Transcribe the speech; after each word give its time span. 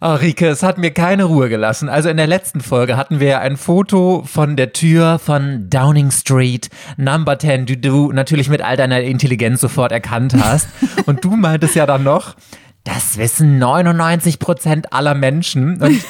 Oh, 0.00 0.14
Rike, 0.14 0.46
es 0.46 0.62
hat 0.62 0.78
mir 0.78 0.92
keine 0.92 1.24
Ruhe 1.24 1.48
gelassen. 1.48 1.88
Also 1.88 2.08
in 2.08 2.16
der 2.16 2.28
letzten 2.28 2.60
Folge 2.60 2.96
hatten 2.96 3.18
wir 3.18 3.40
ein 3.40 3.56
Foto 3.56 4.22
von 4.24 4.54
der 4.54 4.72
Tür 4.72 5.18
von 5.18 5.68
Downing 5.68 6.12
Street, 6.12 6.70
Number 6.96 7.36
10, 7.36 7.66
die 7.66 7.80
du 7.80 8.12
natürlich 8.12 8.48
mit 8.48 8.62
all 8.62 8.76
deiner 8.76 9.00
Intelligenz 9.00 9.60
sofort 9.60 9.90
erkannt 9.90 10.34
hast. 10.40 10.68
Und 11.06 11.24
du 11.24 11.30
meintest 11.30 11.74
ja 11.74 11.84
dann 11.84 12.04
noch, 12.04 12.36
das 12.84 13.18
wissen 13.18 13.58
99 13.58 14.38
Prozent 14.38 14.92
aller 14.92 15.14
Menschen. 15.16 15.82
Und 15.82 16.00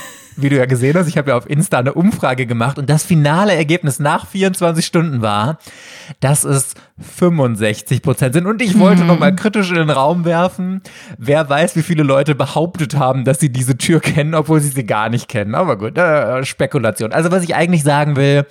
wie 0.41 0.49
du 0.49 0.57
ja 0.57 0.67
gesehen 0.67 0.97
hast, 0.97 1.09
ich 1.09 1.19
habe 1.19 1.31
ja 1.31 1.37
auf 1.37 1.49
Insta 1.49 1.79
eine 1.79 1.95
Umfrage 1.95 2.47
gemacht 2.47 2.79
und 2.79 2.89
das 2.89 3.05
finale 3.05 3.55
Ergebnis 3.55 3.99
nach 3.99 4.27
24 4.27 4.85
Stunden 4.85 5.21
war, 5.21 5.59
dass 6.21 6.45
es 6.45 6.75
65 7.01 8.03
Prozent 8.03 8.35
sind. 8.35 8.47
Und 8.47 8.63
ich 8.63 8.79
wollte 8.79 9.01
hm. 9.01 9.09
nochmal 9.09 9.35
kritisch 9.35 9.71
in 9.71 9.77
den 9.77 9.91
Raum 9.91 10.25
werfen, 10.25 10.83
wer 11.17 11.49
weiß, 11.49 11.77
wie 11.77 11.83
viele 11.83 12.03
Leute 12.03 12.35
behauptet 12.35 12.97
haben, 12.97 13.25
dass 13.25 13.41
sie 13.41 13.51
diese 13.51 13.77
Tür 13.77 14.01
kennen, 14.01 14.35
obwohl 14.35 14.61
sie 14.61 14.69
sie 14.69 14.87
gar 14.87 15.09
nicht 15.09 15.29
kennen. 15.29 15.55
Aber 15.55 15.77
gut, 15.77 15.99
äh, 15.99 16.45
Spekulation. 16.45 17.13
Also 17.13 17.31
was 17.31 17.43
ich 17.43 17.55
eigentlich 17.55 17.83
sagen 17.83 18.17
will, 18.17 18.47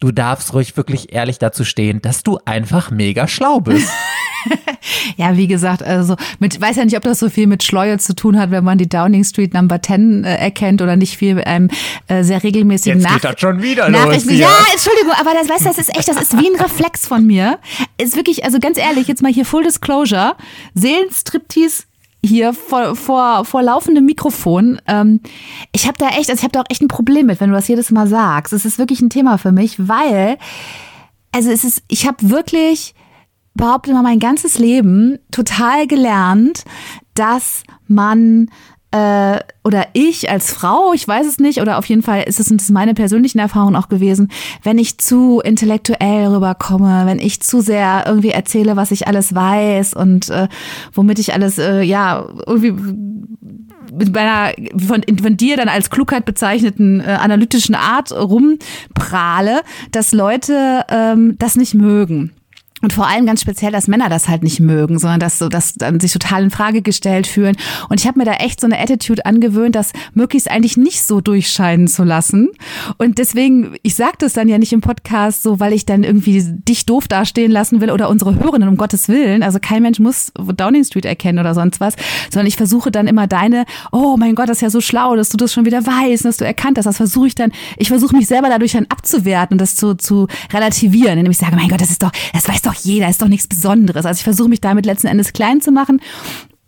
du 0.00 0.12
darfst 0.12 0.52
ruhig 0.54 0.76
wirklich 0.76 1.12
ehrlich 1.12 1.38
dazu 1.38 1.64
stehen, 1.64 2.02
dass 2.02 2.22
du 2.22 2.38
einfach 2.44 2.90
mega 2.90 3.28
schlau 3.28 3.60
bist. 3.60 3.88
ja, 5.16 5.36
wie 5.36 5.46
gesagt, 5.46 5.82
also 5.82 6.16
mit, 6.38 6.60
weiß 6.60 6.76
ja 6.76 6.84
nicht, 6.84 6.96
ob 6.96 7.02
das 7.02 7.18
so 7.18 7.28
viel 7.28 7.46
mit 7.46 7.62
Schleue 7.62 7.98
zu 7.98 8.14
tun 8.14 8.38
hat, 8.38 8.50
wenn 8.50 8.64
man 8.64 8.78
die 8.78 8.88
Downing 8.88 9.24
Street 9.24 9.54
Number 9.54 9.80
10 9.80 10.24
äh, 10.24 10.36
erkennt 10.36 10.82
oder 10.82 10.96
nicht 10.96 11.16
viel 11.16 11.34
mit 11.34 11.46
einem 11.46 11.70
äh, 12.08 12.22
sehr 12.22 12.42
regelmäßigen 12.42 13.00
Jetzt 13.00 13.08
Nach 13.08 13.20
geht 13.20 13.24
das 13.24 13.40
schon 13.40 13.62
wieder 13.62 13.88
Nachrichten. 13.88 14.30
Los, 14.30 14.38
ja, 14.38 14.50
Entschuldigung, 14.72 15.12
aber 15.18 15.30
das, 15.34 15.48
weißt 15.48 15.62
du, 15.62 15.68
das 15.68 15.78
ist 15.78 15.96
echt, 15.96 16.08
das 16.08 16.20
ist 16.20 16.38
wie 16.38 16.48
ein 16.48 16.60
Reflex 16.60 17.06
von 17.06 17.26
mir. 17.26 17.58
Ist 17.98 18.16
wirklich, 18.16 18.44
also 18.44 18.58
ganz 18.58 18.78
ehrlich, 18.78 19.08
jetzt 19.08 19.22
mal 19.22 19.32
hier 19.32 19.44
Full 19.44 19.64
Disclosure, 19.64 20.36
Seelenstriptease 20.74 21.84
hier 22.24 22.52
vor, 22.52 22.96
vor, 22.96 23.44
vor 23.44 23.62
laufendem 23.62 24.04
Mikrofon. 24.04 24.80
Ähm, 24.86 25.20
ich 25.72 25.86
habe 25.86 25.98
da 25.98 26.08
echt, 26.08 26.30
also 26.30 26.34
ich 26.34 26.42
habe 26.42 26.52
da 26.52 26.60
auch 26.60 26.70
echt 26.70 26.82
ein 26.82 26.88
Problem 26.88 27.26
mit, 27.26 27.40
wenn 27.40 27.50
du 27.50 27.56
das 27.56 27.68
jedes 27.68 27.90
Mal 27.90 28.06
sagst. 28.06 28.52
Es 28.52 28.64
ist 28.64 28.78
wirklich 28.78 29.00
ein 29.00 29.10
Thema 29.10 29.38
für 29.38 29.52
mich, 29.52 29.88
weil, 29.88 30.38
also 31.32 31.50
es 31.50 31.64
ist, 31.64 31.82
ich 31.88 32.06
habe 32.06 32.30
wirklich 32.30 32.94
behaupte 33.54 33.92
mal 33.92 34.02
mein 34.02 34.18
ganzes 34.18 34.58
Leben 34.58 35.18
total 35.30 35.86
gelernt, 35.86 36.64
dass 37.14 37.62
man 37.86 38.50
äh, 38.94 39.40
oder 39.64 39.88
ich 39.92 40.30
als 40.30 40.52
Frau, 40.52 40.92
ich 40.92 41.06
weiß 41.06 41.26
es 41.26 41.38
nicht, 41.38 41.60
oder 41.60 41.78
auf 41.78 41.86
jeden 41.86 42.02
Fall 42.02 42.22
ist 42.22 42.38
es, 42.38 42.70
meine 42.70 42.94
persönlichen 42.94 43.40
Erfahrungen 43.40 43.74
auch 43.74 43.88
gewesen, 43.88 44.30
wenn 44.62 44.78
ich 44.78 44.98
zu 44.98 45.40
intellektuell 45.40 46.28
rüberkomme, 46.28 47.02
wenn 47.04 47.18
ich 47.18 47.40
zu 47.40 47.60
sehr 47.60 48.04
irgendwie 48.06 48.30
erzähle, 48.30 48.76
was 48.76 48.92
ich 48.92 49.08
alles 49.08 49.34
weiß 49.34 49.94
und 49.94 50.28
äh, 50.28 50.46
womit 50.92 51.18
ich 51.18 51.32
alles, 51.32 51.58
äh, 51.58 51.82
ja, 51.82 52.24
irgendwie 52.46 52.72
mit 53.92 54.14
meiner 54.14 54.52
von, 54.86 55.02
von 55.20 55.36
dir 55.36 55.56
dann 55.56 55.68
als 55.68 55.90
Klugheit 55.90 56.24
bezeichneten 56.24 57.00
äh, 57.00 57.18
analytischen 57.20 57.74
Art 57.74 58.12
rumprahle, 58.12 59.62
dass 59.90 60.12
Leute 60.12 60.84
ähm, 60.88 61.34
das 61.38 61.56
nicht 61.56 61.74
mögen. 61.74 62.32
Und 62.84 62.92
vor 62.92 63.06
allem 63.06 63.24
ganz 63.24 63.40
speziell, 63.40 63.72
dass 63.72 63.88
Männer 63.88 64.10
das 64.10 64.28
halt 64.28 64.42
nicht 64.42 64.60
mögen, 64.60 64.98
sondern 64.98 65.18
dass 65.18 65.38
so, 65.38 65.48
dass 65.48 65.72
dann 65.72 66.00
sich 66.00 66.12
total 66.12 66.42
in 66.42 66.50
Frage 66.50 66.82
gestellt 66.82 67.26
fühlen. 67.26 67.56
Und 67.88 67.98
ich 67.98 68.06
habe 68.06 68.18
mir 68.18 68.26
da 68.26 68.34
echt 68.34 68.60
so 68.60 68.66
eine 68.66 68.78
Attitude 68.78 69.24
angewöhnt, 69.24 69.74
das 69.74 69.92
möglichst 70.12 70.50
eigentlich 70.50 70.76
nicht 70.76 71.02
so 71.02 71.22
durchscheinen 71.22 71.88
zu 71.88 72.04
lassen. 72.04 72.50
Und 72.98 73.16
deswegen, 73.16 73.74
ich 73.82 73.94
sage 73.94 74.16
das 74.18 74.34
dann 74.34 74.50
ja 74.50 74.58
nicht 74.58 74.74
im 74.74 74.82
Podcast 74.82 75.42
so, 75.42 75.60
weil 75.60 75.72
ich 75.72 75.86
dann 75.86 76.04
irgendwie 76.04 76.42
dich 76.42 76.84
doof 76.84 77.08
dastehen 77.08 77.50
lassen 77.50 77.80
will 77.80 77.90
oder 77.90 78.10
unsere 78.10 78.34
Hörerinnen, 78.34 78.68
um 78.68 78.76
Gottes 78.76 79.08
Willen. 79.08 79.42
Also 79.42 79.60
kein 79.60 79.82
Mensch 79.82 79.98
muss 79.98 80.30
Downing 80.36 80.84
Street 80.84 81.06
erkennen 81.06 81.38
oder 81.38 81.54
sonst 81.54 81.80
was, 81.80 81.94
sondern 82.30 82.48
ich 82.48 82.56
versuche 82.56 82.90
dann 82.90 83.06
immer 83.06 83.26
deine, 83.26 83.64
oh 83.92 84.18
mein 84.18 84.34
Gott, 84.34 84.50
das 84.50 84.58
ist 84.58 84.60
ja 84.60 84.68
so 84.68 84.82
schlau, 84.82 85.16
dass 85.16 85.30
du 85.30 85.38
das 85.38 85.54
schon 85.54 85.64
wieder 85.64 85.86
weißt, 85.86 86.26
dass 86.26 86.36
du 86.36 86.44
erkannt 86.44 86.76
hast. 86.76 86.84
Das 86.84 86.98
versuche 86.98 87.28
ich 87.28 87.34
dann, 87.34 87.50
ich 87.78 87.88
versuche 87.88 88.14
mich 88.14 88.26
selber 88.26 88.50
dadurch 88.50 88.72
dann 88.72 88.84
abzuwerten 88.90 89.54
und 89.54 89.60
das 89.62 89.74
zu, 89.74 89.94
zu 89.94 90.26
relativieren, 90.52 91.16
indem 91.16 91.30
ich 91.30 91.38
sage, 91.38 91.56
mein 91.56 91.70
Gott, 91.70 91.80
das 91.80 91.88
ist 91.88 92.02
doch, 92.02 92.12
das 92.34 92.46
weiß 92.46 92.60
doch 92.60 92.73
doch 92.74 92.84
jeder, 92.84 93.08
ist 93.08 93.22
doch 93.22 93.28
nichts 93.28 93.48
Besonderes. 93.48 94.06
Also 94.06 94.18
ich 94.18 94.24
versuche 94.24 94.48
mich 94.48 94.60
damit 94.60 94.86
letzten 94.86 95.06
Endes 95.06 95.32
klein 95.32 95.60
zu 95.60 95.72
machen. 95.72 96.00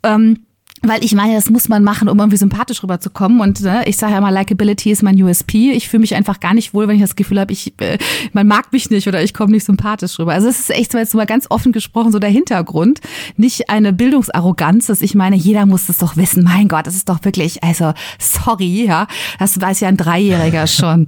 Ähm, 0.02 0.38
weil 0.82 1.02
ich 1.04 1.14
meine, 1.14 1.34
das 1.34 1.48
muss 1.48 1.68
man 1.68 1.82
machen, 1.82 2.08
um 2.08 2.18
irgendwie 2.18 2.36
sympathisch 2.36 2.82
rüberzukommen. 2.82 3.40
Und 3.40 3.62
ne, 3.62 3.82
ich 3.86 3.96
sage 3.96 4.12
ja 4.12 4.18
immer, 4.18 4.30
Likability 4.30 4.90
ist 4.90 5.02
mein 5.02 5.20
USP. 5.20 5.72
Ich 5.72 5.88
fühle 5.88 6.02
mich 6.02 6.14
einfach 6.14 6.38
gar 6.38 6.54
nicht 6.54 6.74
wohl, 6.74 6.86
wenn 6.86 6.96
ich 6.96 7.02
das 7.02 7.16
Gefühl 7.16 7.40
habe, 7.40 7.52
ich, 7.52 7.72
äh, 7.80 7.98
man 8.32 8.46
mag 8.46 8.72
mich 8.72 8.90
nicht 8.90 9.08
oder 9.08 9.22
ich 9.22 9.32
komme 9.32 9.52
nicht 9.52 9.64
sympathisch 9.64 10.18
rüber. 10.18 10.34
Also 10.34 10.48
es 10.48 10.60
ist 10.60 10.70
echt 10.70 10.92
so 10.92 10.98
jetzt 10.98 11.14
mal 11.14 11.26
ganz 11.26 11.46
offen 11.50 11.72
gesprochen 11.72 12.12
so 12.12 12.18
der 12.18 12.30
Hintergrund. 12.30 13.00
Nicht 13.36 13.70
eine 13.70 13.92
Bildungsarroganz, 13.92 14.86
dass 14.86 15.02
ich 15.02 15.14
meine, 15.14 15.36
jeder 15.36 15.66
muss 15.66 15.86
das 15.86 15.98
doch 15.98 16.16
wissen. 16.16 16.44
Mein 16.44 16.68
Gott, 16.68 16.86
das 16.86 16.94
ist 16.94 17.08
doch 17.08 17.24
wirklich, 17.24 17.64
also 17.64 17.92
sorry, 18.18 18.84
ja, 18.84 19.06
das 19.38 19.60
weiß 19.60 19.80
ja 19.80 19.88
ein 19.88 19.96
Dreijähriger 19.96 20.66
schon. 20.66 21.06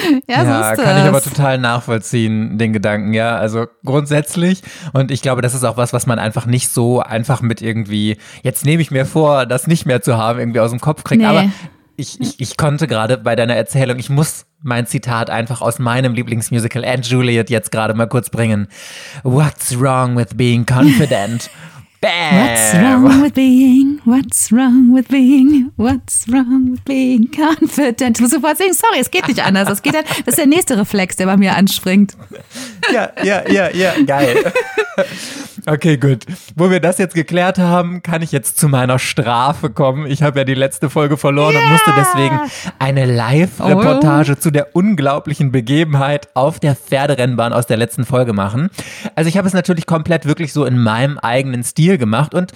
ja, 0.28 0.40
so 0.40 0.50
ja 0.50 0.76
kann 0.76 0.98
ich 0.98 1.04
aber 1.04 1.22
total 1.22 1.58
nachvollziehen, 1.58 2.58
den 2.58 2.72
Gedanken, 2.72 3.14
ja. 3.14 3.36
Also 3.36 3.66
grundsätzlich. 3.84 4.62
Und 4.92 5.10
ich 5.10 5.22
glaube, 5.22 5.42
das 5.42 5.54
ist 5.54 5.64
auch 5.64 5.76
was, 5.76 5.92
was 5.92 6.06
man 6.06 6.18
einfach 6.18 6.46
nicht 6.46 6.70
so 6.70 7.00
einfach 7.00 7.40
mit 7.40 7.62
irgendwie, 7.62 8.16
jetzt 8.42 8.64
nehme 8.64 8.82
ich 8.82 8.90
mir 8.90 9.06
vor, 9.06 9.46
das 9.46 9.66
nicht 9.66 9.86
mehr 9.86 10.02
zu 10.02 10.16
haben, 10.16 10.38
irgendwie 10.38 10.60
aus 10.60 10.70
dem 10.70 10.80
Kopf 10.80 11.04
kriegt. 11.04 11.22
Nee. 11.22 11.28
Aber 11.28 11.44
ich, 11.96 12.20
ich, 12.20 12.40
ich 12.40 12.56
konnte 12.56 12.86
gerade 12.86 13.16
bei 13.16 13.36
deiner 13.36 13.56
Erzählung, 13.56 13.98
ich 13.98 14.10
muss 14.10 14.46
mein 14.62 14.86
Zitat 14.86 15.30
einfach 15.30 15.60
aus 15.60 15.78
meinem 15.78 16.14
Lieblingsmusical 16.14 16.84
and 16.84 17.06
Juliet 17.06 17.50
jetzt 17.50 17.70
gerade 17.70 17.94
mal 17.94 18.06
kurz 18.06 18.30
bringen. 18.30 18.68
What's 19.22 19.78
wrong 19.78 20.16
with 20.16 20.34
being 20.34 20.66
confident? 20.66 21.50
Bam. 22.06 22.36
What's 22.36 22.74
wrong 22.74 23.20
with 23.22 23.34
being, 23.34 24.00
what's 24.04 24.52
wrong 24.52 24.92
with 24.92 25.08
being, 25.08 25.72
what's 25.74 26.28
wrong 26.28 26.70
with 26.70 26.84
being 26.84 27.28
confident? 27.28 28.18
Ich 28.18 28.20
muss 28.20 28.30
sofort 28.30 28.58
singen, 28.58 28.74
sorry, 28.74 29.00
es 29.00 29.10
geht 29.10 29.26
nicht 29.26 29.40
anders. 29.40 29.66
Das, 29.66 29.82
geht 29.82 29.96
halt, 29.96 30.06
das 30.08 30.34
ist 30.34 30.38
der 30.38 30.46
nächste 30.46 30.78
Reflex, 30.78 31.16
der 31.16 31.26
bei 31.26 31.36
mir 31.36 31.56
anspringt. 31.56 32.16
Ja, 32.92 33.10
ja, 33.24 33.42
ja, 33.50 33.70
ja, 33.70 33.94
geil. 34.06 34.52
Okay, 35.68 35.96
gut. 35.96 36.24
Wo 36.54 36.70
wir 36.70 36.78
das 36.78 36.98
jetzt 36.98 37.16
geklärt 37.16 37.58
haben, 37.58 38.00
kann 38.00 38.22
ich 38.22 38.30
jetzt 38.30 38.56
zu 38.56 38.68
meiner 38.68 39.00
Strafe 39.00 39.68
kommen. 39.68 40.06
Ich 40.06 40.22
habe 40.22 40.38
ja 40.38 40.44
die 40.44 40.54
letzte 40.54 40.88
Folge 40.88 41.16
verloren 41.16 41.54
yeah. 41.54 41.64
und 41.64 41.70
musste 41.72 41.92
deswegen 41.96 42.40
eine 42.78 43.04
Live-Reportage 43.04 44.32
oh. 44.32 44.40
zu 44.40 44.52
der 44.52 44.76
unglaublichen 44.76 45.50
Begebenheit 45.50 46.28
auf 46.34 46.60
der 46.60 46.76
Pferderennbahn 46.76 47.52
aus 47.52 47.66
der 47.66 47.78
letzten 47.78 48.04
Folge 48.04 48.32
machen. 48.32 48.70
Also 49.16 49.28
ich 49.28 49.36
habe 49.36 49.48
es 49.48 49.54
natürlich 49.54 49.86
komplett 49.86 50.24
wirklich 50.24 50.52
so 50.52 50.64
in 50.64 50.78
meinem 50.78 51.18
eigenen 51.18 51.64
Stil 51.64 51.98
gemacht 51.98 52.32
und 52.32 52.52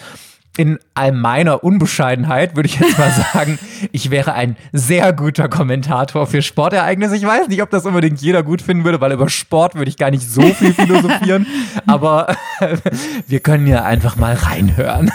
in 0.57 0.79
all 0.95 1.13
meiner 1.13 1.63
Unbescheidenheit 1.65 2.57
würde 2.57 2.69
ich 2.69 2.79
jetzt 2.79 2.99
mal 2.99 3.11
sagen, 3.33 3.59
ich 3.93 4.11
wäre 4.11 4.35
ein 4.35 4.57
sehr 4.73 5.13
guter 5.13 5.49
Kommentator 5.49 6.27
für 6.27 6.43
Sportereignisse. 6.43 7.17
Ich 7.17 7.25
weiß 7.25 7.49
nicht, 7.49 7.63
ob 7.63 7.71
das 7.71 7.87
unbedingt 7.87 8.21
jeder 8.21 8.43
gut 8.43 8.61
finden 8.63 8.85
würde, 8.85 9.01
weil 9.01 9.13
über 9.13 9.29
Sport 9.29 9.75
würde 9.75 9.89
ich 9.89 9.97
gar 9.97 10.11
nicht 10.11 10.29
so 10.29 10.43
viel 10.43 10.75
philosophieren. 10.75 11.47
aber 11.87 12.35
wir 13.27 13.41
können 13.41 13.67
ja 13.67 13.85
einfach 13.85 14.17
mal 14.17 14.35
reinhören 14.35 15.11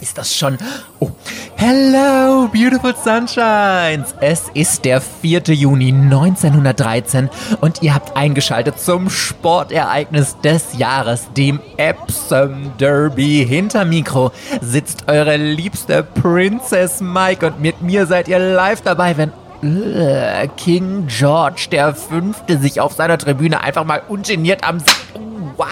ist 0.00 0.18
das 0.18 0.34
schon. 0.34 0.58
Oh. 1.00 1.10
Hello, 1.56 2.48
beautiful 2.48 2.94
sunshines! 2.94 4.14
Es 4.20 4.44
ist 4.54 4.84
der 4.84 5.00
4. 5.00 5.42
Juni 5.46 5.88
1913 5.88 7.30
und 7.60 7.82
ihr 7.82 7.94
habt 7.94 8.16
eingeschaltet 8.16 8.78
zum 8.78 9.08
Sportereignis 9.08 10.36
des 10.42 10.76
Jahres, 10.76 11.28
dem 11.36 11.60
Epsom 11.76 12.72
Derby. 12.78 13.46
Hinter 13.48 13.84
Mikro 13.84 14.32
sitzt 14.60 15.08
eure 15.08 15.36
liebste 15.36 16.02
Princess 16.02 17.00
Mike 17.00 17.46
und 17.46 17.60
mit 17.60 17.80
mir 17.80 18.06
seid 18.06 18.28
ihr 18.28 18.38
live 18.38 18.82
dabei, 18.82 19.16
wenn 19.16 19.32
äh, 19.62 20.46
King 20.56 21.06
George 21.06 21.68
der 21.72 21.94
Fünfte 21.94 22.58
sich 22.58 22.80
auf 22.80 22.92
seiner 22.92 23.18
Tribüne 23.18 23.62
einfach 23.62 23.84
mal 23.84 24.02
ungeniert 24.08 24.62
am... 24.62 24.78
Wow! 25.56 25.66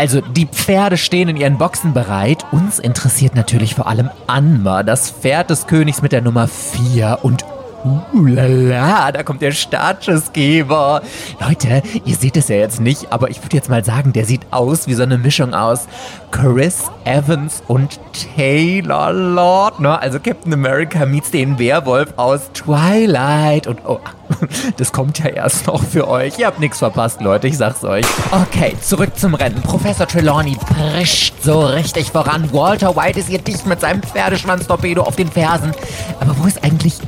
Also, 0.00 0.22
die 0.22 0.46
Pferde 0.46 0.96
stehen 0.96 1.28
in 1.28 1.36
ihren 1.36 1.58
Boxen 1.58 1.92
bereit. 1.92 2.46
Uns 2.52 2.78
interessiert 2.78 3.34
natürlich 3.34 3.74
vor 3.74 3.86
allem 3.86 4.08
Anma, 4.26 4.82
das 4.82 5.10
Pferd 5.10 5.50
des 5.50 5.66
Königs 5.66 6.00
mit 6.00 6.12
der 6.12 6.22
Nummer 6.22 6.48
4 6.48 7.18
und 7.20 7.44
Uh, 7.82 8.26
lala, 8.26 9.10
da 9.10 9.22
kommt 9.22 9.40
der 9.40 9.52
Startschussgeber. 9.52 11.00
Leute, 11.40 11.82
ihr 12.04 12.14
seht 12.14 12.36
es 12.36 12.48
ja 12.48 12.56
jetzt 12.56 12.80
nicht, 12.80 13.10
aber 13.10 13.30
ich 13.30 13.42
würde 13.42 13.56
jetzt 13.56 13.70
mal 13.70 13.84
sagen, 13.84 14.12
der 14.12 14.26
sieht 14.26 14.42
aus 14.50 14.86
wie 14.86 14.94
so 14.94 15.02
eine 15.02 15.16
Mischung 15.16 15.54
aus 15.54 15.88
Chris 16.30 16.90
Evans 17.04 17.62
und 17.68 17.98
Taylor 18.36 19.12
Lautner. 19.12 20.00
Also 20.00 20.20
Captain 20.20 20.52
America 20.52 21.06
meets 21.06 21.30
den 21.30 21.58
Werwolf 21.58 22.12
aus 22.16 22.50
Twilight. 22.52 23.66
Und 23.66 23.80
oh, 23.86 24.00
das 24.76 24.92
kommt 24.92 25.18
ja 25.18 25.26
erst 25.26 25.66
noch 25.66 25.82
für 25.82 26.06
euch. 26.08 26.38
Ihr 26.38 26.46
habt 26.46 26.60
nichts 26.60 26.78
verpasst, 26.78 27.20
Leute, 27.20 27.48
ich 27.48 27.56
sag's 27.56 27.82
euch. 27.84 28.06
Okay, 28.30 28.76
zurück 28.80 29.18
zum 29.18 29.34
Rennen. 29.34 29.60
Professor 29.62 30.06
Trelawney 30.06 30.56
prischt 30.56 31.34
so 31.42 31.60
richtig 31.60 32.10
voran. 32.10 32.52
Walter 32.52 32.94
White 32.94 33.20
ist 33.20 33.30
ihr 33.30 33.38
dicht 33.38 33.66
mit 33.66 33.80
seinem 33.80 34.02
Pferdeschwanz-Torpedo 34.02 35.02
auf 35.02 35.16
den 35.16 35.30
Fersen. 35.30 35.72
Aber 36.20 36.36
wo 36.38 36.46
ist 36.46 36.62
eigentlich 36.62 36.98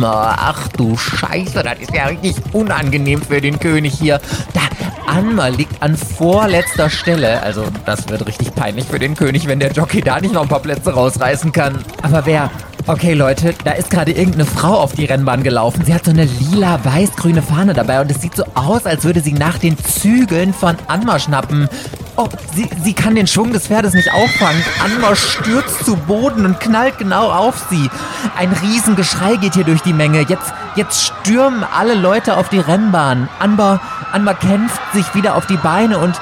Anma? 0.00 0.34
Ach 0.38 0.68
du 0.68 0.96
Scheiße, 0.96 1.62
das 1.62 1.78
ist 1.78 1.94
ja 1.94 2.06
richtig 2.06 2.36
unangenehm 2.52 3.20
für 3.20 3.42
den 3.42 3.58
König 3.58 3.92
hier. 3.98 4.18
Da, 4.54 4.60
Anmar 5.06 5.50
liegt 5.50 5.82
an 5.82 5.94
vorletzter 5.94 6.88
Stelle. 6.88 7.42
Also, 7.42 7.64
das 7.84 8.08
wird 8.08 8.26
richtig 8.26 8.54
peinlich 8.54 8.86
für 8.86 8.98
den 8.98 9.14
König, 9.14 9.46
wenn 9.46 9.60
der 9.60 9.72
Jockey 9.72 10.00
da 10.00 10.18
nicht 10.18 10.32
noch 10.32 10.42
ein 10.42 10.48
paar 10.48 10.60
Plätze 10.60 10.94
rausreißen 10.94 11.52
kann. 11.52 11.84
Aber 12.00 12.24
wer 12.24 12.50
Okay, 12.86 13.12
Leute, 13.14 13.54
da 13.64 13.72
ist 13.72 13.90
gerade 13.90 14.10
irgendeine 14.10 14.46
Frau 14.46 14.74
auf 14.74 14.94
die 14.94 15.04
Rennbahn 15.04 15.42
gelaufen. 15.42 15.84
Sie 15.84 15.94
hat 15.94 16.04
so 16.04 16.10
eine 16.10 16.24
lila 16.24 16.84
weiß-grüne 16.84 17.42
Fahne 17.42 17.74
dabei 17.74 18.00
und 18.00 18.10
es 18.10 18.20
sieht 18.20 18.34
so 18.34 18.44
aus, 18.54 18.86
als 18.86 19.04
würde 19.04 19.20
sie 19.20 19.32
nach 19.32 19.58
den 19.58 19.78
Zügeln 19.78 20.52
von 20.54 20.76
Anmar 20.88 21.18
schnappen. 21.18 21.68
Oh, 22.16 22.28
sie, 22.54 22.68
sie 22.82 22.94
kann 22.94 23.14
den 23.14 23.26
Schwung 23.26 23.52
des 23.52 23.66
Pferdes 23.68 23.92
nicht 23.92 24.12
auffangen. 24.12 24.62
Anmar 24.84 25.14
stürzt 25.14 25.84
zu 25.84 25.96
Boden 25.96 26.44
und 26.46 26.58
knallt 26.58 26.98
genau 26.98 27.30
auf 27.30 27.66
sie. 27.70 27.90
Ein 28.36 28.52
Riesengeschrei 28.52 29.36
geht 29.36 29.54
hier 29.54 29.64
durch 29.64 29.82
die 29.82 29.92
Menge. 29.92 30.22
Jetzt, 30.22 30.52
jetzt 30.74 31.04
stürmen 31.04 31.64
alle 31.64 31.94
Leute 31.94 32.36
auf 32.36 32.48
die 32.48 32.58
Rennbahn. 32.58 33.28
Anmar, 33.38 33.80
Anmar 34.12 34.34
kämpft 34.34 34.80
sich 34.94 35.14
wieder 35.14 35.36
auf 35.36 35.46
die 35.46 35.58
Beine 35.58 35.98
und 35.98 36.20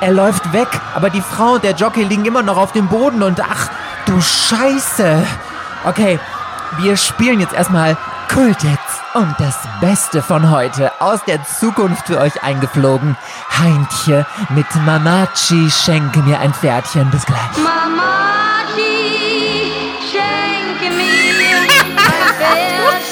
er 0.00 0.12
läuft 0.12 0.52
weg. 0.52 0.68
Aber 0.94 1.10
die 1.10 1.20
Frau 1.20 1.54
und 1.54 1.64
der 1.64 1.74
Jockey 1.74 2.04
liegen 2.04 2.24
immer 2.24 2.42
noch 2.42 2.56
auf 2.56 2.72
dem 2.72 2.88
Boden 2.88 3.22
und 3.22 3.40
ach, 3.40 3.68
du 4.06 4.20
Scheiße. 4.20 5.24
Okay, 5.84 6.20
wir 6.78 6.96
spielen 6.96 7.40
jetzt 7.40 7.54
erstmal 7.54 7.96
Kultix 8.32 8.78
und 9.14 9.34
das 9.38 9.58
Beste 9.80 10.22
von 10.22 10.48
heute 10.48 10.92
aus 11.00 11.24
der 11.24 11.44
Zukunft 11.44 12.06
für 12.06 12.18
euch 12.18 12.40
eingeflogen. 12.44 13.16
Heintje 13.58 14.24
mit 14.50 14.66
Mamachi, 14.86 15.68
schenke 15.70 16.20
mir 16.20 16.38
ein 16.38 16.54
Pferdchen. 16.54 17.10
Bis 17.10 17.26
gleich. 17.26 17.40
Mamachi, 17.56 18.72
schenke 20.08 20.94
mir 20.94 21.58
ein 21.58 21.96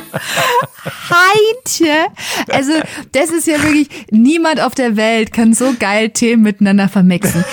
Heintje. 1.08 2.08
Also, 2.52 2.72
das 3.12 3.30
ist 3.30 3.46
ja 3.46 3.62
wirklich, 3.62 3.88
niemand 4.10 4.60
auf 4.60 4.74
der 4.74 4.96
Welt 4.96 5.32
kann 5.32 5.54
so 5.54 5.72
geil 5.78 6.10
Themen 6.10 6.42
miteinander 6.42 6.88
vermixen. 6.88 7.44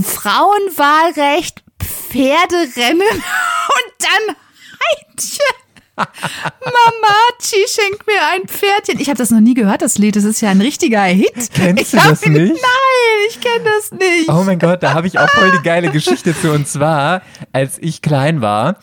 Frauenwahlrecht, 0.00 1.62
Pferderennen 2.12 3.08
und 3.16 3.92
dann 3.98 4.36
Heintje. 5.08 5.40
Mamachi 5.96 7.66
schenkt 7.68 8.06
mir 8.06 8.20
ein 8.32 8.46
Pferdchen. 8.48 8.98
Ich 8.98 9.08
habe 9.08 9.18
das 9.18 9.30
noch 9.30 9.40
nie 9.40 9.54
gehört, 9.54 9.82
das 9.82 9.98
Lied. 9.98 10.16
Das 10.16 10.24
ist 10.24 10.40
ja 10.40 10.50
ein 10.50 10.60
richtiger 10.60 11.02
Hit. 11.02 11.50
Kennst 11.54 11.92
du 11.92 11.98
hab- 11.98 12.10
das 12.10 12.26
nicht? 12.26 12.52
Nein, 12.52 13.28
ich 13.28 13.40
kenne 13.40 13.64
das 13.64 13.92
nicht. 13.92 14.28
Oh 14.28 14.42
mein 14.44 14.58
Gott, 14.58 14.82
da 14.82 14.94
habe 14.94 15.06
ich 15.06 15.18
auch 15.18 15.28
voll 15.30 15.52
die 15.52 15.62
geile 15.62 15.90
Geschichte 15.90 16.34
zu. 16.38 16.50
Und 16.52 16.66
zwar, 16.68 17.22
als 17.52 17.78
ich 17.80 18.00
klein 18.02 18.40
war, 18.40 18.76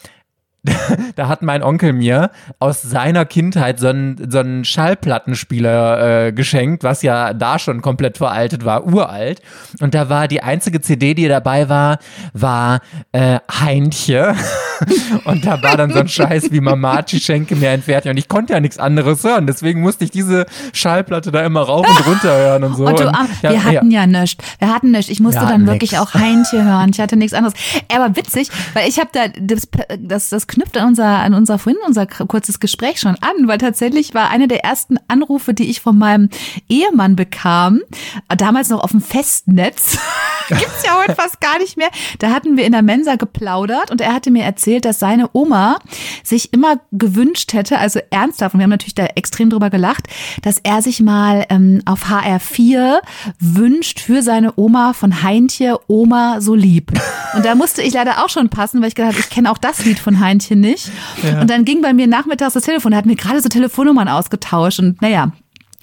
da 1.16 1.28
hat 1.28 1.42
mein 1.42 1.64
Onkel 1.64 1.94
mir 1.94 2.32
aus 2.60 2.82
seiner 2.82 3.26
Kindheit 3.26 3.80
so 3.80 3.88
einen, 3.88 4.30
so 4.30 4.40
einen 4.40 4.66
Schallplattenspieler 4.66 6.28
äh, 6.28 6.32
geschenkt, 6.34 6.84
was 6.84 7.02
ja 7.02 7.34
da 7.34 7.60
schon 7.60 7.82
komplett 7.82 8.18
veraltet 8.18 8.66
war, 8.66 8.86
uralt. 8.86 9.42
Und 9.80 9.94
da 9.94 10.10
war 10.10 10.28
die 10.28 10.44
einzige 10.44 10.82
CD, 10.82 11.14
die 11.14 11.28
dabei 11.28 11.70
war, 11.70 12.00
war 12.34 12.82
äh, 13.14 13.40
Heintje. 13.50 14.36
Und 15.26 15.46
da 15.46 15.62
war 15.62 15.78
dann 15.78 15.92
so 15.92 16.00
ein 16.00 16.08
Scheiß 16.08 16.52
wie 16.52 16.62
Mamachi 16.62 17.20
schenke 17.20 17.56
mir 17.56 17.72
ein 17.72 17.82
Pferdchen. 17.82 18.12
Und 18.12 18.18
ich 18.18 18.28
konnte 18.28 18.54
ja 18.54 18.60
nichts 18.60 18.80
anderes 18.80 19.24
hören. 19.24 19.48
Deswegen 19.48 19.82
musste 19.82 20.04
ich 20.04 20.12
diese 20.12 20.46
Schallplatte 20.74 21.32
da 21.32 21.46
immer 21.46 21.62
rauf 21.62 21.88
und 21.88 22.08
runter 22.08 22.36
hören 22.36 22.64
und 22.64 22.76
so. 22.76 22.86
Und 22.86 23.00
du, 23.00 23.08
und, 23.08 23.16
ah, 23.16 23.28
wir 23.42 23.64
hatten 23.64 23.92
ja, 23.92 24.08
nichts. 24.08 24.44
Wir 24.58 24.74
hatten 24.74 24.92
nichts. 24.92 25.10
Ich 25.10 25.20
musste 25.20 25.42
Ja, 25.42 25.50
dann 25.50 25.62
nix. 25.62 25.72
wirklich 25.72 26.00
auch 26.00 26.14
Heintje 26.14 26.64
hören. 26.64 26.92
Ich 26.94 27.00
hatte 27.00 27.18
nichts 27.18 27.34
anderes. 27.34 27.54
Aber 27.94 28.16
witzig, 28.16 28.50
weil 28.74 28.88
ich 28.90 29.00
habe 29.00 29.10
da, 29.12 29.28
das, 29.40 29.68
das, 30.00 30.30
das 30.30 30.48
knüpft 30.50 30.78
an 30.78 30.90
unser, 30.90 31.06
an 31.06 31.34
unser 31.34 31.58
vorhin 31.58 31.82
unser 31.86 32.06
kurzes 32.06 32.60
Gespräch 32.60 33.00
schon 33.00 33.16
an, 33.22 33.48
weil 33.48 33.58
tatsächlich 33.58 34.14
war 34.14 34.30
eine 34.30 34.48
der 34.50 34.66
ersten 34.66 34.98
Anrufe, 35.08 35.54
die 35.54 35.70
ich 35.70 35.80
von 35.80 35.98
meinem 35.98 36.30
Ehemann 36.68 37.16
bekam, 37.16 37.80
damals 38.28 38.70
noch 38.70 38.84
auf 38.84 38.92
dem 38.92 39.02
Festnetz. 39.02 39.98
Gibt's 40.50 40.84
ja 40.84 40.98
heute 41.00 41.16
fast 41.16 41.40
gar 41.42 41.60
nicht 41.60 41.78
mehr. 41.78 41.90
Da 42.18 42.32
hatten 42.32 42.58
wir 42.58 42.66
in 42.66 42.72
der 42.72 42.82
Mensa 42.82 43.16
geplaudert 43.16 43.92
und 43.92 44.02
er 44.02 44.14
hatte 44.14 44.32
mir 44.32 44.44
erzählt, 44.44 44.84
dass 44.84 44.98
seine 44.98 45.30
Oma 45.34 45.78
sich 46.24 46.52
immer 46.54 46.80
gewünscht 46.92 47.54
hätte, 47.54 47.78
also 47.78 48.00
ernsthaft, 48.10 48.56
und 48.56 48.60
wir 48.60 48.64
haben 48.64 48.72
natürlich 48.72 48.96
da 48.96 49.06
extrem 49.06 49.52
drüber 49.52 49.70
gelacht, 49.70 50.08
dass 50.42 50.60
er 50.64 50.82
sich 50.82 51.02
mal 51.02 51.46
ähm, 51.50 51.84
auf 51.86 52.06
HR4 52.06 53.00
wünscht 53.40 54.00
für 54.00 54.24
seine 54.24 54.54
Oma 54.56 54.94
von 54.94 55.22
Heintje, 55.22 55.80
Oma 55.88 56.42
so 56.42 56.56
lieb. 56.56 56.92
Und 57.36 57.46
da 57.46 57.54
musste 57.54 57.84
ich 57.84 57.94
leider 57.94 58.26
auch 58.26 58.30
schon 58.30 58.50
passen, 58.50 58.82
weil 58.82 58.88
ich 58.88 58.96
gedacht 58.96 59.14
habe, 59.14 59.20
ich 59.20 59.30
kenne 59.30 59.52
auch 59.52 59.60
das 59.60 59.86
Lied 59.86 60.00
von 60.00 60.20
Heintje 60.20 60.39
nicht. 60.56 60.92
Und 61.40 61.50
dann 61.50 61.66
ging 61.66 61.82
bei 61.82 61.94
mir 61.94 62.08
nachmittags 62.08 62.54
das 62.54 62.64
Telefon, 62.64 62.92
er 62.92 63.00
hat 63.00 63.06
mir 63.06 63.16
gerade 63.16 63.42
so 63.42 63.50
Telefonnummern 63.50 64.08
ausgetauscht 64.08 64.80
und 64.80 65.02
naja, 65.02 65.32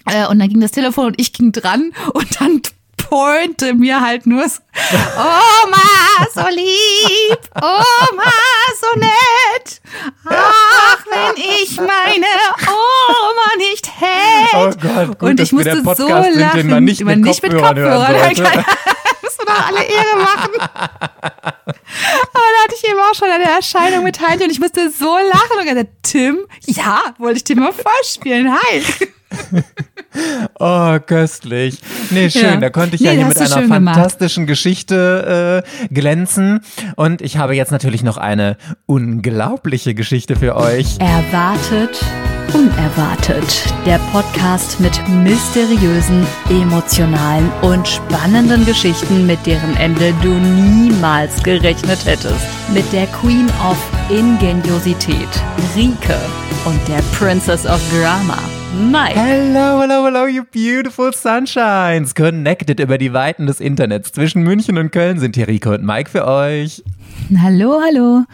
äh, 0.05 0.27
und 0.27 0.39
dann 0.39 0.49
ging 0.49 0.61
das 0.61 0.71
Telefon 0.71 1.07
und 1.07 1.19
ich 1.19 1.33
ging 1.33 1.51
dran 1.51 1.91
und 2.13 2.41
dann 2.41 2.61
pointe 3.09 3.73
mir 3.73 4.01
halt 4.01 4.25
nur 4.25 4.47
so, 4.47 4.59
Oma, 5.17 6.27
so 6.33 6.41
lieb, 6.49 7.39
Oma, 7.55 8.31
so 8.81 8.99
nett. 8.99 9.81
Ach, 10.25 11.05
wenn 11.09 11.43
ich 11.43 11.77
meine 11.77 12.25
Oma 12.67 13.57
nicht 13.57 13.89
hätte. 13.99 14.55
Oh 14.55 14.71
Gott, 14.81 15.19
gut, 15.19 15.29
und 15.29 15.39
ich 15.39 15.51
musste 15.51 15.83
so 15.95 16.07
lachen, 16.07 16.53
den 16.57 16.67
man 16.67 16.83
nicht 16.83 17.03
mit 17.03 17.23
Kopfhörern 17.23 17.75
Kopfhörern 17.75 18.65
doch 19.47 19.67
alle 19.67 19.83
Ehre 19.83 20.17
machen. 20.17 20.51
Aber 20.59 22.47
da 22.53 22.63
hatte 22.63 22.75
ich 22.75 22.87
eben 22.87 22.99
auch 22.99 23.15
schon 23.15 23.29
eine 23.29 23.45
Erscheinung 23.45 24.03
mit 24.03 24.19
Heidi 24.19 24.43
und 24.43 24.51
ich 24.51 24.59
musste 24.59 24.89
so 24.89 25.17
lachen 25.17 25.59
und 25.59 25.65
gesagt, 25.65 25.89
Tim, 26.03 26.45
ja, 26.65 27.01
wollte 27.17 27.37
ich 27.37 27.43
dir 27.43 27.55
mal 27.55 27.73
vorspielen. 27.73 28.53
Hi. 28.53 28.83
Oh, 30.59 30.97
köstlich. 31.05 31.79
Nee, 32.09 32.29
schön. 32.31 32.41
Ja. 32.43 32.55
Da 32.57 32.69
konnte 32.71 32.95
ich 32.95 33.01
Nee, 33.01 33.07
ja 33.07 33.13
hier 33.13 33.25
mit 33.27 33.37
einer 33.37 33.47
schön 33.47 33.69
gemacht. 33.69 33.95
fantastischen 33.95 34.47
Geschichte 34.47 35.63
äh, 35.63 35.87
glänzen. 35.93 36.61
Und 36.95 37.21
ich 37.21 37.37
habe 37.37 37.55
jetzt 37.55 37.71
natürlich 37.71 38.01
noch 38.03 38.17
eine 38.17 38.57
unglaubliche 38.87 39.93
Geschichte 39.93 40.35
für 40.35 40.55
euch. 40.55 40.97
Erwartet, 40.99 42.03
unerwartet. 42.53 43.73
Der 43.85 43.99
Podcast 44.11 44.79
mit 44.79 44.99
mysteriösen, 45.09 46.25
emotionalen 46.49 47.51
und 47.61 47.87
spannenden 47.87 48.65
Geschichten, 48.65 49.27
mit 49.27 49.45
deren 49.45 49.75
Ende 49.77 50.13
du 50.23 50.29
niemals 50.29 51.43
gerechnet 51.43 52.03
hättest. 52.05 52.47
Mit 52.73 52.91
der 52.91 53.05
Queen 53.07 53.47
of 53.69 53.77
Ingeniosität, 54.09 55.29
Rike, 55.75 56.17
und 56.65 56.79
der 56.87 57.01
Princess 57.17 57.65
of 57.67 57.79
Drama, 57.91 58.37
Mike. 58.73 59.15
Hello, 59.15 59.81
hello, 59.81 60.05
hello, 60.05 60.25
you 60.25 60.43
beautiful 60.43 61.13
sunshines. 61.13 62.13
Connected 62.13 62.79
über 62.79 62.97
die 62.97 63.13
Weiten 63.13 63.47
des 63.47 63.61
Internets. 63.61 64.11
Zwischen 64.11 64.43
München 64.43 64.77
und 64.77 64.91
Köln 64.91 65.19
sind 65.19 65.35
hier 65.35 65.47
Rico 65.47 65.73
und 65.73 65.83
Mike 65.83 66.09
für 66.09 66.27
euch. 66.27 66.83
Hallo, 67.41 67.79
hallo. 67.81 68.25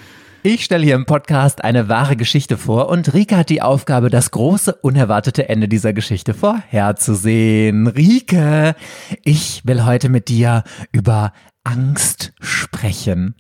Ich 0.42 0.66
stelle 0.66 0.84
hier 0.84 0.96
im 0.96 1.06
Podcast 1.06 1.64
eine 1.64 1.88
wahre 1.88 2.16
Geschichte 2.16 2.58
vor 2.58 2.90
und 2.90 3.14
Rike 3.14 3.38
hat 3.38 3.50
die 3.50 3.62
Aufgabe, 3.62 4.10
das 4.10 4.32
große, 4.32 4.74
unerwartete 4.74 5.48
Ende 5.48 5.68
dieser 5.68 5.94
Geschichte 5.94 6.34
vorherzusehen. 6.34 7.88
Rike, 7.88 8.76
ich 9.24 9.62
will 9.66 9.86
heute 9.86 10.10
mit 10.10 10.28
dir 10.30 10.64
über 10.92 11.32
Angst 11.64 12.34
sprechen. 12.42 13.36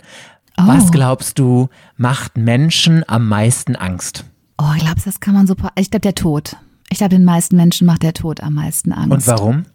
Oh. 0.57 0.67
Was 0.67 0.91
glaubst 0.91 1.39
du, 1.39 1.69
macht 1.97 2.37
Menschen 2.37 3.03
am 3.07 3.27
meisten 3.27 3.75
Angst? 3.75 4.25
Oh, 4.57 4.71
ich 4.77 4.83
glaube, 4.83 5.01
das 5.03 5.19
kann 5.19 5.33
man 5.33 5.47
super. 5.47 5.71
Ich 5.75 5.89
glaube, 5.89 6.01
der 6.01 6.15
Tod. 6.15 6.55
Ich 6.89 6.97
glaube, 6.99 7.15
den 7.15 7.25
meisten 7.25 7.55
Menschen 7.55 7.87
macht 7.87 8.03
der 8.03 8.13
Tod 8.13 8.41
am 8.41 8.53
meisten 8.53 8.91
Angst. 8.91 9.11
Und 9.11 9.27
warum? 9.27 9.65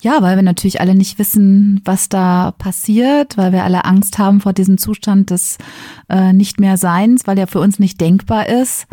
Ja, 0.00 0.22
weil 0.22 0.36
wir 0.36 0.42
natürlich 0.42 0.80
alle 0.80 0.94
nicht 0.94 1.18
wissen, 1.18 1.80
was 1.84 2.08
da 2.08 2.52
passiert, 2.52 3.36
weil 3.36 3.52
wir 3.52 3.64
alle 3.64 3.84
Angst 3.84 4.18
haben 4.18 4.40
vor 4.40 4.52
diesem 4.52 4.78
Zustand 4.78 5.30
des 5.30 5.58
äh, 6.08 6.32
nicht 6.32 6.60
mehr 6.60 6.76
Seins, 6.76 7.26
weil 7.26 7.34
der 7.34 7.48
für 7.48 7.60
uns 7.60 7.78
nicht 7.80 8.00
denkbar 8.00 8.48
ist. 8.48 8.86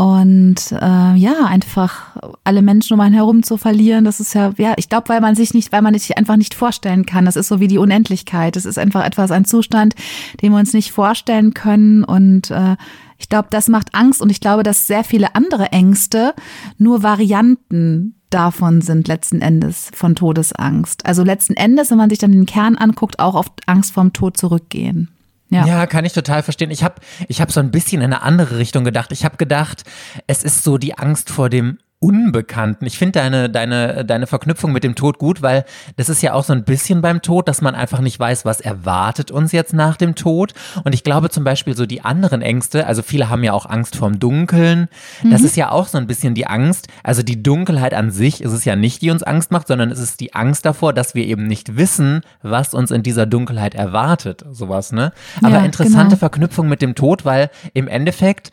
Und 0.00 0.70
äh, 0.80 1.14
ja, 1.16 1.44
einfach 1.46 2.16
alle 2.44 2.62
Menschen 2.62 2.94
um 2.94 3.00
einen 3.00 3.16
herum 3.16 3.42
zu 3.42 3.56
verlieren, 3.56 4.04
das 4.04 4.20
ist 4.20 4.32
ja, 4.32 4.52
ja, 4.56 4.74
ich 4.76 4.88
glaube, 4.88 5.08
weil 5.08 5.20
man 5.20 5.34
sich 5.34 5.54
nicht, 5.54 5.72
weil 5.72 5.82
man 5.82 5.92
sich 5.98 6.16
einfach 6.16 6.36
nicht 6.36 6.54
vorstellen 6.54 7.04
kann. 7.04 7.24
Das 7.24 7.34
ist 7.34 7.48
so 7.48 7.58
wie 7.58 7.66
die 7.66 7.78
Unendlichkeit. 7.78 8.54
Das 8.54 8.64
ist 8.64 8.78
einfach 8.78 9.04
etwas, 9.04 9.32
ein 9.32 9.44
Zustand, 9.44 9.96
den 10.40 10.52
wir 10.52 10.60
uns 10.60 10.72
nicht 10.72 10.92
vorstellen 10.92 11.52
können. 11.52 12.04
Und 12.04 12.52
äh, 12.52 12.76
ich 13.18 13.28
glaube, 13.28 13.48
das 13.50 13.68
macht 13.68 13.94
Angst. 13.94 14.22
Und 14.22 14.30
ich 14.30 14.40
glaube, 14.40 14.62
dass 14.62 14.86
sehr 14.86 15.04
viele 15.04 15.34
andere 15.34 15.72
Ängste 15.72 16.34
nur 16.78 17.02
Varianten 17.02 18.14
davon 18.30 18.80
sind 18.80 19.08
letzten 19.08 19.40
Endes 19.40 19.90
von 19.94 20.14
Todesangst. 20.14 21.06
Also 21.06 21.24
letzten 21.24 21.54
Endes, 21.54 21.90
wenn 21.90 21.98
man 21.98 22.10
sich 22.10 22.18
dann 22.18 22.32
den 22.32 22.46
Kern 22.46 22.76
anguckt, 22.76 23.18
auch 23.18 23.34
auf 23.34 23.50
Angst 23.66 23.92
vorm 23.92 24.12
Tod 24.12 24.36
zurückgehen. 24.36 25.08
Ja. 25.50 25.66
Ja, 25.66 25.86
kann 25.86 26.04
ich 26.04 26.12
total 26.12 26.42
verstehen. 26.42 26.70
Ich 26.70 26.84
habe 26.84 26.96
ich 27.26 27.40
hab 27.40 27.50
so 27.50 27.60
ein 27.60 27.70
bisschen 27.70 28.02
in 28.02 28.12
eine 28.12 28.22
andere 28.22 28.58
Richtung 28.58 28.84
gedacht. 28.84 29.12
Ich 29.12 29.24
habe 29.24 29.38
gedacht, 29.38 29.84
es 30.26 30.42
ist 30.42 30.62
so 30.62 30.76
die 30.76 30.98
Angst 30.98 31.30
vor 31.30 31.48
dem 31.48 31.78
Unbekannten. 32.00 32.86
Ich 32.86 32.96
finde 32.96 33.18
deine, 33.18 33.50
deine, 33.50 34.04
deine 34.04 34.28
Verknüpfung 34.28 34.70
mit 34.70 34.84
dem 34.84 34.94
Tod 34.94 35.18
gut, 35.18 35.42
weil 35.42 35.64
das 35.96 36.08
ist 36.08 36.22
ja 36.22 36.32
auch 36.32 36.44
so 36.44 36.52
ein 36.52 36.62
bisschen 36.62 37.00
beim 37.00 37.22
Tod, 37.22 37.48
dass 37.48 37.60
man 37.60 37.74
einfach 37.74 37.98
nicht 38.00 38.20
weiß, 38.20 38.44
was 38.44 38.60
erwartet 38.60 39.32
uns 39.32 39.50
jetzt 39.50 39.72
nach 39.72 39.96
dem 39.96 40.14
Tod. 40.14 40.54
Und 40.84 40.94
ich 40.94 41.02
glaube 41.02 41.28
zum 41.28 41.42
Beispiel 41.42 41.76
so 41.76 41.86
die 41.86 42.04
anderen 42.04 42.40
Ängste, 42.40 42.86
also 42.86 43.02
viele 43.02 43.30
haben 43.30 43.42
ja 43.42 43.52
auch 43.52 43.66
Angst 43.66 43.96
vorm 43.96 44.20
Dunkeln. 44.20 44.88
Das 45.28 45.42
ist 45.42 45.56
ja 45.56 45.72
auch 45.72 45.88
so 45.88 45.98
ein 45.98 46.06
bisschen 46.06 46.34
die 46.34 46.46
Angst. 46.46 46.86
Also 47.02 47.24
die 47.24 47.42
Dunkelheit 47.42 47.94
an 47.94 48.12
sich 48.12 48.42
ist 48.42 48.52
es 48.52 48.64
ja 48.64 48.76
nicht, 48.76 49.02
die 49.02 49.10
uns 49.10 49.24
Angst 49.24 49.50
macht, 49.50 49.66
sondern 49.66 49.90
es 49.90 49.98
ist 49.98 50.20
die 50.20 50.34
Angst 50.34 50.64
davor, 50.66 50.92
dass 50.92 51.16
wir 51.16 51.26
eben 51.26 51.48
nicht 51.48 51.76
wissen, 51.76 52.20
was 52.42 52.74
uns 52.74 52.92
in 52.92 53.02
dieser 53.02 53.26
Dunkelheit 53.26 53.74
erwartet. 53.74 54.44
Sowas, 54.52 54.92
ne? 54.92 55.12
Aber 55.42 55.56
Ja, 55.56 55.64
interessante 55.64 56.10
genau. 56.10 56.18
Verknüpfung 56.18 56.68
mit 56.68 56.80
dem 56.80 56.94
Tod, 56.94 57.24
weil 57.24 57.50
im 57.74 57.88
Endeffekt 57.88 58.52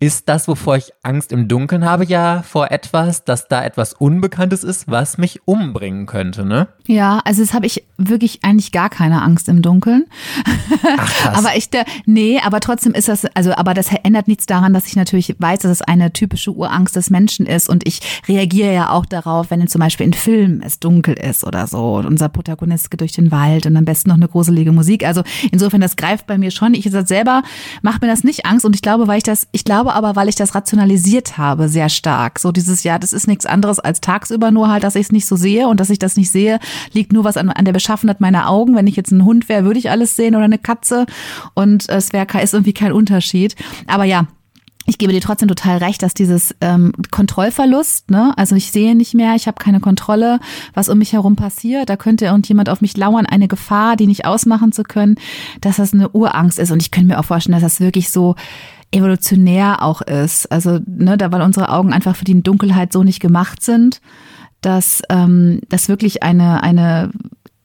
ist 0.00 0.28
das, 0.28 0.48
wovor 0.48 0.76
ich 0.76 0.92
Angst 1.02 1.32
im 1.32 1.46
Dunkeln 1.48 1.84
habe, 1.84 2.04
ja 2.04 2.42
vor 2.42 2.70
etwas, 2.70 3.24
dass 3.24 3.46
da 3.48 3.64
etwas 3.64 3.92
Unbekanntes 3.94 4.64
ist, 4.64 4.88
was 4.90 5.16
mich 5.18 5.40
umbringen 5.44 6.06
könnte, 6.06 6.44
ne? 6.44 6.68
Ja, 6.86 7.20
also 7.24 7.40
das 7.42 7.54
habe 7.54 7.66
ich 7.66 7.84
wirklich 7.98 8.40
eigentlich 8.42 8.72
gar 8.72 8.90
keine 8.90 9.22
Angst 9.22 9.48
im 9.48 9.62
Dunkeln. 9.62 10.06
Ach 10.98 11.12
krass. 11.14 11.38
Aber 11.44 11.56
ich, 11.56 11.70
der- 11.70 11.84
nee, 12.06 12.40
aber 12.44 12.58
trotzdem 12.60 12.92
ist 12.94 13.08
das, 13.08 13.24
also, 13.34 13.52
aber 13.54 13.74
das 13.74 13.90
ändert 14.02 14.26
nichts 14.28 14.46
daran, 14.46 14.74
dass 14.74 14.86
ich 14.86 14.96
natürlich 14.96 15.36
weiß, 15.38 15.60
dass 15.60 15.70
es 15.70 15.82
eine 15.82 16.12
typische 16.12 16.50
Urangst 16.52 16.96
des 16.96 17.10
Menschen 17.10 17.46
ist 17.46 17.68
und 17.68 17.86
ich 17.86 18.00
reagiere 18.28 18.72
ja 18.74 18.90
auch 18.90 19.06
darauf, 19.06 19.50
wenn 19.50 19.66
zum 19.68 19.80
Beispiel 19.80 20.06
in 20.06 20.12
Filmen 20.12 20.62
es 20.62 20.80
dunkel 20.80 21.14
ist 21.14 21.44
oder 21.44 21.66
so 21.66 21.94
und 21.96 22.06
unser 22.06 22.28
Protagonist 22.28 22.90
geht 22.90 23.00
durch 23.00 23.12
den 23.12 23.30
Wald 23.30 23.66
und 23.66 23.76
am 23.76 23.84
besten 23.84 24.08
noch 24.08 24.16
eine 24.16 24.28
gruselige 24.28 24.72
Musik. 24.72 25.06
Also 25.06 25.22
insofern, 25.52 25.80
das 25.80 25.96
greift 25.96 26.26
bei 26.26 26.38
mir 26.38 26.50
schon. 26.50 26.74
Ich 26.74 26.90
selber, 26.90 27.42
macht 27.82 28.02
mir 28.02 28.08
das 28.08 28.24
nicht 28.24 28.44
Angst 28.46 28.64
und 28.64 28.74
ich 28.74 28.82
glaube, 28.82 29.06
weil 29.06 29.18
ich 29.18 29.24
das, 29.24 29.46
ich 29.52 29.64
glaube 29.64 29.81
aber, 29.90 30.16
weil 30.16 30.28
ich 30.28 30.34
das 30.34 30.54
rationalisiert 30.54 31.38
habe, 31.38 31.68
sehr 31.68 31.88
stark. 31.88 32.38
So 32.38 32.52
dieses, 32.52 32.84
ja, 32.84 32.98
das 32.98 33.12
ist 33.12 33.26
nichts 33.26 33.46
anderes 33.46 33.78
als 33.80 34.00
tagsüber 34.00 34.50
nur 34.50 34.68
halt, 34.68 34.84
dass 34.84 34.94
ich 34.94 35.06
es 35.06 35.12
nicht 35.12 35.26
so 35.26 35.36
sehe 35.36 35.68
und 35.68 35.80
dass 35.80 35.90
ich 35.90 35.98
das 35.98 36.16
nicht 36.16 36.30
sehe, 36.30 36.58
liegt 36.92 37.12
nur 37.12 37.24
was 37.24 37.36
an, 37.36 37.50
an 37.50 37.64
der 37.64 37.72
Beschaffenheit 37.72 38.20
meiner 38.20 38.48
Augen. 38.48 38.76
Wenn 38.76 38.86
ich 38.86 38.96
jetzt 38.96 39.10
ein 39.10 39.24
Hund 39.24 39.48
wäre, 39.48 39.64
würde 39.64 39.78
ich 39.78 39.90
alles 39.90 40.16
sehen 40.16 40.34
oder 40.34 40.44
eine 40.44 40.58
Katze 40.58 41.06
und 41.54 41.88
es 41.88 42.12
wäre 42.12 42.26
ist 42.42 42.54
irgendwie 42.54 42.72
kein 42.72 42.92
Unterschied. 42.92 43.56
Aber 43.86 44.04
ja, 44.04 44.26
ich 44.86 44.98
gebe 44.98 45.12
dir 45.12 45.20
trotzdem 45.20 45.48
total 45.48 45.78
recht, 45.78 46.02
dass 46.02 46.12
dieses 46.12 46.54
ähm, 46.60 46.92
Kontrollverlust, 47.10 48.10
ne, 48.10 48.32
also 48.36 48.56
ich 48.56 48.72
sehe 48.72 48.96
nicht 48.96 49.14
mehr, 49.14 49.34
ich 49.36 49.46
habe 49.46 49.62
keine 49.62 49.80
Kontrolle, 49.80 50.40
was 50.74 50.88
um 50.88 50.98
mich 50.98 51.12
herum 51.12 51.36
passiert, 51.36 51.88
da 51.88 51.96
könnte 51.96 52.24
irgendjemand 52.24 52.68
auf 52.68 52.80
mich 52.80 52.96
lauern, 52.96 53.26
eine 53.26 53.46
Gefahr, 53.46 53.96
die 53.96 54.08
nicht 54.08 54.24
ausmachen 54.26 54.72
zu 54.72 54.82
können, 54.82 55.16
dass 55.60 55.76
das 55.76 55.94
eine 55.94 56.08
Urangst 56.08 56.58
ist. 56.58 56.72
Und 56.72 56.82
ich 56.82 56.90
könnte 56.90 57.08
mir 57.08 57.20
auch 57.20 57.24
vorstellen, 57.24 57.54
dass 57.54 57.62
das 57.62 57.80
wirklich 57.80 58.10
so 58.10 58.34
evolutionär 58.92 59.82
auch 59.82 60.02
ist. 60.02 60.50
Also, 60.52 60.78
ne, 60.86 61.16
da 61.16 61.32
weil 61.32 61.42
unsere 61.42 61.70
Augen 61.70 61.92
einfach 61.92 62.14
für 62.14 62.24
die 62.24 62.42
Dunkelheit 62.42 62.92
so 62.92 63.02
nicht 63.02 63.20
gemacht 63.20 63.62
sind, 63.62 64.00
dass 64.60 65.02
ähm, 65.08 65.60
das 65.68 65.88
wirklich 65.88 66.22
eine, 66.22 66.62
eine 66.62 67.10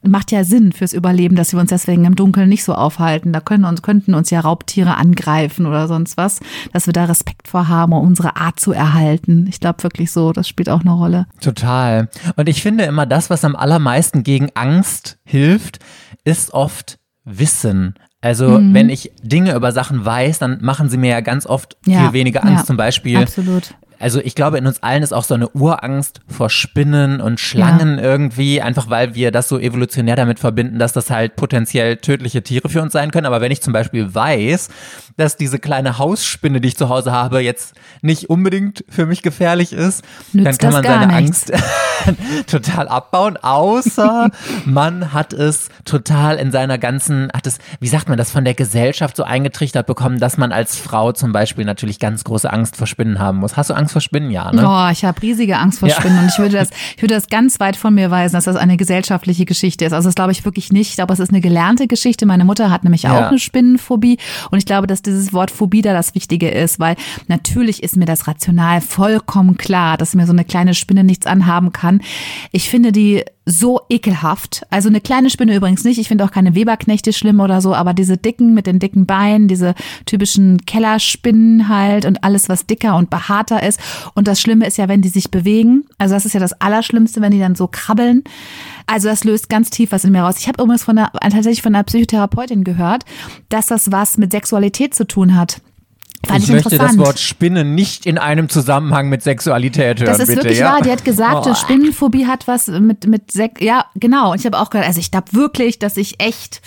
macht 0.08 0.32
ja 0.32 0.44
Sinn 0.44 0.72
fürs 0.72 0.94
Überleben, 0.94 1.36
dass 1.36 1.54
wir 1.54 1.60
uns 1.60 1.70
deswegen 1.70 2.06
im 2.06 2.16
Dunkeln 2.16 2.50
nicht 2.50 2.64
so 2.64 2.74
aufhalten. 2.74 3.34
Da 3.34 3.42
können 3.42 3.66
uns, 3.66 3.82
könnten 3.82 4.14
uns 4.14 4.30
ja 4.30 4.40
Raubtiere 4.40 4.96
angreifen 4.96 5.66
oder 5.66 5.88
sonst 5.88 6.18
was, 6.18 6.40
dass 6.74 6.86
wir 6.86 6.94
da 6.94 7.06
Respekt 7.06 7.48
vor 7.48 7.68
haben, 7.68 7.94
um 7.94 8.08
unsere 8.08 8.38
Art 8.38 8.60
zu 8.60 8.72
erhalten. 8.72 9.46
Ich 9.50 9.60
glaube 9.60 9.84
wirklich 9.84 10.12
so, 10.12 10.32
das 10.34 10.48
spielt 10.48 10.70
auch 10.70 10.82
eine 10.82 10.92
Rolle. 10.92 11.28
Total. 11.42 12.10
Und 12.36 12.48
ich 12.50 12.62
finde 12.62 12.86
immer, 12.86 13.06
das, 13.06 13.30
was 13.30 13.44
am 13.44 13.56
allermeisten 13.56 14.24
gegen 14.24 14.50
Angst 14.56 15.18
hilft, 15.24 15.80
ist 16.24 16.54
oft 16.54 17.00
Wissen. 17.26 17.96
Also, 18.22 18.60
Mhm. 18.60 18.74
wenn 18.74 18.90
ich 18.90 19.12
Dinge 19.22 19.54
über 19.56 19.72
Sachen 19.72 20.04
weiß, 20.04 20.40
dann 20.40 20.58
machen 20.62 20.90
sie 20.90 20.98
mir 20.98 21.12
ja 21.12 21.22
ganz 21.22 21.46
oft 21.46 21.78
Ja, 21.86 22.00
viel 22.06 22.14
weniger 22.14 22.44
Angst. 22.44 22.62
ja, 22.64 22.66
Zum 22.66 22.78
Beispiel, 22.78 23.18
Absolut. 23.18 23.76
Also 24.00 24.20
ich 24.20 24.36
glaube, 24.36 24.58
in 24.58 24.68
uns 24.68 24.84
allen 24.84 25.04
ist 25.04 25.14
auch 25.14 25.24
so 25.24 25.34
eine 25.34 25.50
Urangst 25.50 26.22
vor 26.28 26.50
Spinnen 26.50 27.22
und 27.22 27.40
Schlangen 27.40 27.98
irgendwie, 28.00 28.62
einfach 28.62 28.90
weil 28.90 29.16
wir 29.16 29.32
das 29.32 29.50
so 29.50 29.60
evolutionär 29.60 30.16
damit 30.16 30.40
verbinden, 30.40 30.80
dass 30.80 30.94
das 30.94 31.10
halt 31.10 31.36
potenziell 31.36 31.98
tödliche 31.98 32.44
Tiere 32.44 32.70
für 32.70 32.82
uns 32.82 32.94
sein 32.94 33.12
können. 33.12 33.26
Aber 33.26 33.42
wenn 33.42 33.52
ich 33.52 33.62
zum 33.62 33.74
Beispiel 33.74 34.14
weiß, 34.14 34.70
dass 35.18 35.36
diese 35.36 35.60
kleine 35.60 35.98
Hausspinne, 35.98 36.62
die 36.62 36.70
ich 36.70 36.78
zu 36.78 36.90
Hause 36.90 37.12
habe, 37.12 37.40
jetzt 37.42 37.74
nicht 38.02 38.30
unbedingt 38.30 38.86
für 38.88 39.06
mich 39.06 39.24
gefährlich 39.24 39.74
ist, 39.74 40.04
Nützt 40.32 40.48
dann 40.48 40.58
kann 40.58 40.74
man 40.74 40.84
seine 40.84 41.22
nichts. 41.22 41.52
Angst 41.52 41.66
total 42.48 42.88
abbauen, 42.88 43.38
außer 43.38 44.30
man 44.66 45.14
hat 45.14 45.34
es 45.34 45.70
total 45.86 46.38
in 46.38 46.52
seiner 46.52 46.78
ganzen, 46.78 47.30
hat 47.34 47.48
es, 47.48 47.58
wie 47.80 47.88
sagt 47.88 48.10
man 48.10 48.18
das, 48.18 48.32
von 48.32 48.46
der 48.46 48.54
Gesellschaft 48.54 49.16
so 49.16 49.24
eingetrichtert 49.24 49.88
bekommen, 49.88 50.20
dass 50.20 50.38
man 50.38 50.52
als 50.52 50.78
Frau 50.78 51.12
zum 51.12 51.32
Beispiel 51.32 51.66
natürlich 51.66 52.00
ganz 52.00 52.24
große 52.24 52.52
Angst 52.52 52.78
vor 52.78 52.88
Spinnen 52.88 53.20
haben 53.20 53.40
muss. 53.40 53.58
Hast 53.58 53.70
du 53.70 53.74
Angst 53.74 53.87
vor 53.92 54.02
Spinnen? 54.02 54.32
Ja, 54.32 54.52
ne? 54.52 54.64
Oh, 54.68 54.92
ich 54.92 55.04
habe 55.06 55.22
riesige 55.22 55.58
Angst 55.58 55.80
vor 55.80 55.90
Ja. 55.90 55.96
Spinnen 55.96 56.20
und 56.20 56.28
ich 56.30 56.38
würde 56.40 56.58
das, 56.58 56.70
ich 56.96 57.02
würde 57.02 57.14
das 57.16 57.28
ganz 57.28 57.60
weit 57.60 57.76
von 57.76 57.94
mir 57.94 58.12
weisen, 58.12 58.34
dass 58.36 58.46
das 58.46 58.56
eine 58.56 58.78
gesellschaftliche 58.78 59.46
Geschichte 59.46 59.86
ist. 59.86 59.94
Also 59.94 60.08
das 60.08 60.16
glaube 60.16 60.32
ich 60.32 60.46
wirklich 60.46 60.72
nicht. 60.72 60.90
Ich 60.90 60.96
glaube, 60.96 61.14
es 61.14 61.20
ist 61.20 61.30
eine 61.30 61.42
gelernte 61.42 61.88
Geschichte. 61.88 62.26
Meine 62.26 62.46
Mutter 62.46 62.70
hat 62.72 62.84
nämlich 62.84 63.08
auch 63.08 63.14
Ja. 63.14 63.28
eine 63.30 63.40
Spinnenphobie 63.40 64.18
und 64.52 64.58
ich 64.58 64.66
glaube, 64.66 64.88
dass 64.88 65.02
dieses 65.02 65.34
Wort 65.34 65.52
Phobie 65.52 65.82
da 65.82 65.94
das 65.94 66.16
Wichtige 66.16 66.50
ist, 66.50 66.80
weil 66.80 66.96
natürlich 67.28 67.84
ist 67.84 67.96
mir 67.98 68.06
das 68.06 68.28
rational 68.28 68.82
vollkommen 68.82 69.58
klar, 69.58 69.98
dass 69.98 70.16
mir 70.16 70.26
so 70.26 70.34
eine 70.34 70.46
kleine 70.46 70.74
Spinne 70.74 71.04
nichts 71.04 71.26
anhaben 71.28 71.72
kann. 71.72 72.02
Ich 72.52 72.70
finde 72.70 72.92
die 72.92 73.24
so 73.50 73.80
ekelhaft. 73.90 74.66
Also 74.70 74.90
eine 74.90 75.00
kleine 75.00 75.30
Spinne 75.30 75.56
übrigens 75.56 75.86
nicht. 75.86 76.00
Ich 76.00 76.10
finde 76.10 76.26
auch 76.26 76.32
keine 76.32 76.54
Weberknechte 76.54 77.14
schlimm 77.14 77.40
oder 77.40 77.62
so, 77.62 77.74
aber 77.74 77.94
diese 77.94 78.18
dicken 78.18 78.54
mit 78.54 78.68
den 78.68 78.80
dicken 78.80 79.06
Beinen, 79.06 79.48
diese 79.48 79.74
typischen 80.06 80.66
Kellerspinnen 80.66 81.70
halt 81.70 82.04
und 82.06 82.26
alles, 82.26 82.50
was 82.50 82.66
dicker 82.66 82.98
und 82.98 83.10
behaarter 83.10 83.64
ist. 83.64 83.77
Und 84.14 84.28
das 84.28 84.40
Schlimme 84.42 84.66
ist 84.68 84.78
ja, 84.78 84.88
wenn 84.88 85.02
die 85.02 85.10
sich 85.10 85.32
bewegen. 85.32 85.86
Also 85.98 86.14
das 86.16 86.26
ist 86.26 86.34
ja 86.34 86.40
das 86.40 86.54
Allerschlimmste, 86.62 87.22
wenn 87.22 87.32
die 87.32 87.40
dann 87.40 87.56
so 87.56 87.68
krabbeln. 87.68 88.24
Also 88.86 89.10
das 89.10 89.24
löst 89.24 89.50
ganz 89.50 89.70
tief 89.70 89.92
was 89.92 90.04
in 90.04 90.12
mir 90.12 90.22
raus. 90.24 90.36
Ich 90.40 90.48
habe 90.48 90.62
übrigens 90.62 90.84
von 90.84 90.98
einer, 90.98 91.12
tatsächlich 91.22 91.62
von 91.62 91.76
einer 91.76 91.84
Psychotherapeutin 91.84 92.64
gehört, 92.64 93.04
dass 93.50 93.68
das 93.68 93.92
was 93.92 94.18
mit 94.18 94.32
Sexualität 94.32 94.96
zu 94.96 95.06
tun 95.06 95.36
hat. 95.36 95.62
Fand 96.26 96.40
ich 96.40 96.46
ich, 96.50 96.56
möchte 96.56 96.78
das. 96.78 96.98
Wort 96.98 97.20
Spinne 97.20 97.64
nicht 97.64 98.06
in 98.06 98.18
einem 98.18 98.50
Zusammenhang 98.50 99.08
mit 99.08 99.22
Sexualität 99.22 100.00
hören, 100.00 100.08
Das 100.08 100.20
ist 100.20 100.28
bitte. 100.28 100.44
wirklich 100.44 100.60
ja? 100.60 100.74
wahr. 100.74 100.82
Die 100.82 100.92
hat 100.92 101.06
gesagt, 101.06 101.46
Oh. 101.48 101.54
Spinnenphobie 101.54 102.26
hat 102.26 102.48
was 102.48 102.68
mit, 102.68 103.06
mit 103.08 103.32
Sek 103.32 103.62
ja, 103.62 103.86
genau. 103.96 104.32
Und 104.32 104.40
ich 104.40 104.46
habe 104.46 104.60
auch 104.60 104.70
gehört, 104.70 104.88
also 104.88 105.00
ich 105.00 105.12
glaube 105.12 105.32
wirklich, 105.34 105.80
dass 105.80 105.96
ich 105.96 106.20
echt 106.20 106.62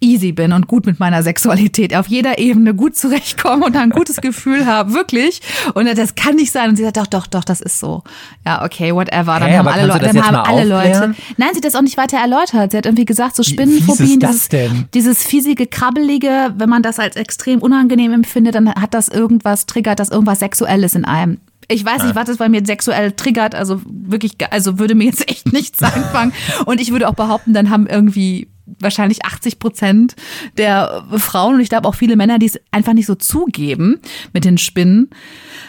easy 0.00 0.32
bin 0.32 0.52
und 0.52 0.66
gut 0.66 0.86
mit 0.86 1.00
meiner 1.00 1.22
Sexualität 1.22 1.94
auf 1.94 2.06
jeder 2.08 2.38
Ebene 2.38 2.74
gut 2.74 2.96
zurechtkomme 2.96 3.64
und 3.64 3.76
ein 3.76 3.90
gutes 3.90 4.20
Gefühl 4.20 4.66
habe, 4.66 4.92
wirklich. 4.92 5.40
Und 5.74 5.86
das 5.86 6.14
kann 6.14 6.36
nicht 6.36 6.52
sein. 6.52 6.70
Und 6.70 6.76
sie 6.76 6.84
sagt, 6.84 6.96
doch, 6.96 7.06
doch, 7.06 7.26
doch, 7.26 7.44
das 7.44 7.60
ist 7.60 7.78
so. 7.78 8.02
Ja, 8.44 8.64
okay, 8.64 8.94
whatever. 8.94 9.40
Dann 9.40 9.48
Hä, 9.48 9.56
haben 9.56 9.68
alle, 9.68 9.86
Leute, 9.86 10.06
dann 10.06 10.22
haben 10.22 10.36
alle 10.36 10.64
Leute. 10.64 11.14
Nein, 11.36 11.48
sie 11.52 11.56
hat 11.56 11.64
das 11.64 11.74
auch 11.74 11.82
nicht 11.82 11.96
weiter 11.96 12.18
erläutert. 12.18 12.72
Sie 12.72 12.76
hat 12.76 12.86
irgendwie 12.86 13.04
gesagt, 13.04 13.36
so 13.36 13.42
Spinnenphobien, 13.42 14.20
dieses, 14.20 14.48
denn? 14.48 14.88
dieses 14.94 15.22
fiesige, 15.22 15.66
krabbelige, 15.66 16.54
wenn 16.56 16.68
man 16.68 16.82
das 16.82 16.98
als 16.98 17.16
extrem 17.16 17.60
unangenehm 17.60 18.12
empfindet, 18.12 18.54
dann 18.54 18.74
hat 18.74 18.94
das 18.94 19.08
irgendwas, 19.08 19.66
triggert 19.66 19.98
das 19.98 20.10
irgendwas 20.10 20.40
Sexuelles 20.40 20.94
in 20.94 21.04
einem. 21.04 21.38
Ich 21.68 21.84
weiß 21.84 22.04
nicht, 22.04 22.14
was 22.14 22.26
das 22.26 22.36
bei 22.36 22.48
mir 22.48 22.64
sexuell 22.64 23.12
triggert, 23.12 23.56
also 23.56 23.80
wirklich, 23.84 24.34
also 24.50 24.78
würde 24.78 24.94
mir 24.94 25.04
jetzt 25.04 25.28
echt 25.28 25.52
nichts 25.52 25.82
einfangen. 25.82 26.32
Und 26.64 26.80
ich 26.80 26.92
würde 26.92 27.08
auch 27.08 27.14
behaupten, 27.14 27.54
dann 27.54 27.70
haben 27.70 27.86
irgendwie 27.88 28.48
wahrscheinlich 28.80 29.24
80 29.24 29.58
Prozent 29.58 30.16
der 30.58 31.04
Frauen 31.16 31.54
und 31.56 31.60
ich 31.60 31.68
glaube 31.68 31.88
auch 31.88 31.94
viele 31.94 32.16
Männer, 32.16 32.38
die 32.38 32.46
es 32.46 32.58
einfach 32.70 32.92
nicht 32.92 33.06
so 33.06 33.14
zugeben 33.14 34.00
mit 34.32 34.44
den 34.44 34.58
Spinnen, 34.58 35.10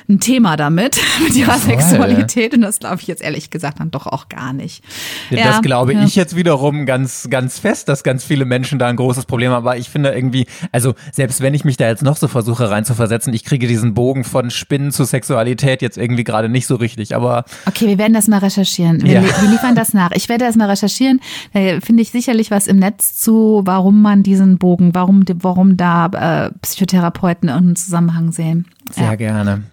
ein 0.10 0.20
Thema 0.20 0.56
damit, 0.56 0.98
mit 1.24 1.36
ihrer 1.36 1.54
Voll. 1.54 1.78
Sexualität. 1.78 2.54
Und 2.54 2.62
das 2.62 2.80
glaube 2.80 2.98
ich 3.02 3.08
jetzt 3.08 3.22
ehrlich 3.22 3.50
gesagt 3.50 3.80
dann 3.80 3.92
doch 3.92 4.08
auch 4.08 4.30
gar 4.30 4.54
nicht. 4.54 4.84
Das 5.30 5.40
Ja, 5.40 5.60
glaube 5.60 5.94
ja. 5.94 6.04
ich 6.04 6.16
jetzt 6.16 6.36
wiederum 6.36 6.86
ganz, 6.86 7.28
ganz 7.30 7.60
fest, 7.60 7.90
dass 7.90 8.04
ganz 8.04 8.24
viele 8.24 8.46
Menschen 8.46 8.80
da 8.80 8.88
ein 8.88 8.96
großes 8.96 9.26
Problem 9.26 9.52
haben. 9.52 9.58
Aber 9.68 9.78
ich 9.78 9.90
finde 9.90 10.12
irgendwie, 10.12 10.46
also 10.72 10.94
selbst 11.12 11.42
wenn 11.42 11.54
ich 11.54 11.66
mich 11.66 11.78
da 11.78 11.88
jetzt 11.88 12.04
noch 12.04 12.18
so 12.18 12.28
versuche 12.28 12.70
reinzuversetzen, 12.70 13.34
ich 13.34 13.44
kriege 13.44 13.68
diesen 13.68 13.94
Bogen 13.94 14.24
von 14.24 14.50
Spinnen 14.50 14.92
zu 14.92 15.04
Sexualität 15.04 15.82
jetzt 15.82 15.98
irgendwie 15.98 16.24
gerade 16.24 16.50
nicht 16.50 16.68
so 16.68 16.76
richtig. 16.76 17.16
Aber 17.16 17.46
Okay, 17.66 17.88
wir 17.88 17.98
werden 17.98 18.14
das 18.14 18.28
mal 18.28 18.40
recherchieren. 18.40 19.04
Wir, 19.04 19.22
Ja. 19.22 19.42
wir 19.42 19.50
liefern 19.50 19.76
das 19.76 19.94
nach. 19.94 20.12
Ich 20.14 20.30
werde 20.30 20.46
das 20.46 20.56
mal 20.56 20.70
recherchieren. 20.70 21.20
Da 21.54 21.80
finde 21.82 22.02
ich 22.04 22.12
sicherlich 22.12 22.50
was 22.50 22.68
im 22.68 22.78
Netz 22.78 22.87
zu, 22.98 23.62
warum 23.66 24.02
man 24.02 24.24
diesen 24.24 24.58
Bogen, 24.58 24.94
warum, 24.96 25.24
warum 25.42 25.78
da 25.78 26.06
äh, 26.48 26.52
Psychotherapeuten 26.62 27.50
einen 27.50 27.76
Zusammenhang 27.76 28.32
sehen. 28.32 28.68
Sehr 28.92 29.06
Ja. 29.06 29.16
gerne. 29.16 29.64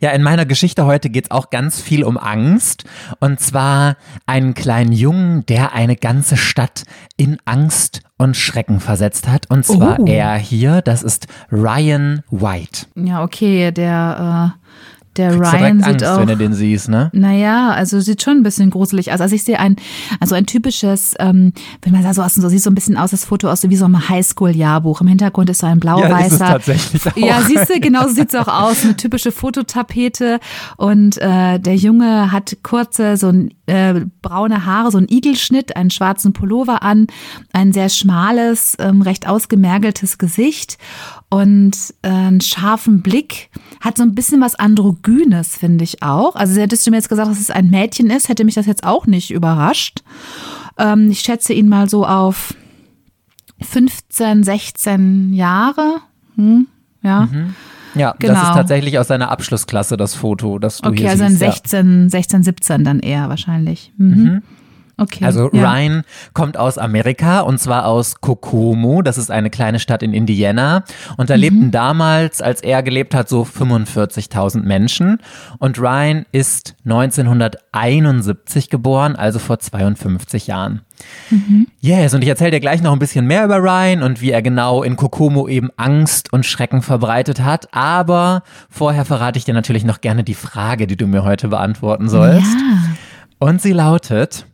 Ja, 0.00 0.10
in 0.10 0.22
meiner 0.22 0.46
Geschichte 0.46 0.84
heute 0.84 1.10
geht's 1.10 1.30
auch 1.30 1.50
ganz 1.50 1.80
viel 1.80 2.02
um 2.02 2.18
Angst. 2.18 2.82
Und 3.20 3.38
zwar 3.38 3.96
einen 4.26 4.54
kleinen 4.54 4.90
Jungen, 4.92 5.46
der 5.46 5.72
eine 5.74 5.94
ganze 5.94 6.36
Stadt 6.36 6.82
in 7.16 7.38
Angst 7.44 8.02
und 8.18 8.36
Schrecken 8.36 8.80
versetzt 8.80 9.28
hat. 9.28 9.48
Und 9.48 9.64
zwar 9.64 10.00
Oh. 10.00 10.06
er 10.06 10.34
hier, 10.36 10.82
das 10.82 11.04
ist 11.04 11.28
Ryan 11.52 12.22
White. 12.30 12.86
Ja, 12.96 13.22
okay, 13.22 13.70
der, 13.70 14.54
äh, 14.56 14.99
Der 15.16 15.30
Kriegst 15.36 15.52
Ryan 15.52 15.78
direkt 15.78 15.84
sieht 15.84 15.86
Angst, 15.86 16.06
auch. 16.06 16.20
wenn 16.20 16.28
du 16.28 16.36
den 16.36 16.52
siehst, 16.54 16.88
ne? 16.88 17.10
Naja, 17.12 17.70
also 17.70 17.98
sieht 18.00 18.22
schon 18.22 18.38
ein 18.38 18.42
bisschen 18.44 18.70
gruselig 18.70 19.12
aus. 19.12 19.20
Also 19.20 19.34
ich 19.34 19.42
sehe 19.42 19.58
ein, 19.58 19.76
also 20.20 20.36
ein 20.36 20.46
typisches, 20.46 21.14
ähm, 21.18 21.52
wenn 21.82 21.92
man 21.92 22.02
da 22.04 22.14
so 22.14 22.22
aus, 22.22 22.34
so 22.34 22.48
sieht 22.48 22.62
so 22.62 22.70
ein 22.70 22.74
bisschen 22.76 22.96
aus, 22.96 23.10
das 23.10 23.24
Foto 23.24 23.50
aus 23.50 23.68
wie 23.68 23.76
so 23.76 23.86
einem 23.86 24.08
Highschool-Jahrbuch. 24.08 25.00
Im 25.00 25.08
Hintergrund 25.08 25.50
ist 25.50 25.58
so 25.58 25.66
ein 25.66 25.80
Ja, 25.82 25.96
ist 25.96 26.32
es 26.32 26.38
blau-weißer. 26.38 26.46
tatsächlich 26.46 27.06
auch. 27.12 27.16
Ja, 27.16 27.42
siehst 27.42 27.68
du, 27.70 27.80
genau 27.80 28.06
so 28.06 28.14
sieht's 28.14 28.34
auch 28.36 28.46
aus. 28.48 28.84
Eine 28.84 28.96
typische 28.96 29.32
Fototapete. 29.32 30.38
Und 30.76 31.18
äh, 31.18 31.58
der 31.58 31.74
Junge 31.76 32.30
hat 32.30 32.58
kurze, 32.62 33.16
so 33.16 33.28
ein, 33.28 33.52
äh, 33.66 34.02
braune 34.22 34.64
Haare, 34.64 34.90
so 34.92 34.98
ein 34.98 35.08
Igelschnitt, 35.08 35.74
einen 35.76 35.90
schwarzen 35.90 36.32
Pullover 36.32 36.82
an, 36.82 37.08
ein 37.52 37.72
sehr 37.72 37.88
schmales, 37.88 38.76
ähm, 38.78 39.02
recht 39.02 39.26
ausgemergeltes 39.28 40.18
Gesicht 40.18 40.78
und 41.30 41.76
äh, 42.02 42.08
einen 42.08 42.40
scharfen 42.40 43.02
Blick. 43.02 43.50
Hat 43.80 43.96
so 43.96 44.02
ein 44.02 44.14
bisschen 44.14 44.40
was 44.40 44.54
Androgynes, 44.56 45.56
finde 45.56 45.84
ich 45.84 46.02
auch. 46.02 46.36
Also 46.36 46.60
hättest 46.60 46.86
du 46.86 46.90
mir 46.90 46.98
jetzt 46.98 47.08
gesagt, 47.08 47.30
dass 47.30 47.40
es 47.40 47.50
ein 47.50 47.70
Mädchen 47.70 48.10
ist, 48.10 48.28
hätte 48.28 48.44
mich 48.44 48.54
das 48.54 48.66
jetzt 48.66 48.84
auch 48.84 49.06
nicht 49.06 49.30
überrascht. 49.30 50.02
Ähm, 50.78 51.10
ich 51.10 51.20
schätze 51.20 51.52
ihn 51.54 51.68
mal 51.68 51.88
so 51.88 52.06
auf 52.06 52.54
15, 53.62 54.44
16 54.44 55.32
Jahre. 55.32 55.96
Hm, 56.36 56.66
ja. 57.02 57.28
Ja, 57.94 58.14
das 58.18 58.28
Genau. 58.28 58.40
ist 58.42 58.54
tatsächlich 58.54 58.98
aus 58.98 59.08
seiner 59.08 59.30
Abschlussklasse, 59.30 59.96
das 59.96 60.14
Foto, 60.14 60.58
das 60.58 60.78
du 60.78 60.88
Okay, 60.90 60.98
hier 61.00 61.10
also 61.10 61.24
ein 61.24 61.30
siehst. 61.30 61.42
ja. 61.42 61.50
16, 61.52 62.08
16, 62.08 62.42
17 62.44 62.84
dann 62.84 63.00
eher 63.00 63.28
wahrscheinlich. 63.28 63.92
Mhm. 63.96 64.42
Okay. 65.00 65.24
Also 65.24 65.50
ja. 65.52 65.72
Ryan 65.72 66.02
kommt 66.34 66.56
aus 66.56 66.78
Amerika 66.78 67.40
und 67.40 67.58
zwar 67.58 67.86
aus 67.86 68.20
Kokomo. 68.20 69.02
Das 69.02 69.18
ist 69.18 69.30
eine 69.30 69.50
kleine 69.50 69.80
Stadt 69.80 70.02
in 70.02 70.12
Indiana. 70.14 70.84
Und 71.16 71.30
da 71.30 71.34
Mhm. 71.34 71.40
lebten 71.40 71.70
damals, 71.70 72.40
als 72.42 72.60
er 72.62 72.82
gelebt 72.82 73.14
hat, 73.14 73.28
so 73.28 73.44
45.000 73.44 74.64
Menschen. 74.64 75.18
Und 75.58 75.78
Ryan 75.80 76.26
ist 76.32 76.74
1971 76.84 78.70
geboren, 78.70 79.16
also 79.16 79.38
vor 79.38 79.58
52 79.58 80.46
Jahren. 80.46 80.82
Mhm. 81.30 81.66
Yes, 81.80 82.12
und 82.14 82.22
ich 82.22 82.28
erzähle 82.28 82.50
dir 82.52 82.60
gleich 82.60 82.82
noch 82.82 82.92
ein 82.92 82.98
bisschen 82.98 83.26
mehr 83.26 83.44
über 83.44 83.56
Ryan 83.58 84.02
und 84.02 84.20
wie 84.20 84.30
er 84.30 84.42
genau 84.42 84.82
in 84.82 84.96
Kokomo 84.96 85.48
eben 85.48 85.70
Angst 85.76 86.32
und 86.32 86.44
Schrecken 86.44 86.82
verbreitet 86.82 87.40
hat. 87.42 87.68
Aber 87.72 88.42
vorher 88.68 89.04
verrate 89.04 89.38
ich 89.38 89.44
dir 89.44 89.54
natürlich 89.54 89.84
noch 89.84 90.00
gerne 90.02 90.24
die 90.24 90.34
Frage, 90.34 90.86
die 90.86 90.96
du 90.96 91.06
mir 91.06 91.24
heute 91.24 91.48
beantworten 91.48 92.08
sollst. 92.08 92.46
Ja. 92.52 92.76
Und 93.38 93.62
sie 93.62 93.72
lautet, 93.72 94.44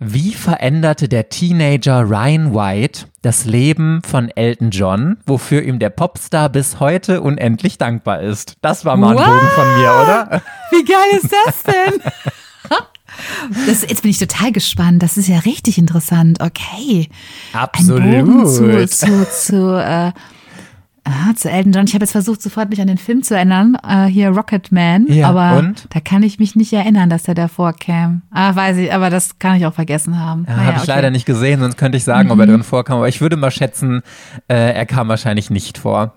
wie 0.00 0.32
veränderte 0.32 1.08
der 1.08 1.28
Teenager 1.28 2.02
Ryan 2.08 2.54
White 2.54 3.06
das 3.22 3.44
Leben 3.44 4.00
von 4.06 4.28
Elton 4.28 4.70
John, 4.70 5.16
wofür 5.26 5.62
ihm 5.62 5.78
der 5.78 5.90
Popstar 5.90 6.48
bis 6.48 6.78
heute 6.78 7.20
unendlich 7.20 7.78
dankbar 7.78 8.20
ist? 8.20 8.56
Das 8.60 8.84
war 8.84 8.96
mal 8.96 9.10
ein 9.10 9.16
What? 9.16 9.26
Bogen 9.26 9.48
von 9.54 9.76
mir, 9.76 9.90
oder? 9.90 10.42
Wie 10.70 10.84
geil 10.84 11.20
ist 11.20 11.32
das 11.44 11.62
denn? 11.64 12.02
Das, 13.66 13.82
jetzt 13.82 14.02
bin 14.02 14.12
ich 14.12 14.18
total 14.18 14.52
gespannt. 14.52 15.02
Das 15.02 15.16
ist 15.16 15.26
ja 15.26 15.40
richtig 15.40 15.76
interessant. 15.76 16.40
Okay. 16.40 17.08
Ein 17.52 17.86
Bogen 17.86 18.46
zu, 18.46 18.64
Absolut. 18.64 18.90
zu, 18.90 19.30
zu, 19.30 19.84
äh, 19.84 20.12
ah, 21.08 21.34
zu 21.34 21.50
Elton 21.50 21.72
John. 21.72 21.84
Ich 21.86 21.94
habe 21.94 22.04
jetzt 22.04 22.12
versucht, 22.12 22.42
sofort 22.42 22.70
mich 22.70 22.80
an 22.80 22.86
den 22.86 22.98
Film 22.98 23.22
zu 23.22 23.34
erinnern. 23.34 23.76
Äh, 23.86 24.06
hier 24.06 24.30
Rocketman. 24.30 25.06
Ja, 25.08 25.28
aber 25.28 25.58
und? 25.58 25.86
da 25.90 26.00
kann 26.00 26.22
ich 26.22 26.38
mich 26.38 26.56
nicht 26.56 26.72
erinnern, 26.72 27.10
dass 27.10 27.24
der 27.24 27.34
davor 27.34 27.72
kam. 27.72 28.22
Ah, 28.30 28.54
weiß 28.54 28.76
ich, 28.78 28.92
aber 28.92 29.10
das 29.10 29.38
kann 29.38 29.56
ich 29.56 29.66
auch 29.66 29.74
vergessen 29.74 30.18
haben. 30.18 30.44
Ja, 30.48 30.56
Naja, 30.56 30.66
Habe 30.66 30.76
ich 30.76 30.82
okay. 30.82 30.92
leider 30.92 31.10
nicht 31.10 31.26
gesehen, 31.26 31.60
sonst 31.60 31.76
könnte 31.76 31.98
ich 31.98 32.04
sagen, 32.04 32.30
ob 32.30 32.38
er 32.38 32.46
drin 32.46 32.62
vorkam. 32.62 32.98
Aber 32.98 33.08
ich 33.08 33.20
würde 33.20 33.36
mal 33.36 33.50
schätzen, 33.50 34.02
äh, 34.48 34.72
er 34.74 34.86
kam 34.86 35.08
wahrscheinlich 35.08 35.50
nicht 35.50 35.78
vor. 35.78 36.14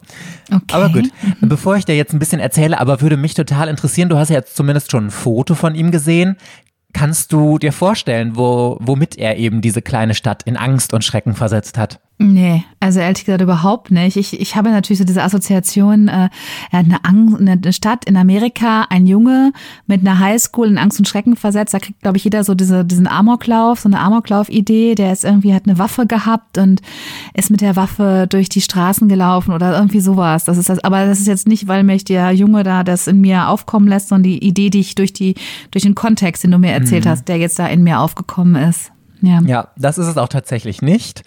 Okay. 0.52 0.64
Aber 0.72 0.90
gut, 0.90 1.10
bevor 1.42 1.78
ich 1.78 1.86
dir 1.86 1.96
jetzt 1.96 2.14
ein 2.14 2.20
bisschen 2.20 2.40
erzähle, 2.40 2.80
aber 2.80 3.02
würde 3.02 3.18
mich 3.18 3.34
total 3.34 3.68
interessieren, 3.70 4.10
du 4.10 4.18
hast 4.18 4.30
ja 4.30 4.36
jetzt 4.36 4.56
zumindest 4.56 4.92
schon 4.92 5.08
ein 5.08 5.12
Foto 5.12 5.56
von 5.56 5.76
ihm 5.76 5.92
gesehen. 5.92 6.38
Kannst 6.94 7.32
du 7.32 7.58
dir 7.58 7.72
vorstellen, 7.72 8.36
wo, 8.36 8.78
womit 8.82 9.18
er 9.18 9.38
eben 9.38 9.62
diese 9.62 9.82
kleine 9.82 10.14
Stadt 10.14 10.44
in 10.44 10.58
Angst 10.58 10.94
und 10.94 11.06
Schrecken 11.06 11.36
versetzt 11.36 11.78
hat? 11.78 12.02
Nee, 12.22 12.64
also 12.80 13.00
ehrlich 13.00 13.26
gesagt 13.26 13.42
überhaupt 13.42 13.90
nicht. 13.90 14.16
Ich, 14.16 14.40
ich 14.40 14.56
habe 14.56 14.70
natürlich 14.70 15.00
so 15.00 15.06
diese 15.06 15.24
Assoziation, 15.24 16.08
äh, 16.08 16.30
er 16.72 16.80
hat 16.80 16.86
eine, 16.86 17.04
Angst, 17.04 17.40
eine 17.40 17.74
Stadt 17.74 18.06
in 18.06 18.16
Amerika, 18.16 18.86
ein 18.90 19.08
Junge 19.08 19.54
mit 19.88 20.02
einer 20.02 20.20
Highschool 20.20 20.68
in 20.68 20.78
Angst 20.78 21.00
und 21.00 21.08
Schrecken 21.08 21.36
versetzt. 21.36 21.74
Da 21.74 21.80
kriegt, 21.80 22.02
glaube 22.02 22.18
ich, 22.18 22.24
jeder 22.24 22.44
so 22.44 22.54
diese, 22.54 22.86
diesen 22.86 23.08
Amoklauf, 23.08 23.80
so 23.80 23.90
eine 23.90 24.00
Amoklauf-Idee. 24.00 24.94
Der 24.94 25.12
ist 25.12 25.26
irgendwie, 25.26 25.54
hat 25.54 25.68
eine 25.68 25.80
Waffe 25.80 26.06
gehabt 26.06 26.60
und 26.60 26.82
ist 27.34 27.50
mit 27.50 27.62
der 27.62 27.76
Waffe 27.76 28.28
durch 28.30 28.50
die 28.50 28.62
Straßen 28.62 29.10
gelaufen 29.10 29.54
oder 29.54 29.76
irgendwie 29.76 30.02
sowas. 30.02 30.46
Das 30.46 30.58
ist 30.58 30.70
das, 30.70 30.84
aber 30.84 31.08
das 31.08 31.20
ist 31.20 31.28
jetzt 31.28 31.48
nicht, 31.48 31.68
weil 31.68 31.84
mich 31.84 32.06
der 32.06 32.32
Junge 32.34 32.62
da 32.62 32.84
das 32.84 33.08
in 33.08 33.20
mir 33.20 33.48
aufkommen 33.48 33.88
lässt, 33.88 34.10
sondern 34.10 34.32
die 34.32 34.46
Idee, 34.46 34.70
die 34.70 34.82
ich 34.82 34.94
durch 34.94 35.14
die, 35.14 35.34
durch 35.72 35.84
den 35.84 35.96
Kontext, 35.96 36.44
den 36.44 36.52
du 36.52 36.60
mir 36.60 36.72
erzählt 36.72 37.08
hast, 37.08 37.28
der 37.28 37.38
jetzt 37.38 37.58
da 37.58 37.66
in 37.66 37.84
mir 37.84 38.00
aufgekommen 38.00 38.56
ist. 38.70 38.92
Ja. 39.22 39.40
Ja, 39.46 39.68
das 39.78 39.98
ist 39.98 40.08
es 40.08 40.18
auch 40.18 40.30
tatsächlich 40.30 40.82
nicht. 40.82 41.24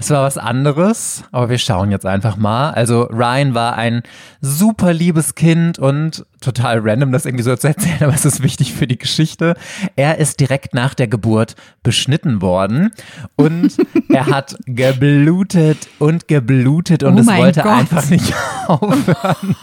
Es 0.00 0.08
war 0.10 0.22
was 0.24 0.38
anderes, 0.38 1.24
aber 1.30 1.50
wir 1.50 1.58
schauen 1.58 1.90
jetzt 1.90 2.06
einfach 2.06 2.36
mal. 2.38 2.70
Also 2.70 3.02
Ryan 3.02 3.52
war 3.54 3.76
ein 3.76 4.02
super 4.40 4.94
liebes 4.94 5.34
Kind 5.34 5.78
und 5.78 6.24
total 6.40 6.78
random, 6.82 7.12
das 7.12 7.26
irgendwie 7.26 7.44
so 7.44 7.54
zu 7.54 7.68
erzählen, 7.68 7.98
aber 8.00 8.14
es 8.14 8.24
ist 8.24 8.42
wichtig 8.42 8.72
für 8.72 8.86
die 8.86 8.96
Geschichte. 8.96 9.56
Er 9.96 10.16
ist 10.16 10.40
direkt 10.40 10.72
nach 10.72 10.94
der 10.94 11.06
Geburt 11.06 11.54
beschnitten 11.82 12.40
worden 12.40 12.92
und 13.36 13.76
er 14.08 14.26
hat 14.26 14.56
geblutet 14.66 15.88
und 15.98 16.28
geblutet 16.28 17.02
und 17.02 17.18
Oh 17.18 17.20
es 17.20 17.26
wollte 17.26 17.60
Gott. 17.60 17.72
einfach 17.72 18.08
nicht 18.08 18.32
aufhören. 18.68 19.56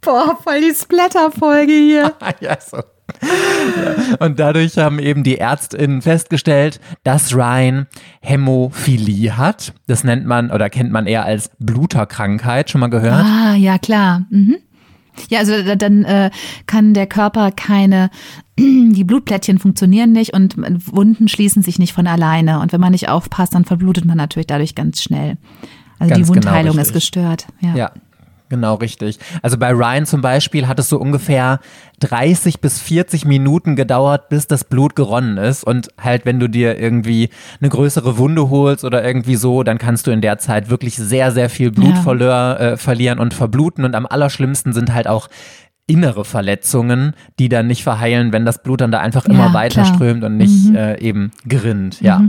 Boah, 0.00 0.36
voll 0.42 0.60
die 0.62 0.74
Splatter-Folge 0.74 1.72
hier. 1.72 2.12
ja, 2.40 2.58
so. 2.60 2.78
Und 4.18 4.38
dadurch 4.40 4.76
haben 4.78 4.98
eben 4.98 5.22
die 5.22 5.36
ÄrztInnen 5.38 6.02
festgestellt, 6.02 6.80
dass 7.04 7.34
Ryan 7.34 7.86
Hämophilie 8.20 9.36
hat. 9.36 9.74
Das 9.86 10.04
nennt 10.04 10.26
man 10.26 10.50
oder 10.50 10.70
kennt 10.70 10.90
man 10.92 11.06
eher 11.06 11.24
als 11.24 11.50
Bluterkrankheit. 11.58 12.70
Schon 12.70 12.80
mal 12.80 12.88
gehört? 12.88 13.24
Ah, 13.24 13.54
ja, 13.54 13.78
klar. 13.78 14.24
Mhm. 14.30 14.56
Ja, 15.28 15.40
also 15.40 15.52
da- 15.62 15.76
dann 15.76 16.04
äh, 16.04 16.30
kann 16.66 16.94
der 16.94 17.06
Körper 17.06 17.50
keine, 17.50 18.10
die 18.58 19.04
Blutplättchen 19.04 19.58
funktionieren 19.58 20.12
nicht 20.12 20.32
und 20.32 20.56
Wunden 20.92 21.28
schließen 21.28 21.62
sich 21.62 21.78
nicht 21.78 21.92
von 21.92 22.06
alleine. 22.06 22.60
Und 22.60 22.72
wenn 22.72 22.80
man 22.80 22.92
nicht 22.92 23.08
aufpasst, 23.08 23.54
dann 23.54 23.64
verblutet 23.64 24.04
man 24.04 24.16
natürlich 24.16 24.46
dadurch 24.46 24.74
ganz 24.74 25.02
schnell. 25.02 25.36
Also 25.98 26.14
Ganz 26.14 26.26
die 26.28 26.32
genau 26.32 26.46
Wundheilung 26.46 26.72
ist 26.78 26.94
richtig. 26.94 26.94
gestört. 26.94 27.46
Ja. 27.60 27.74
Ja, 27.74 27.90
genau 28.50 28.74
richtig. 28.74 29.18
Also 29.40 29.56
bei 29.56 29.70
Ryan 29.70 30.04
zum 30.04 30.20
Beispiel 30.20 30.68
hat 30.68 30.78
es 30.78 30.90
so 30.90 30.98
ungefähr 30.98 31.60
30 32.00 32.60
bis 32.60 32.78
40 32.80 33.24
Minuten 33.24 33.76
gedauert, 33.76 34.28
bis 34.28 34.46
das 34.46 34.64
Blut 34.64 34.94
geronnen 34.96 35.38
ist. 35.38 35.64
Und 35.64 35.88
halt, 35.98 36.26
wenn 36.26 36.38
du 36.40 36.48
dir 36.48 36.78
irgendwie 36.78 37.30
eine 37.60 37.70
größere 37.70 38.18
Wunde 38.18 38.50
holst 38.50 38.84
oder 38.84 39.02
irgendwie 39.04 39.36
so, 39.36 39.62
dann 39.62 39.78
kannst 39.78 40.06
du 40.06 40.10
in 40.10 40.20
der 40.20 40.36
Zeit 40.38 40.68
wirklich 40.68 40.96
sehr, 40.96 41.32
sehr 41.32 41.48
viel 41.48 41.70
Blut 41.70 41.96
Ja. 41.96 42.02
verlor, 42.02 42.60
äh, 42.60 42.76
verlieren 42.76 43.18
und 43.18 43.32
verbluten. 43.32 43.84
Und 43.86 43.94
am 43.94 44.04
allerschlimmsten 44.06 44.72
sind 44.74 44.92
halt 44.92 45.06
auch 45.08 45.28
innere 45.86 46.24
Verletzungen, 46.24 47.14
die 47.38 47.48
dann 47.48 47.66
nicht 47.66 47.82
verheilen, 47.82 48.32
wenn 48.32 48.44
das 48.44 48.62
Blut 48.62 48.80
dann 48.80 48.92
da 48.92 49.00
einfach 49.00 49.24
immer 49.26 49.46
Ja, 49.46 49.54
weiter 49.54 49.82
klar. 49.82 49.94
strömt 49.94 50.22
und 50.24 50.36
nicht 50.36 50.74
äh, 50.74 50.98
eben 51.00 51.32
gerinnt. 51.44 52.00
Ja. 52.00 52.22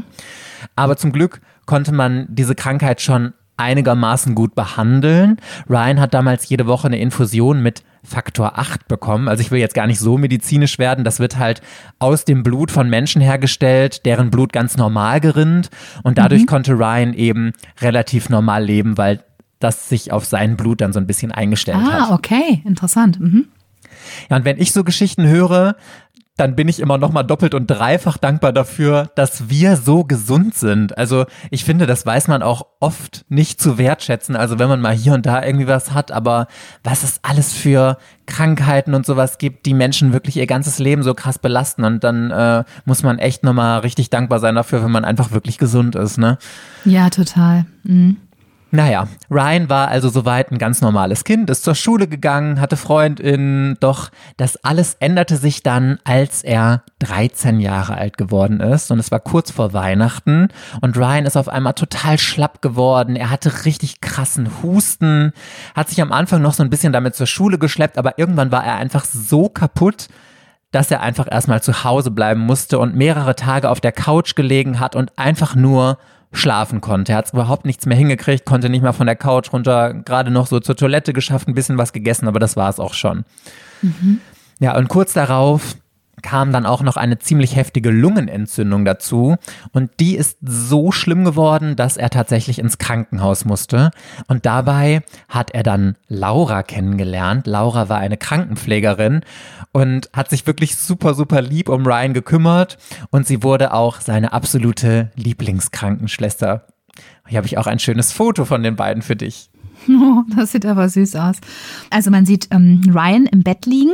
Aber 0.76 0.98
zum 0.98 1.12
Glück 1.12 1.42
konnte 1.66 1.92
man 1.92 2.26
diese 2.30 2.56
Krankheit 2.56 3.02
schon 3.02 3.34
einigermaßen 3.62 4.36
gut 4.36 4.56
behandeln. 4.56 5.38
Ryan 5.70 6.00
hat 6.00 6.14
damals 6.14 6.50
jede 6.50 6.68
Woche 6.68 6.88
eine 6.88 7.00
Infusion 7.00 7.62
mit 7.62 7.84
Faktor 8.04 8.58
8 8.58 8.88
bekommen. 8.88 9.28
Also 9.28 9.42
ich 9.42 9.52
will 9.52 9.60
jetzt 9.60 9.76
gar 9.76 9.88
nicht 9.88 10.00
so 10.00 10.18
medizinisch 10.18 10.80
werden. 10.80 11.04
Das 11.04 11.20
wird 11.20 11.38
halt 11.38 11.62
aus 12.00 12.26
dem 12.26 12.44
Blut 12.44 12.72
von 12.72 12.90
Menschen 12.90 13.22
hergestellt, 13.22 14.06
deren 14.06 14.32
Blut 14.32 14.54
ganz 14.54 14.76
normal 14.76 15.22
gerinnt. 15.22 15.70
Und 16.04 16.18
dadurch 16.18 16.48
konnte 16.48 16.74
Ryan 16.74 17.14
eben 17.14 17.54
relativ 17.80 18.30
normal 18.30 18.64
leben, 18.64 18.98
weil 18.98 19.24
das 19.60 19.88
sich 19.90 20.12
auf 20.12 20.26
sein 20.26 20.58
Blut 20.58 20.82
dann 20.82 20.94
so 20.94 21.00
ein 21.00 21.08
bisschen 21.08 21.32
eingestellt 21.32 21.78
hat. 21.78 22.10
Ah, 22.10 22.14
okay, 22.16 22.62
interessant. 22.66 23.20
Mhm. 23.20 23.48
Ja, 24.30 24.38
und 24.38 24.46
wenn 24.46 24.60
ich 24.60 24.72
so 24.72 24.84
Geschichten 24.84 25.28
höre, 25.28 25.76
dann 26.38 26.56
bin 26.56 26.68
ich 26.68 26.80
immer 26.80 26.98
noch 26.98 27.12
mal 27.12 27.24
doppelt 27.24 27.54
und 27.54 27.68
dreifach 27.68 28.18
dankbar 28.18 28.54
dafür, 28.54 29.12
dass 29.16 29.50
wir 29.50 29.76
so 29.76 30.04
gesund 30.04 30.56
sind. 30.56 30.98
Also 30.98 31.26
ich 31.52 31.66
finde, 31.66 31.86
das 31.86 32.06
weiß 32.06 32.30
man 32.30 32.42
auch 32.42 32.66
oft 32.80 33.26
nicht 33.30 33.62
zu 33.62 33.78
wertschätzen. 33.78 34.36
Also 34.36 34.58
wenn 34.58 34.70
man 34.70 34.82
mal 34.82 34.94
hier 34.96 35.14
und 35.14 35.26
da 35.26 35.44
irgendwie 35.44 35.68
was 35.68 35.92
hat, 35.94 36.12
aber 36.12 36.48
was 36.84 37.04
es 37.04 37.20
alles 37.22 37.54
für 37.54 37.98
Krankheiten 38.26 38.94
und 38.94 39.06
sowas 39.06 39.38
gibt, 39.38 39.66
die 39.66 39.74
Menschen 39.74 40.14
wirklich 40.14 40.38
ihr 40.38 40.48
ganzes 40.48 40.80
Leben 40.80 41.04
so 41.04 41.14
krass 41.14 41.38
belasten. 41.38 41.84
Und 41.84 42.04
dann 42.04 42.32
äh, 42.32 42.64
muss 42.86 43.04
man 43.04 43.20
echt 43.20 43.44
noch 43.44 43.54
mal 43.54 43.80
richtig 43.80 44.10
dankbar 44.10 44.40
sein 44.40 44.56
dafür, 44.56 44.84
wenn 44.84 44.92
man 44.92 45.06
einfach 45.06 45.32
wirklich 45.32 45.58
gesund 45.58 45.96
ist. 45.96 46.18
Ne? 46.18 46.38
Ja, 46.86 47.10
total. 47.10 47.66
Mhm. 47.84 48.18
Naja, 48.74 49.10
Ryan 49.30 49.70
war 49.70 49.90
also 49.90 50.08
soweit 50.08 50.50
ein 50.50 50.58
ganz 50.58 50.80
normales 50.80 51.26
Kind, 51.26 51.50
ist 51.50 51.66
zur 51.66 51.76
Schule 51.76 52.08
gegangen, 52.08 52.62
hatte 52.62 52.78
Freundinnen, 52.78 53.76
doch 53.82 54.12
das 54.38 54.56
alles 54.64 54.96
änderte 55.02 55.36
sich 55.36 55.62
dann, 55.62 56.00
als 56.06 56.42
er 56.42 56.84
13 57.00 57.60
Jahre 57.60 57.96
alt 57.96 58.18
geworden 58.18 58.62
ist 58.62 58.90
und 58.90 59.00
es 59.00 59.12
war 59.12 59.20
kurz 59.20 59.52
vor 59.52 59.74
Weihnachten 59.74 60.48
und 60.80 60.96
Ryan 60.96 61.26
ist 61.26 61.36
auf 61.36 61.50
einmal 61.50 61.74
total 61.74 62.18
schlapp 62.18 62.62
geworden, 62.62 63.18
er 63.18 63.30
hatte 63.30 63.66
richtig 63.66 64.00
krassen 64.00 64.50
Husten, 64.64 65.34
hat 65.76 65.90
sich 65.90 66.02
am 66.02 66.14
Anfang 66.14 66.42
noch 66.42 66.54
so 66.54 66.64
ein 66.64 66.70
bisschen 66.70 66.94
damit 66.94 67.14
zur 67.14 67.28
Schule 67.28 67.58
geschleppt, 67.58 67.98
aber 67.98 68.20
irgendwann 68.20 68.54
war 68.54 68.64
er 68.64 68.78
einfach 68.78 69.04
so 69.04 69.50
kaputt, 69.50 70.08
dass 70.72 70.90
er 70.90 71.02
einfach 71.02 71.28
erstmal 71.30 71.62
zu 71.62 71.84
Hause 71.84 72.10
bleiben 72.10 72.40
musste 72.40 72.80
und 72.80 72.96
mehrere 72.96 73.36
Tage 73.36 73.70
auf 73.70 73.82
der 73.82 73.92
Couch 73.92 74.36
gelegen 74.36 74.80
hat 74.80 74.96
und 74.96 75.12
einfach 75.20 75.56
nur 75.56 75.98
schlafen 76.32 76.82
konnte. 76.82 77.12
Er 77.12 77.18
hat 77.18 77.34
überhaupt 77.34 77.66
nichts 77.66 77.86
mehr 77.86 77.98
hingekriegt, 77.98 78.46
konnte 78.46 78.70
nicht 78.70 78.82
mal 78.82 78.94
von 78.94 79.08
der 79.08 79.16
Couch 79.16 79.52
runter, 79.52 79.94
gerade 79.94 80.32
noch 80.32 80.48
so 80.48 80.60
zur 80.60 80.76
Toilette 80.76 81.14
geschafft, 81.14 81.48
ein 81.48 81.54
bisschen 81.54 81.78
was 81.78 81.94
gegessen, 81.94 82.28
aber 82.28 82.40
das 82.40 82.56
war 82.56 82.70
es 82.70 82.80
auch 82.80 82.94
schon. 82.94 83.26
Mhm. 83.82 84.22
Ja, 84.60 84.78
und 84.78 84.88
kurz 84.90 85.14
darauf 85.14 85.76
kam 86.22 86.52
dann 86.52 86.66
auch 86.66 86.82
noch 86.82 86.98
eine 86.98 87.20
ziemlich 87.20 87.56
heftige 87.56 87.90
Lungenentzündung 87.92 88.86
dazu 88.86 89.36
und 89.72 89.92
die 90.00 90.16
ist 90.16 90.38
so 90.42 90.92
schlimm 90.92 91.24
geworden, 91.24 91.76
dass 91.76 91.98
er 91.98 92.10
tatsächlich 92.10 92.60
ins 92.60 92.78
Krankenhaus 92.78 93.46
musste 93.46 93.92
und 94.28 94.46
dabei 94.46 95.02
hat 95.30 95.52
er 95.52 95.64
dann 95.64 95.96
Laura 96.08 96.64
kennengelernt. 96.64 97.48
Laura 97.48 97.90
war 97.90 98.00
eine 98.00 98.18
Krankenpflegerin 98.18 99.22
und 99.72 100.10
hat 100.14 100.30
sich 100.30 100.48
wirklich 100.48 100.76
super, 100.76 101.14
super 101.14 101.42
lieb 101.42 101.70
um 101.70 101.86
Ryan 101.86 102.14
gekümmert 102.14 102.78
und 103.10 103.28
sie 103.28 103.44
wurde 103.44 103.74
auch 103.74 104.02
seine 104.02 104.34
absolute 104.34 105.12
Lieblingskrankenschwester. 105.16 106.68
Hier 107.28 107.38
habe 107.38 107.48
ich 107.48 107.58
auch 107.58 107.68
ein 107.68 107.80
schönes 107.80 108.12
Foto 108.12 108.46
von 108.46 108.64
den 108.64 108.76
beiden 108.76 109.02
für 109.02 109.16
dich. 109.16 109.50
Oh, 109.90 110.24
das 110.36 110.52
sieht 110.52 110.66
aber 110.66 110.90
süß 110.90 111.16
aus. 111.16 111.38
Also 111.90 112.12
man 112.12 112.26
sieht 112.26 112.48
ähm, 112.52 112.82
Ryan 112.94 113.26
im 113.26 113.44
Bett 113.44 113.66
liegen 113.66 113.94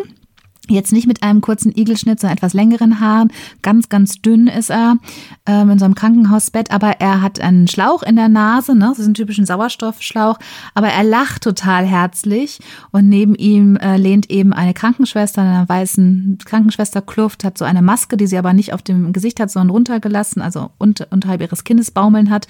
Jetzt 0.70 0.92
nicht 0.92 1.08
mit 1.08 1.24
einem 1.24 1.42
kurzen 1.42 1.72
Igelschnitt, 1.76 2.20
sondern 2.20 2.38
etwas 2.38 2.54
längeren 2.54 3.00
Haaren. 3.00 3.32
Ganz, 3.62 3.90
ganz 3.90 4.22
dünn 4.22 4.48
ist 4.48 4.70
er 4.70 4.98
ähm, 5.46 5.70
in 5.70 5.80
so 5.80 5.86
einem 5.86 5.96
Krankenhausbett, 5.96 6.72
aber 6.72 7.00
er 7.00 7.22
hat 7.22 7.40
einen 7.40 7.68
Schlauch 7.68 8.04
in 8.04 8.16
der 8.16 8.30
Nase, 8.30 8.76
ne? 8.76 8.88
Das 8.90 9.00
ist 9.00 9.08
ein 9.08 9.14
typischen 9.14 9.46
Sauerstoffschlauch, 9.46 10.40
aber 10.74 10.88
er 10.88 11.04
lacht 11.04 11.44
total 11.44 11.86
herzlich 11.86 12.60
und 12.92 13.10
neben 13.10 13.36
ihm 13.36 13.76
äh, 13.78 13.98
lehnt 13.98 14.30
eben 14.30 14.54
eine 14.54 14.74
Krankenschwester 14.74 15.42
in 15.42 15.48
einer 15.48 15.70
weißen 15.70 16.40
Krankenschwesterkluft, 16.46 17.44
hat 17.44 17.58
so 17.58 17.66
eine 17.66 17.82
Maske, 17.82 18.18
die 18.18 18.28
sie 18.28 18.38
aber 18.38 18.54
nicht 18.54 18.74
auf 18.74 18.82
dem 18.82 19.14
Gesicht 19.14 19.40
hat, 19.40 19.52
sondern 19.52 19.72
runtergelassen, 19.72 20.42
also 20.42 20.72
unter, 20.78 21.08
unterhalb 21.12 21.42
ihres 21.42 21.64
Kindes 21.64 21.92
baumeln 21.92 22.30
hat. 22.30 22.48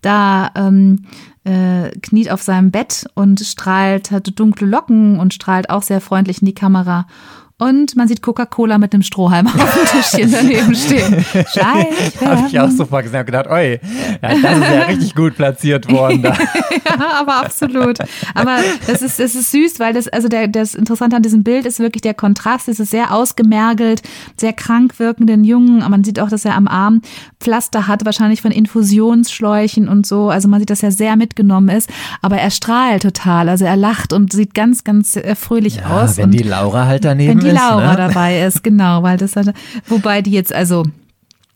Da 0.00 0.50
ähm, 0.54 1.04
äh, 1.44 1.90
kniet 2.02 2.30
auf 2.30 2.42
seinem 2.42 2.70
Bett 2.70 3.06
und 3.14 3.40
strahlt, 3.40 4.10
hat 4.10 4.38
dunkle 4.38 4.66
Locken 4.66 5.18
und 5.18 5.34
strahlt 5.34 5.70
auch 5.70 5.82
sehr 5.82 6.00
freundlich 6.00 6.40
in 6.42 6.46
die 6.46 6.54
Kamera 6.54 7.06
und 7.60 7.96
man 7.96 8.06
sieht 8.06 8.22
Coca-Cola 8.22 8.78
mit 8.78 8.94
einem 8.94 9.02
Strohhalm 9.02 9.46
auf 9.48 9.54
dem 9.54 10.00
Tischchen 10.00 10.30
daneben 10.30 10.74
stehen. 10.76 11.24
Scheiße. 11.32 12.24
Habe 12.24 12.44
ich 12.48 12.60
auch 12.60 12.70
sofort 12.70 13.02
gesehen 13.02 13.20
und 13.20 13.26
gedacht, 13.26 13.48
oi, 13.48 13.80
ja, 14.22 14.28
das 14.28 14.38
ist 14.38 14.42
ja 14.42 14.82
richtig 14.82 15.14
gut 15.14 15.34
platziert 15.34 15.90
worden. 15.90 16.22
Da. 16.22 16.30
ja, 16.88 17.20
aber 17.20 17.44
absolut. 17.44 17.98
Aber 18.34 18.58
das 18.86 19.02
ist, 19.02 19.18
das 19.18 19.34
ist 19.34 19.50
süß, 19.50 19.80
weil 19.80 19.92
das, 19.92 20.06
also 20.06 20.28
der, 20.28 20.46
das 20.46 20.74
Interessante 20.74 21.16
an 21.16 21.22
diesem 21.22 21.42
Bild 21.42 21.66
ist 21.66 21.80
wirklich 21.80 22.02
der 22.02 22.14
Kontrast. 22.14 22.68
Es 22.68 22.78
ist 22.78 22.90
sehr 22.90 23.12
ausgemergelt, 23.12 24.02
sehr 24.36 24.52
krank 24.52 24.98
wirkenden 25.00 25.42
Jungen. 25.42 25.78
Man 25.78 26.04
sieht 26.04 26.20
auch, 26.20 26.28
dass 26.28 26.44
er 26.44 26.54
am 26.54 26.68
Arm 26.68 27.02
Pflaster 27.40 27.88
hat, 27.88 28.04
wahrscheinlich 28.04 28.40
von 28.40 28.52
Infusionsschläuchen 28.52 29.88
und 29.88 30.06
so. 30.06 30.30
Also 30.30 30.48
man 30.48 30.60
sieht, 30.60 30.70
dass 30.70 30.84
er 30.84 30.92
sehr 30.92 31.16
mitgenommen 31.16 31.70
ist. 31.70 31.90
Aber 32.22 32.38
er 32.38 32.52
strahlt 32.52 33.02
total. 33.02 33.48
Also 33.48 33.64
er 33.64 33.76
lacht 33.76 34.12
und 34.12 34.32
sieht 34.32 34.54
ganz, 34.54 34.84
ganz 34.84 35.16
äh, 35.16 35.34
fröhlich 35.34 35.76
ja, 35.76 36.04
aus. 36.04 36.18
Wenn 36.18 36.30
die 36.30 36.44
Laura 36.44 36.86
halt 36.86 37.04
daneben 37.04 37.47
die 37.50 37.56
Laura 37.56 37.92
ne? 37.92 37.96
dabei 37.96 38.42
ist, 38.42 38.62
genau, 38.62 39.02
weil 39.02 39.16
das 39.16 39.36
hat, 39.36 39.52
wobei 39.86 40.22
die 40.22 40.32
jetzt 40.32 40.52
also 40.52 40.84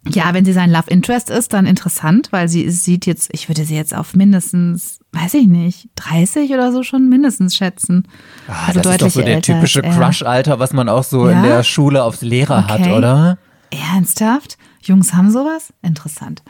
ja, 0.09 0.35
wenn 0.35 0.45
sie 0.45 0.53
sein 0.53 0.71
Love 0.71 0.89
Interest 0.91 1.31
ist, 1.31 1.53
dann 1.53 1.65
interessant, 1.65 2.29
weil 2.33 2.49
sie 2.49 2.69
sieht 2.71 3.07
jetzt, 3.07 3.31
ich 3.33 3.49
würde 3.49 3.65
sie 3.65 3.77
jetzt 3.77 3.95
auf 3.95 4.15
mindestens, 4.15 4.99
weiß 5.13 5.35
ich 5.35 5.47
nicht, 5.47 5.89
30 5.95 6.51
oder 6.51 6.73
so 6.73 6.83
schon 6.83 7.09
mindestens 7.09 7.55
schätzen. 7.55 8.09
Ah, 8.49 8.67
also 8.67 8.81
das 8.81 8.93
ist 8.93 9.03
doch 9.03 9.11
so 9.11 9.23
der 9.23 9.43
typische 9.43 9.81
Crush-Alter, 9.81 10.59
was 10.59 10.73
man 10.73 10.89
auch 10.89 11.05
so 11.05 11.29
ja? 11.29 11.37
in 11.37 11.43
der 11.45 11.63
Schule 11.63 12.03
aufs 12.03 12.23
Lehrer 12.23 12.67
okay. 12.69 12.83
hat, 12.83 12.93
oder? 12.93 13.39
Ernsthaft? 13.71 14.59
Jungs 14.83 15.15
haben 15.15 15.31
sowas? 15.31 15.73
Interessant. 15.83 16.43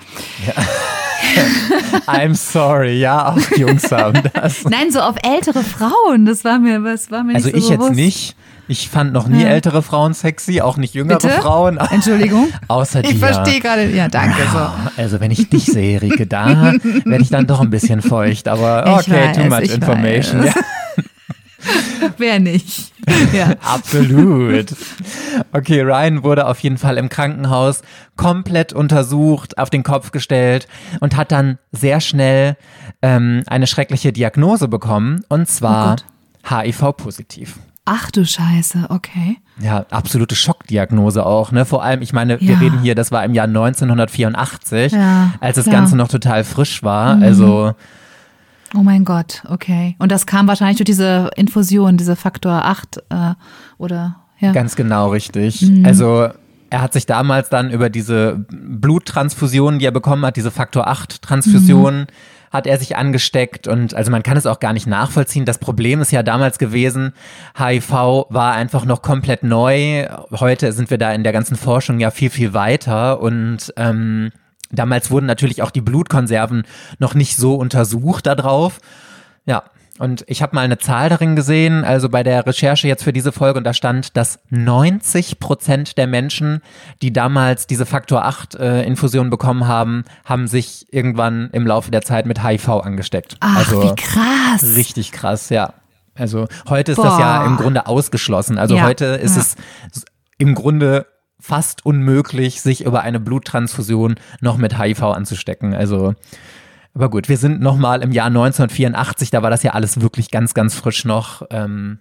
Ja. 0.46 0.54
I'm 2.06 2.34
sorry, 2.34 2.98
ja, 2.98 3.32
auch 3.32 3.56
Jungs 3.58 3.92
haben 3.92 4.22
das. 4.32 4.64
Nein, 4.64 4.90
so 4.90 5.00
auf 5.00 5.16
ältere 5.22 5.62
Frauen, 5.62 6.24
das 6.24 6.42
war 6.42 6.58
mir, 6.58 6.82
was 6.82 7.10
war 7.10 7.22
mir 7.22 7.34
also 7.34 7.50
nicht 7.50 7.66
so 7.66 7.72
Also 7.72 7.74
ich 7.74 7.88
jetzt 7.88 7.96
nicht. 7.96 8.36
Ich 8.72 8.88
fand 8.88 9.12
noch 9.12 9.28
nie 9.28 9.42
ja. 9.42 9.48
ältere 9.48 9.82
Frauen 9.82 10.14
sexy, 10.14 10.62
auch 10.62 10.78
nicht 10.78 10.94
jüngere 10.94 11.18
Bitte? 11.18 11.34
Frauen. 11.42 11.76
Entschuldigung. 11.90 12.48
Außer 12.68 13.02
dir. 13.02 13.10
Ich 13.10 13.18
verstehe 13.18 13.60
gerade. 13.60 13.90
Ja, 13.90 14.08
danke. 14.08 14.40
So. 14.50 14.66
Also 14.96 15.20
wenn 15.20 15.30
ich 15.30 15.50
dich 15.50 15.66
sehe, 15.66 16.00
Rike, 16.00 16.26
da 16.26 16.72
werde 17.04 17.22
ich 17.22 17.28
dann 17.28 17.46
doch 17.46 17.60
ein 17.60 17.68
bisschen 17.68 18.00
feucht. 18.00 18.48
Aber 18.48 18.98
okay, 18.98 19.28
weiß, 19.28 19.36
too 19.36 19.44
much 19.44 19.74
information. 19.74 20.46
Ja. 20.46 20.54
Wer 22.16 22.40
nicht? 22.40 22.92
Ja. 23.34 23.56
Absolut. 23.62 24.74
Okay, 25.52 25.82
Ryan 25.82 26.24
wurde 26.24 26.46
auf 26.46 26.58
jeden 26.60 26.78
Fall 26.78 26.96
im 26.96 27.10
Krankenhaus 27.10 27.82
komplett 28.16 28.72
untersucht, 28.72 29.58
auf 29.58 29.68
den 29.68 29.82
Kopf 29.82 30.12
gestellt 30.12 30.66
und 31.00 31.14
hat 31.14 31.30
dann 31.30 31.58
sehr 31.72 32.00
schnell 32.00 32.56
ähm, 33.02 33.42
eine 33.48 33.66
schreckliche 33.66 34.14
Diagnose 34.14 34.66
bekommen 34.66 35.26
und 35.28 35.46
zwar 35.46 35.96
oh 35.96 36.54
HIV-positiv. 36.54 37.58
Ach 37.84 38.12
du 38.12 38.24
Scheiße, 38.24 38.86
okay. 38.90 39.38
Ja, 39.60 39.84
absolute 39.90 40.36
Schockdiagnose 40.36 41.26
auch, 41.26 41.50
ne? 41.50 41.64
Vor 41.64 41.82
allem, 41.82 42.00
ich 42.00 42.12
meine, 42.12 42.40
wir 42.40 42.60
reden 42.60 42.80
hier, 42.80 42.94
das 42.94 43.10
war 43.10 43.24
im 43.24 43.34
Jahr 43.34 43.48
1984, 43.48 44.92
ja, 44.92 45.32
als 45.40 45.56
das 45.56 45.64
klar. 45.64 45.76
Ganze 45.76 45.96
noch 45.96 46.06
total 46.06 46.44
frisch 46.44 46.84
war. 46.84 47.16
Mhm. 47.16 47.22
Also. 47.22 47.74
Oh 48.74 48.82
mein 48.82 49.04
Gott, 49.04 49.42
okay. 49.48 49.96
Und 49.98 50.12
das 50.12 50.26
kam 50.26 50.46
wahrscheinlich 50.46 50.76
durch 50.76 50.86
diese 50.86 51.30
Infusion, 51.34 51.96
diese 51.96 52.14
Faktor 52.14 52.64
8 52.64 52.98
äh, 53.10 53.34
oder 53.78 54.16
ja. 54.38 54.52
Ganz 54.52 54.76
genau, 54.76 55.10
richtig. 55.10 55.62
Mhm. 55.62 55.84
Also 55.84 56.28
er 56.70 56.82
hat 56.82 56.92
sich 56.92 57.06
damals 57.06 57.48
dann 57.48 57.70
über 57.70 57.90
diese 57.90 58.46
Bluttransfusionen, 58.50 59.78
die 59.78 59.86
er 59.86 59.92
bekommen 59.92 60.24
hat, 60.24 60.36
diese 60.36 60.50
Faktor 60.50 60.86
8 60.86 61.20
Transfusionen, 61.20 62.02
mhm 62.02 62.06
hat 62.52 62.66
er 62.66 62.78
sich 62.78 62.96
angesteckt 62.96 63.66
und 63.66 63.94
also 63.94 64.10
man 64.10 64.22
kann 64.22 64.36
es 64.36 64.46
auch 64.46 64.60
gar 64.60 64.74
nicht 64.74 64.86
nachvollziehen. 64.86 65.46
Das 65.46 65.58
Problem 65.58 66.00
ist 66.02 66.12
ja 66.12 66.22
damals 66.22 66.58
gewesen, 66.58 67.14
HIV 67.58 67.90
war 68.28 68.52
einfach 68.52 68.84
noch 68.84 69.00
komplett 69.00 69.42
neu. 69.42 70.06
Heute 70.30 70.72
sind 70.72 70.90
wir 70.90 70.98
da 70.98 71.12
in 71.12 71.24
der 71.24 71.32
ganzen 71.32 71.56
Forschung 71.56 71.98
ja 71.98 72.10
viel, 72.10 72.30
viel 72.30 72.52
weiter 72.52 73.20
und 73.20 73.72
ähm, 73.76 74.32
damals 74.70 75.10
wurden 75.10 75.26
natürlich 75.26 75.62
auch 75.62 75.70
die 75.70 75.80
Blutkonserven 75.80 76.64
noch 76.98 77.14
nicht 77.14 77.36
so 77.36 77.54
untersucht 77.54 78.26
darauf. 78.26 78.80
Ja, 79.46 79.64
und 79.98 80.24
ich 80.26 80.42
habe 80.42 80.54
mal 80.54 80.62
eine 80.62 80.78
Zahl 80.78 81.10
darin 81.10 81.36
gesehen, 81.36 81.84
also 81.84 82.08
bei 82.08 82.22
der 82.22 82.46
Recherche 82.46 82.88
jetzt 82.88 83.04
für 83.04 83.12
diese 83.12 83.30
Folge, 83.30 83.58
und 83.58 83.64
da 83.64 83.74
stand, 83.74 84.16
dass 84.16 84.40
90 84.48 85.38
Prozent 85.38 85.98
der 85.98 86.06
Menschen, 86.06 86.62
die 87.02 87.12
damals 87.12 87.66
diese 87.66 87.84
Faktor 87.84 88.24
8 88.24 88.54
äh, 88.54 88.82
Infusion 88.84 89.28
bekommen 89.28 89.66
haben, 89.66 90.04
haben 90.24 90.46
sich 90.46 90.86
irgendwann 90.90 91.50
im 91.52 91.66
Laufe 91.66 91.90
der 91.90 92.02
Zeit 92.02 92.26
mit 92.26 92.42
HIV 92.42 92.68
angesteckt. 92.68 93.36
Ach, 93.40 93.56
also 93.56 93.82
wie 93.82 93.94
krass. 93.94 94.76
Richtig 94.76 95.12
krass, 95.12 95.50
ja. 95.50 95.74
Also 96.14 96.46
heute 96.68 96.92
ist 96.92 96.96
Boah. 96.96 97.04
das 97.04 97.18
ja 97.18 97.46
im 97.46 97.56
Grunde 97.56 97.86
ausgeschlossen. 97.86 98.58
Also 98.58 98.76
ja, 98.76 98.84
heute 98.84 99.06
ist 99.06 99.36
ja. 99.36 99.42
es 99.42 100.04
im 100.38 100.54
Grunde 100.54 101.06
fast 101.40 101.84
unmöglich, 101.84 102.62
sich 102.62 102.84
über 102.84 103.02
eine 103.02 103.18
Bluttransfusion 103.18 104.14
noch 104.40 104.56
mit 104.56 104.78
HIV 104.78 105.02
anzustecken. 105.02 105.74
Also 105.74 106.14
aber 106.94 107.10
gut, 107.10 107.28
wir 107.28 107.36
sind 107.36 107.60
nochmal 107.60 108.02
im 108.02 108.12
Jahr 108.12 108.26
1984, 108.26 109.30
da 109.30 109.42
war 109.42 109.50
das 109.50 109.62
ja 109.62 109.72
alles 109.72 110.00
wirklich 110.00 110.30
ganz, 110.30 110.54
ganz 110.54 110.74
frisch 110.74 111.04
noch. 111.04 111.42
Ähm, 111.50 111.98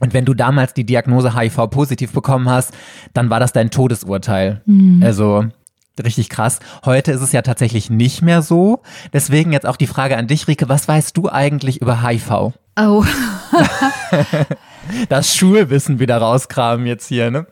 und 0.00 0.14
wenn 0.14 0.24
du 0.24 0.34
damals 0.34 0.74
die 0.74 0.84
Diagnose 0.84 1.36
HIV-positiv 1.36 2.12
bekommen 2.12 2.48
hast, 2.48 2.72
dann 3.14 3.30
war 3.30 3.40
das 3.40 3.52
dein 3.52 3.70
Todesurteil. 3.70 4.62
Mhm. 4.64 5.02
Also 5.02 5.44
richtig 6.00 6.28
krass. 6.28 6.60
Heute 6.84 7.10
ist 7.10 7.20
es 7.20 7.32
ja 7.32 7.42
tatsächlich 7.42 7.90
nicht 7.90 8.22
mehr 8.22 8.42
so. 8.42 8.82
Deswegen 9.12 9.52
jetzt 9.52 9.66
auch 9.66 9.76
die 9.76 9.88
Frage 9.88 10.16
an 10.16 10.28
dich, 10.28 10.46
Rike, 10.46 10.68
was 10.68 10.86
weißt 10.86 11.16
du 11.16 11.28
eigentlich 11.28 11.80
über 11.80 12.02
HIV? 12.06 12.52
Oh. 12.80 13.04
das 15.08 15.34
Schulwissen 15.34 15.98
wieder 15.98 16.18
rauskramen 16.18 16.86
jetzt 16.86 17.08
hier, 17.08 17.32
ne? 17.32 17.46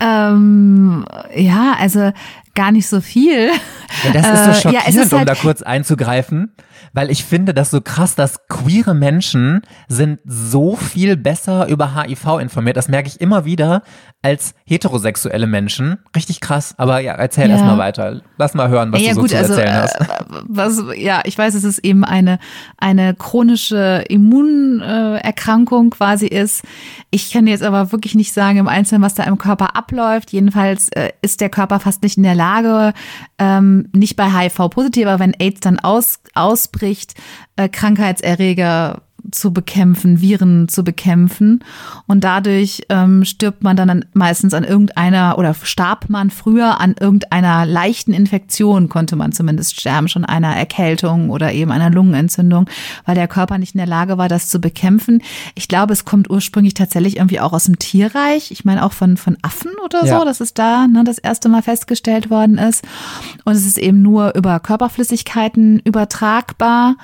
Ähm, 0.00 1.04
ja, 1.36 1.76
also 1.78 2.12
gar 2.54 2.72
nicht 2.72 2.86
so 2.86 3.00
viel. 3.00 3.50
Ja, 4.04 4.10
das 4.12 4.26
ist 4.26 4.44
so 4.44 4.50
Äh, 4.50 4.54
schockierend, 4.54 4.74
ja, 4.74 4.80
es 4.88 4.96
ist 5.06 5.12
um 5.12 5.18
halt- 5.20 5.28
da 5.28 5.34
kurz 5.34 5.62
einzugreifen, 5.62 6.52
weil 6.92 7.10
ich 7.10 7.24
finde 7.24 7.54
das 7.54 7.70
so 7.70 7.80
krass, 7.80 8.14
dass 8.14 8.46
queere 8.48 8.94
Menschen 8.94 9.62
sind 9.88 10.20
so 10.24 10.76
viel 10.76 11.16
besser 11.16 11.66
über 11.68 11.94
HIV 11.94 12.38
informiert. 12.40 12.76
Das 12.76 12.88
merke 12.88 13.08
ich 13.08 13.20
immer 13.20 13.44
wieder 13.44 13.82
als 14.22 14.54
heterosexuelle 14.64 15.46
Menschen. 15.46 15.98
Richtig 16.16 16.40
krass. 16.40 16.74
Aber 16.78 17.00
ja, 17.00 17.12
erzähl 17.14 17.48
Ja. 17.48 17.56
erst 17.56 17.64
mal 17.64 17.78
weiter. 17.78 18.22
Lass 18.38 18.54
mal 18.54 18.68
hören, 18.68 18.92
was 18.92 19.02
ja, 19.02 19.10
du 19.10 19.14
so 19.16 19.20
gut, 19.22 19.30
zu 19.30 19.36
also 19.36 19.54
erzählen 19.54 19.74
äh, 19.74 19.80
hast. 19.80 19.96
was, 20.48 20.82
ja, 20.96 21.20
ich 21.24 21.36
weiß, 21.36 21.54
dass 21.54 21.64
es 21.64 21.78
eben 21.78 22.04
eine 22.04 22.38
eine 22.78 23.14
chronische 23.14 24.04
Immunerkrankung 24.08 25.90
quasi 25.90 26.26
ist. 26.26 26.62
Ich 27.10 27.30
kann 27.32 27.46
jetzt 27.46 27.62
aber 27.62 27.92
wirklich 27.92 28.14
nicht 28.14 28.32
sagen 28.32 28.58
im 28.58 28.68
Einzelnen, 28.68 29.02
was 29.02 29.14
da 29.14 29.24
im 29.24 29.38
Körper 29.38 29.76
abläuft. 29.76 30.32
Jedenfalls 30.32 30.88
äh, 30.90 31.10
ist 31.22 31.40
der 31.40 31.48
Körper 31.50 31.80
fast 31.80 32.02
nicht 32.02 32.16
in 32.16 32.22
der 32.22 32.34
Lage, 32.34 32.92
ähm, 33.38 33.88
nicht 33.92 34.16
bei 34.16 34.30
HIV 34.30 34.70
positiv, 34.70 35.06
aber 35.06 35.18
wenn 35.18 35.34
AIDS 35.38 35.60
dann 35.60 35.78
aus, 35.78 36.20
ausbricht, 36.74 37.14
äh, 37.56 37.68
Krankheitserreger 37.68 39.02
zu 39.30 39.52
bekämpfen, 39.52 40.20
Viren 40.20 40.68
zu 40.68 40.84
bekämpfen. 40.84 41.64
Und 42.06 42.24
dadurch 42.24 42.82
ähm, 42.88 43.24
stirbt 43.24 43.62
man 43.62 43.76
dann 43.76 43.90
an- 43.90 44.04
meistens 44.12 44.54
an 44.54 44.64
irgendeiner 44.64 45.38
oder 45.38 45.54
starb 45.54 46.08
man 46.08 46.30
früher 46.30 46.80
an 46.80 46.94
irgendeiner 46.98 47.66
leichten 47.66 48.12
Infektion, 48.12 48.88
konnte 48.88 49.16
man 49.16 49.32
zumindest 49.32 49.80
sterben, 49.80 50.08
schon 50.08 50.24
einer 50.24 50.54
Erkältung 50.54 51.30
oder 51.30 51.52
eben 51.52 51.70
einer 51.70 51.90
Lungenentzündung, 51.90 52.66
weil 53.06 53.14
der 53.14 53.28
Körper 53.28 53.58
nicht 53.58 53.74
in 53.74 53.78
der 53.78 53.86
Lage 53.86 54.18
war, 54.18 54.28
das 54.28 54.48
zu 54.48 54.60
bekämpfen. 54.60 55.22
Ich 55.54 55.68
glaube, 55.68 55.92
es 55.92 56.04
kommt 56.04 56.30
ursprünglich 56.30 56.74
tatsächlich 56.74 57.16
irgendwie 57.16 57.40
auch 57.40 57.52
aus 57.52 57.64
dem 57.64 57.78
Tierreich. 57.78 58.50
Ich 58.50 58.64
meine 58.64 58.84
auch 58.84 58.92
von, 58.92 59.16
von 59.16 59.36
Affen 59.42 59.70
oder 59.84 60.04
Ja. 60.04 60.18
so, 60.18 60.24
dass 60.24 60.40
es 60.40 60.54
da 60.54 60.86
ne, 60.86 61.04
das 61.04 61.18
erste 61.18 61.48
Mal 61.48 61.62
festgestellt 61.62 62.30
worden 62.30 62.58
ist. 62.58 62.84
Und 63.44 63.54
es 63.54 63.66
ist 63.66 63.78
eben 63.78 64.02
nur 64.02 64.34
über 64.34 64.60
Körperflüssigkeiten 64.60 65.80
übertragbar. 65.80 66.96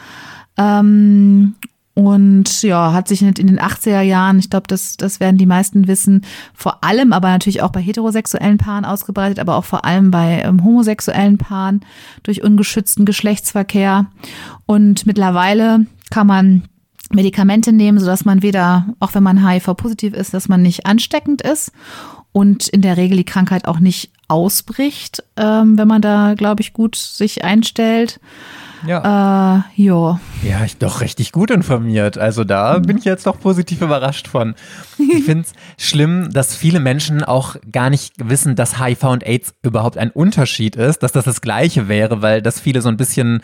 Ähm, 0.56 1.54
und 2.06 2.62
ja, 2.62 2.94
hat 2.94 3.08
sich 3.08 3.20
in 3.20 3.28
in 3.34 3.46
den 3.46 3.60
80er 3.60 4.00
Jahren, 4.00 4.38
ich 4.38 4.48
glaube, 4.48 4.66
das, 4.68 4.96
das 4.96 5.20
werden 5.20 5.36
die 5.36 5.44
meisten 5.44 5.86
wissen, 5.86 6.24
vor 6.54 6.82
allem, 6.82 7.12
aber 7.12 7.28
natürlich 7.28 7.60
auch 7.60 7.72
bei 7.72 7.82
heterosexuellen 7.82 8.56
Paaren 8.56 8.86
ausgebreitet, 8.86 9.38
aber 9.38 9.54
auch 9.54 9.66
vor 9.66 9.84
allem 9.84 10.10
bei 10.10 10.40
ähm, 10.42 10.64
homosexuellen 10.64 11.36
Paaren 11.36 11.84
durch 12.22 12.42
ungeschützten 12.42 13.04
Geschlechtsverkehr. 13.04 14.06
Und 14.64 15.04
mittlerweile 15.04 15.84
kann 16.08 16.26
man 16.26 16.62
Medikamente 17.10 17.70
nehmen, 17.70 17.98
sodass 17.98 18.24
man 18.24 18.40
weder, 18.40 18.86
auch 18.98 19.12
wenn 19.12 19.22
man 19.22 19.46
HIV-positiv 19.46 20.14
ist, 20.14 20.32
dass 20.32 20.48
man 20.48 20.62
nicht 20.62 20.86
ansteckend 20.86 21.42
ist 21.42 21.70
und 22.32 22.66
in 22.68 22.80
der 22.80 22.96
Regel 22.96 23.18
die 23.18 23.24
Krankheit 23.24 23.68
auch 23.68 23.78
nicht 23.78 24.10
ausbricht, 24.26 25.22
ähm, 25.36 25.76
wenn 25.76 25.88
man 25.88 26.00
da, 26.00 26.32
glaube 26.32 26.62
ich, 26.62 26.72
gut 26.72 26.96
sich 26.96 27.44
einstellt. 27.44 28.20
Ja. 28.86 29.58
Äh, 29.58 29.82
jo. 29.82 30.18
Ja, 30.42 30.64
ich 30.64 30.78
doch 30.78 31.00
richtig 31.00 31.32
gut 31.32 31.50
informiert. 31.50 32.18
Also 32.18 32.44
da 32.44 32.78
bin 32.78 32.98
ich 32.98 33.04
jetzt 33.04 33.26
doch 33.26 33.38
positiv 33.38 33.82
überrascht 33.82 34.28
von. 34.28 34.54
Ich 34.98 35.24
finde 35.24 35.44
es 35.44 35.52
schlimm, 35.88 36.30
dass 36.32 36.54
viele 36.54 36.80
Menschen 36.80 37.22
auch 37.22 37.56
gar 37.70 37.90
nicht 37.90 38.14
wissen, 38.28 38.56
dass 38.56 38.78
HIV 38.78 39.04
und 39.04 39.26
AIDS 39.26 39.54
überhaupt 39.62 39.98
ein 39.98 40.10
Unterschied 40.10 40.76
ist, 40.76 41.02
dass 41.02 41.12
das 41.12 41.24
das 41.24 41.40
gleiche 41.40 41.88
wäre, 41.88 42.22
weil 42.22 42.42
das 42.42 42.60
viele 42.60 42.82
so 42.82 42.88
ein 42.88 42.96
bisschen 42.96 43.42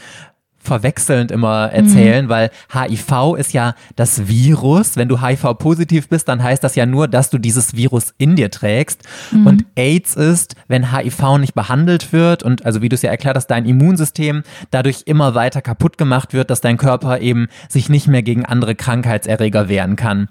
verwechselnd 0.67 1.31
immer 1.31 1.71
erzählen, 1.73 2.29
weil 2.29 2.51
HIV 2.73 3.37
ist 3.39 3.53
ja 3.53 3.75
das 3.95 4.29
Virus. 4.29 4.97
Wenn 4.97 5.09
du 5.09 5.23
HIV-positiv 5.23 6.09
bist, 6.09 6.29
dann 6.29 6.43
heißt 6.43 6.63
das 6.63 6.75
ja 6.75 6.85
nur, 6.85 7.09
dass 7.09 7.31
du 7.31 7.39
dieses 7.39 7.75
Virus 7.75 8.13
in 8.19 8.37
dir 8.37 8.51
trägst. 8.51 9.03
Und 9.33 9.65
AIDS 9.77 10.15
ist, 10.15 10.57
wenn 10.69 10.93
HIV 10.93 11.39
nicht 11.39 11.55
behandelt 11.55 12.13
wird 12.13 12.43
und 12.43 12.67
also 12.67 12.83
wie 12.83 12.89
du 12.89 12.95
es 12.95 13.03
ja 13.03 13.11
erklärt 13.11 13.37
hast, 13.37 13.47
dein 13.47 13.65
Immunsystem 13.65 14.43
dadurch 14.71 15.03
immer 15.07 15.35
weiter 15.35 15.63
kaputt 15.63 15.97
gemacht 15.99 16.35
wird, 16.35 16.51
dass 16.51 16.61
dein 16.61 16.77
Körper 16.77 17.21
eben 17.21 17.49
sich 17.69 17.89
nicht 17.89 18.09
mehr 18.09 18.23
gegen 18.23 18.45
andere 18.45 18.75
Krankheitserreger 18.75 19.69
wehren 19.69 19.97
kann. 19.97 20.29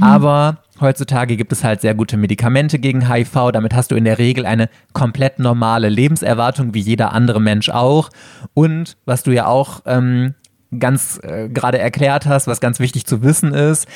Aber 0.00 0.58
Heutzutage 0.82 1.36
gibt 1.36 1.52
es 1.52 1.64
halt 1.64 1.80
sehr 1.80 1.94
gute 1.94 2.16
Medikamente 2.16 2.78
gegen 2.78 3.08
HIV. 3.10 3.52
Damit 3.52 3.74
hast 3.74 3.90
du 3.90 3.94
in 3.94 4.04
der 4.04 4.18
Regel 4.18 4.44
eine 4.44 4.68
komplett 4.92 5.38
normale 5.38 5.88
Lebenserwartung, 5.88 6.74
wie 6.74 6.80
jeder 6.80 7.12
andere 7.12 7.40
Mensch 7.40 7.70
auch. 7.70 8.10
Und 8.52 8.96
was 9.06 9.22
du 9.22 9.30
ja 9.30 9.46
auch 9.46 9.80
ähm, 9.86 10.34
ganz 10.78 11.20
äh, 11.22 11.48
gerade 11.48 11.78
erklärt 11.78 12.26
hast, 12.26 12.46
was 12.46 12.60
ganz 12.60 12.80
wichtig 12.80 13.06
zu 13.06 13.22
wissen 13.22 13.52
ist, 13.54 13.86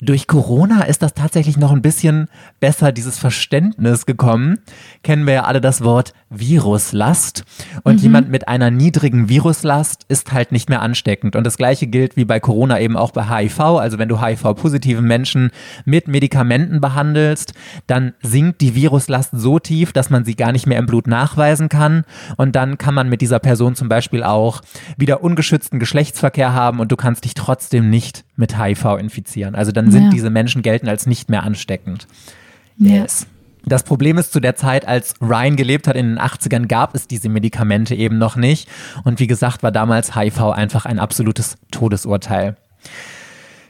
durch 0.00 0.26
Corona 0.26 0.82
ist 0.82 1.02
das 1.02 1.14
tatsächlich 1.14 1.56
noch 1.56 1.72
ein 1.72 1.80
bisschen 1.80 2.28
besser, 2.60 2.92
dieses 2.92 3.18
Verständnis 3.18 4.04
gekommen. 4.04 4.58
Kennen 5.02 5.26
wir 5.26 5.34
ja 5.34 5.44
alle 5.44 5.60
das 5.60 5.82
Wort 5.82 6.12
Viruslast. 6.28 7.44
Und 7.82 8.02
jemand 8.02 8.28
mit 8.28 8.48
einer 8.48 8.70
niedrigen 8.70 9.28
Viruslast 9.28 10.04
ist 10.08 10.32
halt 10.32 10.52
nicht 10.52 10.68
mehr 10.68 10.82
ansteckend. 10.82 11.34
Und 11.34 11.44
das 11.44 11.56
gleiche 11.56 11.86
gilt 11.86 12.16
wie 12.16 12.24
bei 12.24 12.40
Corona 12.40 12.78
eben 12.80 12.96
auch 12.96 13.10
bei 13.12 13.24
HIV. 13.24 13.60
Also 13.60 13.98
wenn 13.98 14.08
du 14.08 14.20
HIV-positive 14.20 15.00
Menschen 15.00 15.50
mit 15.84 16.08
Medikamenten 16.08 16.80
behandelst, 16.80 17.54
dann 17.86 18.12
sinkt 18.22 18.60
die 18.60 18.74
Viruslast 18.74 19.30
so 19.32 19.58
tief, 19.58 19.92
dass 19.92 20.10
man 20.10 20.24
sie 20.24 20.34
gar 20.36 20.52
nicht 20.52 20.66
mehr 20.66 20.78
im 20.78 20.86
Blut 20.86 21.06
nachweisen 21.06 21.68
kann. 21.68 22.04
Und 22.36 22.54
dann 22.54 22.76
kann 22.76 22.94
man 22.94 23.08
mit 23.08 23.22
dieser 23.22 23.38
Person 23.38 23.74
zum 23.76 23.88
Beispiel 23.88 24.22
auch 24.22 24.60
wieder 24.98 25.22
ungeschützten 25.22 25.78
Geschlechtsverkehr 25.78 26.52
haben 26.52 26.80
und 26.80 26.92
du 26.92 26.96
kannst 26.96 27.24
dich 27.24 27.34
trotzdem 27.34 27.88
nicht 27.88 28.24
mit 28.36 28.58
HIV 28.58 28.96
infizieren. 28.98 29.54
Also 29.54 29.72
dann 29.72 29.85
sind 29.90 30.04
Ja. 30.04 30.10
diese 30.10 30.30
Menschen 30.30 30.62
gelten 30.62 30.88
als 30.88 31.06
nicht 31.06 31.30
mehr 31.30 31.42
ansteckend. 31.42 32.06
Yes. 32.78 33.26
Das 33.68 33.82
Problem 33.82 34.16
ist, 34.16 34.32
zu 34.32 34.38
der 34.38 34.54
Zeit, 34.54 34.86
als 34.86 35.14
Ryan 35.20 35.56
gelebt 35.56 35.88
hat 35.88 35.96
in 35.96 36.06
den 36.06 36.18
80ern, 36.20 36.68
gab 36.68 36.94
es 36.94 37.08
diese 37.08 37.28
Medikamente 37.28 37.96
eben 37.96 38.16
noch 38.16 38.36
nicht. 38.36 38.68
Und 39.02 39.18
wie 39.18 39.26
gesagt, 39.26 39.64
war 39.64 39.72
damals 39.72 40.14
HIV 40.14 40.52
einfach 40.52 40.86
ein 40.86 41.00
absolutes 41.00 41.56
Todesurteil. 41.72 42.56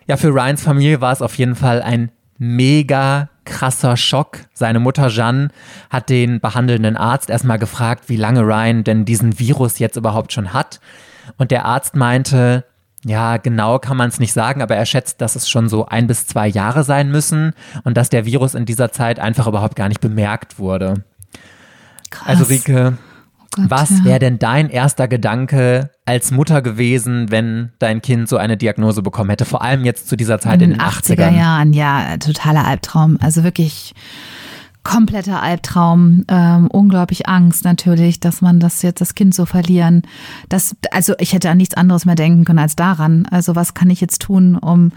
Ja, 0.06 0.18
für 0.18 0.28
Ryans 0.28 0.62
Familie 0.62 1.00
war 1.00 1.12
es 1.12 1.22
auf 1.22 1.36
jeden 1.38 1.54
Fall 1.54 1.80
ein 1.80 2.10
mega 2.38 3.30
krasser 3.46 3.96
Schock. 3.96 4.40
Seine 4.52 4.80
Mutter 4.80 5.08
Jeanne 5.08 5.48
hat 5.88 6.10
den 6.10 6.40
behandelnden 6.40 6.96
Arzt 6.98 7.30
erstmal 7.30 7.58
gefragt, 7.58 8.04
wie 8.08 8.16
lange 8.16 8.42
Ryan 8.42 8.84
denn 8.84 9.06
diesen 9.06 9.38
Virus 9.38 9.78
jetzt 9.78 9.96
überhaupt 9.96 10.32
schon 10.32 10.52
hat. 10.52 10.78
Und 11.38 11.50
der 11.50 11.64
Arzt 11.64 11.96
meinte, 11.96 12.64
ja, 13.06 13.36
genau 13.36 13.78
kann 13.78 13.96
man 13.96 14.08
es 14.08 14.18
nicht 14.18 14.32
sagen, 14.32 14.62
aber 14.62 14.74
er 14.74 14.84
schätzt, 14.84 15.20
dass 15.20 15.36
es 15.36 15.48
schon 15.48 15.68
so 15.68 15.86
ein 15.86 16.08
bis 16.08 16.26
zwei 16.26 16.48
Jahre 16.48 16.82
sein 16.82 17.10
müssen 17.10 17.52
und 17.84 17.96
dass 17.96 18.08
der 18.08 18.26
Virus 18.26 18.54
in 18.54 18.64
dieser 18.64 18.90
Zeit 18.90 19.20
einfach 19.20 19.46
überhaupt 19.46 19.76
gar 19.76 19.88
nicht 19.88 20.00
bemerkt 20.00 20.58
wurde. 20.58 21.04
Krass. 22.10 22.26
Also 22.26 22.44
Rike, 22.44 22.98
Oh 23.58 23.62
Gott, 23.62 23.70
was 23.70 23.90
ja. 23.90 24.04
wäre 24.04 24.18
denn 24.18 24.38
dein 24.38 24.68
erster 24.68 25.06
Gedanke 25.06 25.90
als 26.04 26.32
Mutter 26.32 26.62
gewesen, 26.62 27.30
wenn 27.30 27.72
dein 27.78 28.02
Kind 28.02 28.28
so 28.28 28.36
eine 28.38 28.56
Diagnose 28.56 29.02
bekommen 29.02 29.30
hätte? 29.30 29.44
Vor 29.44 29.62
allem 29.62 29.84
jetzt 29.84 30.08
zu 30.08 30.16
dieser 30.16 30.40
Zeit 30.40 30.60
in 30.60 30.70
den 30.70 30.80
80ern. 30.80 31.36
Jahren, 31.36 31.72
ja, 31.72 32.16
totaler 32.18 32.66
Albtraum. 32.66 33.18
Also 33.20 33.44
wirklich 33.44 33.94
kompletter 34.86 35.42
Albtraum, 35.42 36.24
ähm, 36.28 36.68
unglaublich 36.68 37.28
Angst 37.28 37.64
natürlich, 37.64 38.20
dass 38.20 38.40
man 38.40 38.60
das 38.60 38.82
jetzt 38.82 39.00
das 39.00 39.16
Kind 39.16 39.34
so 39.34 39.44
verlieren. 39.44 40.02
Das, 40.48 40.76
also 40.92 41.14
ich 41.18 41.32
hätte 41.32 41.50
an 41.50 41.56
nichts 41.56 41.74
anderes 41.74 42.04
mehr 42.04 42.14
denken 42.14 42.44
können 42.44 42.60
als 42.60 42.76
daran. 42.76 43.26
Also 43.28 43.56
was 43.56 43.74
kann 43.74 43.90
ich 43.90 44.00
jetzt 44.00 44.22
tun, 44.22 44.54
um 44.54 44.92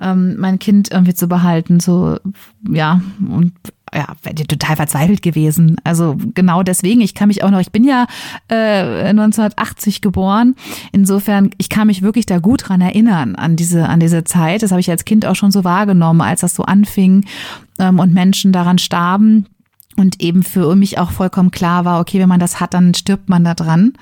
ähm, 0.00 0.36
mein 0.38 0.58
Kind 0.58 0.90
irgendwie 0.90 1.12
zu 1.12 1.28
behalten? 1.28 1.78
So 1.78 2.18
ja 2.66 3.02
und 3.28 3.52
ja, 3.94 4.06
total 4.48 4.76
verzweifelt 4.76 5.22
gewesen. 5.22 5.76
Also 5.84 6.16
genau 6.34 6.62
deswegen, 6.62 7.00
ich 7.00 7.14
kann 7.14 7.28
mich 7.28 7.42
auch 7.44 7.50
noch, 7.50 7.60
ich 7.60 7.70
bin 7.70 7.84
ja 7.84 8.06
äh, 8.48 9.08
1980 9.10 10.00
geboren. 10.00 10.56
Insofern, 10.92 11.50
ich 11.58 11.68
kann 11.68 11.86
mich 11.86 12.02
wirklich 12.02 12.26
da 12.26 12.38
gut 12.38 12.68
dran 12.68 12.80
erinnern 12.80 13.36
an 13.36 13.56
diese, 13.56 13.88
an 13.88 14.00
diese 14.00 14.24
Zeit. 14.24 14.62
Das 14.62 14.72
habe 14.72 14.80
ich 14.80 14.90
als 14.90 15.04
Kind 15.04 15.26
auch 15.26 15.36
schon 15.36 15.52
so 15.52 15.64
wahrgenommen, 15.64 16.20
als 16.20 16.40
das 16.40 16.54
so 16.54 16.64
anfing 16.64 17.24
ähm, 17.78 18.00
und 18.00 18.12
Menschen 18.12 18.52
daran 18.52 18.78
starben. 18.78 19.46
Und 19.96 20.20
eben 20.20 20.42
für 20.42 20.74
mich 20.74 20.98
auch 20.98 21.12
vollkommen 21.12 21.52
klar 21.52 21.84
war, 21.84 22.00
okay, 22.00 22.18
wenn 22.18 22.28
man 22.28 22.40
das 22.40 22.58
hat, 22.58 22.74
dann 22.74 22.94
stirbt 22.94 23.28
man 23.28 23.44
da 23.44 23.54
dran. 23.54 23.92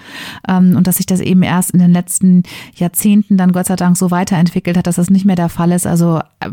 Ähm, 0.49 0.75
und 0.75 0.87
dass 0.87 0.97
sich 0.97 1.07
das 1.07 1.21
eben 1.21 1.43
erst 1.43 1.73
in 1.73 1.81
den 1.81 1.93
letzten 1.93 2.45
Jahrzehnten 2.75 3.37
dann 3.37 3.53
Gott 3.53 3.67
sei 3.67 3.77
Dank 3.77 3.99
so 3.99 4.11
weiterentwickelt 4.11 4.79
hat, 4.79 4.87
dass 4.87 4.97
das 4.97 5.11
nicht 5.11 5.27
mehr 5.27 5.37
der 5.37 5.51
Fall 5.51 5.71
ist. 5.71 5.87
Also 5.87 6.21
äh, 6.41 6.49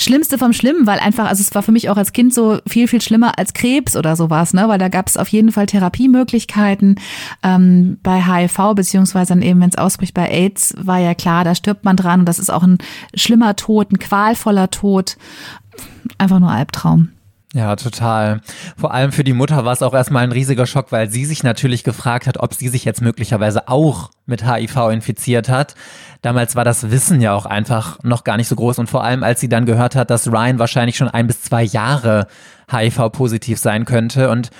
Schlimmste 0.00 0.38
vom 0.38 0.54
Schlimmen, 0.54 0.86
weil 0.86 0.98
einfach, 0.98 1.28
also 1.28 1.42
es 1.42 1.54
war 1.54 1.62
für 1.62 1.72
mich 1.72 1.90
auch 1.90 1.98
als 1.98 2.12
Kind 2.12 2.32
so 2.32 2.58
viel, 2.66 2.88
viel 2.88 3.02
schlimmer 3.02 3.38
als 3.38 3.52
Krebs 3.52 3.96
oder 3.96 4.16
sowas, 4.16 4.54
ne? 4.54 4.66
Weil 4.66 4.78
da 4.78 4.88
gab 4.88 5.08
es 5.08 5.18
auf 5.18 5.28
jeden 5.28 5.52
Fall 5.52 5.66
Therapiemöglichkeiten. 5.66 6.96
Ähm, 7.42 7.98
bei 8.02 8.22
HIV, 8.22 8.74
beziehungsweise 8.74 9.34
dann 9.34 9.42
eben, 9.42 9.60
wenn 9.60 9.68
es 9.68 9.76
ausbricht 9.76 10.14
bei 10.14 10.28
AIDS, 10.30 10.74
war 10.78 10.98
ja 10.98 11.14
klar, 11.14 11.44
da 11.44 11.54
stirbt 11.54 11.84
man 11.84 11.96
dran 11.96 12.20
und 12.20 12.26
das 12.26 12.38
ist 12.38 12.50
auch 12.50 12.62
ein 12.62 12.78
schlimmer 13.14 13.56
Tod, 13.56 13.92
ein 13.92 13.98
qualvoller 13.98 14.70
Tod. 14.70 15.18
Einfach 16.16 16.38
nur 16.38 16.50
Albtraum. 16.50 17.10
Ja, 17.52 17.74
total. 17.74 18.42
Vor 18.76 18.94
allem 18.94 19.10
für 19.10 19.24
die 19.24 19.32
Mutter 19.32 19.64
war 19.64 19.72
es 19.72 19.82
auch 19.82 19.92
erstmal 19.92 20.22
ein 20.22 20.30
riesiger 20.30 20.66
Schock, 20.66 20.92
weil 20.92 21.10
sie 21.10 21.24
sich 21.24 21.42
natürlich 21.42 21.82
gefragt 21.82 22.28
hat, 22.28 22.38
ob 22.38 22.54
sie 22.54 22.68
sich 22.68 22.84
jetzt 22.84 23.02
möglicherweise 23.02 23.66
auch 23.66 24.10
mit 24.24 24.46
HIV 24.46 24.90
infiziert 24.90 25.48
hat. 25.48 25.74
Damals 26.22 26.54
war 26.54 26.64
das 26.64 26.92
Wissen 26.92 27.20
ja 27.20 27.34
auch 27.34 27.46
einfach 27.46 27.98
noch 28.04 28.22
gar 28.22 28.36
nicht 28.36 28.46
so 28.46 28.54
groß 28.54 28.78
und 28.78 28.88
vor 28.88 29.02
allem 29.02 29.24
als 29.24 29.40
sie 29.40 29.48
dann 29.48 29.66
gehört 29.66 29.96
hat, 29.96 30.10
dass 30.10 30.30
Ryan 30.30 30.60
wahrscheinlich 30.60 30.96
schon 30.96 31.08
ein 31.08 31.26
bis 31.26 31.42
zwei 31.42 31.64
Jahre 31.64 32.28
HIV-positiv 32.72 33.58
sein 33.58 33.84
könnte. 33.84 34.30
Und 34.30 34.50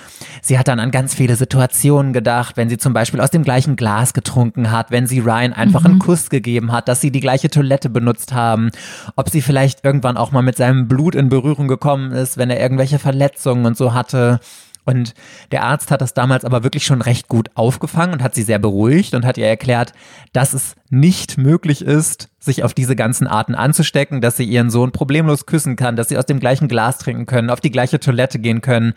sie 0.41 0.57
hat 0.57 0.67
dann 0.67 0.79
an 0.79 0.91
ganz 0.91 1.13
viele 1.13 1.35
Situationen 1.35 2.13
gedacht, 2.13 2.57
wenn 2.57 2.69
sie 2.69 2.77
zum 2.77 2.93
Beispiel 2.93 3.21
aus 3.21 3.31
dem 3.31 3.43
gleichen 3.43 3.75
Glas 3.75 4.13
getrunken 4.13 4.71
hat, 4.71 4.91
wenn 4.91 5.07
sie 5.07 5.19
Ryan 5.19 5.53
einfach 5.53 5.81
mhm. 5.81 5.85
einen 5.87 5.99
Kuss 5.99 6.29
gegeben 6.29 6.71
hat, 6.71 6.87
dass 6.87 7.01
sie 7.01 7.11
die 7.11 7.19
gleiche 7.19 7.49
Toilette 7.49 7.89
benutzt 7.89 8.33
haben, 8.33 8.71
ob 9.15 9.29
sie 9.29 9.41
vielleicht 9.41 9.83
irgendwann 9.83 10.17
auch 10.17 10.31
mal 10.31 10.41
mit 10.41 10.57
seinem 10.57 10.87
Blut 10.87 11.15
in 11.15 11.29
Berührung 11.29 11.67
gekommen 11.67 12.11
ist, 12.11 12.37
wenn 12.37 12.49
er 12.49 12.59
irgendwelche 12.59 12.99
Verletzungen 12.99 13.65
und 13.65 13.77
so 13.77 13.93
hatte. 13.93 14.39
Und 14.83 15.13
der 15.51 15.63
Arzt 15.63 15.91
hat 15.91 16.01
das 16.01 16.13
damals 16.13 16.43
aber 16.43 16.63
wirklich 16.63 16.85
schon 16.85 17.01
recht 17.01 17.27
gut 17.27 17.49
aufgefangen 17.55 18.13
und 18.13 18.23
hat 18.23 18.35
sie 18.35 18.43
sehr 18.43 18.59
beruhigt 18.59 19.13
und 19.13 19.25
hat 19.25 19.37
ihr 19.37 19.47
erklärt, 19.47 19.93
dass 20.33 20.53
es 20.53 20.75
nicht 20.89 21.37
möglich 21.37 21.83
ist, 21.83 22.29
sich 22.39 22.63
auf 22.63 22.73
diese 22.73 22.95
ganzen 22.95 23.27
Arten 23.27 23.53
anzustecken, 23.53 24.21
dass 24.21 24.37
sie 24.37 24.45
ihren 24.45 24.71
Sohn 24.71 24.91
problemlos 24.91 25.45
küssen 25.45 25.75
kann, 25.75 25.95
dass 25.95 26.09
sie 26.09 26.17
aus 26.17 26.25
dem 26.25 26.39
gleichen 26.39 26.67
Glas 26.67 26.97
trinken 26.97 27.27
können, 27.27 27.49
auf 27.49 27.61
die 27.61 27.71
gleiche 27.71 27.99
Toilette 27.99 28.39
gehen 28.39 28.61
können. 28.61 28.93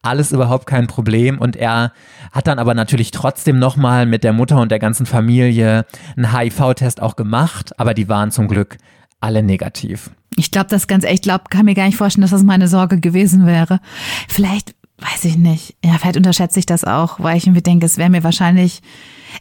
Alles 0.00 0.32
überhaupt 0.32 0.66
kein 0.66 0.86
Problem. 0.86 1.38
Und 1.38 1.56
er 1.56 1.92
hat 2.32 2.46
dann 2.46 2.58
aber 2.58 2.74
natürlich 2.74 3.10
trotzdem 3.10 3.58
nochmal 3.58 4.06
mit 4.06 4.24
der 4.24 4.32
Mutter 4.32 4.60
und 4.60 4.70
der 4.70 4.78
ganzen 4.78 5.06
Familie 5.06 5.84
einen 6.16 6.36
HIV-Test 6.36 7.02
auch 7.02 7.16
gemacht, 7.16 7.78
aber 7.78 7.94
die 7.94 8.08
waren 8.08 8.30
zum 8.30 8.48
Glück 8.48 8.78
alle 9.20 9.42
negativ. 9.42 10.10
Ich 10.36 10.52
glaube 10.52 10.68
das 10.70 10.86
ganz 10.86 11.04
echt, 11.04 11.24
glaube, 11.24 11.44
kann 11.50 11.64
mir 11.64 11.74
gar 11.74 11.86
nicht 11.86 11.96
vorstellen, 11.96 12.22
dass 12.22 12.30
das 12.30 12.44
meine 12.44 12.68
Sorge 12.68 13.00
gewesen 13.00 13.44
wäre. 13.44 13.80
Vielleicht 14.28 14.74
weiß 14.98 15.24
ich 15.24 15.36
nicht. 15.36 15.76
Ja, 15.84 15.96
vielleicht 15.98 16.16
unterschätze 16.16 16.58
ich 16.58 16.66
das 16.66 16.84
auch, 16.84 17.20
weil 17.20 17.36
ich 17.36 17.46
mir 17.46 17.62
denke, 17.62 17.86
es 17.86 17.98
wäre 17.98 18.10
mir 18.10 18.24
wahrscheinlich, 18.24 18.82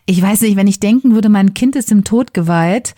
ich 0.05 0.21
weiß 0.21 0.41
nicht, 0.41 0.55
wenn 0.55 0.67
ich 0.67 0.79
denken 0.79 1.13
würde, 1.13 1.29
mein 1.29 1.53
Kind 1.53 1.75
ist 1.75 1.91
im 1.91 2.03
Tod 2.03 2.33
geweiht, 2.33 2.95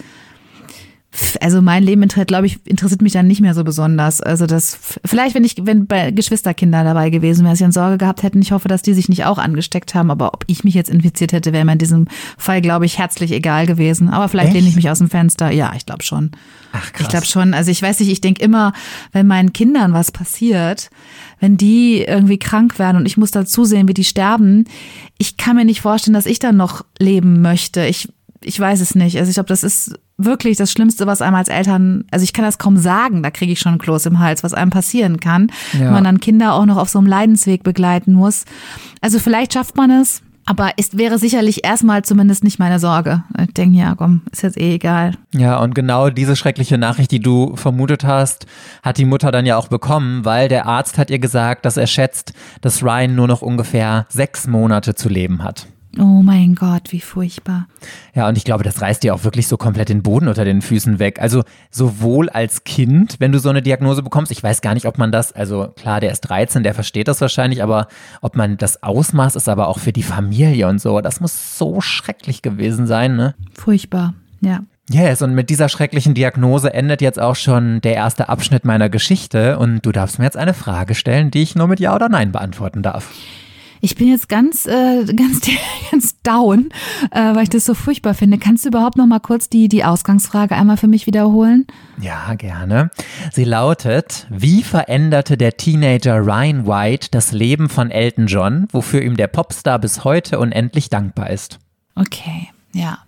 also 1.42 1.62
mein 1.62 1.84
Leben 1.84 2.08
glaube 2.08 2.46
ich, 2.46 2.66
interessiert 2.68 3.02
mich 3.02 3.14
dann 3.14 3.26
nicht 3.26 3.42
mehr 3.42 3.56
so 3.56 3.64
besonders. 3.64 4.22
Also 4.22 4.46
das, 4.46 4.78
vielleicht, 5.04 5.34
wenn 5.34 5.44
ich, 5.44 5.56
wenn 5.62 5.88
bei 5.88 6.12
Geschwisterkinder 6.12 6.84
dabei 6.84 7.10
gewesen 7.10 7.46
wäre, 7.46 7.56
sie 7.56 7.64
eine 7.64 7.74
Sorge 7.74 7.98
gehabt 7.98 8.22
hätten, 8.22 8.42
ich 8.42 8.52
hoffe, 8.52 8.68
dass 8.68 8.84
die 8.84 8.94
sich 8.94 9.10
nicht 9.10 9.26
auch 9.26 9.40
angesteckt 9.40 9.96
haben, 9.96 10.12
aber 10.12 10.34
ob 10.34 10.44
ich 10.48 10.64
mich 10.64 10.76
jetzt 10.76 10.90
infiziert 10.90 11.32
hätte, 11.32 11.52
wäre 11.52 11.66
mir 11.66 11.74
in 11.74 11.78
diesem 11.80 12.08
Fall, 12.38 12.62
glaube 12.62 12.86
ich, 12.86 13.00
herzlich 13.00 13.32
egal 13.32 13.66
gewesen. 13.66 14.10
Aber 14.10 14.30
vielleicht 14.30 14.50
Echt? 14.50 14.58
lehne 14.58 14.70
ich 14.70 14.76
mich 14.76 14.90
aus 14.90 15.00
dem 15.00 15.10
Fenster. 15.10 15.50
Ja, 15.50 15.74
ich 15.76 15.86
glaube 15.86 16.04
schon. 16.04 16.32
Ach, 16.74 16.94
krass. 16.94 17.02
Ich 17.02 17.10
glaube 17.10 17.26
schon. 17.26 17.56
Also 17.56 17.72
ich 17.72 17.82
weiß 17.82 18.00
nicht, 18.00 18.10
ich 18.10 18.22
denke 18.22 18.44
immer, 18.44 18.74
wenn 19.12 19.26
meinen 19.26 19.52
Kindern 19.52 19.94
was 19.94 20.12
passiert, 20.12 20.92
wenn 21.40 21.58
die 21.58 22.04
irgendwie 22.04 22.38
krank 22.38 22.78
werden 22.78 22.98
und 22.98 23.08
ich 23.08 23.18
muss 23.18 23.32
da 23.32 23.46
zusehen, 23.46 23.88
wie 23.88 23.96
die 23.96 24.04
sterben, 24.04 24.66
ich 25.18 25.38
kann 25.38 25.56
mir 25.56 25.66
nicht 25.66 25.82
vorstellen, 25.82 26.14
dass 26.14 26.28
ich 26.28 26.38
dann 26.38 26.56
noch 26.56 26.86
leben 27.00 27.42
möchte. 27.42 27.86
Ich 27.86 28.10
ich 28.42 28.60
weiß 28.60 28.80
es 28.80 28.96
nicht. 28.96 29.18
Also 29.18 29.30
ich 29.30 29.36
glaube, 29.36 29.50
das 29.50 29.64
ist 29.64 30.00
wirklich 30.20 30.58
das 30.58 30.72
Schlimmste, 30.72 31.08
was 31.08 31.22
einem 31.22 31.36
als 31.36 31.50
Eltern, 31.50 32.06
also 32.12 32.24
ich 32.24 32.34
kann 32.34 32.46
das 32.46 32.58
kaum 32.58 32.78
sagen, 32.78 33.24
da 33.24 33.32
kriege 33.32 33.52
ich 33.52 33.60
schon 33.60 33.78
Kloß 33.78 34.06
im 34.06 34.20
Hals, 34.20 34.44
was 34.44 34.54
einem 34.54 34.70
passieren 34.70 35.20
kann, 35.20 35.52
ja. 35.74 35.80
wenn 35.80 35.94
man 35.94 36.04
dann 36.04 36.20
Kinder 36.20 36.54
auch 36.54 36.66
noch 36.66 36.78
auf 36.78 36.90
so 36.90 37.00
einem 37.00 37.08
Leidensweg 37.08 37.64
begleiten 37.64 38.14
muss. 38.14 38.46
Also 39.02 39.18
vielleicht 39.20 39.54
schafft 39.54 39.78
man 39.78 39.90
es, 39.90 40.22
aber 40.46 40.72
es 40.78 40.98
wäre 40.98 41.20
sicherlich 41.20 41.64
erstmal 41.64 42.04
zumindest 42.04 42.44
nicht 42.44 42.58
meine 42.58 42.80
Sorge. 42.80 43.24
Ich 43.40 43.54
denke, 43.54 43.78
ja, 43.78 43.94
komm, 43.96 44.22
ist 44.32 44.42
jetzt 44.42 44.58
eh 44.58 44.74
egal. 44.74 45.14
Ja, 45.32 45.60
und 45.60 45.76
genau 45.76 46.10
diese 46.10 46.36
schreckliche 46.36 46.80
Nachricht, 46.80 47.12
die 47.12 47.20
du 47.20 47.56
vermutet 47.56 48.04
hast, 48.04 48.48
hat 48.82 48.98
die 48.98 49.06
Mutter 49.06 49.32
dann 49.32 49.46
ja 49.46 49.58
auch 49.58 49.68
bekommen, 49.68 50.26
weil 50.26 50.50
der 50.50 50.66
Arzt 50.66 50.98
hat 50.98 51.12
ihr 51.12 51.20
gesagt, 51.20 51.66
dass 51.66 51.78
er 51.78 51.88
schätzt, 51.88 52.34
dass 52.62 52.84
Ryan 52.84 53.14
nur 53.14 53.28
noch 53.28 53.44
ungefähr 53.44 54.08
sechs 54.10 54.48
Monate 54.48 54.96
zu 54.96 55.08
leben 55.08 55.44
hat. 55.44 55.68
Oh 56.00 56.22
mein 56.24 56.56
Gott, 56.56 56.92
wie 56.92 57.02
furchtbar. 57.02 57.68
Ja, 58.16 58.30
und 58.30 58.38
ich 58.38 58.46
glaube, 58.46 58.64
das 58.64 58.82
reißt 58.82 59.04
dir 59.04 59.14
auch 59.14 59.26
wirklich 59.26 59.48
so 59.48 59.58
komplett 59.58 59.90
den 59.90 60.02
Boden 60.02 60.30
unter 60.30 60.46
den 60.46 60.62
Füßen 60.62 60.98
weg. 60.98 61.22
Also 61.22 61.44
sowohl 61.72 62.30
als 62.30 62.64
Kind, 62.64 63.18
wenn 63.20 63.34
du 63.34 63.40
so 63.40 63.50
eine 63.50 63.62
Diagnose 63.62 64.02
bekommst, 64.02 64.32
ich 64.32 64.42
weiß 64.42 64.62
gar 64.62 64.74
nicht, 64.74 64.86
ob 64.86 64.98
man 64.98 65.12
das, 65.12 65.34
also 65.34 65.74
klar, 65.76 66.00
der 66.00 66.12
ist 66.12 66.22
13, 66.22 66.64
der 66.64 66.74
versteht 66.74 67.10
das 67.10 67.20
wahrscheinlich, 67.20 67.62
aber 67.62 67.88
ob 68.22 68.38
man 68.38 68.56
das 68.56 68.82
Ausmaß 68.82 69.36
ist, 69.36 69.50
aber 69.50 69.68
auch 69.68 69.80
für 69.80 69.92
die 69.92 70.04
Familie 70.04 70.70
und 70.70 70.80
so, 70.80 71.02
das 71.02 71.20
muss 71.20 71.58
so 71.58 71.82
schrecklich 71.82 72.42
gewesen 72.42 72.88
sein, 72.88 73.18
ne? 73.18 73.36
Furchtbar, 73.54 74.14
ja. 74.40 74.62
Yes, 74.90 75.22
und 75.22 75.36
mit 75.36 75.50
dieser 75.50 75.70
schrecklichen 75.70 76.16
Diagnose 76.16 76.74
endet 76.74 77.02
jetzt 77.02 77.20
auch 77.20 77.36
schon 77.36 77.82
der 77.82 77.94
erste 77.94 78.30
Abschnitt 78.30 78.66
meiner 78.66 78.90
Geschichte 78.90 79.60
und 79.60 79.86
du 79.86 79.92
darfst 79.92 80.18
mir 80.18 80.26
jetzt 80.26 80.38
eine 80.38 80.56
Frage 80.56 80.96
stellen, 80.96 81.30
die 81.30 81.44
ich 81.44 81.56
nur 81.56 81.68
mit 81.68 81.80
Ja 81.80 81.94
oder 81.94 82.10
Nein 82.10 82.32
beantworten 82.32 82.82
darf. 82.82 83.12
Ich 83.82 83.96
bin 83.96 84.08
jetzt 84.08 84.30
ganz, 84.30 84.66
äh, 84.66 85.06
ganz, 85.16 85.42
ganz 85.92 86.22
down, 86.22 86.70
äh, 87.12 87.36
weil 87.36 87.44
ich 87.44 87.50
das 87.50 87.66
so 87.66 87.74
furchtbar 87.74 88.14
finde. 88.14 88.38
Kannst 88.38 88.66
du 88.66 88.70
überhaupt 88.70 88.98
noch 88.98 89.06
mal 89.06 89.20
kurz 89.20 89.50
die, 89.50 89.68
die 89.68 89.84
Ausgangsfrage 89.84 90.56
einmal 90.56 90.78
für 90.78 90.88
mich 90.88 91.08
wiederholen? 91.08 91.66
Ja, 92.02 92.34
gerne. 92.36 92.92
Sie 93.32 93.44
lautet, 93.44 94.28
wie 94.30 94.64
veränderte 94.64 95.38
der 95.38 95.58
Teenager 95.58 96.20
Ryan 96.20 96.66
White 96.68 97.10
das 97.12 97.32
Leben 97.32 97.70
von 97.70 97.92
Elton 97.92 98.28
John, 98.28 98.68
wofür 98.72 99.02
ihm 99.02 99.18
der 99.18 99.28
Popstar 99.28 99.80
bis 99.80 100.04
heute 100.04 100.40
unendlich 100.40 100.90
dankbar 100.90 101.30
ist? 101.30 101.60
Okay, 101.96 102.50
ja. 102.74 103.00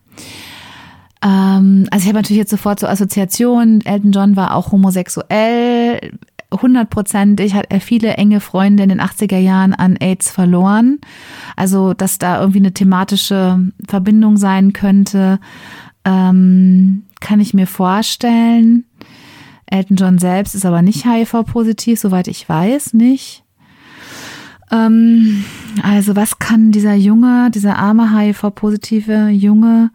Ähm, 1.23 1.87
also 1.91 2.03
ich 2.03 2.07
habe 2.07 2.19
natürlich 2.19 2.39
jetzt 2.39 2.49
sofort 2.49 2.79
so 2.79 2.87
Assoziationen. 2.87 3.85
Elton 3.85 4.11
John 4.11 4.35
war 4.35 4.55
auch 4.55 4.71
homosexuell 4.71 6.11
hundertprozentig 6.51 7.53
hat 7.53 7.67
er 7.69 7.81
viele 7.81 8.13
enge 8.15 8.39
Freunde 8.39 8.83
in 8.83 8.89
den 8.89 9.01
80er 9.01 9.37
Jahren 9.37 9.73
an 9.73 9.95
AIDS 9.97 10.29
verloren. 10.29 10.99
Also, 11.55 11.93
dass 11.93 12.19
da 12.19 12.39
irgendwie 12.39 12.59
eine 12.59 12.73
thematische 12.73 13.71
Verbindung 13.87 14.37
sein 14.37 14.73
könnte, 14.73 15.39
ähm, 16.05 17.03
kann 17.19 17.39
ich 17.39 17.53
mir 17.53 17.67
vorstellen. 17.67 18.85
Elton 19.67 19.95
John 19.95 20.17
selbst 20.17 20.53
ist 20.55 20.65
aber 20.65 20.81
nicht 20.81 21.05
HIV-positiv, 21.05 21.99
soweit 21.99 22.27
ich 22.27 22.47
weiß, 22.47 22.93
nicht. 22.93 23.43
Ähm, 24.71 25.45
also, 25.83 26.15
was 26.15 26.39
kann 26.39 26.71
dieser 26.71 26.95
Junge, 26.95 27.49
dieser 27.51 27.77
arme 27.77 28.17
HIV-positive 28.17 29.29
Junge 29.29 29.91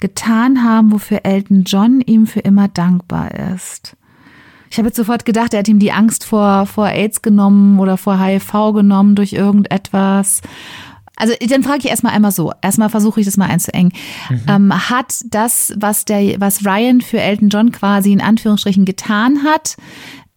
getan 0.00 0.62
haben, 0.62 0.92
wofür 0.92 1.20
Elton 1.24 1.64
John 1.64 2.00
ihm 2.00 2.26
für 2.26 2.40
immer 2.40 2.68
dankbar 2.68 3.32
ist? 3.54 3.97
Ich 4.70 4.78
habe 4.78 4.88
jetzt 4.88 4.96
sofort 4.96 5.24
gedacht, 5.24 5.54
er 5.54 5.60
hat 5.60 5.68
ihm 5.68 5.78
die 5.78 5.92
Angst 5.92 6.24
vor, 6.24 6.66
vor 6.66 6.88
AIDS 6.88 7.22
genommen 7.22 7.78
oder 7.78 7.96
vor 7.96 8.20
HIV 8.20 8.72
genommen 8.74 9.14
durch 9.14 9.32
irgendetwas. 9.32 10.42
Also 11.16 11.32
dann 11.48 11.62
frage 11.62 11.78
ich 11.80 11.86
erstmal 11.86 12.12
einmal 12.14 12.32
so. 12.32 12.52
Erstmal 12.62 12.90
versuche 12.90 13.20
ich 13.20 13.26
das 13.26 13.36
mal 13.36 13.46
einzuengen. 13.46 13.92
Mhm. 14.30 14.42
Ähm, 14.48 14.90
hat 14.90 15.14
das, 15.26 15.74
was 15.76 16.04
der, 16.04 16.40
was 16.40 16.64
Ryan 16.64 17.00
für 17.00 17.20
Elton 17.20 17.48
John 17.48 17.72
quasi 17.72 18.12
in 18.12 18.20
Anführungsstrichen 18.20 18.84
getan 18.84 19.42
hat, 19.44 19.76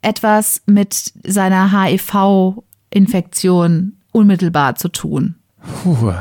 etwas 0.02 0.64
mit 0.66 1.14
seiner 1.24 1.72
HIV-Infektion 1.72 3.94
unmittelbar 4.12 4.74
zu 4.76 4.90
tun? 4.90 5.36
Puh, 5.84 6.12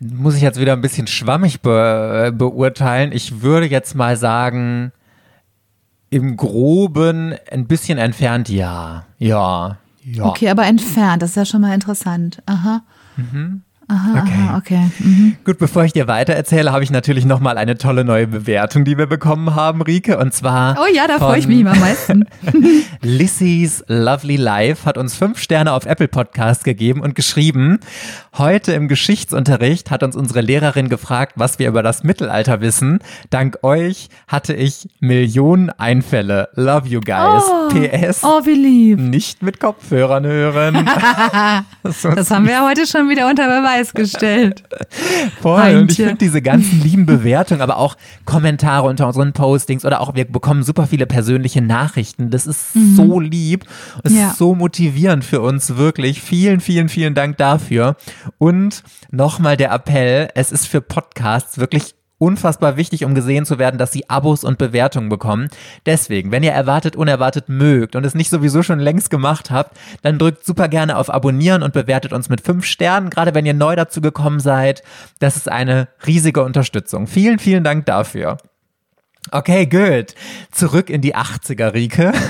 muss 0.00 0.36
ich 0.36 0.42
jetzt 0.42 0.60
wieder 0.60 0.74
ein 0.74 0.80
bisschen 0.80 1.06
schwammig 1.06 1.60
be 1.60 2.32
beurteilen. 2.36 3.12
Ich 3.12 3.42
würde 3.42 3.66
jetzt 3.66 3.94
mal 3.94 4.16
sagen, 4.16 4.92
im 6.10 6.36
Groben 6.36 7.34
ein 7.50 7.66
bisschen 7.66 7.98
entfernt, 7.98 8.48
ja. 8.48 9.04
Ja. 9.18 9.78
ja. 10.04 10.24
Okay, 10.24 10.48
aber 10.48 10.66
entfernt, 10.66 11.22
das 11.22 11.30
ist 11.30 11.36
ja 11.36 11.44
schon 11.44 11.60
mal 11.60 11.74
interessant. 11.74 12.42
Aha. 12.46 12.82
Mhm. 13.16 13.62
Aha, 13.88 14.20
okay. 14.20 14.32
Aha, 14.48 14.58
okay. 14.58 14.90
Mhm. 14.98 15.36
Gut, 15.44 15.58
bevor 15.58 15.84
ich 15.84 15.92
dir 15.92 16.08
weiter 16.08 16.32
erzähle, 16.32 16.72
habe 16.72 16.82
ich 16.82 16.90
natürlich 16.90 17.24
noch 17.24 17.38
mal 17.38 17.56
eine 17.56 17.78
tolle 17.78 18.04
neue 18.04 18.26
Bewertung, 18.26 18.84
die 18.84 18.98
wir 18.98 19.06
bekommen 19.06 19.54
haben, 19.54 19.80
Rike, 19.80 20.18
und 20.18 20.34
zwar 20.34 20.76
Oh 20.80 20.92
ja, 20.92 21.06
da 21.06 21.18
freue 21.18 21.38
ich 21.38 21.46
mich 21.46 21.60
immer 21.60 21.70
am 21.70 21.78
meisten. 21.78 22.24
Lissys 23.02 23.84
Lovely 23.86 24.34
Life 24.34 24.86
hat 24.86 24.98
uns 24.98 25.14
fünf 25.14 25.38
Sterne 25.38 25.72
auf 25.72 25.86
Apple 25.86 26.08
Podcast 26.08 26.64
gegeben 26.64 27.00
und 27.00 27.14
geschrieben, 27.14 27.78
heute 28.36 28.72
im 28.72 28.88
Geschichtsunterricht 28.88 29.92
hat 29.92 30.02
uns 30.02 30.16
unsere 30.16 30.40
Lehrerin 30.40 30.88
gefragt, 30.88 31.34
was 31.36 31.60
wir 31.60 31.68
über 31.68 31.84
das 31.84 32.02
Mittelalter 32.02 32.60
wissen. 32.60 32.98
Dank 33.30 33.58
euch 33.62 34.08
hatte 34.26 34.52
ich 34.52 34.88
Millionen 34.98 35.70
Einfälle. 35.70 36.48
Love 36.54 36.88
you 36.88 37.00
guys. 37.00 37.44
Oh, 37.46 37.68
PS. 37.68 38.24
Oh, 38.24 38.44
wie 38.44 38.54
lieb. 38.54 38.98
Nicht 38.98 39.44
mit 39.44 39.60
Kopfhörern 39.60 40.26
hören. 40.26 40.74
das, 41.84 42.02
das 42.02 42.30
haben 42.32 42.48
wir 42.48 42.64
heute 42.66 42.84
schon 42.84 43.08
wieder 43.08 43.28
unter 43.28 43.46
Beweis 43.46 43.75
Preis 43.76 43.94
gestellt. 43.94 44.62
Voll. 45.40 45.60
Heintje. 45.60 45.80
Und 45.80 45.90
ich 45.90 45.96
finde 45.96 46.16
diese 46.16 46.42
ganzen 46.42 46.82
lieben 46.82 47.06
Bewertungen, 47.06 47.60
aber 47.60 47.76
auch 47.78 47.96
Kommentare 48.24 48.86
unter 48.86 49.06
unseren 49.06 49.32
Postings 49.32 49.84
oder 49.84 50.00
auch 50.00 50.14
wir 50.14 50.24
bekommen 50.24 50.62
super 50.62 50.86
viele 50.86 51.06
persönliche 51.06 51.60
Nachrichten. 51.60 52.30
Das 52.30 52.46
ist 52.46 52.74
mhm. 52.74 52.96
so 52.96 53.20
lieb. 53.20 53.64
Es 54.02 54.14
ja. 54.14 54.30
ist 54.30 54.38
so 54.38 54.54
motivierend 54.54 55.24
für 55.24 55.40
uns, 55.40 55.76
wirklich. 55.76 56.22
Vielen, 56.22 56.60
vielen, 56.60 56.88
vielen 56.88 57.14
Dank 57.14 57.36
dafür. 57.36 57.96
Und 58.38 58.82
nochmal 59.10 59.56
der 59.56 59.72
Appell, 59.72 60.28
es 60.34 60.52
ist 60.52 60.66
für 60.66 60.80
Podcasts 60.80 61.58
wirklich 61.58 61.95
unfassbar 62.18 62.76
wichtig, 62.76 63.04
um 63.04 63.14
gesehen 63.14 63.44
zu 63.44 63.58
werden, 63.58 63.78
dass 63.78 63.92
sie 63.92 64.08
Abos 64.08 64.44
und 64.44 64.58
Bewertungen 64.58 65.08
bekommen. 65.08 65.48
Deswegen, 65.84 66.30
wenn 66.30 66.42
ihr 66.42 66.52
erwartet, 66.52 66.96
unerwartet 66.96 67.48
mögt 67.48 67.96
und 67.96 68.04
es 68.06 68.14
nicht 68.14 68.30
sowieso 68.30 68.62
schon 68.62 68.78
längst 68.78 69.10
gemacht 69.10 69.50
habt, 69.50 69.76
dann 70.02 70.18
drückt 70.18 70.44
super 70.44 70.68
gerne 70.68 70.96
auf 70.96 71.12
Abonnieren 71.12 71.62
und 71.62 71.74
bewertet 71.74 72.12
uns 72.12 72.28
mit 72.28 72.40
fünf 72.40 72.64
Sternen, 72.64 73.10
gerade 73.10 73.34
wenn 73.34 73.46
ihr 73.46 73.54
neu 73.54 73.76
dazu 73.76 74.00
gekommen 74.00 74.40
seid. 74.40 74.82
Das 75.18 75.36
ist 75.36 75.50
eine 75.50 75.88
riesige 76.06 76.42
Unterstützung. 76.42 77.06
Vielen, 77.06 77.38
vielen 77.38 77.64
Dank 77.64 77.86
dafür. 77.86 78.38
Okay, 79.32 79.66
good. 79.66 80.14
Zurück 80.52 80.88
in 80.88 81.00
die 81.00 81.16
80er, 81.16 81.74
Rike. 81.74 82.12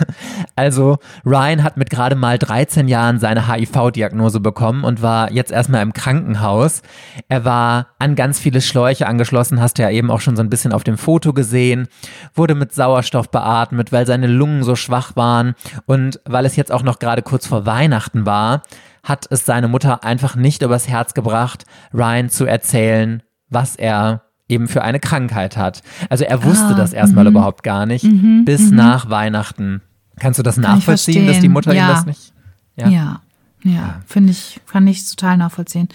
Also 0.59 0.97
Ryan 1.27 1.63
hat 1.63 1.77
mit 1.77 1.91
gerade 1.91 2.17
mal 2.17 2.39
13 2.39 2.89
Jahren 2.89 3.19
seine 3.19 3.47
HIV-Diagnose 3.47 4.41
bekommen 4.41 4.85
und 4.85 5.03
war 5.03 5.31
jetzt 5.31 5.53
erstmal 5.53 5.83
im 5.83 5.93
Krankenhaus. 5.93 6.81
Er 7.29 7.45
war 7.45 7.89
an 7.99 8.15
ganz 8.15 8.39
viele 8.39 8.63
Schläuche 8.63 9.07
angeschlossen, 9.07 9.61
hast 9.61 9.77
du 9.77 9.83
ja 9.83 9.91
eben 9.91 10.11
auch 10.11 10.23
schon 10.23 10.35
so 10.35 10.43
ein 10.43 10.49
bisschen 10.49 10.73
auf 10.73 10.83
dem 10.83 10.97
Foto 10.97 11.35
gesehen, 11.35 11.89
wurde 12.35 12.55
mit 12.55 12.73
Sauerstoff 12.73 13.31
beatmet, 13.31 13.93
weil 13.93 14.07
seine 14.07 14.29
Lungen 14.29 14.63
so 14.63 14.77
schwach 14.77 15.15
waren 15.15 15.55
und 15.85 16.21
weil 16.25 16.47
es 16.47 16.57
jetzt 16.57 16.73
auch 16.73 16.83
noch 16.83 17.01
gerade 17.01 17.21
kurz 17.21 17.47
vor 17.47 17.67
Weihnachten 17.67 18.25
war, 18.25 18.63
hat 19.03 19.27
es 19.29 19.45
seine 19.45 19.69
Mutter 19.69 20.05
einfach 20.05 20.37
nicht 20.37 20.63
übers 20.63 20.89
Herz 20.89 21.13
gebracht, 21.13 21.67
Ryan 21.93 22.31
zu 22.31 22.47
erzählen, 22.47 23.23
was 23.51 23.77
er 23.77 24.26
eben 24.49 24.69
für 24.69 24.83
eine 24.83 25.01
Krankheit 25.01 25.57
hat. 25.57 25.83
Also 26.09 26.25
er 26.25 26.45
wusste 26.45 26.67
Ah, 26.69 26.75
das 26.75 26.93
erstmal 26.93 27.25
mhm. 27.25 27.31
überhaupt 27.31 27.63
gar 27.63 27.87
nicht, 27.87 28.05
Mhm, 28.05 28.45
bis 28.45 28.71
mhm. 28.71 28.77
nach 28.77 29.11
Weihnachten. 29.11 29.83
Kannst 30.19 30.39
du 30.39 30.43
das 30.43 30.55
Kann 30.57 30.63
nachvollziehen, 30.77 31.27
dass 31.27 31.41
die. 31.41 31.49
Mutter 31.49 31.73
ihm 31.73 31.77
Ja. 31.79 31.89
das 31.89 32.07
nicht? 32.07 32.33
Ja. 32.77 32.89
Ja, 32.89 33.21
Ja. 33.65 34.01
finde 34.07 34.31
ich, 34.33 34.61
kann 34.71 34.87
ich 34.87 35.09
total 35.09 35.37
nachvollziehen. 35.37 35.89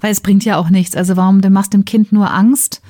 Weil 0.00 0.12
es 0.12 0.20
bringt 0.20 0.44
ja 0.44 0.56
auch 0.56 0.70
nichts. 0.70 0.96
Also 0.96 1.16
warum, 1.16 1.40
du 1.40 1.50
machst 1.50 1.72
dem 1.74 1.84
Kind 1.84 2.12
nur 2.12 2.30
Angst 2.32 2.80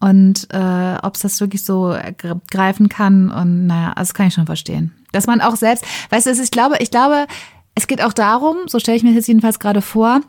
und 0.00 0.46
äh, 0.52 0.96
ob 1.02 1.14
es 1.14 1.22
das 1.22 1.40
wirklich 1.40 1.64
so 1.64 1.96
gr- 2.18 2.40
greifen 2.50 2.88
kann 2.88 3.30
und 3.30 3.66
naja, 3.66 3.88
also 3.94 4.08
das 4.10 4.14
kann 4.14 4.26
ich 4.28 4.34
schon 4.34 4.46
verstehen. 4.46 4.92
Dass 5.12 5.26
man 5.26 5.40
auch 5.40 5.56
selbst, 5.56 5.84
weißt 6.10 6.26
du, 6.26 6.30
ich 6.30 6.50
glaube, 6.50 6.76
ich 6.80 6.90
glaube, 6.90 7.26
es 7.74 7.86
geht 7.86 8.02
auch 8.02 8.12
darum, 8.12 8.56
so 8.66 8.78
stelle 8.78 8.96
ich 8.96 9.02
mir 9.02 9.10
das 9.10 9.16
jetzt 9.16 9.28
jedenfalls 9.28 9.58
gerade 9.58 9.80
vor, 9.82 10.20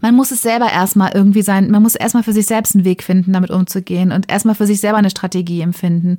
man 0.00 0.14
muss 0.14 0.30
es 0.30 0.42
selber 0.42 0.70
erstmal 0.70 1.12
irgendwie 1.14 1.42
sein, 1.42 1.70
man 1.70 1.82
muss 1.82 1.94
erstmal 1.94 2.22
für 2.22 2.32
sich 2.32 2.46
selbst 2.46 2.74
einen 2.74 2.84
Weg 2.84 3.02
finden, 3.02 3.32
damit 3.32 3.50
umzugehen 3.50 4.12
und 4.12 4.30
erstmal 4.30 4.54
für 4.54 4.66
sich 4.66 4.80
selber 4.80 4.98
eine 4.98 5.10
Strategie 5.10 5.62
empfinden, 5.62 6.16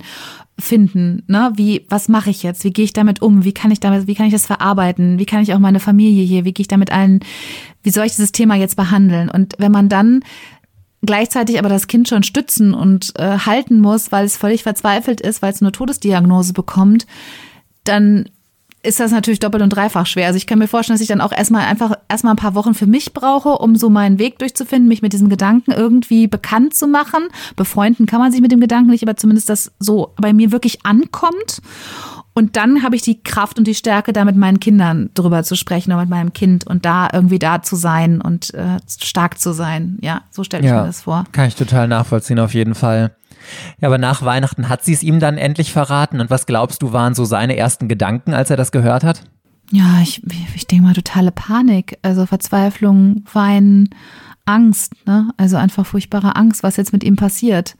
finden, 0.58 1.22
ne? 1.28 1.52
Wie, 1.54 1.86
was 1.88 2.08
mache 2.08 2.30
ich 2.30 2.42
jetzt? 2.42 2.64
Wie 2.64 2.72
gehe 2.72 2.84
ich 2.84 2.92
damit 2.92 3.22
um? 3.22 3.44
Wie 3.44 3.54
kann 3.54 3.70
ich 3.70 3.80
damit, 3.80 4.06
wie 4.06 4.14
kann 4.14 4.26
ich 4.26 4.32
das 4.32 4.46
verarbeiten? 4.46 5.18
Wie 5.18 5.26
kann 5.26 5.42
ich 5.42 5.54
auch 5.54 5.58
meine 5.58 5.80
Familie 5.80 6.24
hier, 6.24 6.44
wie 6.44 6.52
gehe 6.52 6.64
ich 6.64 6.68
damit 6.68 6.90
allen, 6.90 7.20
wie 7.82 7.90
soll 7.90 8.06
ich 8.06 8.12
dieses 8.12 8.32
Thema 8.32 8.56
jetzt 8.56 8.76
behandeln? 8.76 9.30
Und 9.30 9.54
wenn 9.58 9.72
man 9.72 9.88
dann 9.88 10.20
gleichzeitig 11.02 11.58
aber 11.58 11.68
das 11.68 11.86
Kind 11.86 12.08
schon 12.08 12.22
stützen 12.22 12.74
und 12.74 13.12
äh, 13.18 13.38
halten 13.38 13.80
muss, 13.80 14.10
weil 14.10 14.24
es 14.24 14.36
völlig 14.36 14.62
verzweifelt 14.62 15.20
ist, 15.20 15.42
weil 15.42 15.52
es 15.52 15.62
eine 15.62 15.72
Todesdiagnose 15.72 16.52
bekommt, 16.52 17.06
dann 17.84 18.28
ist 18.84 19.00
das 19.00 19.10
natürlich 19.10 19.40
doppelt 19.40 19.62
und 19.62 19.70
dreifach 19.70 20.06
schwer. 20.06 20.26
Also 20.26 20.36
ich 20.36 20.46
kann 20.46 20.58
mir 20.58 20.68
vorstellen, 20.68 20.94
dass 20.94 21.02
ich 21.02 21.08
dann 21.08 21.20
auch 21.20 21.32
erstmal 21.32 21.64
einfach 21.66 21.94
erstmal 22.08 22.34
ein 22.34 22.38
paar 22.38 22.54
Wochen 22.54 22.74
für 22.74 22.86
mich 22.86 23.14
brauche, 23.14 23.50
um 23.58 23.76
so 23.76 23.88
meinen 23.88 24.18
Weg 24.18 24.38
durchzufinden, 24.38 24.88
mich 24.88 25.02
mit 25.02 25.12
diesem 25.12 25.28
Gedanken 25.28 25.72
irgendwie 25.72 26.26
bekannt 26.26 26.74
zu 26.74 26.86
machen. 26.86 27.28
Befreunden 27.56 28.06
kann 28.06 28.20
man 28.20 28.30
sich 28.30 28.40
mit 28.40 28.52
dem 28.52 28.60
Gedanken 28.60 28.90
nicht, 28.90 29.02
aber 29.02 29.16
zumindest 29.16 29.48
das 29.48 29.72
so 29.78 30.12
bei 30.16 30.32
mir 30.32 30.52
wirklich 30.52 30.84
ankommt. 30.84 31.60
Und 32.34 32.56
dann 32.56 32.82
habe 32.82 32.96
ich 32.96 33.02
die 33.02 33.22
Kraft 33.22 33.58
und 33.58 33.66
die 33.66 33.76
Stärke, 33.76 34.12
da 34.12 34.24
mit 34.24 34.36
meinen 34.36 34.58
Kindern 34.58 35.10
drüber 35.14 35.44
zu 35.44 35.54
sprechen 35.54 35.92
oder 35.92 36.00
mit 36.00 36.10
meinem 36.10 36.32
Kind 36.32 36.66
und 36.66 36.84
da 36.84 37.08
irgendwie 37.12 37.38
da 37.38 37.62
zu 37.62 37.76
sein 37.76 38.20
und 38.20 38.52
äh, 38.54 38.78
stark 39.00 39.38
zu 39.38 39.52
sein. 39.52 39.98
Ja, 40.02 40.22
so 40.30 40.42
stelle 40.42 40.64
ich 40.64 40.70
mir 40.70 40.84
das 40.84 41.02
vor. 41.02 41.24
Kann 41.30 41.46
ich 41.46 41.54
total 41.54 41.86
nachvollziehen, 41.86 42.40
auf 42.40 42.52
jeden 42.52 42.74
Fall. 42.74 43.14
Ja, 43.80 43.88
aber 43.88 43.98
nach 43.98 44.22
Weihnachten 44.22 44.68
hat 44.68 44.84
sie 44.84 44.92
es 44.92 45.02
ihm 45.02 45.20
dann 45.20 45.38
endlich 45.38 45.72
verraten. 45.72 46.20
Und 46.20 46.30
was 46.30 46.46
glaubst 46.46 46.82
du, 46.82 46.92
waren 46.92 47.14
so 47.14 47.24
seine 47.24 47.56
ersten 47.56 47.88
Gedanken, 47.88 48.34
als 48.34 48.50
er 48.50 48.56
das 48.56 48.72
gehört 48.72 49.04
hat? 49.04 49.24
Ja, 49.70 50.00
ich, 50.02 50.22
ich 50.54 50.66
denke 50.66 50.84
mal 50.84 50.94
totale 50.94 51.32
Panik, 51.32 51.98
also 52.02 52.26
Verzweiflung, 52.26 53.24
Weinen, 53.32 53.90
Angst, 54.44 54.92
ne? 55.06 55.30
Also 55.36 55.56
einfach 55.56 55.86
furchtbare 55.86 56.36
Angst, 56.36 56.62
was 56.62 56.76
jetzt 56.76 56.92
mit 56.92 57.02
ihm 57.02 57.16
passiert. 57.16 57.76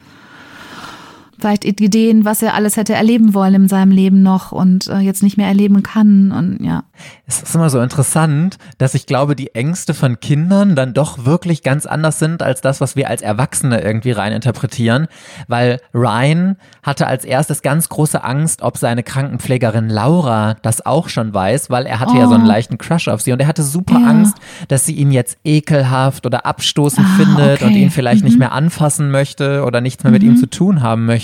Vielleicht 1.38 1.64
Ideen, 1.64 2.24
was 2.24 2.42
er 2.42 2.54
alles 2.54 2.76
hätte 2.76 2.94
erleben 2.94 3.34
wollen 3.34 3.54
in 3.54 3.68
seinem 3.68 3.90
Leben 3.90 4.22
noch 4.22 4.52
und 4.52 4.86
äh, 4.88 4.98
jetzt 4.98 5.22
nicht 5.22 5.36
mehr 5.36 5.48
erleben 5.48 5.82
kann 5.82 6.32
und 6.32 6.64
ja. 6.64 6.84
Es 7.26 7.42
ist 7.42 7.54
immer 7.54 7.70
so 7.70 7.80
interessant, 7.80 8.56
dass 8.78 8.94
ich 8.94 9.06
glaube, 9.06 9.34
die 9.34 9.54
Ängste 9.54 9.94
von 9.94 10.20
Kindern 10.20 10.76
dann 10.76 10.94
doch 10.94 11.24
wirklich 11.24 11.62
ganz 11.62 11.86
anders 11.86 12.18
sind 12.18 12.42
als 12.42 12.60
das, 12.60 12.80
was 12.80 12.96
wir 12.96 13.08
als 13.10 13.20
Erwachsene 13.22 13.80
irgendwie 13.80 14.12
rein 14.12 14.32
interpretieren. 14.32 15.06
Weil 15.48 15.80
Ryan 15.92 16.56
hatte 16.82 17.06
als 17.06 17.24
erstes 17.24 17.62
ganz 17.62 17.88
große 17.88 18.22
Angst, 18.22 18.62
ob 18.62 18.76
seine 18.78 19.02
Krankenpflegerin 19.02 19.88
Laura 19.88 20.54
das 20.62 20.84
auch 20.86 21.08
schon 21.08 21.32
weiß, 21.34 21.70
weil 21.70 21.86
er 21.86 21.98
hatte 22.00 22.16
ja 22.16 22.28
so 22.28 22.34
einen 22.34 22.44
Oh. 22.44 22.48
leichten 22.48 22.78
Crush 22.78 23.08
auf 23.08 23.20
sie 23.22 23.32
und 23.32 23.40
er 23.40 23.46
hatte 23.48 23.62
super 23.62 23.98
Ja. 23.98 24.06
Angst, 24.08 24.36
dass 24.68 24.86
sie 24.86 24.94
ihn 24.94 25.10
jetzt 25.10 25.38
ekelhaft 25.44 26.26
oder 26.26 26.46
abstoßend 26.46 27.06
Ah, 27.06 27.16
findet 27.16 27.62
und 27.62 27.68
okay. 27.70 27.82
ihn 27.82 27.90
vielleicht 27.90 28.22
nicht 28.24 28.34
Mhm. 28.34 28.38
mehr 28.40 28.52
anfassen 28.52 29.10
möchte 29.10 29.64
oder 29.64 29.80
nichts 29.80 30.04
mehr 30.04 30.12
mit 30.12 30.22
ihm 30.22 30.36
zu 30.36 30.48
tun 30.48 30.82
haben 30.82 31.06
möchte. 31.06 31.23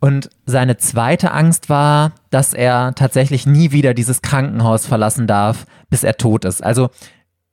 Und 0.00 0.30
seine 0.46 0.76
zweite 0.76 1.32
Angst 1.32 1.68
war, 1.68 2.12
dass 2.30 2.54
er 2.54 2.94
tatsächlich 2.94 3.46
nie 3.46 3.70
wieder 3.70 3.94
dieses 3.94 4.22
Krankenhaus 4.22 4.86
verlassen 4.86 5.26
darf, 5.26 5.66
bis 5.90 6.04
er 6.04 6.16
tot 6.16 6.44
ist. 6.44 6.62
Also 6.64 6.90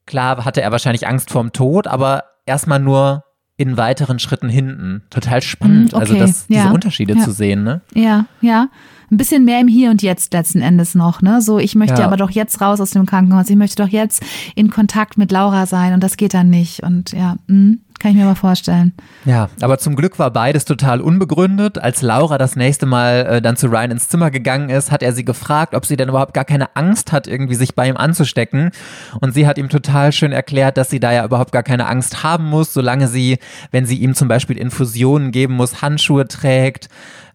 klar 0.05 0.45
hatte 0.45 0.61
er 0.61 0.71
wahrscheinlich 0.71 1.07
Angst 1.07 1.29
vorm 1.31 1.51
Tod, 1.51 1.87
aber 1.87 2.23
erstmal 2.45 2.79
nur 2.79 3.23
in 3.57 3.77
weiteren 3.77 4.17
Schritten 4.17 4.49
hinten. 4.49 5.03
Total 5.09 5.41
spannend, 5.41 5.93
Mm, 5.93 5.95
also 5.95 6.13
okay, 6.13 6.21
das, 6.21 6.47
diese 6.47 6.59
ja, 6.61 6.71
Unterschiede 6.71 7.15
ja. 7.15 7.23
zu 7.23 7.31
sehen, 7.31 7.63
ne? 7.63 7.81
Ja, 7.93 8.25
ja. 8.41 8.69
Ein 9.11 9.17
bisschen 9.17 9.43
mehr 9.43 9.59
im 9.59 9.67
Hier 9.67 9.91
und 9.91 10.01
Jetzt 10.01 10.33
letzten 10.33 10.61
Endes 10.61 10.95
noch, 10.95 11.21
ne? 11.21 11.41
So, 11.41 11.59
ich 11.59 11.75
möchte 11.75 11.99
Ja. 12.01 12.07
aber 12.07 12.15
doch 12.17 12.31
jetzt 12.31 12.61
raus 12.61 12.79
aus 12.79 12.91
dem 12.91 13.05
Krankenhaus. 13.05 13.49
Ich 13.49 13.57
möchte 13.57 13.83
doch 13.83 13.89
jetzt 13.89 14.23
in 14.55 14.69
Kontakt 14.69 15.17
mit 15.17 15.31
Laura 15.31 15.65
sein 15.65 15.93
und 15.93 16.01
das 16.01 16.15
geht 16.15 16.33
dann 16.33 16.49
nicht. 16.49 16.81
Und 16.81 17.11
ja, 17.11 17.35
mh, 17.47 17.75
kann 17.99 18.11
ich 18.11 18.17
mir 18.17 18.23
mal 18.25 18.35
vorstellen. 18.35 18.93
Ja, 19.25 19.49
aber 19.59 19.77
zum 19.79 19.95
Glück 19.97 20.17
war 20.17 20.31
beides 20.31 20.63
total 20.63 21.01
unbegründet. 21.01 21.77
Als 21.77 22.01
Laura 22.01 22.37
das 22.37 22.55
nächste 22.55 22.85
Mal 22.85 23.25
äh, 23.27 23.41
dann 23.41 23.57
zu 23.57 23.67
Ryan 23.67 23.91
ins 23.91 24.07
Zimmer 24.07 24.31
gegangen 24.31 24.69
ist, 24.69 24.91
hat 24.91 25.03
er 25.03 25.11
sie 25.13 25.25
gefragt, 25.25 25.75
ob 25.75 25.85
sie 25.85 25.97
denn 25.97 26.07
überhaupt 26.09 26.33
gar 26.33 26.45
keine 26.45 26.75
Angst 26.77 27.11
hat, 27.11 27.27
irgendwie 27.27 27.55
sich 27.55 27.75
bei 27.75 27.89
ihm 27.89 27.97
anzustecken. 27.97 28.71
Und 29.19 29.33
sie 29.33 29.45
hat 29.45 29.57
ihm 29.57 29.67
total 29.69 30.13
schön 30.13 30.31
erklärt, 30.31 30.77
dass 30.77 30.89
sie 30.89 31.01
da 31.01 31.11
ja 31.11 31.25
überhaupt 31.25 31.51
gar 31.51 31.63
keine 31.63 31.87
Angst 31.87 32.23
haben 32.23 32.45
muss, 32.49 32.73
solange 32.73 33.09
sie, 33.09 33.39
wenn 33.71 33.85
sie 33.85 33.97
ihm 33.97 34.15
zum 34.15 34.29
Beispiel 34.29 34.57
Infusionen 34.57 35.31
geben 35.31 35.53
muss, 35.55 35.81
Handschuhe 35.81 36.27
trägt, 36.29 36.87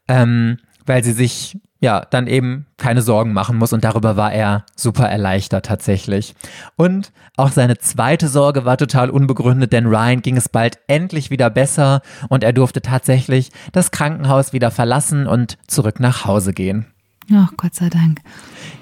ähm, 0.08 0.56
weil 0.86 1.04
sie 1.04 1.12
sich 1.12 1.58
ja, 1.80 2.06
dann 2.10 2.26
eben 2.26 2.66
keine 2.78 3.02
Sorgen 3.02 3.32
machen 3.32 3.56
muss 3.58 3.72
und 3.72 3.84
darüber 3.84 4.16
war 4.16 4.32
er 4.32 4.64
super 4.74 5.08
erleichtert 5.08 5.66
tatsächlich. 5.66 6.34
Und 6.76 7.12
auch 7.36 7.50
seine 7.50 7.78
zweite 7.78 8.28
Sorge 8.28 8.64
war 8.64 8.76
total 8.76 9.10
unbegründet, 9.10 9.72
denn 9.72 9.86
Ryan 9.86 10.22
ging 10.22 10.36
es 10.36 10.48
bald 10.48 10.78
endlich 10.86 11.30
wieder 11.30 11.50
besser 11.50 12.00
und 12.28 12.44
er 12.44 12.52
durfte 12.52 12.80
tatsächlich 12.80 13.50
das 13.72 13.90
Krankenhaus 13.90 14.52
wieder 14.52 14.70
verlassen 14.70 15.26
und 15.26 15.58
zurück 15.66 16.00
nach 16.00 16.24
Hause 16.24 16.52
gehen. 16.52 16.86
Ach, 17.32 17.52
Gott 17.56 17.74
sei 17.74 17.88
Dank. 17.88 18.20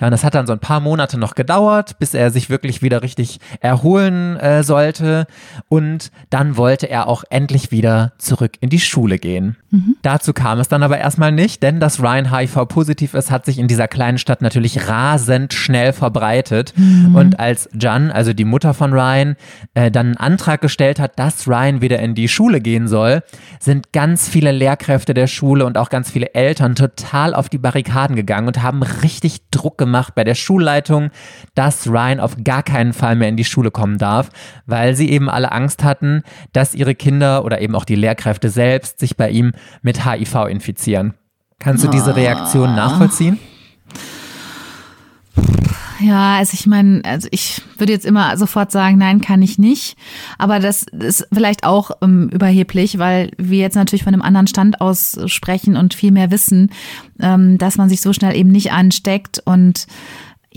Ja, 0.01 0.07
und 0.07 0.11
das 0.11 0.25
hat 0.25 0.35
dann 0.35 0.47
so 0.47 0.53
ein 0.53 0.59
paar 0.59 0.81
Monate 0.81 1.19
noch 1.19 1.35
gedauert, 1.35 1.99
bis 1.99 2.15
er 2.15 2.31
sich 2.31 2.51
wirklich 2.51 2.83
wieder 2.83 3.03
richtig 3.03 3.41
erholen 3.61 4.37
äh, 4.37 4.63
sollte. 4.63 5.27
Und 5.69 6.11
dann 6.31 6.57
wollte 6.57 6.87
er 6.87 7.09
auch 7.09 7.25
endlich 7.31 7.71
wieder 7.71 8.13
zurück 8.19 8.53
in 8.61 8.71
die 8.71 8.81
Schule 8.81 9.19
gehen. 9.19 9.57
Dazu 10.03 10.33
kam 10.33 10.59
es 10.61 10.69
dann 10.69 10.83
aber 10.83 10.99
erstmal 10.99 11.33
nicht, 11.33 11.63
denn 11.63 11.81
dass 11.81 12.01
Ryan 12.01 12.31
HIV-positiv 12.37 13.15
ist, 13.15 13.31
hat 13.31 13.45
sich 13.45 13.59
in 13.59 13.69
dieser 13.69 13.89
kleinen 13.89 14.19
Stadt 14.19 14.43
natürlich 14.43 14.89
rasend 14.89 15.53
schnell 15.53 15.93
verbreitet. 15.93 16.75
Und 17.15 17.41
als 17.41 17.69
Jan, 17.79 18.11
also 18.11 18.33
die 18.33 18.45
Mutter 18.45 18.75
von 18.75 18.93
Ryan, 18.93 19.37
äh, 19.75 19.91
dann 19.91 20.07
einen 20.07 20.17
Antrag 20.17 20.61
gestellt 20.61 21.01
hat, 21.01 21.19
dass 21.19 21.49
Ryan 21.49 21.81
wieder 21.81 21.99
in 21.99 22.15
die 22.15 22.29
Schule 22.29 22.61
gehen 22.61 22.89
soll, 22.89 23.23
sind 23.59 23.93
ganz 23.93 24.29
viele 24.29 24.53
Lehrkräfte 24.53 25.15
der 25.15 25.27
Schule 25.27 25.65
und 25.67 25.79
auch 25.79 25.91
ganz 25.91 26.11
viele 26.11 26.35
Eltern 26.35 26.75
total 26.75 27.35
auf 27.35 27.49
die 27.49 27.59
Barrikaden 27.59 28.17
gegangen 28.17 28.47
und 28.47 28.63
haben 28.63 28.83
richtig 28.83 29.51
Druck 29.51 29.74
gemacht 29.79 30.15
bei 30.15 30.25
der 30.25 30.35
Schulleitung, 30.35 31.11
dass 31.55 31.89
Ryan 31.89 32.21
auf 32.21 32.37
gar 32.43 32.63
keinen 32.63 32.93
Fall 32.93 33.17
mehr 33.17 33.29
in 33.29 33.37
die 33.37 33.45
Schule 33.45 33.71
kommen 33.71 33.99
darf, 33.99 34.31
weil 34.67 34.95
sie 34.95 35.11
eben 35.11 35.31
alle 35.31 35.53
Angst 35.53 35.85
hatten, 35.85 36.23
dass 36.53 36.75
ihre 36.75 36.95
Kinder 36.95 37.45
oder 37.45 37.61
eben 37.61 37.75
auch 37.75 37.85
die 37.85 37.95
Lehrkräfte 37.95 38.51
selbst 38.51 38.99
sich 38.99 39.17
bei 39.17 39.31
ihm 39.31 39.53
mit 39.83 40.05
HIV 40.05 40.47
infizieren. 40.49 41.15
Kannst 41.59 41.85
du 41.85 41.89
diese 41.89 42.17
Reaktion 42.17 42.75
nachvollziehen? 42.75 43.39
Ja, 46.05 46.37
also 46.37 46.53
ich 46.53 46.67
meine, 46.67 47.03
also 47.05 47.29
ich 47.31 47.63
würde 47.79 47.93
jetzt 47.95 48.05
immer 48.05 48.37
sofort 48.37 48.71
sagen, 48.71 48.99
nein, 48.99 49.23
kann 49.23 49.41
ich 49.41 49.59
nicht. 49.59 49.97
Aber 50.37 50.59
das 50.59 50.83
ist 50.83 51.27
vielleicht 51.33 51.65
auch 51.65 51.93
ähm, 52.03 52.29
überheblich, 52.29 52.99
weil 52.99 53.31
wir 53.39 53.59
jetzt 53.59 53.75
natürlich 53.75 54.05
von 54.05 54.13
einem 54.13 54.23
anderen 54.23 54.47
Stand 54.47 54.83
aus 54.83 55.19
sprechen 55.27 55.79
und 55.79 55.95
viel 55.95 56.13
mehr 56.13 56.31
wissen, 56.31 56.71
ähm, 57.21 57.57
dass 57.57 57.79
man 57.79 57.89
sich 57.89 58.03
so 58.03 58.13
schnell 58.13 58.37
eben 58.37 58.51
nicht 58.51 58.71
ansteckt. 58.71 59.41
Und 59.47 59.87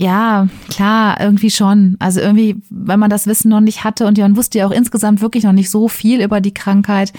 Ja, 0.00 0.46
klar, 0.70 1.20
irgendwie 1.20 1.50
schon. 1.50 1.96
Also 1.98 2.20
irgendwie, 2.20 2.54
wenn 2.70 3.00
man 3.00 3.10
das 3.10 3.26
Wissen 3.26 3.48
noch 3.48 3.58
nicht 3.58 3.82
hatte 3.82 4.06
und 4.06 4.16
man 4.16 4.36
wusste 4.36 4.58
ja 4.58 4.66
auch 4.68 4.70
insgesamt 4.70 5.20
wirklich 5.20 5.42
noch 5.42 5.52
nicht 5.52 5.70
so 5.70 5.88
viel 5.88 6.22
über 6.22 6.40
die 6.40 6.54
Krankheit, 6.54 7.12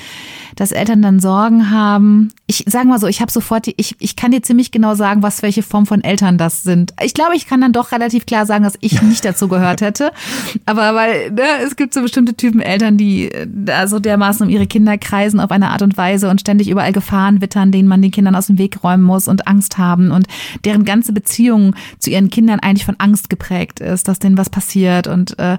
dass 0.55 0.71
Eltern 0.71 1.01
dann 1.01 1.19
Sorgen 1.19 1.71
haben. 1.71 2.32
Ich 2.47 2.63
sage 2.67 2.88
mal 2.88 2.97
so, 2.97 3.07
ich 3.07 3.19
habe 3.19 3.34
sofort, 3.34 3.65
die, 3.65 3.73
ich, 3.75 3.97
ich 3.99 4.15
kann 4.15 4.32
dir 4.32 4.41
ziemlich 4.41 4.71
genau 4.71 4.95
sagen, 4.95 5.23
was 5.23 5.41
welche 5.41 5.61
Form 5.61 5.88
von 5.88 6.01
Eltern 6.05 6.38
das 6.38 6.63
sind. 6.63 6.93
Ich 7.03 7.13
glaube, 7.13 7.36
ich 7.36 7.47
kann 7.47 7.59
dann 7.59 7.73
doch 7.73 7.91
relativ 7.91 8.25
klar 8.25 8.45
sagen, 8.45 8.63
dass 8.63 8.75
ich 8.80 9.01
nicht 9.01 9.25
dazu 9.25 9.49
gehört 9.49 9.82
hätte. 9.82 10.13
Aber 10.65 10.95
weil 10.95 11.32
ne, 11.32 11.43
es 11.65 11.75
gibt 11.75 11.93
so 11.93 12.01
bestimmte 12.01 12.36
Typen 12.36 12.61
Eltern, 12.61 12.97
die 12.97 13.30
äh, 13.30 13.45
da 13.45 13.88
so 13.88 13.99
dermaßen 13.99 14.47
um 14.47 14.51
ihre 14.51 14.67
Kinder 14.67 14.97
kreisen 14.97 15.41
auf 15.41 15.51
eine 15.51 15.71
Art 15.71 15.82
und 15.82 15.97
Weise 15.97 16.30
und 16.30 16.39
ständig 16.39 16.69
überall 16.69 16.93
Gefahren 16.93 17.41
wittern, 17.41 17.73
denen 17.73 17.89
man 17.89 18.01
den 18.01 18.11
Kindern 18.11 18.36
aus 18.36 18.47
dem 18.47 18.57
Weg 18.57 18.86
räumen 18.86 19.03
muss 19.03 19.27
und 19.27 19.47
Angst 19.49 19.77
haben 19.77 20.11
und 20.11 20.27
deren 20.63 20.86
ganze 20.86 21.11
Beziehung 21.11 21.75
zu 21.99 22.09
ihren 22.09 22.30
Kindern 22.30 22.59
eigentlich 22.70 22.86
von 22.86 22.95
Angst 22.99 23.30
geprägt 23.30 23.80
ist, 23.80 24.07
dass 24.07 24.20
denen 24.20 24.38
was 24.38 24.49
passiert 24.49 25.07
und 25.07 25.38
äh, 25.39 25.57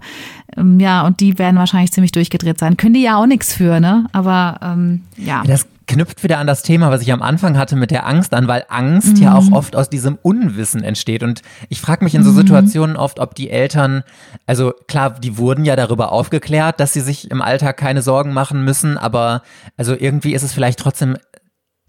ähm, 0.57 0.81
ja, 0.81 1.07
und 1.07 1.21
die 1.21 1.39
werden 1.39 1.57
wahrscheinlich 1.57 1.93
ziemlich 1.93 2.13
durchgedreht 2.13 2.59
sein. 2.59 2.77
Können 2.77 2.95
die 2.95 3.03
ja 3.03 3.17
auch 3.17 3.27
nichts 3.27 3.55
für, 3.55 3.81
ne? 3.81 4.07
Aber 4.13 4.59
ähm, 4.63 5.03
ja. 5.17 5.43
Das 5.47 5.67
knüpft 5.91 6.23
wieder 6.23 6.39
an 6.39 6.47
das 6.47 6.63
Thema, 6.63 6.91
was 6.91 7.03
ich 7.03 7.13
am 7.13 7.21
Anfang 7.21 7.59
hatte 7.59 7.75
mit 7.75 7.91
der 7.91 8.07
Angst 8.07 8.33
an, 8.33 8.47
weil 8.47 8.65
Angst 8.69 9.17
mhm. 9.17 9.23
ja 9.23 9.35
auch 9.35 9.51
oft 9.51 9.75
aus 9.75 9.91
diesem 9.91 10.19
Unwissen 10.23 10.85
entsteht. 10.85 11.25
Und 11.25 11.43
ich 11.69 11.81
frage 11.81 12.05
mich 12.05 12.15
in 12.15 12.23
so 12.23 12.31
mhm. 12.31 12.37
Situationen 12.37 12.97
oft, 12.97 13.19
ob 13.19 13.35
die 13.35 13.51
Eltern, 13.51 14.05
also 14.47 14.73
klar, 14.87 15.11
die 15.11 15.37
wurden 15.37 15.65
ja 15.65 15.75
darüber 15.75 16.13
aufgeklärt, 16.13 16.79
dass 16.79 16.93
sie 16.93 17.01
sich 17.01 17.31
im 17.31 17.43
Alltag 17.43 17.77
keine 17.77 18.03
Sorgen 18.03 18.33
machen 18.33 18.65
müssen, 18.65 18.99
aber 18.99 19.43
also 19.77 19.95
irgendwie 19.99 20.33
ist 20.33 20.45
es 20.45 20.53
vielleicht 20.53 20.79
trotzdem 20.79 21.17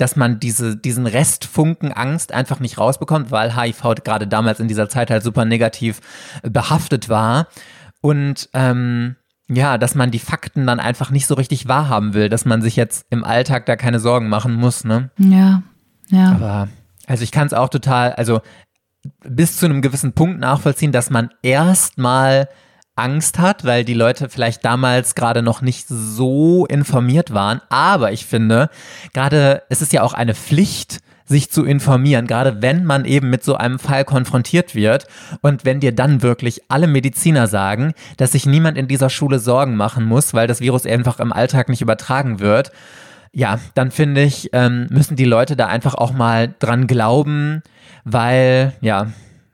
dass 0.01 0.15
man 0.15 0.39
diese, 0.39 0.75
diesen 0.75 1.05
Restfunken 1.05 1.91
Angst 1.91 2.33
einfach 2.33 2.59
nicht 2.59 2.79
rausbekommt, 2.79 3.29
weil 3.29 3.55
HIV 3.55 4.03
gerade 4.03 4.27
damals 4.27 4.59
in 4.59 4.67
dieser 4.67 4.89
Zeit 4.89 5.11
halt 5.11 5.21
super 5.21 5.45
negativ 5.45 6.01
behaftet 6.41 7.07
war. 7.07 7.47
Und 8.01 8.49
ähm, 8.53 9.15
ja, 9.47 9.77
dass 9.77 9.93
man 9.93 10.09
die 10.09 10.19
Fakten 10.19 10.65
dann 10.65 10.79
einfach 10.79 11.11
nicht 11.11 11.27
so 11.27 11.35
richtig 11.35 11.67
wahrhaben 11.67 12.15
will, 12.15 12.29
dass 12.29 12.45
man 12.45 12.63
sich 12.63 12.75
jetzt 12.75 13.05
im 13.11 13.23
Alltag 13.23 13.67
da 13.67 13.75
keine 13.75 13.99
Sorgen 13.99 14.27
machen 14.27 14.55
muss, 14.55 14.85
ne? 14.85 15.11
Ja, 15.17 15.61
ja. 16.09 16.31
Aber, 16.31 16.67
also 17.05 17.23
ich 17.23 17.31
kann 17.31 17.45
es 17.45 17.53
auch 17.53 17.69
total, 17.69 18.13
also 18.13 18.41
bis 19.23 19.57
zu 19.57 19.65
einem 19.67 19.83
gewissen 19.83 20.13
Punkt 20.13 20.39
nachvollziehen, 20.39 20.91
dass 20.91 21.11
man 21.11 21.29
erstmal 21.43 22.49
Angst 22.95 23.39
hat, 23.39 23.63
weil 23.63 23.85
die 23.85 23.93
Leute 23.93 24.29
vielleicht 24.29 24.65
damals 24.65 25.15
gerade 25.15 25.41
noch 25.41 25.61
nicht 25.61 25.87
so 25.87 26.65
informiert 26.65 27.33
waren. 27.33 27.61
Aber 27.69 28.11
ich 28.11 28.25
finde, 28.25 28.69
gerade 29.13 29.63
es 29.69 29.81
ist 29.81 29.93
ja 29.93 30.03
auch 30.03 30.13
eine 30.13 30.35
Pflicht, 30.35 30.99
sich 31.31 31.49
zu 31.49 31.63
informieren, 31.63 32.27
gerade 32.27 32.61
wenn 32.61 32.85
man 32.85 33.05
eben 33.05 33.29
mit 33.29 33.43
so 33.43 33.55
einem 33.55 33.79
Fall 33.79 34.05
konfrontiert 34.05 34.75
wird 34.75 35.07
und 35.41 35.65
wenn 35.65 35.79
dir 35.79 35.95
dann 35.95 36.21
wirklich 36.21 36.61
alle 36.67 36.87
Mediziner 36.87 37.47
sagen, 37.47 37.93
dass 38.17 38.33
sich 38.33 38.45
niemand 38.45 38.77
in 38.77 38.87
dieser 38.87 39.09
Schule 39.09 39.39
Sorgen 39.39 39.75
machen 39.75 40.05
muss, 40.05 40.33
weil 40.33 40.47
das 40.47 40.59
Virus 40.59 40.85
einfach 40.85 41.19
im 41.19 41.31
Alltag 41.31 41.69
nicht 41.69 41.81
übertragen 41.81 42.39
wird, 42.39 42.71
ja, 43.33 43.59
dann 43.75 43.91
finde 43.91 44.23
ich, 44.23 44.49
ähm, 44.51 44.87
müssen 44.89 45.15
die 45.15 45.25
Leute 45.25 45.55
da 45.55 45.67
einfach 45.67 45.95
auch 45.95 46.11
mal 46.11 46.53
dran 46.59 46.85
glauben, 46.85 47.63
weil, 48.03 48.73
ja, 48.81 49.07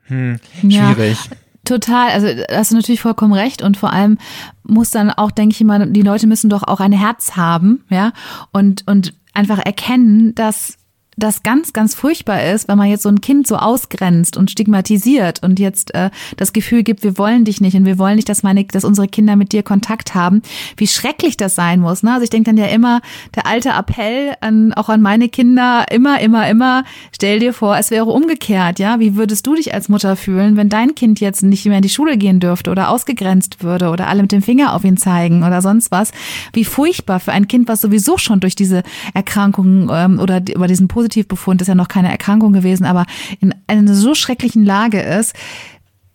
hm, 0.08 0.40
schwierig. 0.60 1.18
Ja. 1.30 1.36
Total, 1.68 2.08
also 2.08 2.26
hast 2.50 2.70
du 2.70 2.76
natürlich 2.76 3.02
vollkommen 3.02 3.34
recht 3.34 3.60
und 3.60 3.76
vor 3.76 3.92
allem 3.92 4.16
muss 4.62 4.90
dann 4.90 5.10
auch, 5.10 5.30
denke 5.30 5.52
ich 5.52 5.60
immer, 5.60 5.84
die 5.84 6.00
Leute 6.00 6.26
müssen 6.26 6.48
doch 6.48 6.62
auch 6.62 6.80
ein 6.80 6.92
Herz 6.92 7.36
haben, 7.36 7.84
ja, 7.90 8.12
und, 8.52 8.84
und 8.86 9.12
einfach 9.34 9.58
erkennen, 9.58 10.34
dass 10.34 10.77
das 11.18 11.42
ganz, 11.42 11.72
ganz 11.72 11.94
furchtbar 11.94 12.42
ist, 12.44 12.68
wenn 12.68 12.78
man 12.78 12.88
jetzt 12.88 13.02
so 13.02 13.08
ein 13.08 13.20
Kind 13.20 13.46
so 13.46 13.56
ausgrenzt 13.56 14.36
und 14.36 14.50
stigmatisiert 14.50 15.42
und 15.42 15.58
jetzt 15.58 15.94
äh, 15.94 16.10
das 16.36 16.52
Gefühl 16.52 16.84
gibt, 16.84 17.02
wir 17.02 17.18
wollen 17.18 17.44
dich 17.44 17.60
nicht 17.60 17.74
und 17.74 17.84
wir 17.84 17.98
wollen 17.98 18.16
nicht, 18.16 18.28
dass 18.28 18.42
meine, 18.42 18.64
dass 18.64 18.84
unsere 18.84 19.08
Kinder 19.08 19.34
mit 19.34 19.52
dir 19.52 19.62
Kontakt 19.62 20.14
haben, 20.14 20.42
wie 20.76 20.86
schrecklich 20.86 21.36
das 21.36 21.56
sein 21.56 21.80
muss. 21.80 22.02
Ne? 22.02 22.12
Also 22.12 22.24
ich 22.24 22.30
denke 22.30 22.50
dann 22.50 22.56
ja 22.56 22.66
immer, 22.66 23.00
der 23.34 23.46
alte 23.46 23.70
Appell 23.70 24.34
an, 24.40 24.72
auch 24.74 24.88
an 24.88 25.02
meine 25.02 25.28
Kinder, 25.28 25.86
immer, 25.90 26.20
immer, 26.20 26.48
immer, 26.48 26.84
stell 27.12 27.40
dir 27.40 27.52
vor, 27.52 27.76
es 27.76 27.90
wäre 27.90 28.06
umgekehrt, 28.06 28.78
ja. 28.78 29.00
Wie 29.00 29.16
würdest 29.16 29.46
du 29.46 29.54
dich 29.54 29.74
als 29.74 29.88
Mutter 29.88 30.16
fühlen, 30.16 30.56
wenn 30.56 30.68
dein 30.68 30.94
Kind 30.94 31.20
jetzt 31.20 31.42
nicht 31.42 31.66
mehr 31.66 31.76
in 31.76 31.82
die 31.82 31.88
Schule 31.88 32.16
gehen 32.16 32.40
dürfte 32.40 32.70
oder 32.70 32.90
ausgegrenzt 32.90 33.62
würde 33.62 33.90
oder 33.90 34.06
alle 34.06 34.22
mit 34.22 34.32
dem 34.32 34.42
Finger 34.42 34.74
auf 34.74 34.84
ihn 34.84 34.96
zeigen 34.96 35.42
oder 35.42 35.62
sonst 35.62 35.90
was? 35.90 36.12
Wie 36.52 36.64
furchtbar 36.64 37.18
für 37.18 37.32
ein 37.32 37.48
Kind, 37.48 37.68
was 37.68 37.80
sowieso 37.80 38.18
schon 38.18 38.40
durch 38.40 38.54
diese 38.54 38.82
Erkrankungen 39.14 39.90
ähm, 39.92 40.20
oder 40.20 40.40
über 40.48 40.68
diesen 40.68 40.86
positiven 40.86 41.07
Positivbefund, 41.08 41.62
ist 41.62 41.68
ja 41.68 41.74
noch 41.74 41.88
keine 41.88 42.10
Erkrankung 42.10 42.52
gewesen, 42.52 42.84
aber 42.84 43.06
in 43.40 43.54
einer 43.66 43.94
so 43.94 44.14
schrecklichen 44.14 44.64
Lage 44.64 45.00
ist, 45.00 45.34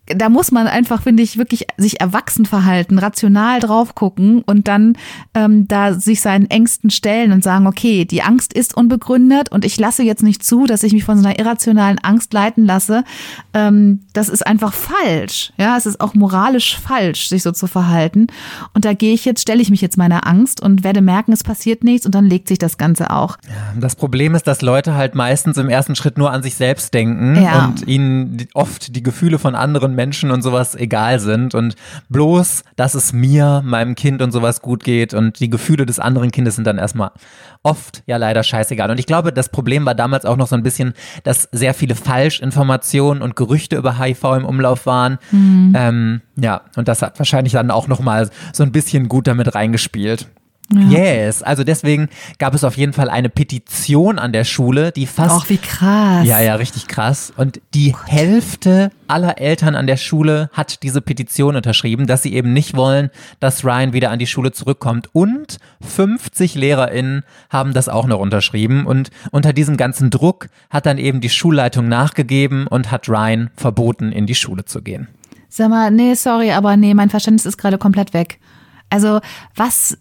da 0.08 0.28
muss 0.28 0.51
man 0.51 0.68
einfach, 0.68 1.01
finde 1.01 1.24
ich, 1.24 1.38
wirklich 1.38 1.66
sich 1.78 2.01
erwachsen 2.01 2.45
verhalten, 2.45 2.99
rational 2.99 3.62
drauf 3.62 3.95
gucken 3.95 4.41
und 4.41 4.68
dann 4.68 4.97
ähm, 5.34 5.68
da 5.68 5.93
sich 5.93 6.20
seinen 6.20 6.49
Ängsten 6.49 6.89
stellen 6.89 7.32
und 7.32 7.43
sagen, 7.43 7.68
okay, 7.68 8.04
die 8.04 8.22
Angst 8.22 8.54
ist 8.54 8.76
unbegründet 8.76 9.49
und 9.51 9.64
ich 9.64 9.80
lasse 9.80 10.04
jetzt 10.04 10.22
nicht 10.22 10.43
zu, 10.43 10.66
dass 10.66 10.84
ich 10.84 10.91
mich 10.91 11.06
von 11.06 11.18
so 11.18 11.26
einer 11.26 11.39
irrationalen 11.39 11.99
Angst 11.99 12.34
leiten 12.34 12.66
lasse. 12.66 13.06
Ähm, 13.54 14.01
das 14.12 14.28
ist 14.28 14.45
einfach 14.45 14.74
falsch. 14.74 15.54
Ja, 15.58 15.78
es 15.78 15.86
ist 15.86 16.01
auch 16.01 16.16
moralisch 16.16 16.78
falsch, 16.78 17.30
sich 17.30 17.41
so 17.41 17.51
zu 17.51 17.68
verhalten. 17.68 18.28
Und 18.74 18.84
da 18.84 18.93
gehe 18.93 19.14
ich 19.14 19.24
jetzt, 19.24 19.41
stelle 19.41 19.62
ich 19.62 19.70
mich 19.70 19.82
jetzt 19.82 19.97
meiner 19.97 20.28
Angst 20.28 20.62
und 20.62 20.84
werde 20.84 21.01
merken, 21.01 21.32
es 21.32 21.43
passiert 21.43 21.86
nichts 21.86 22.06
und 22.06 22.14
dann 22.14 22.26
legt 22.26 22.49
sich 22.49 22.60
das 22.60 22.78
Ganze 22.78 23.10
auch. 23.12 23.38
Das 23.80 23.95
Problem 23.95 24.36
ist, 24.36 24.47
dass 24.47 24.62
Leute 24.62 24.95
halt 24.95 25.16
meistens 25.16 25.58
im 25.58 25.70
ersten 25.70 25.95
Schritt 25.95 26.18
nur 26.18 26.32
an 26.32 26.43
sich 26.43 26.56
selbst 26.56 26.93
denken 26.93 27.41
ja. 27.41 27.68
und 27.68 27.88
ihnen 27.88 28.47
oft 28.54 28.95
die 28.95 29.04
Gefühle 29.04 29.39
von 29.39 29.56
anderen 29.56 29.93
Menschen 29.96 30.32
und 30.32 30.41
sowas 30.41 30.76
egal 30.76 31.20
sind 31.20 31.56
und 31.56 31.76
bloß, 32.10 32.64
dass 32.76 32.94
es 32.94 33.14
mir, 33.14 33.62
meinem 33.66 33.96
Kind 33.96 34.22
und 34.22 34.32
sowas 34.32 34.62
gut 34.62 34.84
geht 34.84 35.14
und 35.14 35.39
die 35.39 35.50
Gefühle 35.50 35.86
des 35.86 36.00
anderen 36.00 36.32
Kindes 36.32 36.56
sind 36.56 36.66
dann 36.66 36.78
erstmal 36.78 37.12
oft 37.64 38.04
ja 38.06 38.18
leider 38.18 38.44
scheißegal. 38.44 38.91
Und 38.91 39.00
ich 39.00 39.06
glaube, 39.06 39.32
das 39.32 39.50
Problem 39.50 39.86
war 39.86 39.96
damals 39.96 40.26
auch 40.26 40.38
noch 40.38 40.48
so 40.48 40.56
ein 40.56 40.64
bisschen, 40.64 40.94
dass 41.24 41.48
sehr 41.52 41.74
viele 41.74 41.96
Falschinformationen 41.96 43.24
und 43.24 43.36
Gerüchte 43.36 43.78
über 43.78 43.98
HIV 43.98 44.24
im 44.38 44.46
Umlauf 44.46 44.86
waren. 44.86 45.18
Mhm. 45.32 45.74
Ähm, 45.76 46.22
ja, 46.36 46.62
und 46.76 46.88
das 46.88 47.02
hat 47.02 47.18
wahrscheinlich 47.20 47.54
dann 47.54 47.72
auch 47.72 47.88
nochmal 47.88 48.30
so 48.52 48.64
ein 48.64 48.72
bisschen 48.72 49.08
gut 49.08 49.28
damit 49.28 49.56
reingespielt. 49.56 50.28
Ja. 50.74 50.99
Yes, 50.99 51.43
also 51.43 51.63
deswegen 51.63 52.09
gab 52.39 52.53
es 52.53 52.63
auf 52.63 52.78
jeden 52.78 52.93
Fall 52.93 53.09
eine 53.09 53.30
Petition 53.30 54.19
an 54.19 54.34
der 54.34 54.43
Schule, 54.43 54.91
die 54.91 55.05
fast. 55.05 55.43
Ach, 55.43 55.49
wie 55.49 55.57
krass. 55.57 56.26
Ja, 56.26 56.39
ja, 56.39 56.55
richtig 56.55 56.88
krass. 56.88 57.34
Und 57.36 57.61
die 57.74 57.93
oh 57.93 58.07
Hälfte 58.07 58.91
aller 59.07 59.39
Eltern 59.39 59.76
an 59.76 59.88
der 59.88 59.97
Schule 59.97 60.49
hat 60.53 60.84
diese 60.84 61.01
Petition 61.01 61.55
unterschrieben, 61.55 62.07
dass 62.07 62.24
sie 62.24 62.34
eben 62.34 62.53
nicht 62.53 62.76
wollen, 62.76 63.09
dass 63.39 63.63
Ryan 63.63 63.93
wieder 63.93 64.11
an 64.11 64.19
die 64.19 64.28
Schule 64.28 64.51
zurückkommt. 64.51 65.09
Und 65.13 65.57
50 65.82 66.55
LehrerInnen 66.55 67.24
haben 67.49 67.74
das 67.74 67.89
auch 67.89 68.07
noch 68.07 68.19
unterschrieben. 68.19 68.86
Und 68.86 69.09
unter 69.32 69.53
diesem 69.53 69.78
ganzen 69.78 70.09
Druck 70.09 70.49
hat 70.69 70.86
dann 70.86 70.97
eben 70.97 71.21
die 71.21 71.30
Schulleitung 71.30 71.88
nachgegeben 71.88 72.67
und 72.67 72.91
hat 72.91 73.09
Ryan 73.09 73.49
verboten, 73.55 74.11
in 74.11 74.26
die 74.26 74.36
Schule 74.36 74.65
zu 74.65 74.82
gehen. 74.82 75.07
Sag 75.49 75.69
mal, 75.69 75.91
nee, 75.91 76.15
sorry, 76.15 76.51
aber 76.51 76.78
nee, 76.78 76.95
mein 76.95 77.11
Verständnis 77.11 77.45
ist 77.45 77.57
gerade 77.57 77.78
komplett 77.78 78.15
weg. 78.15 78.39
Also 78.94 79.22
was 79.56 79.98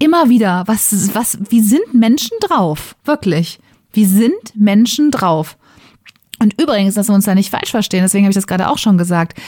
immer 0.00 0.28
wieder, 0.28 0.64
was, 0.66 1.14
was, 1.14 1.38
wie 1.48 1.60
sind 1.60 1.94
Menschen 1.94 2.36
drauf? 2.40 2.96
Wirklich. 3.04 3.60
Wie 3.92 4.04
sind 4.04 4.56
Menschen 4.56 5.12
drauf? 5.12 5.56
Und 6.42 6.60
übrigens, 6.60 6.94
dass 6.94 7.08
wir 7.08 7.14
uns 7.14 7.24
da 7.24 7.36
nicht 7.36 7.50
falsch 7.50 7.70
verstehen, 7.70 8.02
deswegen 8.02 8.24
habe 8.24 8.32
ich 8.32 8.36
das 8.36 8.48
gerade 8.48 8.68
auch 8.68 8.78
schon 8.78 8.98
gesagt, 8.98 9.38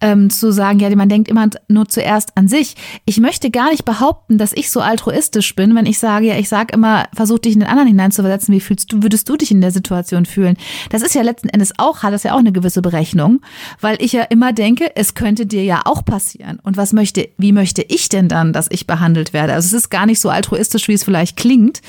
ähm, 0.00 0.30
zu 0.30 0.50
sagen, 0.50 0.80
ja, 0.80 0.94
man 0.96 1.08
denkt 1.08 1.28
immer 1.28 1.48
nur 1.68 1.88
zuerst 1.88 2.36
an 2.36 2.48
sich. 2.48 2.74
Ich 3.04 3.18
möchte 3.18 3.52
gar 3.52 3.70
nicht 3.70 3.84
behaupten, 3.84 4.36
dass 4.36 4.52
ich 4.52 4.70
so 4.70 4.80
altruistisch 4.80 5.54
bin, 5.54 5.76
wenn 5.76 5.86
ich 5.86 6.00
sage, 6.00 6.26
ja, 6.26 6.36
ich 6.36 6.48
sage 6.48 6.74
immer, 6.74 7.04
versuch 7.14 7.38
dich 7.38 7.54
in 7.54 7.60
den 7.60 7.68
anderen 7.68 7.86
hineinzuversetzen, 7.86 8.52
wie 8.52 8.58
fühlst 8.58 8.92
du, 8.92 9.04
würdest 9.04 9.28
du 9.28 9.36
dich 9.36 9.52
in 9.52 9.60
der 9.60 9.70
Situation 9.70 10.26
fühlen? 10.26 10.56
Das 10.90 11.02
ist 11.02 11.14
ja 11.14 11.22
letzten 11.22 11.50
Endes 11.50 11.72
auch, 11.78 12.02
hat 12.02 12.12
das 12.12 12.24
ja 12.24 12.34
auch 12.34 12.40
eine 12.40 12.50
gewisse 12.50 12.82
Berechnung, 12.82 13.40
weil 13.80 13.96
ich 14.02 14.12
ja 14.12 14.22
immer 14.24 14.52
denke, 14.52 14.90
es 14.96 15.14
könnte 15.14 15.46
dir 15.46 15.62
ja 15.62 15.82
auch 15.84 16.04
passieren. 16.04 16.58
Und 16.64 16.76
was 16.76 16.92
möchte, 16.92 17.28
wie 17.38 17.52
möchte 17.52 17.82
ich 17.82 18.08
denn 18.08 18.26
dann, 18.28 18.52
dass 18.52 18.66
ich 18.70 18.88
behandelt 18.88 19.32
werde? 19.32 19.52
Also 19.52 19.66
es 19.66 19.84
ist 19.84 19.90
gar 19.90 20.06
nicht 20.06 20.18
so 20.18 20.30
altruistisch, 20.30 20.88
wie 20.88 20.94
es 20.94 21.04
vielleicht 21.04 21.36
klingt, 21.36 21.80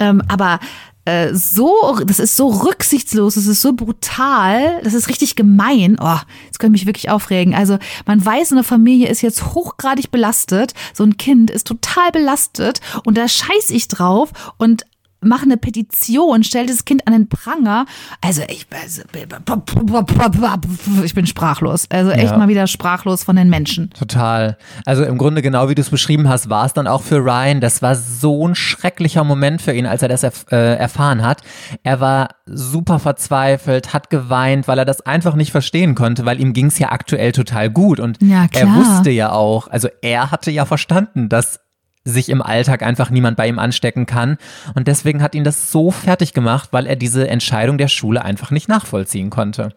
ähm, 0.00 0.22
aber 0.26 0.58
äh, 1.08 1.34
so, 1.34 1.98
das 2.06 2.18
ist 2.18 2.36
so 2.36 2.48
rücksichtslos, 2.48 3.36
das 3.36 3.46
ist 3.46 3.62
so 3.62 3.72
brutal, 3.72 4.80
das 4.84 4.92
ist 4.92 5.08
richtig 5.08 5.36
gemein. 5.36 5.96
Oh, 5.98 6.18
das 6.48 6.58
könnte 6.58 6.72
mich 6.72 6.84
wirklich 6.84 7.08
aufregen. 7.08 7.54
Also 7.54 7.78
man 8.04 8.24
weiß, 8.24 8.52
eine 8.52 8.62
Familie 8.62 9.08
ist 9.08 9.22
jetzt 9.22 9.54
hochgradig 9.54 10.10
belastet, 10.10 10.74
so 10.92 11.04
ein 11.04 11.16
Kind 11.16 11.50
ist 11.50 11.66
total 11.66 12.12
belastet 12.12 12.80
und 13.06 13.16
da 13.16 13.26
scheiß 13.26 13.70
ich 13.70 13.88
drauf 13.88 14.32
und 14.58 14.84
mach 15.20 15.42
eine 15.42 15.56
Petition, 15.56 16.44
stell 16.44 16.66
das 16.66 16.84
Kind 16.84 17.06
an 17.06 17.12
den 17.12 17.28
Pranger. 17.28 17.86
Also 18.20 18.42
ich, 18.48 18.66
also, 18.70 19.02
ich 21.04 21.14
bin 21.14 21.26
sprachlos. 21.26 21.86
Also 21.90 22.10
echt 22.10 22.30
Ja. 22.32 22.38
mal 22.38 22.48
wieder 22.48 22.66
sprachlos 22.66 23.24
von 23.24 23.36
den 23.36 23.50
Menschen. 23.50 23.90
Total. 23.90 24.56
Also 24.84 25.04
im 25.04 25.18
Grunde 25.18 25.42
genau 25.42 25.68
wie 25.68 25.74
du 25.74 25.82
es 25.82 25.90
beschrieben 25.90 26.28
hast, 26.28 26.48
war 26.48 26.66
es 26.66 26.72
dann 26.72 26.86
auch 26.86 27.02
für 27.02 27.18
Ryan. 27.18 27.60
Das 27.60 27.82
war 27.82 27.94
so 27.94 28.46
ein 28.46 28.54
schrecklicher 28.54 29.24
Moment 29.24 29.60
für 29.62 29.72
ihn, 29.72 29.86
als 29.86 30.02
er 30.02 30.08
das 30.08 30.22
erf 30.22 30.46
äh, 30.50 30.74
erfahren 30.76 31.22
hat. 31.22 31.42
Er 31.82 32.00
war 32.00 32.28
super 32.46 32.98
verzweifelt, 32.98 33.92
hat 33.92 34.10
geweint, 34.10 34.68
weil 34.68 34.78
er 34.78 34.84
das 34.84 35.00
einfach 35.02 35.34
nicht 35.34 35.50
verstehen 35.50 35.94
konnte, 35.94 36.24
weil 36.24 36.40
ihm 36.40 36.52
ging 36.52 36.66
es 36.66 36.78
ja 36.78 36.90
aktuell 36.92 37.32
total 37.32 37.70
gut. 37.70 38.00
Und 38.00 38.18
Ja, 38.22 38.46
er 38.52 38.74
wusste 38.74 39.10
ja 39.10 39.32
auch, 39.32 39.68
also 39.68 39.88
er 40.02 40.30
hatte 40.30 40.50
ja 40.50 40.64
verstanden, 40.64 41.28
dass 41.28 41.60
sich 42.08 42.28
im 42.28 42.42
Alltag 42.42 42.82
einfach 42.82 43.10
niemand 43.10 43.36
bei 43.36 43.48
ihm 43.48 43.58
anstecken 43.58 44.06
kann. 44.06 44.38
Und 44.74 44.88
deswegen 44.88 45.22
hat 45.22 45.34
ihn 45.34 45.44
das 45.44 45.70
so 45.70 45.90
fertig 45.90 46.32
gemacht, 46.32 46.70
weil 46.72 46.86
er 46.86 46.96
diese 46.96 47.28
Entscheidung 47.28 47.78
der 47.78 47.88
Schule 47.88 48.24
einfach 48.24 48.50
nicht 48.50 48.68
nachvollziehen 48.68 49.30
konnte. 49.30 49.74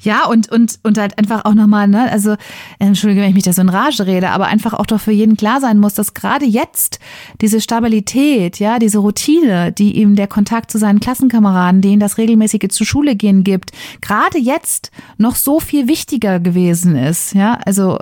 Ja, 0.00 0.26
und, 0.26 0.50
und, 0.50 0.78
und 0.82 0.98
halt 0.98 1.18
einfach 1.18 1.44
auch 1.44 1.54
nochmal, 1.54 1.88
ne, 1.88 2.10
also, 2.10 2.36
Entschuldige, 2.78 3.22
wenn 3.22 3.28
ich 3.28 3.34
mich 3.34 3.44
da 3.44 3.52
so 3.52 3.62
in 3.62 3.68
Rage 3.68 4.06
rede, 4.06 4.30
aber 4.30 4.46
einfach 4.46 4.74
auch 4.74 4.86
doch 4.86 5.00
für 5.00 5.12
jeden 5.12 5.36
klar 5.36 5.60
sein 5.60 5.78
muss, 5.78 5.94
dass 5.94 6.14
gerade 6.14 6.44
jetzt 6.44 7.00
diese 7.40 7.60
Stabilität, 7.60 8.58
ja, 8.58 8.78
diese 8.78 8.98
Routine, 8.98 9.72
die 9.72 9.96
ihm 9.96 10.16
der 10.16 10.28
Kontakt 10.28 10.70
zu 10.70 10.78
seinen 10.78 11.00
Klassenkameraden, 11.00 11.80
denen 11.80 12.00
das 12.00 12.18
regelmäßige 12.18 12.68
zur 12.70 12.86
Schule 12.86 13.16
gehen 13.16 13.44
gibt, 13.44 13.72
gerade 14.00 14.38
jetzt 14.38 14.90
noch 15.18 15.34
so 15.34 15.60
viel 15.60 15.88
wichtiger 15.88 16.40
gewesen 16.40 16.96
ist, 16.96 17.34
ja, 17.34 17.58
also, 17.64 17.98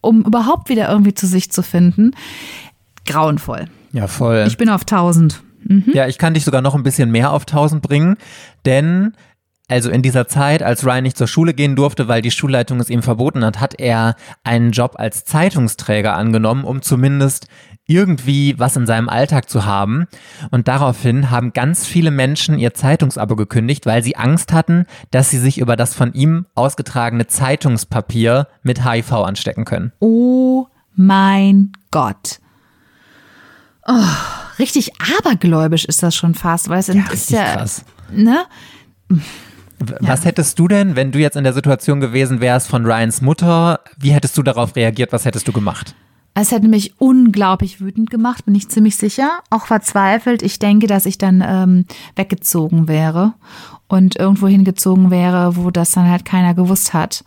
um 0.00 0.24
überhaupt 0.24 0.68
wieder 0.68 0.90
irgendwie 0.90 1.14
zu 1.14 1.26
sich 1.26 1.50
zu 1.50 1.62
finden. 1.62 2.12
Grauenvoll. 3.06 3.66
Ja, 3.92 4.06
voll. 4.06 4.44
Ich 4.46 4.56
bin 4.56 4.68
auf 4.68 4.82
1000. 4.82 5.42
Ja, 5.92 6.08
ich 6.08 6.18
kann 6.18 6.34
dich 6.34 6.44
sogar 6.44 6.60
noch 6.60 6.74
ein 6.74 6.82
bisschen 6.82 7.10
mehr 7.10 7.32
auf 7.32 7.42
1000 7.42 7.82
bringen, 7.82 8.16
denn 8.64 9.12
also 9.68 9.90
in 9.90 10.02
dieser 10.02 10.26
Zeit, 10.28 10.62
als 10.62 10.84
Ryan 10.84 11.04
nicht 11.04 11.16
zur 11.16 11.28
Schule 11.28 11.54
gehen 11.54 11.76
durfte, 11.76 12.06
weil 12.08 12.20
die 12.20 12.30
Schulleitung 12.30 12.78
es 12.80 12.90
ihm 12.90 13.02
verboten 13.02 13.44
hat, 13.44 13.60
hat 13.60 13.80
er 13.80 14.16
einen 14.44 14.72
Job 14.72 14.96
als 14.96 15.24
Zeitungsträger 15.24 16.14
angenommen, 16.14 16.64
um 16.64 16.82
zumindest 16.82 17.46
irgendwie 17.86 18.58
was 18.58 18.76
in 18.76 18.86
seinem 18.86 19.08
Alltag 19.08 19.48
zu 19.48 19.64
haben. 19.64 20.06
Und 20.50 20.68
daraufhin 20.68 21.30
haben 21.30 21.52
ganz 21.52 21.86
viele 21.86 22.10
Menschen 22.10 22.58
ihr 22.58 22.74
Zeitungsabo 22.74 23.34
gekündigt, 23.34 23.86
weil 23.86 24.02
sie 24.02 24.16
Angst 24.16 24.52
hatten, 24.52 24.84
dass 25.10 25.30
sie 25.30 25.38
sich 25.38 25.58
über 25.58 25.76
das 25.76 25.94
von 25.94 26.12
ihm 26.12 26.46
ausgetragene 26.54 27.26
Zeitungspapier 27.26 28.48
mit 28.62 28.84
HIV 28.84 29.12
anstecken 29.12 29.64
können. 29.64 29.92
Oh 30.00 30.66
mein 30.94 31.72
Gott. 31.90 32.41
Oh, 33.86 34.04
richtig 34.58 34.92
abergläubisch 35.18 35.84
ist 35.84 36.02
das 36.02 36.14
schon 36.14 36.34
fast, 36.34 36.68
weil 36.68 36.78
es 36.78 36.88
ist 36.88 37.10
richtig 37.10 37.30
ja, 37.30 37.56
krass. 37.56 37.84
ne? 38.10 38.44
Was 40.00 40.24
hättest 40.24 40.58
du 40.58 40.68
denn, 40.68 40.94
wenn 40.94 41.10
du 41.10 41.18
jetzt 41.18 41.36
in 41.36 41.44
der 41.44 41.52
Situation 41.52 42.00
gewesen 42.00 42.40
wärst 42.40 42.68
von 42.68 42.86
Ryans 42.86 43.20
Mutter, 43.20 43.80
wie 43.98 44.12
hättest 44.12 44.38
du 44.38 44.42
darauf 44.42 44.76
reagiert, 44.76 45.12
was 45.12 45.24
hättest 45.24 45.48
du 45.48 45.52
gemacht? 45.52 45.94
Es 46.34 46.50
hätte 46.50 46.68
mich 46.68 46.94
unglaublich 46.98 47.80
wütend 47.80 48.08
gemacht, 48.08 48.46
bin 48.46 48.54
ich 48.54 48.70
ziemlich 48.70 48.96
sicher. 48.96 49.40
Auch 49.50 49.66
verzweifelt. 49.66 50.42
Ich 50.42 50.58
denke, 50.58 50.86
dass 50.86 51.04
ich 51.04 51.18
dann 51.18 51.44
ähm, 51.46 51.84
weggezogen 52.16 52.88
wäre 52.88 53.34
und 53.86 54.16
irgendwo 54.16 54.48
hingezogen 54.48 55.10
wäre, 55.10 55.56
wo 55.56 55.70
das 55.70 55.90
dann 55.90 56.08
halt 56.08 56.24
keiner 56.24 56.54
gewusst 56.54 56.94
hat. 56.94 57.24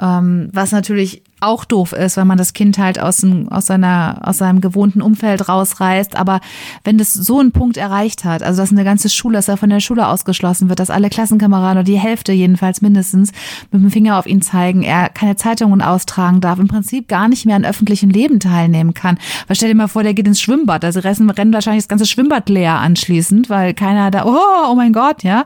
Ähm, 0.00 0.48
was 0.52 0.72
natürlich 0.72 1.22
auch 1.40 1.64
doof 1.64 1.92
ist, 1.92 2.16
weil 2.16 2.24
man 2.24 2.38
das 2.38 2.52
Kind 2.52 2.78
halt 2.78 3.00
aus, 3.00 3.18
dem, 3.18 3.48
aus, 3.48 3.66
seiner, 3.66 4.20
aus 4.22 4.38
seinem 4.38 4.60
gewohnten 4.60 5.02
Umfeld 5.02 5.48
rausreißt. 5.48 6.16
Aber 6.16 6.40
wenn 6.84 6.98
das 6.98 7.12
so 7.12 7.40
einen 7.40 7.52
Punkt 7.52 7.76
erreicht 7.76 8.24
hat, 8.24 8.42
also 8.42 8.62
dass 8.62 8.72
eine 8.72 8.84
ganze 8.84 9.08
Schule, 9.08 9.34
dass 9.34 9.48
er 9.48 9.56
von 9.56 9.70
der 9.70 9.80
Schule 9.80 10.06
ausgeschlossen 10.06 10.68
wird, 10.68 10.78
dass 10.78 10.90
alle 10.90 11.08
Klassenkameraden 11.08 11.78
oder 11.78 11.84
die 11.84 11.98
Hälfte 11.98 12.32
jedenfalls 12.32 12.82
mindestens 12.82 13.32
mit 13.70 13.82
dem 13.82 13.90
Finger 13.90 14.18
auf 14.18 14.26
ihn 14.26 14.42
zeigen, 14.42 14.82
er 14.82 15.08
keine 15.08 15.36
Zeitungen 15.36 15.82
austragen 15.82 16.40
darf, 16.40 16.58
im 16.58 16.68
Prinzip 16.68 17.08
gar 17.08 17.28
nicht 17.28 17.46
mehr 17.46 17.56
an 17.56 17.64
öffentlichem 17.64 18.10
Leben 18.10 18.40
teilnehmen 18.40 18.94
kann. 18.94 19.18
Weil 19.46 19.56
stell 19.56 19.70
dir 19.70 19.74
mal 19.74 19.88
vor, 19.88 20.02
der 20.02 20.14
geht 20.14 20.26
ins 20.26 20.40
Schwimmbad, 20.40 20.84
also 20.84 21.00
rennen, 21.00 21.30
rennen 21.30 21.52
wahrscheinlich 21.52 21.84
das 21.84 21.88
ganze 21.88 22.06
Schwimmbad 22.06 22.48
leer 22.48 22.78
anschließend, 22.78 23.48
weil 23.48 23.74
keiner 23.74 24.10
da, 24.10 24.24
oh, 24.26 24.70
oh 24.70 24.74
mein 24.74 24.92
Gott, 24.92 25.22
ja. 25.22 25.44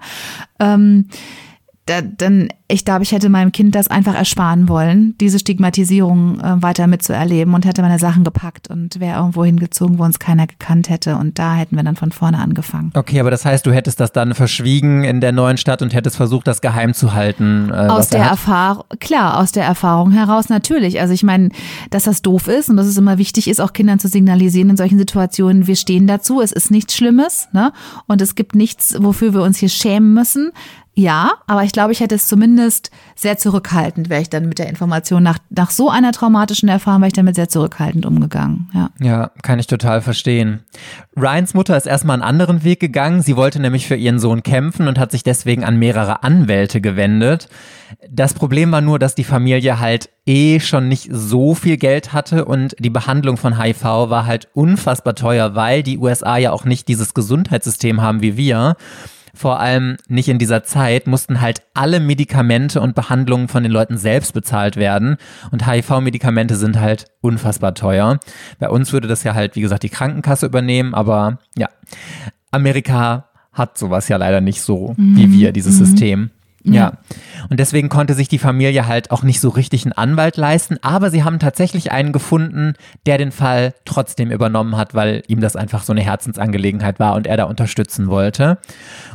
Ähm, 0.58 1.06
da, 1.86 2.00
dann, 2.00 2.48
ich 2.66 2.86
glaube, 2.86 3.02
ich 3.02 3.12
hätte 3.12 3.28
meinem 3.28 3.52
Kind 3.52 3.74
das 3.74 3.88
einfach 3.88 4.14
ersparen 4.14 4.68
wollen, 4.70 5.14
diese 5.20 5.38
Stigmatisierung 5.38 6.40
äh, 6.40 6.62
weiter 6.62 6.86
mitzuerleben 6.86 7.52
und 7.52 7.66
hätte 7.66 7.82
meine 7.82 7.98
Sachen 7.98 8.24
gepackt 8.24 8.70
und 8.70 9.00
wäre 9.00 9.18
irgendwo 9.18 9.44
hingezogen, 9.44 9.98
wo 9.98 10.04
uns 10.04 10.18
keiner 10.18 10.46
gekannt 10.46 10.88
hätte. 10.88 11.16
Und 11.16 11.38
da 11.38 11.54
hätten 11.56 11.76
wir 11.76 11.82
dann 11.82 11.96
von 11.96 12.10
vorne 12.10 12.38
angefangen. 12.38 12.90
Okay, 12.94 13.20
aber 13.20 13.30
das 13.30 13.44
heißt, 13.44 13.66
du 13.66 13.72
hättest 13.72 14.00
das 14.00 14.12
dann 14.12 14.34
verschwiegen 14.34 15.04
in 15.04 15.20
der 15.20 15.32
neuen 15.32 15.58
Stadt 15.58 15.82
und 15.82 15.92
hättest 15.92 16.16
versucht, 16.16 16.46
das 16.46 16.62
geheim 16.62 16.94
zu 16.94 17.12
halten. 17.12 17.68
Äh, 17.70 17.74
Aus 17.74 18.06
er 18.06 18.20
der. 18.20 18.28
Erfahrung, 18.28 18.84
klar, 19.00 19.38
aus 19.38 19.52
der 19.52 19.64
Erfahrung 19.64 20.10
heraus 20.10 20.48
natürlich. 20.48 21.00
Also 21.00 21.12
ich 21.12 21.22
meine, 21.22 21.50
dass 21.90 22.04
das 22.04 22.22
doof 22.22 22.48
ist 22.48 22.70
und 22.70 22.78
dass 22.78 22.86
es 22.86 22.96
immer 22.96 23.18
wichtig 23.18 23.46
ist, 23.46 23.60
auch 23.60 23.74
Kindern 23.74 23.98
zu 23.98 24.08
signalisieren 24.08 24.70
in 24.70 24.76
solchen 24.78 24.98
Situationen, 24.98 25.66
wir 25.66 25.76
stehen 25.76 26.06
dazu, 26.06 26.40
es 26.40 26.50
ist 26.50 26.70
nichts 26.70 26.94
Schlimmes, 26.94 27.48
ne? 27.52 27.72
Und 28.06 28.22
es 28.22 28.34
gibt 28.34 28.54
nichts, 28.54 28.96
wofür 29.00 29.34
wir 29.34 29.42
uns 29.42 29.58
hier 29.58 29.68
schämen 29.68 30.14
müssen. 30.14 30.50
Ja, 30.96 31.32
aber 31.48 31.64
ich 31.64 31.72
glaube, 31.72 31.92
ich 31.92 31.98
hätte 31.98 32.14
es 32.14 32.28
zumindest 32.28 32.92
sehr 33.16 33.36
zurückhaltend, 33.36 34.08
wäre 34.10 34.22
ich 34.22 34.30
dann 34.30 34.48
mit 34.48 34.60
der 34.60 34.68
Information 34.68 35.24
nach, 35.24 35.38
nach 35.50 35.70
so 35.70 35.90
einer 35.90 36.12
traumatischen 36.12 36.68
Erfahrung, 36.68 37.00
wäre 37.00 37.08
ich 37.08 37.14
damit 37.14 37.34
sehr 37.34 37.48
zurückhaltend 37.48 38.06
umgegangen. 38.06 38.70
Ja. 38.72 38.90
Ja, 39.00 39.30
kann 39.42 39.58
ich 39.58 39.66
total 39.66 40.02
verstehen. 40.02 40.60
Ryans 41.16 41.52
Mutter 41.52 41.76
ist 41.76 41.86
erstmal 41.86 42.14
einen 42.14 42.22
anderen 42.22 42.62
Weg 42.62 42.78
gegangen. 42.78 43.22
Sie 43.22 43.36
wollte 43.36 43.60
nämlich 43.60 43.88
für 43.88 43.96
ihren 43.96 44.20
Sohn 44.20 44.44
kämpfen 44.44 44.86
und 44.86 44.98
hat 44.98 45.10
sich 45.10 45.24
deswegen 45.24 45.64
an 45.64 45.78
mehrere 45.78 46.22
Anwälte 46.22 46.80
gewendet. 46.80 47.48
Das 48.08 48.34
Problem 48.34 48.70
war 48.70 48.80
nur, 48.80 49.00
dass 49.00 49.16
die 49.16 49.24
Familie 49.24 49.80
halt 49.80 50.10
eh 50.26 50.60
schon 50.60 50.88
nicht 50.88 51.08
so 51.10 51.54
viel 51.54 51.76
Geld 51.76 52.12
hatte 52.12 52.44
und 52.44 52.76
die 52.78 52.90
Behandlung 52.90 53.36
von 53.36 53.60
HIV 53.60 53.82
war 53.82 54.26
halt 54.26 54.48
unfassbar 54.54 55.14
teuer, 55.14 55.56
weil 55.56 55.82
die 55.82 55.98
USA 55.98 56.36
ja 56.36 56.52
auch 56.52 56.64
nicht 56.64 56.86
dieses 56.86 57.14
Gesundheitssystem 57.14 58.00
haben 58.00 58.22
wie 58.22 58.36
wir. 58.36 58.76
Vor 59.34 59.60
allem 59.60 59.96
nicht 60.08 60.28
in 60.28 60.38
dieser 60.38 60.62
Zeit 60.62 61.06
mussten 61.06 61.40
halt 61.40 61.62
alle 61.74 62.00
Medikamente 62.00 62.80
und 62.80 62.94
Behandlungen 62.94 63.48
von 63.48 63.62
den 63.62 63.72
Leuten 63.72 63.98
selbst 63.98 64.32
bezahlt 64.32 64.76
werden. 64.76 65.16
Und 65.50 65.66
HIV-Medikamente 65.66 66.56
sind 66.56 66.78
halt 66.78 67.06
unfassbar 67.20 67.74
teuer. 67.74 68.20
Bei 68.58 68.70
uns 68.70 68.92
würde 68.92 69.08
das 69.08 69.24
ja 69.24 69.34
halt, 69.34 69.56
wie 69.56 69.60
gesagt, 69.60 69.82
die 69.82 69.88
Krankenkasse 69.88 70.46
übernehmen, 70.46 70.94
aber 70.94 71.38
ja, 71.56 71.68
Amerika 72.50 73.28
hat 73.52 73.78
sowas 73.78 74.08
ja 74.08 74.16
leider 74.16 74.40
nicht 74.40 74.60
so 74.60 74.94
wie 74.96 75.30
wir, 75.32 75.52
dieses 75.52 75.78
System. 75.78 76.30
Ja. 76.72 76.94
Und 77.50 77.60
deswegen 77.60 77.90
konnte 77.90 78.14
sich 78.14 78.28
die 78.28 78.38
Familie 78.38 78.86
halt 78.86 79.10
auch 79.10 79.22
nicht 79.22 79.40
so 79.40 79.50
richtig 79.50 79.84
einen 79.84 79.92
Anwalt 79.92 80.36
leisten, 80.38 80.78
aber 80.80 81.10
sie 81.10 81.22
haben 81.22 81.38
tatsächlich 81.38 81.92
einen 81.92 82.12
gefunden, 82.12 82.74
der 83.04 83.18
den 83.18 83.32
Fall 83.32 83.74
trotzdem 83.84 84.30
übernommen 84.30 84.76
hat, 84.76 84.94
weil 84.94 85.22
ihm 85.28 85.40
das 85.40 85.56
einfach 85.56 85.82
so 85.82 85.92
eine 85.92 86.00
Herzensangelegenheit 86.00 86.98
war 86.98 87.14
und 87.14 87.26
er 87.26 87.36
da 87.36 87.44
unterstützen 87.44 88.08
wollte. 88.08 88.58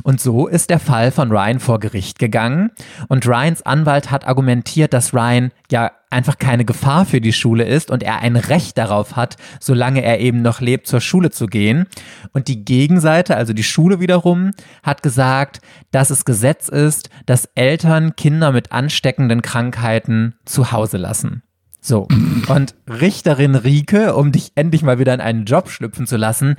Und 0.04 0.22
so 0.22 0.48
ist 0.48 0.70
der 0.70 0.80
Fall 0.80 1.12
von 1.12 1.32
Ryan 1.32 1.60
vor 1.60 1.80
Gericht 1.80 2.20
gegangen 2.20 2.70
und 3.08 3.28
Ryans 3.28 3.64
Anwalt 3.64 4.12
hat 4.12 4.28
argumentiert, 4.28 4.94
dass 4.94 5.14
Ryan 5.14 5.52
ja 5.72 5.92
einfach 6.10 6.38
keine 6.38 6.66
Gefahr 6.66 7.06
für 7.06 7.22
die 7.22 7.34
Schule 7.34 7.66
ist 7.66 7.92
und 7.92 8.04
er 8.04 8.20
ein 8.20 8.36
Recht 8.36 8.78
darauf 8.78 9.16
hat, 9.16 9.38
solange 9.60 10.02
er 10.02 10.20
eben 10.20 10.42
noch 10.42 10.62
lebt, 10.62 10.88
zur 10.88 11.02
Schule 11.02 11.30
zu 11.32 11.46
gehen. 11.46 11.86
Und 12.34 12.48
die 12.48 12.66
Gegenseite, 12.66 13.36
also 13.36 13.54
die 13.54 13.64
Schule 13.64 14.00
wiederum, 14.00 14.52
hat 14.84 15.04
gesagt, 15.04 15.62
dass 15.92 16.10
es 16.10 16.26
Gesetz 16.26 16.68
ist, 16.68 17.10
dass 17.26 17.50
Eltern 17.56 18.16
Kinder 18.16 18.52
mit 18.52 18.72
ansteckenden 18.72 19.42
Krankheiten 19.42 20.36
zu 20.46 20.72
Hause 20.72 20.98
lassen. 20.98 21.44
So, 21.82 22.08
und 22.50 22.76
Richterin 22.90 23.56
Rike, 23.56 24.14
um 24.16 24.34
dich 24.34 24.52
endlich 24.56 24.84
mal 24.84 25.00
wieder 25.00 25.14
in 25.14 25.22
einen 25.22 25.46
Job 25.46 25.70
schlüpfen 25.70 26.08
zu 26.08 26.18
lassen, 26.18 26.56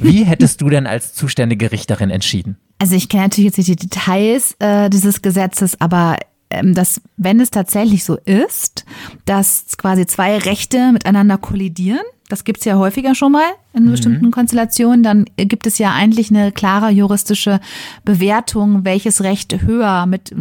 wie 0.00 0.24
hättest 0.24 0.60
du 0.60 0.68
denn 0.68 0.88
als 0.88 1.14
zuständige 1.14 1.70
Richterin 1.70 2.10
entschieden? 2.10 2.56
Also 2.78 2.96
ich 2.96 3.08
kenne 3.08 3.24
natürlich 3.24 3.46
jetzt 3.46 3.58
nicht 3.58 3.70
die 3.70 3.88
Details 3.88 4.56
äh, 4.58 4.90
dieses 4.90 5.22
Gesetzes, 5.22 5.80
aber 5.80 6.16
dass, 6.48 7.00
wenn 7.16 7.40
es 7.40 7.50
tatsächlich 7.50 8.04
so 8.04 8.16
ist, 8.16 8.84
dass 9.24 9.76
quasi 9.76 10.06
zwei 10.06 10.38
Rechte 10.38 10.92
miteinander 10.92 11.38
kollidieren, 11.38 12.04
das 12.28 12.42
gibt's 12.42 12.64
ja 12.64 12.76
häufiger 12.76 13.14
schon 13.14 13.32
mal 13.32 13.46
in 13.72 13.88
bestimmten 13.88 14.32
Konstellationen, 14.32 15.04
dann 15.04 15.26
gibt 15.36 15.66
es 15.66 15.78
ja 15.78 15.92
eigentlich 15.92 16.30
eine 16.30 16.50
klare 16.50 16.90
juristische 16.90 17.60
Bewertung, 18.04 18.84
welches 18.84 19.22
Recht 19.22 19.62
höher 19.62 20.06
mit, 20.06 20.34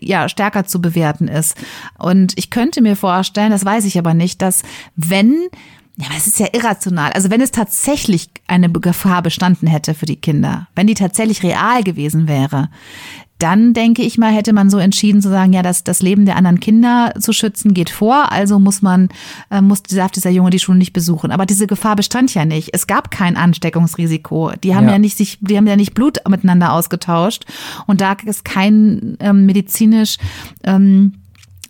ja, 0.00 0.28
stärker 0.28 0.66
zu 0.66 0.80
bewerten 0.80 1.26
ist. 1.26 1.56
Und 1.98 2.34
ich 2.36 2.50
könnte 2.50 2.80
mir 2.80 2.94
vorstellen, 2.94 3.50
das 3.50 3.64
weiß 3.64 3.86
ich 3.86 3.98
aber 3.98 4.14
nicht, 4.14 4.40
dass 4.40 4.62
wenn 4.94 5.48
Ja, 5.98 6.06
aber 6.08 6.16
es 6.16 6.26
ist 6.26 6.38
ja 6.38 6.48
irrational. 6.52 7.12
Also 7.12 7.30
wenn 7.30 7.40
es 7.40 7.50
tatsächlich 7.50 8.28
eine 8.46 8.70
Gefahr 8.70 9.22
bestanden 9.22 9.66
hätte 9.66 9.94
für 9.94 10.06
die 10.06 10.20
Kinder, 10.20 10.68
wenn 10.74 10.86
die 10.86 10.94
tatsächlich 10.94 11.42
real 11.42 11.82
gewesen 11.82 12.28
wäre, 12.28 12.68
dann 13.38 13.74
denke 13.74 14.02
ich 14.02 14.16
mal, 14.18 14.32
hätte 14.32 14.52
man 14.52 14.70
so 14.70 14.78
entschieden 14.78 15.20
zu 15.20 15.28
sagen, 15.28 15.52
ja, 15.52 15.62
das, 15.62 15.84
das 15.84 16.00
Leben 16.00 16.24
der 16.24 16.36
anderen 16.36 16.60
Kinder 16.60 17.12
zu 17.18 17.32
schützen 17.32 17.74
geht 17.74 17.90
vor, 17.90 18.32
also 18.32 18.58
muss 18.58 18.82
man, 18.82 19.08
äh, 19.50 19.60
muss, 19.60 19.82
darf 19.82 20.10
dieser 20.10 20.30
Junge 20.30 20.50
die 20.50 20.58
Schule 20.58 20.78
nicht 20.78 20.92
besuchen. 20.92 21.30
Aber 21.30 21.46
diese 21.46 21.66
Gefahr 21.66 21.96
bestand 21.96 22.32
ja 22.34 22.44
nicht. 22.44 22.70
Es 22.72 22.86
gab 22.86 23.10
kein 23.10 23.36
Ansteckungsrisiko. 23.36 24.52
Die 24.62 24.74
haben 24.74 24.86
ja, 24.86 24.92
Ja. 24.92 24.98
nicht 24.98 25.16
sich, 25.16 25.38
die 25.40 25.56
haben 25.56 25.66
ja 25.66 25.76
nicht 25.76 25.94
Blut 25.94 26.18
miteinander 26.28 26.72
ausgetauscht 26.72 27.44
und 27.86 28.00
da 28.00 28.16
es 28.26 28.44
kein 28.44 29.16
ähm, 29.20 29.46
medizinisch 29.46 30.16
ähm, 30.64 31.12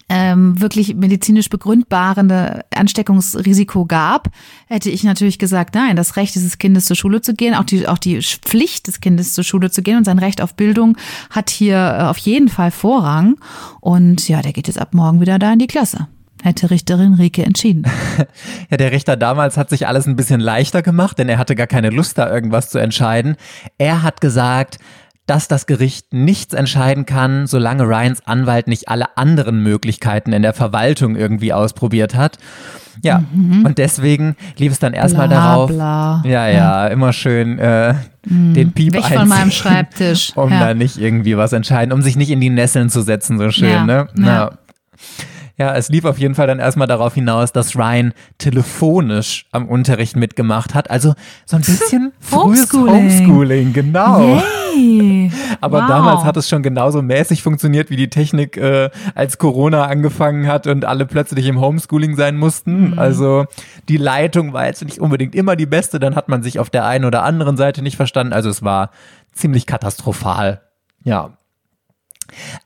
ähm, 0.09 0.61
wirklich 0.61 0.94
medizinisch 0.94 1.50
begründbare 1.50 2.64
Ansteckungsrisiko 2.74 3.86
gab, 3.86 4.28
hätte 4.68 4.90
ich 4.90 5.02
natürlich 5.02 5.38
gesagt, 5.38 5.74
nein, 5.74 5.96
das 5.96 6.16
Recht 6.16 6.34
dieses 6.34 6.59
Kindes 6.59 6.84
zur 6.84 6.96
Schule 6.96 7.20
zu 7.20 7.34
gehen, 7.34 7.54
auch 7.54 7.64
die, 7.64 7.88
auch 7.88 7.98
die 7.98 8.20
Pflicht 8.20 8.86
des 8.86 9.00
Kindes 9.00 9.32
zur 9.32 9.44
Schule 9.44 9.70
zu 9.70 9.82
gehen 9.82 9.96
und 9.96 10.04
sein 10.04 10.18
Recht 10.18 10.40
auf 10.40 10.54
Bildung 10.54 10.96
hat 11.30 11.50
hier 11.50 11.76
äh, 11.76 12.02
auf 12.04 12.18
jeden 12.18 12.48
Fall 12.48 12.70
Vorrang. 12.70 13.36
Und 13.80 14.28
ja, 14.28 14.42
der 14.42 14.52
geht 14.52 14.68
jetzt 14.68 14.80
ab 14.80 14.94
morgen 14.94 15.20
wieder 15.20 15.38
da 15.38 15.52
in 15.52 15.59
die 15.59 15.66
Klasse. 15.66 16.07
Hätte 16.42 16.70
Richterin 16.70 17.14
Rike 17.14 17.44
entschieden. 17.44 17.84
Ja, 18.70 18.76
der 18.76 18.90
Richter 18.90 19.16
damals 19.16 19.57
hat 19.57 19.70
sich 19.70 19.86
alles 19.86 20.07
ein 20.07 20.16
bisschen 20.16 20.40
leichter 20.40 20.82
gemacht, 20.82 21.18
denn 21.18 21.28
er 21.28 21.38
hatte 21.38 21.54
gar 21.54 21.68
keine 21.68 21.90
Lust, 21.90 22.18
da 22.18 22.28
irgendwas 22.28 22.68
zu 22.68 22.78
entscheiden. 22.78 23.36
Er 23.78 24.02
hat 24.02 24.20
gesagt, 24.20 24.78
dass 25.26 25.48
das 25.48 25.66
Gericht 25.66 26.12
nichts 26.12 26.54
entscheiden 26.54 27.04
kann, 27.06 27.46
solange 27.46 27.82
Ryans 27.84 28.26
Anwalt 28.26 28.68
nicht 28.68 28.88
alle 28.88 29.16
anderen 29.16 29.62
Möglichkeiten 29.62 30.32
in 30.32 30.42
der 30.42 30.54
Verwaltung 30.54 31.16
irgendwie 31.16 31.52
ausprobiert 31.52 32.14
hat. 32.14 32.38
Ja, 33.02 33.22
und 33.34 33.76
deswegen 33.76 34.36
lief 34.56 34.72
es 34.72 34.78
dann 34.78 34.94
erstmal 34.94 35.28
darauf. 35.28 35.70
bla. 35.70 36.22
Ja, 36.24 36.48
ja, 36.48 36.86
immer 36.86 37.12
schön 37.12 37.58
äh, 37.58 37.94
den 38.24 38.72
Piep 38.72 38.94
Weg 38.94 39.04
von 39.04 39.28
meinem 39.28 39.50
Schreibtisch. 39.50 40.32
Um 40.36 40.50
Ja. 40.50 40.60
da 40.60 40.74
nicht 40.74 40.96
irgendwie 40.96 41.36
was 41.36 41.52
entscheiden, 41.52 41.92
um 41.92 42.00
sich 42.02 42.16
nicht 42.16 42.30
in 42.30 42.40
die 42.40 42.48
Nesseln 42.50 42.88
zu 42.88 43.02
setzen, 43.02 43.38
so 43.38 43.50
schön, 43.50 43.68
Ja, 43.68 43.84
ne? 43.84 44.08
ja. 44.18 44.50
Ja, 45.59 45.74
es 45.74 45.88
lief 45.88 46.04
auf 46.04 46.18
jeden 46.18 46.34
Fall 46.34 46.46
dann 46.46 46.59
erstmal 46.59 46.86
darauf 46.86 47.14
hinaus, 47.14 47.50
dass 47.50 47.76
Ryan 47.76 48.12
telefonisch 48.61 49.46
am 49.52 49.68
Unterricht 49.68 50.16
mitgemacht 50.16 50.74
hat. 50.74 50.90
Also 50.90 51.14
so 51.46 51.57
ein 51.57 51.62
bisschen 51.62 52.12
frühes 52.20 52.70
Homeschooling. 52.72 52.94
Homeschooling, 53.11 53.72
genau. 53.72 54.36
Yay. 54.74 55.30
Aber 55.62 55.80
Wow. 55.82 55.88
damals 55.88 56.24
hat 56.24 56.36
es 56.36 56.48
schon 56.48 56.62
genauso 56.62 57.00
mäßig 57.00 57.42
funktioniert, 57.42 57.88
wie 57.88 57.96
die 57.96 58.11
Technik 58.11 58.57
äh, 58.59 58.90
als 59.14 59.38
Corona 59.38 59.86
angefangen 59.86 60.46
hat 60.46 60.66
und 60.66 60.84
alle 60.84 61.07
plötzlich 61.07 61.46
im 61.46 61.61
Homeschooling 61.61 62.16
sein 62.16 62.36
mussten. 62.36 62.90
Mhm. 62.90 62.98
Also 62.98 63.46
die 63.88 63.96
Leitung 63.96 64.52
war 64.52 64.66
jetzt 64.66 64.84
nicht 64.84 64.98
unbedingt 64.98 65.34
immer 65.34 65.57
die 65.57 65.66
beste, 65.66 65.98
dann 65.98 66.16
hat 66.16 66.28
man 66.28 66.42
sich 66.42 66.59
auf 66.59 66.68
der 66.68 66.84
einen 66.84 67.04
oder 67.07 67.22
anderen 67.22 67.57
Seite 67.57 67.80
nicht 67.82 67.96
verstanden. 67.96 68.32
Also 68.34 68.50
es 68.50 68.62
war 68.62 68.90
ziemlich 69.32 69.64
katastrophal. 69.66 70.61
Ja. 71.02 71.30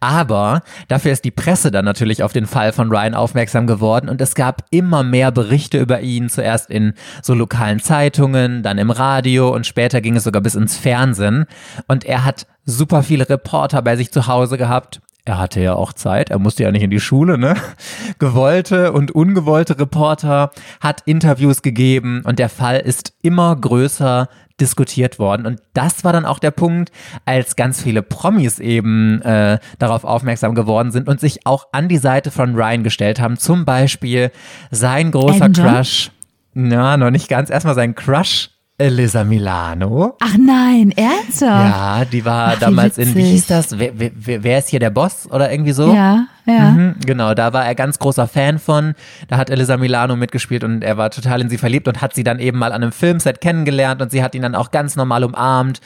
Aber 0.00 0.62
dafür 0.88 1.12
ist 1.12 1.24
die 1.24 1.30
Presse 1.30 1.70
dann 1.70 1.84
natürlich 1.84 2.22
auf 2.22 2.32
den 2.32 2.46
Fall 2.46 2.72
von 2.72 2.90
Ryan 2.90 3.14
aufmerksam 3.14 3.66
geworden 3.66 4.08
und 4.08 4.20
es 4.20 4.34
gab 4.34 4.64
immer 4.70 5.02
mehr 5.02 5.30
Berichte 5.30 5.78
über 5.78 6.00
ihn, 6.00 6.28
zuerst 6.28 6.70
in 6.70 6.94
so 7.22 7.34
lokalen 7.34 7.80
Zeitungen, 7.80 8.62
dann 8.62 8.78
im 8.78 8.90
Radio 8.90 9.54
und 9.54 9.66
später 9.66 10.00
ging 10.00 10.16
es 10.16 10.24
sogar 10.24 10.42
bis 10.42 10.54
ins 10.54 10.76
Fernsehen. 10.76 11.46
Und 11.86 12.04
er 12.04 12.24
hat 12.24 12.46
super 12.64 13.02
viele 13.02 13.28
Reporter 13.28 13.82
bei 13.82 13.96
sich 13.96 14.10
zu 14.12 14.26
Hause 14.26 14.58
gehabt. 14.58 15.00
Er 15.24 15.38
hatte 15.38 15.60
ja 15.60 15.74
auch 15.74 15.92
Zeit, 15.92 16.30
er 16.30 16.38
musste 16.38 16.62
ja 16.62 16.72
nicht 16.72 16.82
in 16.82 16.90
die 16.90 17.00
Schule, 17.00 17.36
ne? 17.36 17.54
Gewollte 18.18 18.92
und 18.92 19.12
ungewollte 19.12 19.78
Reporter, 19.78 20.50
hat 20.80 21.02
Interviews 21.04 21.62
gegeben 21.62 22.22
und 22.24 22.38
der 22.38 22.48
Fall 22.48 22.78
ist 22.78 23.12
immer 23.22 23.54
größer 23.54 24.28
diskutiert 24.60 25.18
worden. 25.18 25.46
Und 25.46 25.60
das 25.74 26.04
war 26.04 26.12
dann 26.12 26.24
auch 26.24 26.38
der 26.38 26.50
Punkt, 26.50 26.92
als 27.24 27.56
ganz 27.56 27.82
viele 27.82 28.02
Promis 28.02 28.58
eben 28.58 29.22
äh, 29.22 29.58
darauf 29.78 30.04
aufmerksam 30.04 30.54
geworden 30.54 30.90
sind 30.90 31.08
und 31.08 31.20
sich 31.20 31.46
auch 31.46 31.68
an 31.72 31.88
die 31.88 31.98
Seite 31.98 32.30
von 32.30 32.54
Ryan 32.54 32.82
gestellt 32.82 33.20
haben. 33.20 33.36
Zum 33.36 33.64
Beispiel 33.64 34.30
sein 34.70 35.10
großer 35.10 35.48
John? 35.48 35.66
Crush, 35.66 36.10
na, 36.52 36.96
noch 36.96 37.10
nicht 37.10 37.28
ganz, 37.28 37.50
erstmal 37.50 37.74
sein 37.74 37.94
Crush, 37.94 38.50
Elisa 38.80 39.24
Milano. 39.24 40.16
Ach 40.20 40.36
nein, 40.38 40.90
ernsthaft? 40.96 41.74
Ja, 41.76 42.04
die 42.06 42.24
war 42.24 42.48
Ach, 42.48 42.56
wie 42.56 42.60
damals 42.60 42.96
in, 42.98 43.14
wie 43.14 43.22
hieß 43.24 43.46
das? 43.46 43.78
Wer, 43.78 43.92
wer, 43.94 44.42
wer 44.42 44.58
ist 44.58 44.70
hier 44.70 44.80
der 44.80 44.88
Boss 44.88 45.28
oder 45.30 45.52
irgendwie 45.52 45.72
so? 45.72 45.92
Ja, 45.92 46.26
ja. 46.46 46.70
Mhm, 46.70 46.94
genau, 47.04 47.34
da 47.34 47.52
war 47.52 47.66
er 47.66 47.74
ganz 47.74 47.98
großer 47.98 48.26
Fan 48.26 48.58
von. 48.58 48.94
Da 49.28 49.36
hat 49.36 49.50
Elisa 49.50 49.76
Milano 49.76 50.16
mitgespielt 50.16 50.64
und 50.64 50.82
er 50.82 50.96
war 50.96 51.10
total 51.10 51.42
in 51.42 51.50
sie 51.50 51.58
verliebt 51.58 51.88
und 51.88 52.00
hat 52.00 52.14
sie 52.14 52.24
dann 52.24 52.38
eben 52.38 52.58
mal 52.58 52.72
an 52.72 52.82
einem 52.82 52.92
Filmset 52.92 53.42
kennengelernt 53.42 54.00
und 54.00 54.10
sie 54.10 54.22
hat 54.22 54.34
ihn 54.34 54.42
dann 54.42 54.54
auch 54.54 54.70
ganz 54.70 54.96
normal 54.96 55.24
umarmt 55.24 55.82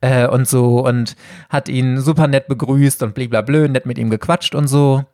äh, 0.00 0.26
und 0.26 0.48
so 0.48 0.84
und 0.84 1.14
hat 1.48 1.68
ihn 1.68 2.00
super 2.00 2.26
nett 2.26 2.48
begrüßt 2.48 3.04
und 3.04 3.14
bliblablö, 3.14 3.68
nett 3.68 3.86
mit 3.86 3.98
ihm 3.98 4.10
gequatscht 4.10 4.56
und 4.56 4.66
so. 4.66 5.04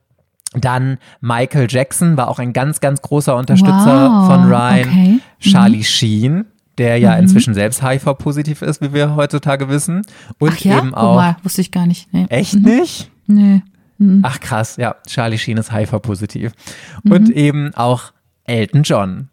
Dann 0.54 0.96
Michael 1.20 1.66
Jackson 1.68 2.16
war 2.16 2.28
auch 2.28 2.38
ein 2.38 2.54
ganz, 2.54 2.80
ganz 2.80 3.02
großer 3.02 3.36
Unterstützer 3.36 4.08
Wow, 4.10 4.26
von 4.28 4.44
Ryan. 4.50 4.88
okay. 4.88 5.08
Mhm. 5.10 5.20
Charlie 5.40 5.84
Sheen, 5.84 6.46
der 6.78 6.98
ja 6.98 7.14
inzwischen 7.16 7.54
selbst 7.54 7.82
HIV-positiv 7.82 8.62
ist, 8.62 8.80
wie 8.80 8.92
wir 8.94 9.14
heutzutage 9.16 9.68
wissen. 9.68 10.02
Und 10.38 10.52
Ach 10.54 10.58
ja, 10.60 10.78
eben 10.78 10.94
auch. 10.94 11.16
mal, 11.16 11.36
wusste 11.42 11.60
ich 11.60 11.70
gar 11.72 11.86
nicht. 11.86 12.12
Nee. 12.12 12.26
Echt 12.30 12.54
nicht? 12.54 13.10
Nee. 13.26 13.62
Ach 14.22 14.38
krass, 14.38 14.76
ja, 14.76 14.94
Charlie 15.08 15.38
Sheen 15.38 15.56
ist 15.58 15.72
HIV-positiv. 15.72 16.52
Mhm. 17.02 17.12
Und 17.12 17.30
eben 17.30 17.74
auch 17.74 18.12
Elton 18.44 18.84
John. 18.84 19.28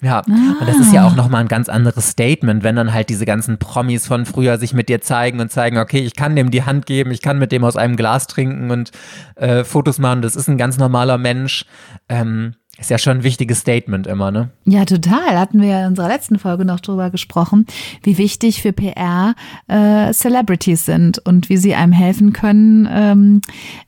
Ja, 0.00 0.20
und 0.20 0.60
das 0.68 0.76
ist 0.76 0.92
ja 0.92 1.02
Ah. 1.02 1.08
auch 1.08 1.16
nochmal 1.16 1.40
ein 1.40 1.48
ganz 1.48 1.68
anderes 1.68 2.10
Statement, 2.10 2.62
wenn 2.62 2.76
dann 2.76 2.92
halt 2.94 3.08
diese 3.08 3.26
ganzen 3.26 3.58
Promis 3.58 4.06
von 4.06 4.26
früher 4.26 4.56
sich 4.56 4.72
mit 4.72 4.88
dir 4.88 5.00
zeigen 5.00 5.40
und 5.40 5.50
zeigen, 5.50 5.76
okay, 5.78 5.98
ich 5.98 6.14
kann 6.14 6.36
dem 6.36 6.52
die 6.52 6.62
Hand 6.62 6.86
geben, 6.86 7.10
ich 7.10 7.20
kann 7.20 7.38
mit 7.40 7.50
dem 7.50 7.64
aus 7.64 7.76
einem 7.76 7.96
Glas 7.96 8.28
trinken 8.28 8.70
und 8.70 8.92
äh, 9.34 9.64
Fotos 9.64 9.98
machen, 9.98 10.22
das 10.22 10.36
ist 10.36 10.48
ein 10.48 10.56
ganz 10.56 10.78
normaler 10.78 11.18
Mensch. 11.18 11.64
Ähm, 12.08 12.54
ist 12.78 12.90
ja 12.90 12.98
schon 12.98 13.18
ein 13.18 13.22
wichtiges 13.24 13.58
Statement 13.58 14.06
immer, 14.06 14.30
ne? 14.30 14.50
Ja, 14.64 14.84
total. 14.84 15.36
Hatten 15.36 15.60
wir 15.60 15.68
ja 15.68 15.80
in 15.82 15.88
unserer 15.88 16.08
letzten 16.08 16.38
Folge 16.38 16.64
noch 16.64 16.78
drüber 16.78 17.10
gesprochen, 17.10 17.66
wie 18.04 18.18
wichtig 18.18 18.62
für 18.62 18.72
PR 18.72 19.34
äh, 19.66 20.12
Celebrities 20.12 20.86
sind 20.86 21.18
und 21.18 21.48
wie 21.48 21.56
sie 21.56 21.74
einem 21.74 21.92
helfen 21.92 22.32
können, 22.32 22.88
ähm, 22.90 23.40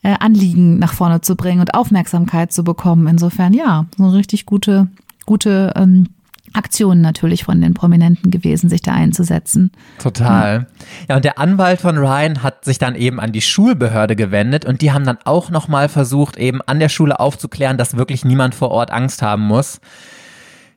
äh, 0.02 0.16
Anliegen 0.18 0.80
nach 0.80 0.92
vorne 0.92 1.20
zu 1.20 1.36
bringen 1.36 1.60
und 1.60 1.74
Aufmerksamkeit 1.74 2.52
zu 2.52 2.64
bekommen. 2.64 3.06
Insofern, 3.06 3.52
ja, 3.52 3.86
so 3.96 4.04
eine 4.04 4.14
richtig 4.14 4.44
gute, 4.44 4.88
gute 5.24 5.72
ähm, 5.76 6.08
Aktion 6.52 7.00
natürlich 7.00 7.44
von 7.44 7.60
den 7.60 7.74
Prominenten 7.74 8.30
gewesen, 8.30 8.68
sich 8.68 8.82
da 8.82 8.92
einzusetzen. 8.92 9.70
Total. 9.98 10.66
Ja, 11.08 11.16
und 11.16 11.24
der 11.24 11.38
Anwalt 11.38 11.80
von 11.80 11.96
Ryan 11.96 12.42
hat 12.42 12.64
sich 12.64 12.78
dann 12.78 12.94
eben 12.94 13.20
an 13.20 13.32
die 13.32 13.40
Schulbehörde 13.40 14.16
gewendet 14.16 14.64
und 14.64 14.82
die 14.82 14.92
haben 14.92 15.04
dann 15.04 15.18
auch 15.24 15.50
nochmal 15.50 15.88
versucht, 15.88 16.36
eben 16.36 16.60
an 16.62 16.80
der 16.80 16.88
Schule 16.88 17.20
aufzuklären, 17.20 17.78
dass 17.78 17.96
wirklich 17.96 18.24
niemand 18.24 18.54
vor 18.54 18.70
Ort 18.70 18.90
Angst 18.90 19.22
haben 19.22 19.46
muss. 19.46 19.80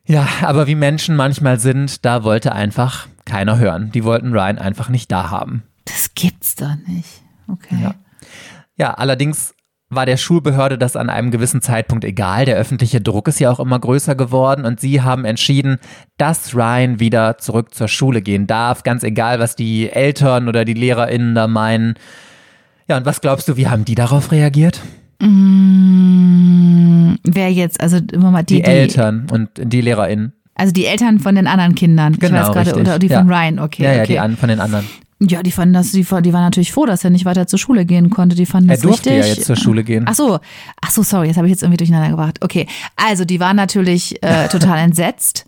Ja, 0.05 0.27
aber 0.41 0.67
wie 0.67 0.75
Menschen 0.75 1.15
manchmal 1.15 1.59
sind, 1.59 2.05
da 2.05 2.23
wollte 2.23 2.51
einfach 2.51 3.07
keiner 3.25 3.57
hören. 3.57 3.91
Die 3.93 4.03
wollten 4.03 4.33
Ryan 4.33 4.57
einfach 4.57 4.89
nicht 4.89 5.11
da 5.11 5.29
haben. 5.29 5.63
Das 5.85 6.13
gibt's 6.13 6.55
doch 6.55 6.75
nicht. 6.87 7.23
Okay. 7.47 7.77
Ja. 7.81 7.95
Ja, 8.75 8.93
allerdings 8.95 9.52
war 9.95 10.05
der 10.05 10.17
Schulbehörde 10.17 10.77
das 10.77 10.95
an 10.95 11.09
einem 11.09 11.31
gewissen 11.31 11.61
Zeitpunkt 11.61 12.03
egal. 12.05 12.45
Der 12.45 12.55
öffentliche 12.55 13.01
Druck 13.01 13.27
ist 13.27 13.39
ja 13.39 13.51
auch 13.51 13.59
immer 13.59 13.79
größer 13.79 14.15
geworden 14.15 14.65
und 14.65 14.79
sie 14.79 15.01
haben 15.01 15.25
entschieden, 15.25 15.77
dass 16.17 16.55
Ryan 16.55 16.99
wieder 16.99 17.37
zurück 17.37 17.73
zur 17.73 17.87
Schule 17.87 18.21
gehen 18.21 18.47
darf, 18.47 18.83
ganz 18.83 19.03
egal, 19.03 19.39
was 19.39 19.55
die 19.55 19.89
Eltern 19.89 20.47
oder 20.47 20.65
die 20.65 20.73
LehrerInnen 20.73 21.35
da 21.35 21.47
meinen. 21.47 21.95
Ja, 22.87 22.97
und 22.97 23.05
was 23.05 23.21
glaubst 23.21 23.47
du, 23.47 23.57
wie 23.57 23.67
haben 23.67 23.85
die 23.85 23.95
darauf 23.95 24.31
reagiert? 24.31 24.81
Mm, 25.21 27.15
wer 27.23 27.51
jetzt, 27.51 27.79
also 27.81 27.97
immer 28.11 28.31
mal 28.31 28.43
Die, 28.43 28.55
die, 28.55 28.61
die, 28.61 28.67
Eltern 28.67 29.27
und 29.31 29.49
die 29.55 29.81
LehrerInnen. 29.81 30.33
Also 30.55 30.71
die 30.73 30.85
Eltern 30.85 31.19
von 31.19 31.35
den 31.35 31.47
anderen 31.47 31.75
Kindern. 31.75 32.13
Genau, 32.13 32.25
ich 32.25 32.33
weiß 32.33 32.47
gerade, 32.47 32.67
richtig. 32.67 32.81
oder 32.81 32.99
die 32.99 33.07
Ja. 33.07 33.19
von 33.19 33.29
Ryan, 33.29 33.59
okay. 33.59 33.83
Ja, 33.83 33.93
ja, 33.93 34.01
okay. 34.01 34.13
die 34.13 34.19
an, 34.19 34.37
von 34.37 34.49
den 34.49 34.59
anderen. 34.59 34.85
Ja, 35.19 35.41
die 35.43 35.51
fanden 35.51 35.73
das, 35.73 35.91
die, 35.91 36.01
die 36.03 36.33
waren 36.33 36.43
natürlich 36.43 36.73
froh, 36.73 36.85
dass 36.85 37.03
er 37.03 37.09
nicht 37.09 37.25
weiter 37.25 37.47
zur 37.47 37.59
Schule 37.59 37.85
gehen 37.85 38.09
konnte. 38.09 38.35
Die 38.35 38.45
fanden 38.45 38.69
Er 38.69 38.75
das 38.75 38.81
durfte 38.83 39.09
richtig. 39.11 39.27
ja 39.27 39.33
jetzt 39.35 39.45
zur 39.45 39.55
Schule 39.55 39.83
gehen. 39.83 40.05
Ach 40.07 40.15
so, 40.15 40.39
ach 40.81 40.91
so, 40.91 41.03
sorry, 41.03 41.27
jetzt 41.27 41.37
habe 41.37 41.47
ich 41.47 41.51
jetzt 41.51 41.63
irgendwie 41.63 41.77
durcheinander 41.77 42.09
gebracht. 42.09 42.39
Okay, 42.41 42.67
also 42.95 43.23
die 43.23 43.39
waren 43.39 43.55
natürlich 43.55 44.21
äh, 44.23 44.47
total 44.49 44.79
entsetzt 44.83 45.45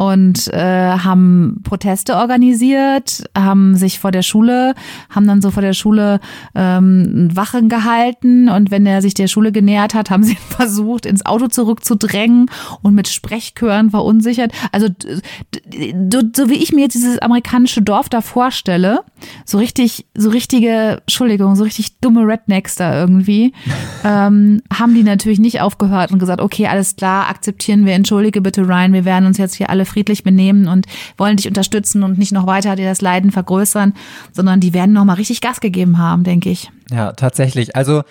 und 0.00 0.48
äh, 0.54 0.96
haben 0.96 1.60
Proteste 1.62 2.16
organisiert, 2.16 3.22
haben 3.36 3.76
sich 3.76 3.98
vor 3.98 4.10
der 4.10 4.22
Schule, 4.22 4.74
haben 5.10 5.26
dann 5.26 5.42
so 5.42 5.50
vor 5.50 5.60
der 5.60 5.74
Schule 5.74 6.20
ähm, 6.54 7.28
Wachen 7.34 7.68
gehalten 7.68 8.48
und 8.48 8.70
wenn 8.70 8.86
er 8.86 9.02
sich 9.02 9.12
der 9.12 9.26
Schule 9.26 9.52
genähert 9.52 9.92
hat, 9.92 10.08
haben 10.08 10.22
sie 10.22 10.36
versucht, 10.48 11.04
ins 11.04 11.26
Auto 11.26 11.48
zurückzudrängen 11.48 12.46
und 12.80 12.94
mit 12.94 13.08
Sprechchören 13.08 13.90
verunsichert. 13.90 14.52
Also 14.72 14.88
so 14.88 16.48
wie 16.48 16.54
ich 16.54 16.72
mir 16.72 16.80
jetzt 16.80 16.94
dieses 16.94 17.18
amerikanische 17.18 17.82
Dorf 17.82 18.08
da 18.08 18.22
vorstelle, 18.22 19.00
so 19.44 19.58
richtig, 19.58 20.06
so 20.16 20.30
richtige, 20.30 21.02
Entschuldigung, 21.02 21.56
so 21.56 21.64
richtig 21.64 22.00
dumme 22.00 22.26
Rednecks 22.26 22.74
da 22.74 22.98
irgendwie, 22.98 23.52
ähm, 24.04 24.62
haben 24.72 24.94
die 24.94 25.02
natürlich 25.02 25.40
nicht 25.40 25.60
aufgehört 25.60 26.10
und 26.10 26.20
gesagt, 26.20 26.40
okay, 26.40 26.68
alles 26.68 26.96
klar, 26.96 27.28
akzeptieren 27.28 27.84
wir, 27.84 27.92
entschuldige 27.92 28.40
bitte 28.40 28.66
Ryan, 28.66 28.94
wir 28.94 29.04
werden 29.04 29.26
uns 29.26 29.36
jetzt 29.36 29.56
hier 29.56 29.68
alle 29.68 29.89
friedlich 29.90 30.24
benehmen 30.24 30.68
und 30.68 30.86
wollen 31.16 31.36
dich 31.36 31.48
unterstützen 31.48 32.02
und 32.02 32.18
nicht 32.18 32.32
noch 32.32 32.46
weiter 32.46 32.76
dir 32.76 32.88
das 32.88 33.00
Leiden 33.00 33.30
vergrößern, 33.30 33.94
sondern 34.32 34.60
die 34.60 34.72
werden 34.72 34.92
nochmal 34.92 35.16
richtig 35.16 35.40
Gas 35.40 35.60
gegeben 35.60 35.98
haben, 35.98 36.24
denke 36.24 36.50
ich. 36.50 36.70
Ja, 36.90 37.12
tatsächlich. 37.12 37.76
Also 37.76 38.02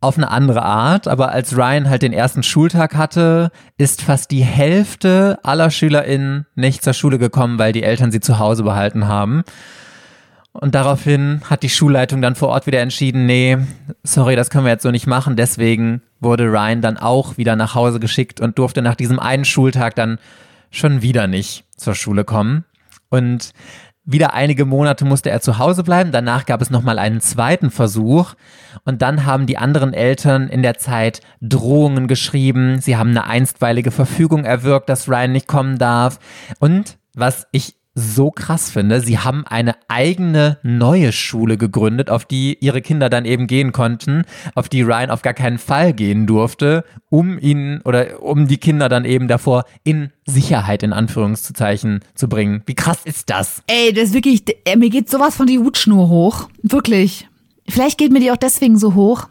auf 0.00 0.16
eine 0.16 0.30
andere 0.30 0.62
Art, 0.62 1.08
aber 1.08 1.30
als 1.30 1.56
Ryan 1.56 1.90
halt 1.90 2.02
den 2.02 2.14
ersten 2.14 2.42
Schultag 2.42 2.96
hatte, 2.96 3.50
ist 3.76 4.00
fast 4.00 4.30
die 4.30 4.42
Hälfte 4.42 5.38
aller 5.42 5.70
SchülerInnen 5.70 6.46
nicht 6.54 6.82
zur 6.82 6.94
Schule 6.94 7.18
gekommen, 7.18 7.58
weil 7.58 7.72
die 7.72 7.82
Eltern 7.82 8.10
sie 8.10 8.20
zu 8.20 8.38
Hause 8.38 8.62
behalten 8.62 9.08
haben. 9.08 9.44
Und 10.52 10.74
daraufhin 10.74 11.42
hat 11.48 11.62
die 11.62 11.68
Schulleitung 11.68 12.22
dann 12.22 12.34
vor 12.34 12.48
Ort 12.48 12.66
wieder 12.66 12.80
entschieden, 12.80 13.26
nee, 13.26 13.58
sorry, 14.02 14.36
das 14.36 14.50
können 14.50 14.64
wir 14.64 14.72
jetzt 14.72 14.82
so 14.82 14.90
nicht 14.90 15.06
machen. 15.06 15.36
Deswegen 15.36 16.02
wurde 16.18 16.44
Ryan 16.44 16.80
dann 16.80 16.96
auch 16.96 17.36
wieder 17.36 17.54
nach 17.54 17.74
Hause 17.74 18.00
geschickt 18.00 18.40
und 18.40 18.58
durfte 18.58 18.82
nach 18.82 18.96
diesem 18.96 19.20
einen 19.20 19.44
Schultag 19.44 19.94
dann 19.94 20.18
schon 20.70 21.02
wieder 21.02 21.26
nicht 21.26 21.64
zur 21.76 21.94
Schule 21.94 22.24
kommen. 22.24 22.64
Und 23.08 23.52
wieder 24.04 24.34
einige 24.34 24.64
Monate 24.64 25.04
musste 25.04 25.30
er 25.30 25.40
zu 25.40 25.58
Hause 25.58 25.82
bleiben. 25.84 26.10
Danach 26.10 26.46
gab 26.46 26.62
es 26.62 26.70
nochmal 26.70 26.98
einen 26.98 27.20
zweiten 27.20 27.70
Versuch. 27.70 28.34
Und 28.84 29.02
dann 29.02 29.26
haben 29.26 29.46
die 29.46 29.58
anderen 29.58 29.92
Eltern 29.92 30.48
in 30.48 30.62
der 30.62 30.78
Zeit 30.78 31.20
Drohungen 31.40 32.08
geschrieben. 32.08 32.80
Sie 32.80 32.96
haben 32.96 33.10
eine 33.10 33.26
einstweilige 33.26 33.90
Verfügung 33.90 34.44
erwirkt, 34.44 34.88
dass 34.88 35.08
Ryan 35.08 35.32
nicht 35.32 35.46
kommen 35.46 35.78
darf. 35.78 36.18
Und 36.58 36.98
was 37.14 37.46
ich 37.52 37.76
so 37.94 38.30
krass 38.30 38.70
finde. 38.70 39.00
Sie 39.00 39.18
haben 39.18 39.46
eine 39.46 39.74
eigene 39.88 40.58
neue 40.62 41.12
Schule 41.12 41.56
gegründet, 41.56 42.08
auf 42.08 42.24
die 42.24 42.56
ihre 42.60 42.82
Kinder 42.82 43.10
dann 43.10 43.24
eben 43.24 43.46
gehen 43.46 43.72
konnten, 43.72 44.24
auf 44.54 44.68
die 44.68 44.82
Ryan 44.82 45.10
auf 45.10 45.22
gar 45.22 45.34
keinen 45.34 45.58
Fall 45.58 45.92
gehen 45.92 46.26
durfte, 46.26 46.84
um 47.08 47.38
ihnen 47.38 47.80
oder 47.82 48.22
um 48.22 48.46
die 48.46 48.58
Kinder 48.58 48.88
dann 48.88 49.04
eben 49.04 49.28
davor 49.28 49.64
in 49.82 50.10
Sicherheit 50.26 50.82
in 50.82 50.92
Anführungszeichen 50.92 52.00
zu 52.14 52.28
bringen. 52.28 52.62
Wie 52.66 52.74
krass 52.74 53.00
ist 53.04 53.30
das? 53.30 53.62
Ey, 53.66 53.92
das 53.92 54.04
ist 54.04 54.14
wirklich, 54.14 54.44
mir 54.76 54.90
geht 54.90 55.10
sowas 55.10 55.34
von 55.36 55.46
die 55.46 55.58
Hutschnur 55.58 56.08
hoch. 56.08 56.48
Wirklich. 56.62 57.28
Vielleicht 57.68 57.98
geht 57.98 58.12
mir 58.12 58.20
die 58.20 58.30
auch 58.30 58.36
deswegen 58.36 58.78
so 58.78 58.94
hoch, 58.94 59.28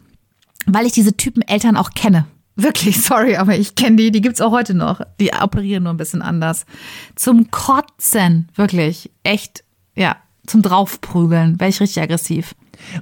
weil 0.66 0.86
ich 0.86 0.92
diese 0.92 1.16
Typen 1.16 1.42
Eltern 1.42 1.76
auch 1.76 1.90
kenne. 1.90 2.26
Wirklich, 2.62 3.02
sorry, 3.02 3.36
aber 3.36 3.56
ich 3.56 3.74
kenne 3.74 3.96
die, 3.96 4.10
die 4.10 4.20
gibt's 4.20 4.40
auch 4.40 4.52
heute 4.52 4.74
noch. 4.74 5.00
Die 5.18 5.32
operieren 5.32 5.84
nur 5.84 5.92
ein 5.92 5.98
bisschen 5.98 6.22
anders. 6.22 6.66
Zum 7.16 7.50
Kotzen, 7.50 8.48
wirklich. 8.54 9.10
Echt, 9.22 9.64
ja, 9.94 10.16
zum 10.46 10.62
Draufprügeln. 10.62 11.58
Wäre 11.60 11.70
ich 11.70 11.80
richtig 11.80 12.02
aggressiv. 12.02 12.54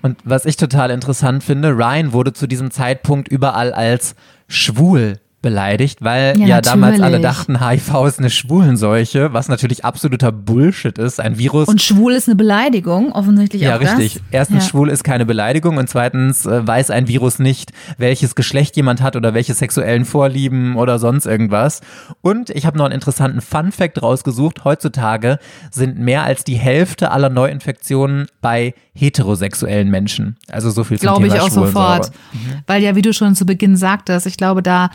Und 0.02 0.18
was 0.24 0.44
ich 0.44 0.56
total 0.56 0.90
interessant 0.90 1.44
finde, 1.44 1.70
Ryan 1.70 2.12
wurde 2.12 2.32
zu 2.32 2.46
diesem 2.46 2.70
Zeitpunkt 2.70 3.28
überall 3.28 3.72
als 3.72 4.16
schwul 4.48 5.20
beleidigt, 5.40 6.02
weil 6.02 6.36
ja, 6.38 6.46
ja 6.46 6.60
damals 6.60 7.00
alle 7.00 7.20
dachten, 7.20 7.64
HIV 7.64 8.06
ist 8.06 8.18
eine 8.18 8.30
Schwulenseuche, 8.30 9.32
was 9.32 9.48
natürlich 9.48 9.84
absoluter 9.84 10.32
Bullshit 10.32 10.98
ist, 10.98 11.20
ein 11.20 11.38
Virus. 11.38 11.68
Und 11.68 11.80
schwul 11.80 12.12
ist 12.12 12.28
eine 12.28 12.34
Beleidigung, 12.34 13.12
offensichtlich 13.12 13.62
ja, 13.62 13.76
auch 13.76 13.80
Ja, 13.80 13.94
richtig. 13.94 14.14
Das. 14.14 14.22
Erstens, 14.32 14.64
ja. 14.64 14.70
schwul 14.70 14.90
ist 14.90 15.04
keine 15.04 15.26
Beleidigung 15.26 15.76
und 15.76 15.88
zweitens 15.88 16.44
äh, 16.44 16.66
weiß 16.66 16.90
ein 16.90 17.06
Virus 17.06 17.38
nicht, 17.38 17.72
welches 17.98 18.34
Geschlecht 18.34 18.74
jemand 18.76 19.00
hat 19.00 19.14
oder 19.14 19.32
welche 19.32 19.54
sexuellen 19.54 20.04
Vorlieben 20.04 20.74
oder 20.76 20.98
sonst 20.98 21.26
irgendwas. 21.26 21.82
Und 22.20 22.50
ich 22.50 22.66
habe 22.66 22.76
noch 22.76 22.86
einen 22.86 22.94
interessanten 22.94 23.40
Fun 23.40 23.70
Fact 23.70 24.02
rausgesucht. 24.02 24.64
Heutzutage 24.64 25.38
sind 25.70 25.98
mehr 25.98 26.24
als 26.24 26.42
die 26.42 26.56
Hälfte 26.56 27.12
aller 27.12 27.30
Neuinfektionen 27.30 28.26
bei 28.40 28.74
heterosexuellen 28.92 29.88
Menschen. 29.88 30.36
Also 30.50 30.70
so 30.70 30.82
viel 30.82 30.98
zum 30.98 31.06
Glaube 31.06 31.28
Thema 31.28 31.34
ich 31.36 31.40
auch 31.40 31.50
sofort. 31.50 32.10
Mhm. 32.32 32.62
Weil 32.66 32.82
ja, 32.82 32.96
wie 32.96 33.02
du 33.02 33.12
schon 33.12 33.36
zu 33.36 33.46
Beginn 33.46 33.76
sagtest, 33.76 34.26
ich 34.26 34.36
glaube, 34.36 34.62
da 34.62 34.90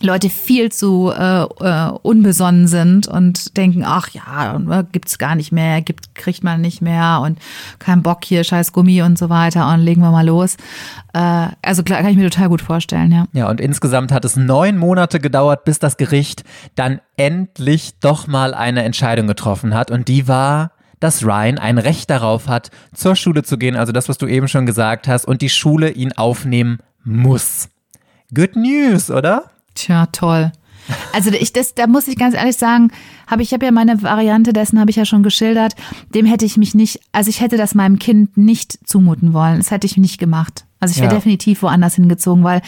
Leute 0.00 0.30
viel 0.30 0.72
zu 0.72 1.12
äh, 1.16 1.42
äh, 1.42 1.90
unbesonnen 2.02 2.66
sind 2.66 3.06
und 3.06 3.56
denken, 3.56 3.84
ach 3.84 4.08
ja, 4.10 4.58
ne, 4.58 4.86
gibt's 4.90 5.18
gar 5.18 5.34
nicht 5.34 5.52
mehr, 5.52 5.80
gibt, 5.80 6.14
kriegt 6.14 6.42
man 6.42 6.60
nicht 6.60 6.82
mehr 6.82 7.20
und 7.22 7.38
kein 7.78 8.02
Bock 8.02 8.24
hier, 8.24 8.42
scheiß 8.42 8.72
Gummi 8.72 9.02
und 9.02 9.18
so 9.18 9.28
weiter 9.28 9.72
und 9.72 9.80
legen 9.80 10.02
wir 10.02 10.10
mal 10.10 10.26
los. 10.26 10.56
Äh, 11.12 11.48
also 11.62 11.82
klar, 11.84 12.00
kann 12.00 12.10
ich 12.10 12.16
mir 12.16 12.28
total 12.30 12.48
gut 12.48 12.62
vorstellen, 12.62 13.12
ja. 13.12 13.26
Ja, 13.32 13.48
und 13.48 13.60
insgesamt 13.60 14.10
hat 14.10 14.24
es 14.24 14.36
neun 14.36 14.76
Monate 14.76 15.20
gedauert, 15.20 15.64
bis 15.64 15.78
das 15.78 15.96
Gericht 15.96 16.42
dann 16.74 17.00
endlich 17.16 18.00
doch 18.00 18.26
mal 18.26 18.54
eine 18.54 18.82
Entscheidung 18.82 19.28
getroffen 19.28 19.74
hat 19.74 19.90
und 19.90 20.08
die 20.08 20.26
war, 20.26 20.72
dass 20.98 21.24
Ryan 21.24 21.58
ein 21.58 21.78
Recht 21.78 22.10
darauf 22.10 22.48
hat, 22.48 22.70
zur 22.94 23.14
Schule 23.14 23.42
zu 23.42 23.58
gehen, 23.58 23.76
also 23.76 23.92
das, 23.92 24.08
was 24.08 24.18
du 24.18 24.26
eben 24.26 24.48
schon 24.48 24.66
gesagt 24.66 25.06
hast, 25.06 25.26
und 25.26 25.42
die 25.42 25.48
Schule 25.48 25.90
ihn 25.90 26.12
aufnehmen 26.12 26.78
muss. 27.04 27.68
Good 28.34 28.56
News, 28.56 29.10
oder? 29.10 29.51
Tja, 29.74 30.06
toll. 30.06 30.52
Also 31.12 31.30
ich 31.30 31.52
das, 31.52 31.74
da 31.74 31.86
muss 31.86 32.08
ich 32.08 32.16
ganz 32.16 32.34
ehrlich 32.34 32.56
sagen, 32.56 32.90
habe 33.26 33.42
ich 33.42 33.52
habe 33.52 33.64
ja 33.64 33.72
meine 33.72 34.02
Variante 34.02 34.52
dessen 34.52 34.80
habe 34.80 34.90
ich 34.90 34.96
ja 34.96 35.04
schon 35.04 35.22
geschildert. 35.22 35.74
Dem 36.14 36.26
hätte 36.26 36.44
ich 36.44 36.56
mich 36.56 36.74
nicht, 36.74 37.00
also 37.12 37.30
ich 37.30 37.40
hätte 37.40 37.56
das 37.56 37.74
meinem 37.74 37.98
Kind 37.98 38.36
nicht 38.36 38.78
zumuten 38.86 39.32
wollen. 39.32 39.58
Das 39.58 39.70
hätte 39.70 39.86
ich 39.86 39.96
nicht 39.96 40.18
gemacht. 40.18 40.64
Also 40.82 40.94
ich 40.94 41.00
wäre 41.00 41.12
ja. 41.12 41.18
definitiv 41.18 41.62
woanders 41.62 41.94
hingezogen, 41.94 42.42
weil 42.42 42.60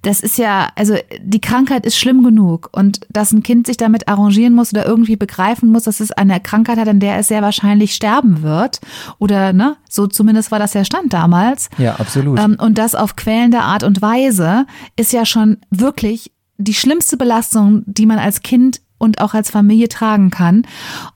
das 0.00 0.20
ist 0.20 0.38
ja, 0.38 0.68
also 0.76 0.96
die 1.20 1.40
Krankheit 1.40 1.86
ist 1.86 1.98
schlimm 1.98 2.22
genug 2.22 2.70
und 2.72 3.00
dass 3.10 3.32
ein 3.32 3.42
Kind 3.42 3.66
sich 3.66 3.76
damit 3.76 4.08
arrangieren 4.08 4.54
muss 4.54 4.72
oder 4.72 4.86
irgendwie 4.86 5.16
begreifen 5.16 5.70
muss, 5.70 5.84
dass 5.84 6.00
es 6.00 6.10
eine 6.10 6.40
Krankheit 6.40 6.78
hat, 6.78 6.88
an 6.88 7.00
der 7.00 7.18
es 7.18 7.28
sehr 7.28 7.42
wahrscheinlich 7.42 7.94
sterben 7.94 8.42
wird 8.42 8.80
oder 9.18 9.52
ne, 9.52 9.76
so 9.88 10.06
zumindest 10.06 10.50
war 10.50 10.58
das 10.58 10.72
der 10.72 10.84
Stand 10.84 11.12
damals. 11.12 11.68
Ja, 11.78 11.96
absolut. 11.96 12.38
Ähm, 12.38 12.56
und 12.58 12.78
das 12.78 12.94
auf 12.94 13.16
quälende 13.16 13.60
Art 13.60 13.82
und 13.82 14.00
Weise 14.00 14.66
ist 14.96 15.12
ja 15.12 15.26
schon 15.26 15.58
wirklich 15.70 16.32
die 16.56 16.74
schlimmste 16.74 17.16
Belastung, 17.16 17.82
die 17.86 18.06
man 18.06 18.18
als 18.18 18.42
Kind 18.42 18.80
und 19.04 19.20
auch 19.20 19.34
als 19.34 19.50
Familie 19.50 19.88
tragen 19.88 20.30
kann. 20.30 20.66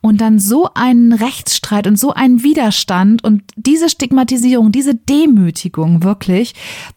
Und 0.01 0.21
dann 0.21 0.39
so 0.39 0.71
einen 0.75 1.13
Rechtsstreit 1.13 1.87
und 1.87 1.99
so 1.99 2.13
einen 2.13 2.43
Widerstand 2.43 3.25
und 3.25 3.43
diese 3.57 3.89
Stigmatisierung, 3.89 4.71
diese 4.71 4.95
Demütigung 4.95 6.05
wirklich, 6.05 6.55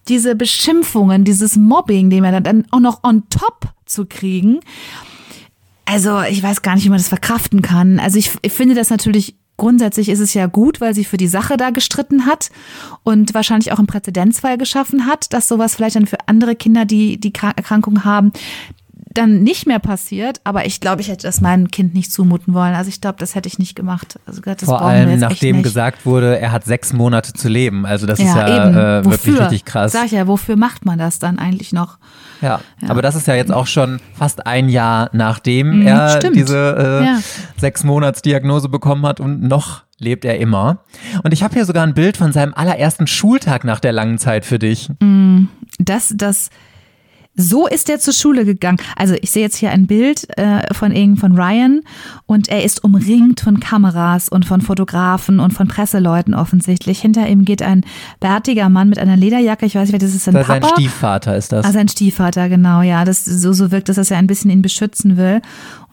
diese 0.07 0.35
Beschimpfungen, 0.35 1.23
dieses 1.23 1.55
Mobbing, 1.55 2.09
den 2.09 2.21
man 2.21 2.43
dann 2.43 2.65
auch 2.71 2.79
noch 2.79 3.03
on 3.03 3.23
top 3.29 3.69
zu 3.85 4.05
kriegen. 4.05 4.59
Also 5.85 6.21
ich 6.21 6.43
weiß 6.43 6.61
gar 6.61 6.75
nicht, 6.75 6.85
wie 6.85 6.89
man 6.89 6.99
das 6.99 7.09
verkraften 7.09 7.61
kann. 7.61 7.99
Also 7.99 8.17
ich, 8.17 8.31
ich 8.41 8.53
finde 8.53 8.75
das 8.75 8.89
natürlich 8.89 9.35
grundsätzlich 9.61 10.09
ist 10.09 10.19
es 10.19 10.33
ja 10.33 10.47
gut, 10.47 10.81
weil 10.81 10.95
sie 10.95 11.05
für 11.05 11.17
die 11.17 11.27
Sache 11.27 11.55
da 11.55 11.69
gestritten 11.69 12.25
hat 12.25 12.49
und 13.03 13.35
wahrscheinlich 13.35 13.71
auch 13.71 13.77
einen 13.77 13.85
Präzedenzfall 13.85 14.57
geschaffen 14.57 15.05
hat, 15.05 15.31
dass 15.33 15.47
sowas 15.47 15.75
vielleicht 15.75 15.97
dann 15.97 16.07
für 16.07 16.17
andere 16.25 16.55
Kinder, 16.55 16.85
die 16.85 17.19
die 17.19 17.31
Erkrankung 17.31 18.03
haben, 18.03 18.31
dann 19.13 19.43
nicht 19.43 19.67
mehr 19.67 19.79
passiert, 19.79 20.41
aber 20.43 20.65
ich 20.65 20.79
glaube, 20.79 21.01
ich 21.01 21.09
hätte 21.09 21.27
das 21.27 21.41
meinem 21.41 21.69
Kind 21.69 21.93
nicht 21.93 22.11
zumuten 22.11 22.53
wollen. 22.53 22.73
Also 22.73 22.89
ich 22.89 23.01
glaube, 23.01 23.17
das 23.19 23.35
hätte 23.35 23.47
ich 23.47 23.59
nicht 23.59 23.75
gemacht. 23.75 24.19
Also 24.25 24.41
das 24.41 24.63
Vor 24.63 24.81
allem, 24.81 25.19
nachdem 25.19 25.63
gesagt 25.63 26.05
wurde, 26.05 26.39
er 26.39 26.51
hat 26.51 26.65
sechs 26.65 26.93
Monate 26.93 27.33
zu 27.33 27.49
leben. 27.49 27.85
Also 27.85 28.05
das 28.07 28.19
ja, 28.19 28.25
ist 28.25 28.35
ja 28.35 28.99
äh, 28.99 29.05
wirklich 29.05 29.39
richtig 29.39 29.65
krass. 29.65 29.91
Sag 29.91 30.05
ich 30.05 30.11
ja, 30.11 30.27
wofür 30.27 30.55
macht 30.55 30.85
man 30.85 30.97
das 30.97 31.19
dann 31.19 31.39
eigentlich 31.39 31.73
noch? 31.73 31.97
Ja, 32.41 32.59
ja. 32.81 32.89
aber 32.89 33.01
das 33.01 33.15
ist 33.15 33.27
ja 33.27 33.35
jetzt 33.35 33.51
auch 33.51 33.67
schon 33.67 33.99
fast 34.13 34.47
ein 34.47 34.69
Jahr, 34.69 35.09
nachdem 35.13 35.81
mhm, 35.81 35.87
er 35.87 36.17
Stimmt. 36.17 36.35
diese 36.35 37.01
äh, 37.01 37.05
ja. 37.05 37.19
sechs 37.57 37.83
Monats 37.83 38.21
Diagnose 38.21 38.69
bekommen 38.69 39.05
hat 39.05 39.19
und 39.19 39.43
noch 39.43 39.83
lebt 39.99 40.25
er 40.25 40.39
immer. 40.39 40.79
Und 41.23 41.31
ich 41.31 41.43
habe 41.43 41.53
hier 41.53 41.65
sogar 41.65 41.83
ein 41.83 41.93
Bild 41.93 42.17
von 42.17 42.33
seinem 42.33 42.53
allerersten 42.55 43.05
Schultag 43.05 43.63
nach 43.63 43.79
der 43.79 43.91
langen 43.91 44.17
Zeit 44.17 44.45
für 44.45 44.57
dich. 44.57 44.89
Mm, 44.99 45.45
das, 45.77 46.13
das 46.15 46.49
so 47.35 47.65
ist 47.65 47.89
er 47.89 47.99
zur 47.99 48.13
Schule 48.13 48.43
gegangen. 48.43 48.77
Also 48.95 49.15
ich 49.21 49.31
sehe 49.31 49.41
jetzt 49.41 49.55
hier 49.55 49.71
ein 49.71 49.87
Bild 49.87 50.27
äh, 50.37 50.73
von 50.73 50.91
von 51.15 51.37
Ryan 51.37 51.81
und 52.25 52.49
er 52.49 52.63
ist 52.63 52.83
umringt 52.83 53.39
von 53.39 53.59
Kameras 53.59 54.27
und 54.27 54.45
von 54.45 54.61
Fotografen 54.61 55.39
und 55.39 55.51
von 55.51 55.67
Presseleuten 55.67 56.33
offensichtlich. 56.33 56.99
Hinter 56.99 57.27
ihm 57.27 57.45
geht 57.45 57.61
ein 57.61 57.85
bärtiger 58.19 58.69
Mann 58.69 58.89
mit 58.89 58.99
einer 58.99 59.15
Lederjacke. 59.15 59.65
Ich 59.65 59.75
weiß 59.75 59.91
nicht, 59.91 60.03
das 60.03 60.13
ist 60.13 60.25
sein 60.25 60.33
das 60.33 60.47
Papa. 60.47 60.61
Sein 60.61 60.71
Stiefvater 60.75 61.37
ist 61.37 61.51
das. 61.53 61.65
Ah, 61.65 61.71
sein 61.71 61.87
Stiefvater, 61.87 62.49
genau, 62.49 62.81
ja. 62.81 63.05
Das 63.05 63.23
so 63.23 63.53
so 63.53 63.71
wirkt, 63.71 63.87
dass 63.87 64.11
er 64.11 64.17
ein 64.17 64.27
bisschen 64.27 64.51
ihn 64.51 64.61
beschützen 64.61 65.15
will. 65.15 65.41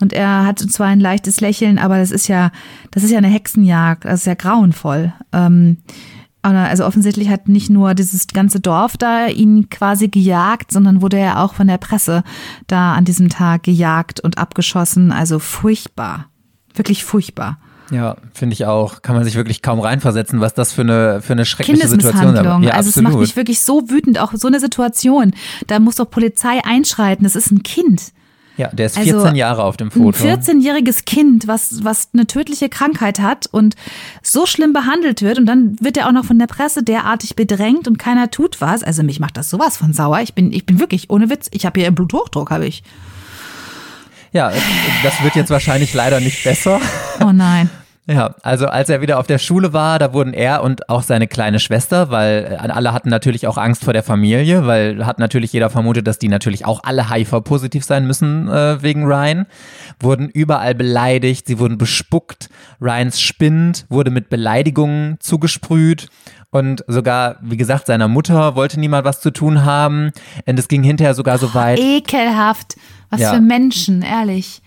Und 0.01 0.11
er 0.11 0.45
hat 0.45 0.59
zwar 0.59 0.87
ein 0.87 0.99
leichtes 0.99 1.39
Lächeln, 1.39 1.79
aber 1.79 1.97
das 1.97 2.11
ist 2.11 2.27
ja 2.27 2.51
das 2.91 3.03
ist 3.03 3.11
ja 3.11 3.17
eine 3.17 3.29
Hexenjagd. 3.29 4.03
Das 4.03 4.21
ist 4.21 4.25
ja 4.27 4.35
grauenvoll. 4.35 5.13
Ähm, 5.31 5.77
Also 6.57 6.85
offensichtlich 6.85 7.29
hat 7.29 7.47
nicht 7.47 7.69
nur 7.69 7.93
dieses 7.93 8.27
ganze 8.27 8.59
Dorf 8.59 8.97
da 8.97 9.27
ihn 9.27 9.69
quasi 9.69 10.07
gejagt, 10.07 10.71
sondern 10.71 11.01
wurde 11.01 11.17
er 11.17 11.43
auch 11.43 11.53
von 11.53 11.67
der 11.67 11.77
Presse 11.77 12.23
da 12.67 12.93
an 12.93 13.05
diesem 13.05 13.29
Tag 13.29 13.63
gejagt 13.63 14.19
und 14.19 14.37
abgeschossen. 14.37 15.11
Also 15.11 15.39
furchtbar. 15.39 16.25
Wirklich 16.73 17.03
furchtbar. 17.03 17.59
Ja, 17.91 18.17
finde 18.33 18.53
ich 18.53 18.65
auch. 18.65 19.01
Kann 19.01 19.15
man 19.15 19.23
sich 19.23 19.35
wirklich 19.35 19.61
kaum 19.61 19.79
reinversetzen, 19.79 20.41
was 20.41 20.53
das 20.53 20.73
für 20.73 20.81
eine, 20.81 21.21
für 21.21 21.33
eine 21.33 21.45
schreckliche 21.45 21.87
Situation 21.87 22.35
ist. 22.35 22.43
Ja, 22.43 22.53
also 22.53 22.67
absolut. 22.69 22.87
es 22.87 23.01
macht 23.01 23.17
mich 23.17 23.35
wirklich 23.35 23.61
so 23.61 23.89
wütend, 23.89 24.19
auch 24.19 24.31
so 24.33 24.47
eine 24.47 24.59
Situation. 24.59 25.33
Da 25.67 25.79
muss 25.79 25.95
doch 25.95 26.09
Polizei 26.09 26.61
einschreiten. 26.63 27.23
Das 27.23 27.35
ist 27.35 27.51
ein 27.51 27.63
Kind. 27.63 28.11
Ja, 28.59 28.67
der 28.73 28.87
ist 28.87 28.97
14 28.97 29.15
also, 29.15 29.35
Jahre 29.37 29.63
auf 29.63 29.77
dem 29.77 29.89
Foto. 29.89 30.21
Ein 30.21 30.41
14-jähriges 30.41 31.05
Kind, 31.05 31.47
was, 31.47 31.85
was 31.85 32.09
eine 32.13 32.27
tödliche 32.27 32.67
Krankheit 32.67 33.21
hat 33.21 33.47
und 33.49 33.75
so 34.21 34.45
schlimm 34.45 34.73
behandelt 34.73 35.21
wird 35.21 35.37
und 35.37 35.45
dann 35.45 35.77
wird 35.79 35.95
er 35.95 36.07
auch 36.07 36.11
noch 36.11 36.25
von 36.25 36.37
der 36.37 36.47
Presse 36.47 36.83
derartig 36.83 37.37
bedrängt 37.37 37.87
und 37.87 37.97
keiner 37.97 38.31
tut 38.31 38.59
was. 38.59 38.83
Also 38.83 39.01
mich 39.01 39.21
macht 39.21 39.37
das 39.37 39.49
sowas 39.49 39.77
von 39.77 39.93
sauer. 39.93 40.19
Ich 40.19 40.33
bin, 40.33 40.51
ich 40.51 40.65
bin 40.65 40.77
wirklich, 40.77 41.09
ohne 41.09 41.29
Witz, 41.29 41.47
ich 41.51 41.65
habe 41.65 41.79
hier 41.79 41.89
Bluthochdruck, 41.91 42.51
habe 42.51 42.65
ich. 42.65 42.83
Ja, 44.33 44.51
das 45.03 45.23
wird 45.23 45.35
jetzt 45.35 45.51
wahrscheinlich 45.51 45.93
leider 45.93 46.19
nicht 46.19 46.43
besser. 46.43 46.81
Oh 47.21 47.31
nein. 47.31 47.69
Ja, 48.09 48.33
also 48.41 48.65
als 48.65 48.89
er 48.89 49.01
wieder 49.01 49.19
auf 49.19 49.27
der 49.27 49.37
Schule 49.37 49.71
war, 49.71 49.99
da 49.99 50.13
wurden 50.13 50.33
er 50.33 50.63
und 50.63 50.89
auch 50.89 51.03
seine 51.03 51.27
kleine 51.27 51.59
Schwester, 51.59 52.09
weil 52.09 52.57
äh, 52.59 52.71
alle 52.71 52.91
hatten 52.91 53.09
natürlich 53.09 53.45
auch 53.45 53.59
Angst 53.59 53.83
vor 53.83 53.93
der 53.93 54.01
Familie, 54.01 54.65
weil 54.65 55.05
hat 55.05 55.19
natürlich 55.19 55.53
jeder 55.53 55.69
vermutet, 55.69 56.07
dass 56.07 56.17
die 56.17 56.27
natürlich 56.27 56.65
auch 56.65 56.81
alle 56.83 57.11
HIV-positiv 57.11 57.85
sein 57.85 58.07
müssen 58.07 58.47
äh, 58.47 58.81
wegen 58.81 59.05
Ryan, 59.05 59.45
wurden 59.99 60.27
überall 60.27 60.73
beleidigt, 60.73 61.45
sie 61.45 61.59
wurden 61.59 61.77
bespuckt, 61.77 62.49
Ryans 62.81 63.21
Spind 63.21 63.85
wurde 63.89 64.09
mit 64.09 64.29
Beleidigungen 64.29 65.17
zugesprüht 65.19 66.09
und 66.49 66.83
sogar, 66.87 67.35
wie 67.43 67.57
gesagt, 67.57 67.85
seiner 67.85 68.07
Mutter 68.07 68.55
wollte 68.55 68.79
niemand 68.79 69.05
was 69.05 69.21
zu 69.21 69.29
tun 69.29 69.65
haben. 69.65 70.13
Und 70.47 70.57
es 70.57 70.67
ging 70.67 70.81
hinterher 70.81 71.13
sogar 71.13 71.37
so 71.37 71.53
weit. 71.53 71.77
Ekelhaft. 71.77 72.75
Was 73.11 73.21
ja. 73.21 73.33
für 73.33 73.39
Menschen, 73.41 74.01
ehrlich 74.01 74.63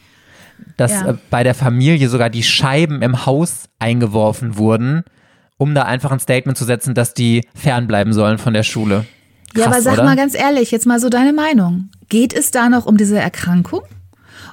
dass 0.77 0.93
ja. 0.93 1.11
Äh, 1.11 1.15
bei 1.31 1.43
der 1.43 1.55
Familie 1.55 2.09
sogar 2.09 2.31
die 2.31 2.43
Scheiben 2.43 3.03
im 3.03 3.27
Haus 3.27 3.69
eingeworfen 3.79 4.57
wurden, 4.57 5.05
um 5.59 5.75
da 5.75 5.83
einfach 5.83 6.11
ein 6.11 6.21
Statement 6.21 6.59
zu 6.59 6.65
setzen, 6.65 6.95
dass 6.95 7.15
die 7.15 7.47
fernbleiben 7.55 8.13
sollen 8.13 8.39
von 8.39 8.55
der 8.55 8.63
Schule. 8.63 9.07
Krass, 9.55 9.65
ja, 9.65 9.67
aber 9.67 9.83
sag 9.83 9.93
oder? 9.95 10.05
mal 10.05 10.17
ganz 10.17 10.35
ehrlich, 10.35 10.71
jetzt 10.71 10.87
mal 10.87 10.99
so 10.99 11.09
deine 11.09 11.33
Meinung. 11.33 11.91
Geht 12.09 12.33
es 12.33 12.51
da 12.51 12.69
noch 12.69 12.87
um 12.87 12.97
diese 12.97 13.19
Erkrankung? 13.19 13.83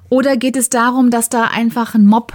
Oder 0.10 0.38
geht 0.38 0.58
es 0.58 0.70
darum, 0.70 1.12
dass 1.12 1.30
da 1.30 1.46
einfach 1.46 1.96
ein 1.96 2.06
Mob 2.06 2.34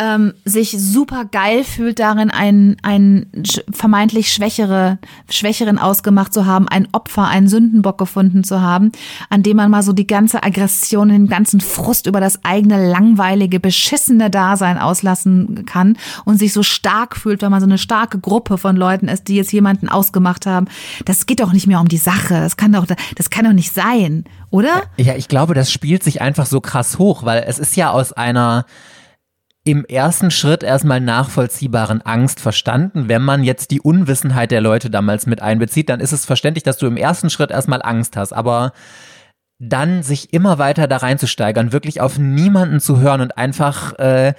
ähm, 0.00 0.32
sich 0.46 0.70
super 0.70 1.26
geil 1.26 1.62
fühlt 1.62 1.98
darin, 1.98 2.30
einen, 2.30 2.78
einen 2.82 3.26
vermeintlich 3.70 4.32
schwächere, 4.32 4.98
schwächeren 5.28 5.78
ausgemacht 5.78 6.32
zu 6.32 6.46
haben, 6.46 6.68
ein 6.68 6.88
Opfer, 6.92 7.28
einen 7.28 7.48
Sündenbock 7.48 7.98
gefunden 7.98 8.42
zu 8.42 8.62
haben, 8.62 8.92
an 9.28 9.42
dem 9.42 9.58
man 9.58 9.70
mal 9.70 9.82
so 9.82 9.92
die 9.92 10.06
ganze 10.06 10.42
Aggression, 10.42 11.10
den 11.10 11.28
ganzen 11.28 11.60
Frust 11.60 12.06
über 12.06 12.18
das 12.18 12.42
eigene 12.44 12.90
langweilige, 12.90 13.60
beschissene 13.60 14.30
Dasein 14.30 14.78
auslassen 14.78 15.66
kann 15.66 15.98
und 16.24 16.38
sich 16.38 16.54
so 16.54 16.62
stark 16.62 17.14
fühlt, 17.14 17.42
wenn 17.42 17.50
man 17.50 17.60
so 17.60 17.66
eine 17.66 17.78
starke 17.78 18.18
Gruppe 18.18 18.56
von 18.56 18.76
Leuten 18.76 19.06
ist, 19.06 19.28
die 19.28 19.36
jetzt 19.36 19.52
jemanden 19.52 19.90
ausgemacht 19.90 20.46
haben. 20.46 20.66
Das 21.04 21.26
geht 21.26 21.40
doch 21.40 21.52
nicht 21.52 21.66
mehr 21.66 21.80
um 21.80 21.88
die 21.88 21.98
Sache. 21.98 22.34
Das 22.34 22.56
kann 22.56 22.72
doch, 22.72 22.86
das 23.16 23.28
kann 23.28 23.44
doch 23.44 23.52
nicht 23.52 23.74
sein, 23.74 24.24
oder? 24.48 24.82
Ja, 24.96 25.14
ich 25.14 25.28
glaube, 25.28 25.52
das 25.52 25.70
spielt 25.70 26.02
sich 26.02 26.22
einfach 26.22 26.46
so 26.46 26.62
krass 26.62 26.96
hoch, 26.96 27.24
weil 27.24 27.44
es 27.46 27.58
ist 27.58 27.76
ja 27.76 27.90
aus 27.90 28.14
einer 28.14 28.64
im 29.64 29.84
ersten 29.84 30.30
Schritt 30.30 30.62
erstmal 30.62 31.00
nachvollziehbaren 31.00 32.00
Angst 32.02 32.40
verstanden. 32.40 33.08
Wenn 33.08 33.22
man 33.22 33.44
jetzt 33.44 33.70
die 33.70 33.80
Unwissenheit 33.80 34.50
der 34.50 34.60
Leute 34.60 34.88
damals 34.90 35.26
mit 35.26 35.42
einbezieht, 35.42 35.90
dann 35.90 36.00
ist 36.00 36.12
es 36.12 36.24
verständlich, 36.24 36.64
dass 36.64 36.78
du 36.78 36.86
im 36.86 36.96
ersten 36.96 37.28
Schritt 37.28 37.50
erstmal 37.50 37.82
Angst 37.82 38.16
hast. 38.16 38.32
Aber 38.32 38.72
dann 39.58 40.02
sich 40.02 40.32
immer 40.32 40.58
weiter 40.58 40.88
da 40.88 40.96
reinzusteigern, 40.96 41.72
wirklich 41.72 42.00
auf 42.00 42.18
niemanden 42.18 42.80
zu 42.80 43.00
hören 43.00 43.20
und 43.20 43.36
einfach 43.36 43.92
äh, 43.98 44.32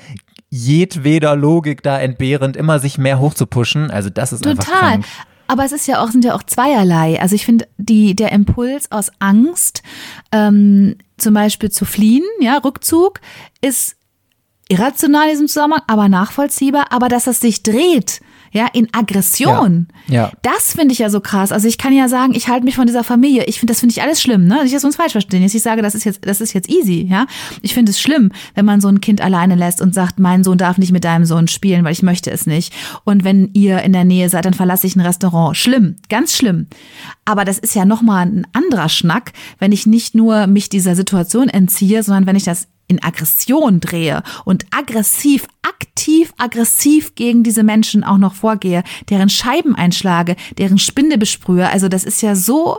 jedweder 0.50 1.36
Logik 1.36 1.84
da 1.84 2.00
entbehrend 2.00 2.58
immer 2.58 2.80
sich 2.80 2.98
mehr 2.98 3.20
hochzupuschen, 3.20 3.92
also 3.92 4.10
das 4.10 4.34
ist 4.34 4.44
Total. 4.44 4.58
einfach 4.60 4.80
krank. 4.80 5.06
Aber 5.48 5.66
es 5.66 5.74
ist 5.74 5.86
ja 5.86 6.02
auch, 6.02 6.10
sind 6.10 6.24
ja 6.24 6.34
auch 6.34 6.44
zweierlei. 6.44 7.20
Also 7.20 7.36
ich 7.36 7.46
finde, 7.46 7.68
die, 7.78 8.16
der 8.16 8.32
Impuls 8.32 8.90
aus 8.92 9.12
Angst, 9.20 9.84
ähm, 10.32 10.96
zum 11.18 11.34
Beispiel 11.34 11.70
zu 11.70 11.84
fliehen, 11.84 12.24
ja, 12.40 12.58
Rückzug, 12.58 13.20
ist 13.62 13.98
irrational 14.72 15.26
in 15.26 15.32
diesem 15.32 15.48
Zusammenhang, 15.48 15.84
aber 15.88 16.10
nachvollziehbar, 16.10 16.88
aber 16.92 17.10
dass 17.10 17.28
es 17.28 17.40
sich 17.40 17.64
dreht, 17.64 18.22
ja, 18.54 18.68
in 18.74 18.90
Aggression. 18.92 19.88
Ja. 20.08 20.14
ja. 20.14 20.32
Das 20.42 20.74
finde 20.74 20.92
ich 20.92 21.00
ja 21.00 21.10
so 21.10 21.22
krass. 21.22 21.52
Also 21.52 21.68
ich 21.68 21.78
kann 21.78 21.94
ja 21.94 22.10
sagen, 22.10 22.34
ich 22.36 22.50
halte 22.50 22.66
mich 22.66 22.76
von 22.76 22.86
dieser 22.86 23.04
Familie. 23.04 23.46
Ich 23.46 23.60
finde, 23.60 23.72
das 23.72 23.80
finde 23.80 23.94
ich 23.94 24.02
alles 24.02 24.22
schlimm, 24.22 24.46
ne? 24.46 24.62
Nicht, 24.64 24.76
dass 24.76 24.84
wir 24.84 24.88
uns 24.88 24.98
falsch 24.98 25.14
verstehen. 25.14 25.42
Jetzt 25.42 25.56
ich 25.56 25.62
sage, 25.62 25.82
das 25.82 25.96
ist 25.96 26.04
jetzt, 26.04 26.26
das 26.26 26.42
ist 26.42 26.54
jetzt 26.54 26.70
easy, 26.70 27.08
ja. 27.10 27.28
Ich 27.62 27.74
finde 27.74 27.92
es 27.92 28.02
schlimm, 28.02 28.32
wenn 28.54 28.66
man 28.66 28.82
so 28.82 28.90
ein 28.90 29.00
Kind 29.00 29.22
alleine 29.22 29.56
lässt 29.56 29.82
und 29.82 29.94
sagt, 29.94 30.20
mein 30.20 30.44
Sohn 30.44 30.58
darf 30.58 30.78
nicht 30.78 30.92
mit 30.92 31.06
deinem 31.06 31.26
Sohn 31.26 31.48
spielen, 31.48 31.86
weil 31.86 31.94
ich 31.94 32.04
möchte 32.04 32.30
es 32.30 32.46
nicht. 32.46 32.74
Und 33.06 33.24
wenn 33.24 33.50
ihr 33.54 33.84
in 33.84 33.94
der 33.94 34.04
Nähe 34.04 34.28
seid, 34.28 34.44
dann 34.44 34.54
verlasse 34.54 34.86
ich 34.86 34.98
ein 34.98 35.02
Restaurant. 35.02 35.56
Schlimm, 35.56 35.96
ganz 36.10 36.36
schlimm. 36.36 36.68
Aber 37.24 37.46
das 37.46 37.58
ist 37.58 37.76
ja 37.76 37.86
nochmal 37.86 38.26
ein 38.26 38.48
anderer 38.52 38.90
Schnack, 38.90 39.32
wenn 39.60 39.72
ich 39.72 39.86
nicht 39.86 40.14
nur 40.14 40.48
mich 40.48 40.68
dieser 40.68 40.96
Situation 40.96 41.48
entziehe, 41.48 42.04
sondern 42.04 42.26
wenn 42.26 42.36
ich 42.36 42.44
das 42.44 42.68
in 42.92 43.02
Aggression 43.02 43.80
drehe 43.80 44.22
und 44.46 44.66
aggressiv, 44.72 45.48
aktiv 45.64 46.34
aggressiv 46.38 47.16
gegen 47.16 47.44
diese 47.44 47.64
Menschen 47.64 48.04
auch 48.04 48.18
noch 48.18 48.34
vorgehe, 48.34 48.84
deren 49.10 49.30
Scheiben 49.30 49.76
einschlage, 49.76 50.36
deren 50.58 50.78
Spinde 50.78 51.18
besprühe. 51.18 51.68
Also 51.70 51.88
das 51.88 52.04
ist 52.04 52.22
ja 52.22 52.36
so 52.36 52.78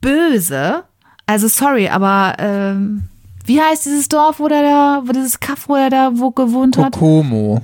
böse. 0.00 0.84
Also 1.26 1.48
sorry, 1.48 1.88
aber 1.88 2.34
ähm, 2.38 3.04
wie 3.44 3.60
heißt 3.60 3.84
dieses 3.84 4.08
Dorf, 4.08 4.40
wo 4.40 4.48
der 4.48 4.62
da, 4.62 5.02
wo 5.04 5.12
dieses 5.12 5.38
Kaff, 5.38 5.68
wo 5.68 5.76
er 5.76 5.90
da 5.90 6.12
wo 6.14 6.30
gewohnt 6.30 6.78
hat? 6.78 6.94
Kokomo. 6.94 7.60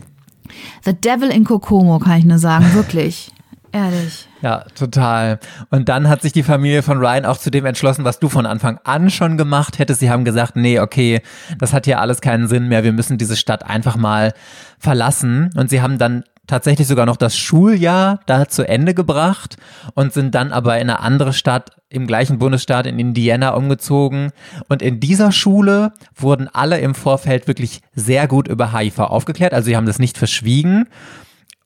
The 0.85 0.93
Devil 0.93 1.31
in 1.31 1.45
Kokomo, 1.45 1.99
kann 1.99 2.19
ich 2.19 2.25
nur 2.25 2.39
sagen, 2.39 2.73
wirklich. 2.75 3.33
Ehrlich. 3.73 4.29
Ja, 4.47 4.63
total. 4.77 5.41
Und 5.71 5.89
dann 5.89 6.09
hat 6.09 6.23
sich 6.23 6.33
die 6.33 6.45
Familie 6.45 6.85
von 6.85 6.99
Ryan 6.99 7.25
auch 7.25 7.37
zu 7.37 7.51
dem 7.51 7.67
entschlossen, 7.67 8.05
was 8.05 8.21
du 8.21 8.29
von 8.29 8.47
Anfang 8.47 8.79
an 8.85 9.11
schon 9.11 9.37
gemacht 9.37 9.81
hättest. 9.81 9.99
Sie 9.99 10.09
haben 10.09 10.25
gesagt, 10.25 10.55
nee, 10.55 10.79
okay, 10.79 11.21
das 11.59 11.73
hat 11.73 11.85
hier 11.85 12.01
alles 12.01 12.21
keinen 12.21 12.47
Sinn 12.47 12.69
mehr. 12.69 12.85
Wir 12.85 12.93
müssen 12.93 13.19
diese 13.19 13.35
Stadt 13.35 13.67
einfach 13.67 13.97
mal 13.97 14.35
verlassen. 14.79 15.51
Und 15.57 15.69
sie 15.69 15.83
haben 15.83 15.99
dann 15.99 16.23
tatsächlich 16.47 16.87
sogar 16.87 17.07
noch 17.07 17.17
das 17.17 17.37
Schuljahr 17.37 18.21
da 18.27 18.47
zu 18.47 18.63
Ende 18.69 18.95
gebracht 18.95 19.57
und 19.95 20.13
sind 20.13 20.33
dann 20.37 20.53
aber 20.53 20.77
in 20.77 20.91
eine 20.91 21.01
andere 21.01 21.33
Stadt 21.33 21.73
im 21.89 22.07
gleichen 22.07 22.39
Bundesstaat 22.39 22.87
in 22.87 23.01
Indiana 23.01 23.51
umgezogen. 23.51 24.31
Und 24.69 24.81
in 24.81 25.01
dieser 25.01 25.33
Schule 25.33 25.93
wurden 26.15 26.47
alle 26.47 26.79
im 26.79 26.95
Vorfeld 26.95 27.49
wirklich 27.49 27.81
sehr 27.97 28.29
gut 28.29 28.47
über 28.47 28.73
HIV 28.73 29.01
aufgeklärt. 29.01 29.55
Also 29.55 29.67
sie 29.67 29.77
haben 29.77 29.87
das 29.87 29.99
nicht 29.99 30.17
verschwiegen. 30.17 30.87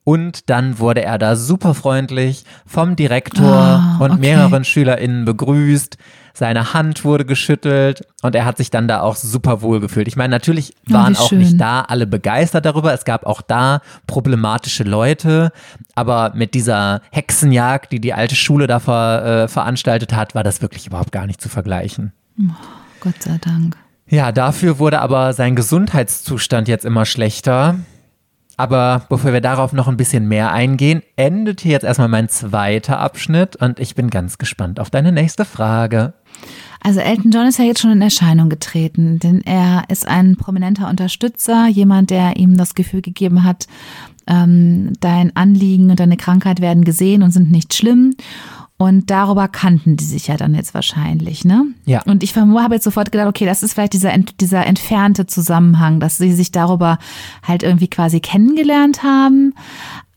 Und 0.03 0.49
dann 0.49 0.79
wurde 0.79 1.03
er 1.03 1.17
da 1.19 1.35
super 1.35 1.73
freundlich 1.75 2.43
vom 2.65 2.95
Direktor 2.95 3.97
oh, 3.99 4.03
und 4.03 4.11
okay. 4.11 4.19
mehreren 4.19 4.63
SchülerInnen 4.63 5.25
begrüßt. 5.25 5.97
Seine 6.33 6.73
Hand 6.73 7.03
wurde 7.03 7.25
geschüttelt 7.25 8.01
und 8.21 8.35
er 8.35 8.45
hat 8.45 8.57
sich 8.57 8.71
dann 8.71 8.87
da 8.87 9.01
auch 9.01 9.15
super 9.15 9.61
wohl 9.61 9.79
gefühlt. 9.79 10.07
Ich 10.07 10.15
meine, 10.15 10.31
natürlich 10.31 10.73
oh, 10.89 10.93
waren 10.93 11.15
oh, 11.15 11.23
auch 11.23 11.31
nicht 11.33 11.59
da 11.59 11.81
alle 11.81 12.07
begeistert 12.07 12.65
darüber. 12.65 12.93
Es 12.93 13.05
gab 13.05 13.25
auch 13.25 13.41
da 13.41 13.81
problematische 14.07 14.83
Leute. 14.83 15.51
Aber 15.93 16.31
mit 16.33 16.55
dieser 16.55 17.01
Hexenjagd, 17.11 17.91
die 17.91 17.99
die 17.99 18.13
alte 18.13 18.35
Schule 18.35 18.65
da 18.65 18.79
ver, 18.79 19.43
äh, 19.43 19.47
veranstaltet 19.47 20.13
hat, 20.13 20.33
war 20.33 20.43
das 20.43 20.61
wirklich 20.61 20.87
überhaupt 20.87 21.11
gar 21.11 21.27
nicht 21.27 21.41
zu 21.41 21.49
vergleichen. 21.49 22.13
Oh, 22.39 22.53
Gott 23.01 23.21
sei 23.21 23.37
Dank. 23.39 23.77
Ja, 24.07 24.31
dafür 24.31 24.79
wurde 24.79 24.99
aber 24.99 25.33
sein 25.33 25.55
Gesundheitszustand 25.55 26.67
jetzt 26.67 26.85
immer 26.85 27.05
schlechter. 27.05 27.75
Aber 28.61 29.07
bevor 29.09 29.33
wir 29.33 29.41
darauf 29.41 29.73
noch 29.73 29.87
ein 29.87 29.97
bisschen 29.97 30.27
mehr 30.27 30.51
eingehen, 30.51 31.01
endet 31.15 31.61
hier 31.61 31.71
jetzt 31.71 31.83
erstmal 31.83 32.09
mein 32.09 32.29
zweiter 32.29 32.99
Abschnitt 32.99 33.55
und 33.55 33.79
ich 33.79 33.95
bin 33.95 34.11
ganz 34.11 34.37
gespannt 34.37 34.79
auf 34.79 34.91
deine 34.91 35.11
nächste 35.11 35.45
Frage. 35.45 36.13
Also 36.79 36.99
Elton 36.99 37.31
John 37.31 37.47
ist 37.47 37.57
ja 37.57 37.65
jetzt 37.65 37.81
schon 37.81 37.89
in 37.89 38.03
Erscheinung 38.03 38.49
getreten, 38.49 39.17
denn 39.17 39.41
er 39.45 39.85
ist 39.87 40.07
ein 40.07 40.35
prominenter 40.35 40.89
Unterstützer, 40.89 41.69
jemand, 41.69 42.11
der 42.11 42.37
ihm 42.37 42.55
das 42.55 42.75
Gefühl 42.75 43.01
gegeben 43.01 43.43
hat, 43.43 43.65
ähm, 44.27 44.93
dein 44.99 45.35
Anliegen 45.35 45.89
und 45.89 45.99
deine 45.99 46.17
Krankheit 46.17 46.61
werden 46.61 46.83
gesehen 46.83 47.23
und 47.23 47.31
sind 47.31 47.49
nicht 47.49 47.73
schlimm. 47.73 48.13
Und 48.81 49.11
darüber 49.11 49.47
kannten 49.47 49.95
die 49.95 50.03
sich 50.03 50.25
ja 50.25 50.37
dann 50.37 50.55
jetzt 50.55 50.73
wahrscheinlich, 50.73 51.45
ne? 51.45 51.65
Ja. 51.85 52.01
Und 52.07 52.23
ich 52.23 52.35
habe 52.35 52.73
jetzt 52.73 52.83
sofort 52.83 53.11
gedacht, 53.11 53.27
okay, 53.27 53.45
das 53.45 53.61
ist 53.61 53.73
vielleicht 53.73 53.93
dieser, 53.93 54.17
dieser 54.17 54.65
entfernte 54.65 55.27
Zusammenhang, 55.27 55.99
dass 55.99 56.17
sie 56.17 56.33
sich 56.33 56.49
darüber 56.49 56.97
halt 57.47 57.61
irgendwie 57.61 57.89
quasi 57.89 58.21
kennengelernt 58.21 59.03
haben. 59.03 59.53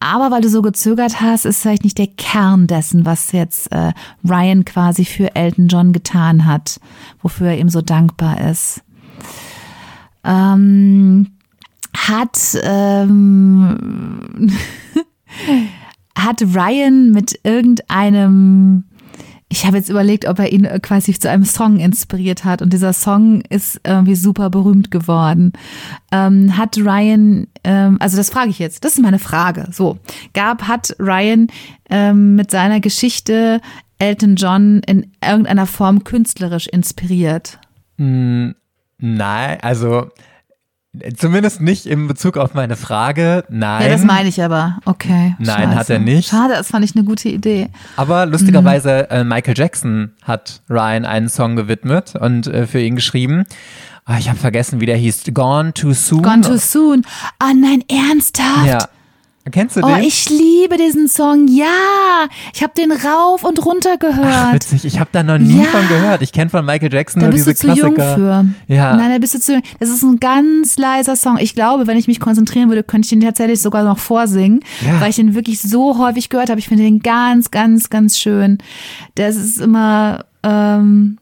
Aber 0.01 0.31
weil 0.31 0.41
du 0.41 0.49
so 0.49 0.63
gezögert 0.63 1.21
hast, 1.21 1.45
ist 1.45 1.61
vielleicht 1.61 1.85
nicht 1.85 1.99
der 1.99 2.07
Kern 2.07 2.67
dessen, 2.67 3.05
was 3.05 3.33
jetzt 3.33 3.71
äh, 3.71 3.93
Ryan 4.27 4.65
quasi 4.65 5.05
für 5.05 5.37
Elton 5.37 5.69
John 5.69 5.93
getan 5.93 6.47
hat, 6.47 6.81
wofür 7.21 7.49
er 7.49 7.59
ihm 7.59 7.69
so 7.69 7.83
dankbar 7.83 8.41
ist. 8.51 8.83
Ähm, 10.25 11.27
hat 11.95 12.57
ähm, 12.63 13.77
hat 16.17 16.43
Ryan 16.43 17.11
mit 17.11 17.39
irgendeinem 17.43 18.85
ich 19.55 19.65
habe 19.65 19.77
jetzt 19.77 19.89
überlegt, 19.89 20.27
ob 20.27 20.41
er 20.41 20.53
ihn 20.53 20.67
quasi 20.83 21.17
zu 21.17 21.31
einem 21.31 21.45
Song 21.45 21.79
inspiriert 21.79 22.45
hat 22.45 22.61
und 22.61 22.73
dieser 22.73 22.93
Song 22.93 23.41
ist 23.43 23.81
irgendwie 23.85 24.17
super 24.17 24.51
berühmt 24.51 24.91
geworden. 24.91 25.53
Ähm, 26.11 26.57
hat 26.57 26.77
Ryan, 26.77 27.47
ähm, 27.63 27.97
also 28.01 28.17
das 28.17 28.31
frage 28.31 28.51
ich 28.51 28.59
jetzt, 28.59 28.85
das 28.85 28.95
ist 28.95 29.01
meine 29.01 29.21
Frage. 29.21 29.69
So, 29.71 29.99
gab, 30.33 30.67
hat 30.67 30.97
Ryan 30.99 31.47
ähm, 31.89 32.35
mit 32.35 32.51
seiner 32.51 32.81
Geschichte 32.81 33.61
Elton 33.99 34.35
John 34.35 34.81
in 34.87 35.13
irgendeiner 35.25 35.67
Form 35.67 36.03
künstlerisch 36.03 36.67
inspiriert? 36.67 37.61
Nein, 38.99 39.59
also 39.63 40.09
Zumindest 41.17 41.61
nicht 41.61 41.87
in 41.87 42.07
Bezug 42.07 42.37
auf 42.37 42.55
meine 42.55 42.77
Frage. 42.77 43.45
Nein. 43.49 43.83
Ja, 43.83 43.89
das 43.89 44.05
meine 44.05 44.29
ich 44.29 44.43
aber. 44.43 44.79
Okay. 44.85 45.35
Nein, 45.39 45.47
Scheiße. 45.47 45.75
hat 45.75 45.91
er 45.91 45.99
nicht. 45.99 46.29
Schade, 46.29 46.55
das 46.55 46.69
fand 46.69 46.85
ich 46.85 46.95
eine 46.95 47.05
gute 47.05 47.29
Idee. 47.29 47.69
Aber 47.97 48.27
lustigerweise, 48.27 49.11
äh, 49.11 49.25
Michael 49.25 49.55
Jackson 49.57 50.13
hat 50.23 50.63
Ryan 50.71 51.05
einen 51.05 51.29
Song 51.29 51.57
gewidmet 51.57 52.15
und 52.15 52.47
äh, 52.47 52.67
für 52.67 52.81
ihn 52.81 52.95
geschrieben. 52.95 53.45
Ah, 54.05 54.19
ich 54.19 54.29
habe 54.29 54.39
vergessen, 54.39 54.81
wie 54.81 54.87
der 54.87 54.97
hieß. 54.97 55.25
Gone 55.33 55.73
Too 55.73 55.95
Soon. 55.95 56.23
Gone 56.23 56.43
Too 56.43 56.59
Soon. 56.59 57.05
Ah, 57.39 57.53
nein, 57.55 57.83
ernsthaft? 57.89 58.67
Ja. 58.67 58.79
Kennst 59.53 59.77
du 59.77 59.83
Oh, 59.83 59.87
den? 59.87 60.05
ich 60.05 60.31
liebe 60.31 60.79
diesen 60.79 61.07
Song. 61.07 61.49
Ja, 61.49 61.67
ich 62.55 62.63
habe 62.63 62.73
den 62.75 62.91
rauf 62.93 63.45
und 63.45 63.63
runter 63.67 63.99
gehört. 63.99 64.25
Ach, 64.27 64.55
witzig, 64.55 64.87
ich 64.87 64.99
habe 64.99 65.11
da 65.13 65.23
noch 65.23 65.37
nie 65.37 65.59
Ja. 65.59 65.65
von 65.65 65.87
gehört. 65.87 66.23
Ich 66.23 66.33
kenne 66.33 66.49
von 66.49 66.65
Michael 66.65 66.91
Jackson 66.93 67.21
da 67.21 67.27
nur 67.27 67.35
bist 67.35 67.47
diese 67.47 67.67
du 67.67 67.75
zu 67.75 67.79
jung 67.79 67.95
Klassiker. 67.95 68.47
für. 68.67 68.73
Ja. 68.75 68.97
Nein, 68.97 69.11
da 69.13 69.19
bist 69.19 69.35
du 69.35 69.41
zu 69.41 69.53
jung. 69.53 69.63
Das 69.81 69.91
ist 69.91 70.03
ein 70.03 70.19
ganz 70.19 70.79
leiser 70.79 71.15
Song. 71.15 71.37
Ich 71.39 71.55
glaube, 71.55 71.87
wenn 71.87 71.99
ich 71.99 72.07
mich 72.07 72.21
konzentrieren 72.21 72.71
würde, 72.71 72.83
könnte 72.83 73.05
ich 73.05 73.11
den 73.11 73.21
tatsächlich 73.21 73.61
sogar 73.61 73.85
noch 73.85 73.99
vorsingen, 73.99 74.61
Ja. 74.81 74.99
weil 75.01 75.11
ich 75.11 75.17
den 75.17 75.35
wirklich 75.35 75.61
so 75.61 75.99
häufig 75.99 76.31
gehört 76.31 76.49
habe. 76.49 76.59
Ich 76.59 76.69
finde 76.69 76.85
den 76.85 77.01
ganz, 77.01 77.51
ganz, 77.51 77.91
ganz 77.91 78.19
schön. 78.19 78.57
Das 79.15 79.37
ist 79.37 79.61
immer 79.61 80.25
ähm, 80.43 81.19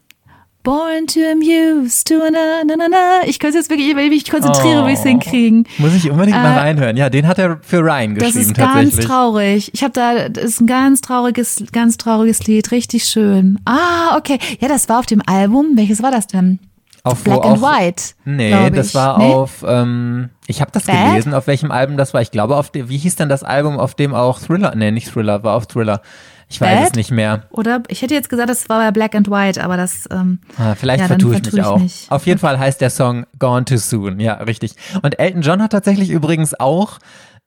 Born 0.63 1.09
to 1.09 1.19
amuse, 1.33 2.05
to 2.05 2.15
na 2.31 2.63
na 2.65 2.77
na 2.77 2.87
na. 2.89 3.21
Ich 3.27 3.41
könnte 3.41 3.59
jetzt 3.59 3.69
wirklich, 3.69 3.97
wenn 3.97 4.05
ich 4.05 4.11
mich 4.11 4.31
konzentriere, 4.31 4.79
Oh. 4.79 4.83
würde 4.83 4.93
ich 4.93 4.99
es 5.01 5.05
hinkriegen. 5.05 5.67
Muss 5.79 5.93
ich 5.95 6.09
unbedingt 6.09 6.37
mal 6.37 6.53
Äh, 6.55 6.59
reinhören. 6.61 6.97
Ja, 6.97 7.11
den 7.11 7.27
hat 7.27 7.39
er 7.39 7.59
für 7.63 7.79
Ryan 7.81 8.15
Das 8.15 8.27
geschrieben 8.29 8.41
ist 8.51 8.55
ganz 8.57 8.73
tatsächlich. 8.73 9.07
traurig. 9.07 9.71
Ich 9.75 9.83
habe 9.83 9.93
da, 9.93 10.29
das 10.29 10.45
ist 10.45 10.61
ein 10.61 10.69
ganz 10.69 11.01
trauriges, 11.01 11.65
ganz 11.73 11.97
trauriges 11.97 12.47
Lied, 12.47 12.71
richtig 12.71 13.05
schön. 13.05 13.59
Ah, 13.65 14.17
okay. 14.17 14.39
Ja, 14.61 14.69
das 14.69 14.89
war 14.89 15.01
auf 15.01 15.07
dem 15.07 15.21
Album. 15.27 15.73
Welches 15.75 16.01
war 16.01 16.13
das 16.13 16.29
denn? 16.29 16.61
Auf 17.05 17.25
Black 17.25 17.45
and 17.45 17.61
auch- 17.61 17.63
White. 17.81 18.03
Nee, 18.25 18.71
das 18.71 18.95
war 18.95 19.19
Nee? 19.19 19.33
auf, 19.33 19.65
ähm, 19.67 20.29
ich 20.47 20.61
habe 20.61 20.71
das 20.71 20.85
Bad? 20.85 21.11
gelesen, 21.11 21.35
auf 21.35 21.49
welchem 21.49 21.73
Album 21.73 21.97
das 21.97 22.15
war. 22.15 22.23
Ich 22.23 22.31
glaube, 22.31 22.57
auf 22.57 22.71
dem, 22.71 22.89
wie 22.89 22.99
hieß 22.99 23.17
denn 23.17 23.29
das 23.29 23.43
Album, 23.43 23.77
auf 23.81 23.97
dem 23.97 24.15
auch 24.15 24.39
Thriller, 24.39 24.73
nee, 24.77 24.93
nicht 24.93 25.13
Thriller, 25.13 25.43
war 25.43 25.57
auf 25.57 25.67
Thriller. 25.67 26.01
Ich 26.53 26.61
weiß 26.61 26.78
Bad? 26.80 26.88
es 26.90 26.94
nicht 26.94 27.11
mehr. 27.11 27.44
Oder 27.50 27.82
ich 27.88 28.03
hätte 28.03 28.12
jetzt 28.14 28.28
gesagt, 28.28 28.50
das 28.50 28.68
war 28.68 28.78
bei 28.80 28.90
Black 28.90 29.14
and 29.14 29.30
White, 29.30 29.64
aber 29.64 29.76
das. 29.78 30.07
Ähm, 30.11 30.38
Ah, 30.59 30.74
vielleicht 30.74 31.00
Ja, 31.00 31.07
vertue 31.09 31.34
ich 31.34 31.40
vertue 31.42 31.59
mich 31.59 31.61
ich 31.61 31.66
auch. 31.66 31.78
mich. 31.78 32.07
Auf 32.11 32.26
jeden 32.26 32.38
Fall 32.38 32.59
heißt 32.59 32.80
der 32.80 32.90
Song 32.90 33.24
Gone 33.38 33.64
Too 33.64 33.78
Soon. 33.78 34.20
Ja, 34.20 34.34
richtig. 34.34 34.74
Und 35.03 35.18
Elton 35.18 35.40
John 35.42 35.62
hat 35.62 35.72
tatsächlich 35.72 36.11
übrigens 36.11 36.59
auch 36.61 36.98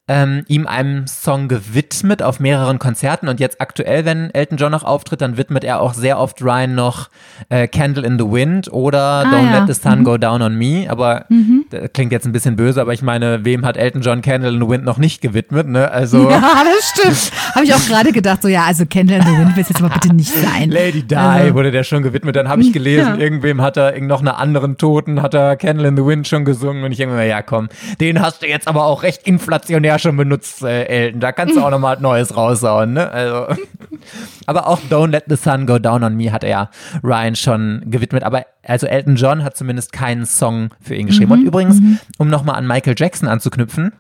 ähm, 0.08 0.44
ihm 0.48 0.68
einen 0.68 1.08
Song 1.08 1.48
gewidmet 1.48 2.22
auf 2.22 2.40
mehreren 2.40 2.78
Konzerten. 2.78 3.28
Und 3.28 3.40
jetzt 3.40 3.60
aktuell, 3.60 4.06
wenn 4.06 4.30
Elton 4.34 4.58
John 4.58 4.72
noch 4.72 4.84
auftritt, 4.84 5.22
dann 5.22 5.38
widmet 5.38 5.64
er 5.64 5.82
auch 5.82 5.94
sehr 5.96 6.20
oft 6.20 6.42
Ryan 6.44 6.76
noch 6.76 7.10
äh, 7.50 7.68
Candle 7.68 8.06
in 8.06 8.20
the 8.20 8.26
Wind 8.26 8.72
oder 8.72 9.24
Don't 9.24 9.34
Ah, 9.34 9.42
ja. 9.54 9.62
Mhm. 9.62 9.68
Let 9.68 9.76
the 9.76 9.82
Sun 9.82 10.04
Go 10.04 10.18
Down 10.18 10.42
on 10.44 10.56
Me. 10.56 10.86
Aber 10.90 11.26
das 11.72 11.92
klingt 11.94 12.12
jetzt 12.12 12.26
ein 12.28 12.32
bisschen 12.34 12.56
böse, 12.56 12.82
aber 12.82 12.94
ich 12.94 13.02
meine, 13.02 13.44
wem 13.46 13.66
hat 13.66 13.78
Elton 13.78 14.02
John 14.02 14.22
Candle 14.22 14.50
in 14.52 14.62
the 14.62 14.68
Wind 14.70 14.84
noch 14.86 14.98
nicht 15.00 15.22
gewidmet? 15.22 15.68
Ne? 15.68 15.90
Also 15.90 16.30
ja, 16.30 16.40
das 16.40 16.90
stimmt. 16.90 17.32
Habe 17.56 17.66
ich 17.66 17.74
auch 17.74 17.86
gerade 17.88 18.12
gedacht, 18.12 18.44
so, 18.44 18.48
ja, 18.48 18.64
also 18.66 18.86
Candle 18.86 19.18
in 19.18 19.24
the 19.24 19.32
Wind 19.38 19.56
wird 19.58 19.70
jetzt 19.70 19.82
aber 19.82 19.90
bitte 19.94 20.14
nicht 20.14 20.32
sein. 20.32 20.70
Lady 20.70 21.02
Di 21.02 21.16
Also- 21.16 21.56
wurde 21.56 21.72
der 21.72 21.84
schon 21.84 22.04
gewidmet. 22.04 22.36
Dann 22.36 22.48
habe 22.48 22.62
ich 22.62 22.72
gelesen, 22.72 23.16
Ja. 23.16 23.18
irgendwem 23.18 23.62
hat 23.62 23.76
er, 23.78 24.00
noch 24.02 24.22
einer 24.22 24.38
anderen 24.38 24.78
Toten, 24.78 25.22
hat 25.24 25.34
er 25.34 25.56
Candle 25.56 25.88
in 25.88 25.98
the 25.98 26.06
Wind 26.06 26.28
schon 26.28 26.46
gesungen. 26.46 26.84
Und 26.84 26.92
ich 26.92 26.98
denke 27.00 27.16
mir, 27.16 27.26
ja 27.26 27.42
komm, 27.42 27.70
den 28.00 28.22
hast 28.22 28.44
du 28.44 28.48
jetzt 28.48 28.68
aber 28.68 28.86
auch 28.86 29.02
recht 29.02 29.24
inflationär 29.24 29.95
schon 30.00 30.18
benutzt, 30.18 30.64
äh, 30.64 30.86
Elton. 30.86 31.20
Da 31.20 31.32
kannst 31.32 31.56
du 31.56 31.64
auch 31.64 31.70
nochmal 31.70 31.98
Neues 32.00 32.36
raushauen, 32.36 32.94
ne? 32.94 33.10
Also. 33.10 33.62
aber 34.46 34.68
auch 34.68 34.80
Don't 34.90 35.10
Let 35.10 35.26
the 35.28 35.36
Sun 35.36 35.66
Go 35.66 35.80
Down 35.80 36.04
on 36.04 36.16
Me 36.16 36.32
hat 36.32 36.44
er 36.44 36.70
Ryan 37.04 37.36
schon 37.36 37.82
gewidmet. 37.86 38.24
Aber 38.24 38.46
also 38.64 38.88
Elton 38.88 39.16
John 39.16 39.44
hat 39.44 39.58
zumindest 39.58 39.92
keinen 39.94 40.26
Song 40.26 40.70
für 40.82 40.96
ihn 40.96 41.08
geschrieben. 41.08 41.32
Und 41.32 41.44
übrigens, 41.44 41.82
um 42.18 42.28
nochmal 42.28 42.56
an 42.56 42.68
Michael 42.68 42.96
Jackson 42.98 43.28
anzuknüpfen, 43.28 43.94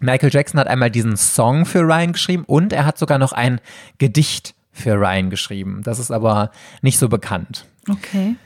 Michael 0.00 0.30
Jackson 0.32 0.60
hat 0.60 0.68
einmal 0.68 0.90
diesen 0.90 1.16
Song 1.16 1.64
für 1.64 1.80
Ryan 1.80 2.12
geschrieben 2.12 2.44
und 2.46 2.72
er 2.72 2.84
hat 2.84 2.98
sogar 2.98 3.18
noch 3.18 3.32
ein 3.32 3.60
Gedicht 3.98 4.54
für 4.72 4.94
Ryan 4.94 5.30
geschrieben. 5.30 5.80
Das 5.84 5.98
ist 5.98 6.10
aber 6.10 6.50
nicht 6.82 6.98
so 6.98 7.08
bekannt. 7.08 7.66
Okay. 7.88 8.36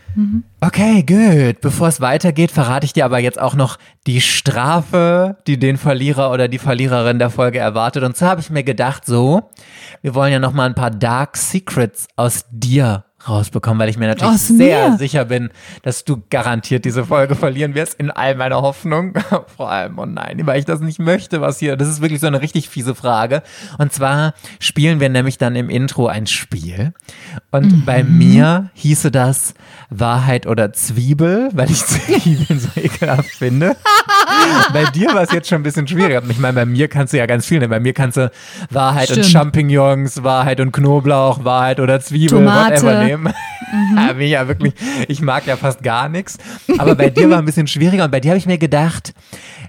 Okay, 0.61 1.03
gut. 1.03 1.61
Bevor 1.61 1.89
es 1.89 2.01
weitergeht, 2.01 2.51
verrate 2.51 2.85
ich 2.85 2.93
dir 2.93 3.05
aber 3.05 3.21
jetzt 3.21 3.41
auch 3.41 3.55
noch 3.55 3.79
die 4.07 4.21
Strafe, 4.21 5.37
die 5.47 5.59
den 5.59 5.77
Verlierer 5.77 6.33
oder 6.33 6.49
die 6.49 6.59
Verliererin 6.59 7.19
der 7.19 7.31
Folge 7.31 7.59
erwartet. 7.59 8.03
Und 8.03 8.17
so 8.17 8.27
habe 8.27 8.41
ich 8.41 8.51
mir 8.51 8.65
gedacht, 8.65 9.07
so, 9.07 9.51
wir 10.03 10.15
wollen 10.15 10.33
ja 10.33 10.39
noch 10.39 10.53
mal 10.53 10.67
ein 10.67 10.75
paar 10.75 10.91
Dark 10.91 11.37
Secrets 11.37 12.09
aus 12.17 12.45
dir 12.51 13.05
rausbekommen, 13.29 13.79
weil 13.79 13.89
ich 13.89 13.99
mir 13.99 14.07
natürlich 14.07 14.35
Aus 14.35 14.49
sehr 14.49 14.91
mir? 14.91 14.99
sicher 14.99 15.25
bin, 15.27 15.51
dass 15.83 16.05
du 16.05 16.23
garantiert 16.31 16.85
diese 16.85 17.05
Folge 17.05 17.35
verlieren 17.35 17.75
wirst, 17.75 17.95
in 17.95 18.11
all 18.11 18.35
meiner 18.35 18.63
Hoffnung. 18.63 19.15
Vor 19.57 19.71
allem, 19.71 19.99
oh 19.99 20.07
nein, 20.07 20.41
weil 20.45 20.59
ich 20.59 20.65
das 20.65 20.81
nicht 20.81 20.99
möchte, 20.99 21.41
was 21.41 21.59
hier, 21.59 21.77
das 21.77 21.89
ist 21.89 22.01
wirklich 22.01 22.21
so 22.21 22.27
eine 22.27 22.41
richtig 22.41 22.69
fiese 22.69 22.95
Frage. 22.95 23.43
Und 23.79 23.93
zwar 23.93 24.35
spielen 24.59 25.01
wir 25.01 25.09
nämlich 25.09 25.39
dann 25.39 25.57
im 25.57 25.69
Intro 25.69 26.07
ein 26.07 26.27
Spiel. 26.27 26.93
Und 27.51 27.85
bei 27.85 28.03
mir 28.05 28.71
hieße 28.75 29.11
das 29.11 29.55
Wahrheit 29.91 30.47
oder 30.47 30.73
Zwiebel, 30.73 31.51
weil 31.53 31.71
ich 31.71 31.85
Zwiebeln 31.85 32.61
so 32.61 32.69
ekelhaft 32.81 33.31
finde. 33.31 33.77
bei 34.73 34.85
dir 34.87 35.09
war 35.13 35.23
es 35.23 35.33
jetzt 35.33 35.49
schon 35.49 35.61
ein 35.61 35.65
bisschen 35.65 35.87
schwieriger. 35.87 36.23
Ich 36.29 36.39
meine, 36.39 36.55
bei 36.55 36.65
mir 36.67 36.89
kannst 36.89 37.13
du 37.13 37.19
ja 37.19 37.27
ganz 37.27 37.45
viel 37.47 37.59
nehmen. 37.59 37.71
Bei 37.71 37.81
mir 37.81 37.93
kannst 37.93 38.17
du 38.17 38.31
Wahrheit 38.71 39.09
und 39.11 39.25
Stimmt. 39.25 39.27
Champignons, 39.27 40.23
Wahrheit 40.23 40.61
und 40.61 40.73
Knoblauch, 40.73 41.45
Wahrheit 41.45 41.81
oder 41.81 42.01
Zwiebel, 42.01 42.39
Tomate. 42.39 42.83
whatever 42.83 43.05
nehmen. 43.05 43.10
Ja, 43.11 44.13
mir 44.15 44.27
ja 44.27 44.49
wirklich, 44.49 44.75
ich 45.09 45.21
mag 45.21 45.47
ja 45.47 45.57
fast 45.57 45.83
gar 45.83 46.09
nichts. 46.09 46.39
Aber 46.79 46.95
bei 46.95 47.11
dir 47.11 47.31
war 47.31 47.39
ein 47.39 47.45
bisschen 47.45 47.67
schwieriger 47.67 48.05
und 48.05 48.11
bei 48.11 48.21
dir 48.21 48.31
habe 48.31 48.39
ich 48.39 48.47
mir 48.47 48.59
gedacht, 48.59 49.15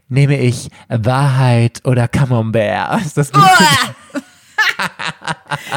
nehme 0.10 0.40
ich 0.40 0.70
Wahrheit 0.90 1.82
oder 1.86 2.08
Camembert. 2.08 3.02
Ist 3.02 3.18
das 3.18 3.32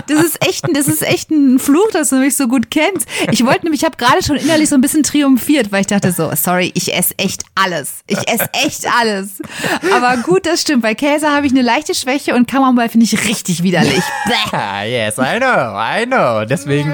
Das 0.06 0.22
ist 0.24 0.44
echt, 0.46 0.64
ein- 0.66 0.74
das 0.74 0.88
ist 0.88 1.02
echt 1.02 1.30
ein 1.30 1.58
Fluch, 1.58 1.90
dass 1.92 2.10
du 2.10 2.16
mich 2.16 2.36
so 2.36 2.48
gut 2.48 2.70
kennst. 2.70 3.06
Ich 3.30 3.44
wollte 3.44 3.62
nämlich, 3.64 3.82
ich 3.82 3.84
habe 3.84 3.96
gerade 3.96 4.22
schon 4.22 4.36
innerlich 4.36 4.68
so 4.68 4.74
ein 4.74 4.80
bisschen 4.80 5.02
triumphiert, 5.02 5.72
weil 5.72 5.82
ich 5.82 5.86
dachte 5.88 6.12
so, 6.12 6.30
sorry, 6.34 6.70
ich 6.74 6.94
esse 6.94 7.14
echt 7.18 7.42
alles. 7.54 7.98
Ich 8.06 8.18
esse 8.28 8.48
echt 8.64 8.86
alles. 9.00 9.40
Aber 9.94 10.16
gut, 10.18 10.46
das 10.46 10.60
stimmt. 10.62 10.82
Bei 10.82 10.94
Käse 10.94 11.30
habe 11.30 11.46
ich 11.46 11.52
eine 11.52 11.62
leichte 11.62 11.94
Schwäche 11.94 12.34
und 12.34 12.48
Camembert 12.50 12.92
finde 12.92 13.04
ich 13.04 13.28
richtig 13.28 13.62
widerlich. 13.62 14.02
Bäh. 14.26 14.56
Ah, 14.56 14.82
yes, 14.84 15.16
I 15.18 15.38
know, 15.38 15.76
I 15.76 16.06
know. 16.06 16.44
Deswegen 16.44 16.92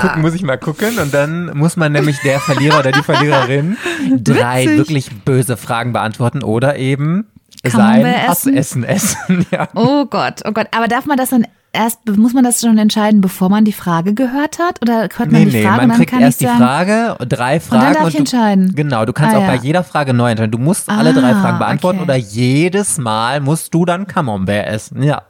gucken 0.00 0.22
muss 0.22 0.34
ich 0.34 0.42
mal 0.42 0.58
gucken 0.58 0.98
und 0.98 1.12
dann 1.14 1.56
muss 1.56 1.76
man 1.76 1.92
nämlich 1.92 2.18
der 2.24 2.40
Verlierer 2.40 2.80
oder 2.80 2.92
die 2.92 3.02
Verliererin 3.02 3.76
drei 4.18 4.64
Witzig. 4.64 4.78
wirklich 4.78 5.10
böse 5.24 5.56
Fragen 5.56 5.92
beantworten 5.92 6.42
oder 6.42 6.76
eben 6.76 7.26
sein 7.64 7.72
Camembert 8.02 8.28
Hassessen 8.28 8.84
essen. 8.84 9.46
Ja. 9.50 9.68
Oh 9.74 10.04
Gott, 10.06 10.42
oh 10.46 10.52
Gott. 10.52 10.66
Aber 10.76 10.88
darf 10.88 11.06
man 11.06 11.16
das 11.16 11.30
dann 11.30 11.46
erst, 11.72 12.06
muss 12.16 12.32
man 12.32 12.44
das 12.44 12.60
schon 12.60 12.78
entscheiden, 12.78 13.20
bevor 13.20 13.48
man 13.50 13.64
die 13.64 13.72
Frage 13.72 14.14
gehört 14.14 14.58
hat? 14.58 14.80
Oder 14.82 15.02
hört 15.02 15.18
man 15.18 15.30
Nee, 15.30 15.44
die 15.46 15.56
nee, 15.58 15.62
Frage 15.64 15.76
man 15.76 15.84
und 15.84 15.88
dann 15.90 15.96
kriegt 15.98 16.10
kann 16.12 16.20
erst 16.20 16.40
ich 16.40 16.46
die 16.46 16.52
sagen, 16.58 16.58
Frage, 16.58 17.16
drei 17.26 17.60
Fragen. 17.60 17.94
darf 17.94 18.08
ich 18.08 18.14
du, 18.14 18.18
entscheiden. 18.20 18.74
Genau, 18.74 19.04
du 19.04 19.12
kannst 19.12 19.34
Ah, 19.36 19.38
auch 19.38 19.46
bei 19.46 19.56
ja. 19.56 19.62
jeder 19.62 19.84
Frage 19.84 20.14
neu 20.14 20.30
entscheiden. 20.30 20.50
Du 20.50 20.58
musst 20.58 20.88
alle 20.88 21.12
drei 21.12 21.32
Ah, 21.32 21.40
Fragen 21.42 21.58
beantworten 21.58 21.98
okay. 21.98 22.04
oder 22.04 22.16
jedes 22.16 22.98
Mal 22.98 23.40
musst 23.40 23.74
du 23.74 23.84
dann 23.84 24.06
Camembert 24.06 24.66
essen. 24.66 25.02
Ja. 25.02 25.22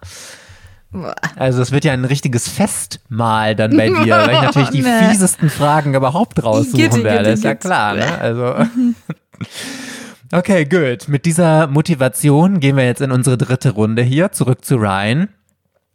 Also 1.37 1.61
es 1.61 1.71
wird 1.71 1.85
ja 1.85 1.93
ein 1.93 2.07
richtiges 2.07 2.49
Festmahl 2.49 3.55
dann 3.55 3.77
bei 3.77 3.89
dir, 3.89 4.17
weil 4.17 4.31
ich 4.35 4.43
natürlich 4.43 4.71
die 4.71 4.83
fiesesten 4.83 5.51
Fragen 5.51 5.95
überhaupt 5.95 6.43
raussuchen 6.43 7.05
werde. 7.05 7.31
Ist 7.31 7.45
ja 7.45 7.55
klar, 7.55 7.95
ne? 7.95 8.19
Also. 8.21 8.55
Okay, 10.31 10.67
gut. 10.67 11.09
Mit 11.09 11.25
dieser 11.25 11.69
Motivation 11.69 12.61
gehen 12.61 12.77
wir 12.77 12.85
jetzt 12.85 13.01
in 13.01 13.13
unsere 13.13 13.39
dritte 13.39 13.71
Runde 13.71 14.03
hier, 14.03 14.31
zurück 14.31 14.63
zu 14.63 14.77
Ryan. 14.77 15.31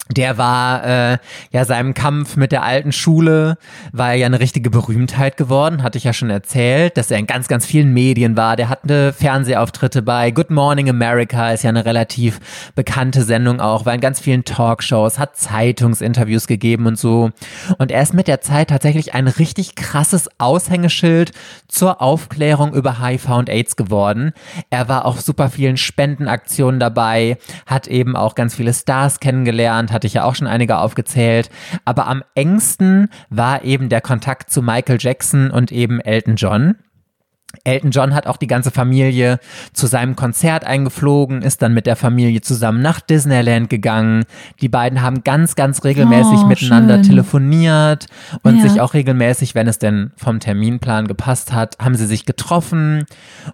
Der 0.09 0.37
war 0.37 0.85
äh, 0.85 1.17
ja 1.51 1.63
seinem 1.63 1.93
Kampf 1.93 2.35
mit 2.35 2.51
der 2.51 2.63
alten 2.63 2.91
Schule, 2.91 3.57
war 3.93 4.09
er 4.09 4.15
ja 4.15 4.25
eine 4.25 4.41
richtige 4.41 4.69
Berühmtheit 4.69 5.37
geworden, 5.37 5.81
hatte 5.81 5.97
ich 5.97 6.03
ja 6.03 6.11
schon 6.11 6.29
erzählt, 6.29 6.97
dass 6.97 7.09
er 7.09 7.19
in 7.19 7.25
ganz, 7.25 7.47
ganz 7.47 7.65
vielen 7.65 7.93
Medien 7.93 8.35
war. 8.35 8.57
Der 8.57 8.67
hatte 8.67 9.13
Fernsehauftritte 9.13 10.01
bei 10.01 10.31
Good 10.31 10.51
Morning 10.51 10.89
America, 10.89 11.51
ist 11.51 11.63
ja 11.63 11.69
eine 11.69 11.85
relativ 11.85 12.41
bekannte 12.75 13.23
Sendung 13.23 13.61
auch, 13.61 13.85
war 13.85 13.93
in 13.93 14.01
ganz 14.01 14.19
vielen 14.19 14.43
Talkshows, 14.43 15.19
hat 15.19 15.37
Zeitungsinterviews 15.37 16.47
gegeben 16.47 16.85
und 16.85 16.99
so. 16.99 17.31
Und 17.77 17.89
er 17.89 18.01
ist 18.01 18.13
mit 18.13 18.27
der 18.27 18.41
Zeit 18.41 18.71
tatsächlich 18.71 19.13
ein 19.13 19.29
richtig 19.29 19.75
krasses 19.75 20.29
Aushängeschild 20.37 21.31
zur 21.69 22.01
Aufklärung 22.01 22.73
über 22.73 22.99
HIV 23.01 23.29
und 23.29 23.49
AIDS 23.49 23.77
geworden. 23.77 24.33
Er 24.69 24.89
war 24.89 25.05
auf 25.05 25.21
super 25.21 25.49
vielen 25.49 25.77
Spendenaktionen 25.77 26.81
dabei, 26.81 27.37
hat 27.65 27.87
eben 27.87 28.17
auch 28.17 28.35
ganz 28.35 28.53
viele 28.53 28.73
Stars 28.73 29.21
kennengelernt, 29.21 29.92
hatte 29.93 30.07
ich 30.07 30.13
ja 30.13 30.23
auch 30.23 30.35
schon 30.35 30.47
einige 30.47 30.77
aufgezählt. 30.77 31.49
Aber 31.85 32.07
am 32.07 32.23
engsten 32.35 33.09
war 33.29 33.63
eben 33.63 33.89
der 33.89 34.01
Kontakt 34.01 34.49
zu 34.49 34.61
Michael 34.61 34.97
Jackson 34.99 35.51
und 35.51 35.71
eben 35.71 35.99
Elton 35.99 36.35
John. 36.35 36.75
Elton 37.63 37.91
John 37.91 38.13
hat 38.15 38.27
auch 38.27 38.37
die 38.37 38.47
ganze 38.47 38.71
Familie 38.71 39.39
zu 39.73 39.85
seinem 39.87 40.15
Konzert 40.15 40.65
eingeflogen, 40.65 41.41
ist 41.43 41.61
dann 41.61 41.73
mit 41.73 41.85
der 41.85 41.95
Familie 41.95 42.41
zusammen 42.41 42.81
nach 42.81 42.99
Disneyland 42.99 43.69
gegangen. 43.69 44.25
Die 44.61 44.69
beiden 44.69 45.01
haben 45.01 45.23
ganz, 45.23 45.55
ganz 45.55 45.83
regelmäßig 45.83 46.39
Oh, 46.43 46.45
miteinander 46.47 46.95
schön. 46.95 47.03
telefoniert 47.03 48.07
und 48.41 48.57
Ja. 48.57 48.63
sich 48.67 48.81
auch 48.81 48.93
regelmäßig, 48.93 49.55
wenn 49.55 49.67
es 49.67 49.77
denn 49.79 50.11
vom 50.17 50.39
Terminplan 50.39 51.07
gepasst 51.07 51.53
hat, 51.53 51.77
haben 51.79 51.95
sie 51.95 52.07
sich 52.07 52.25
getroffen. 52.25 53.05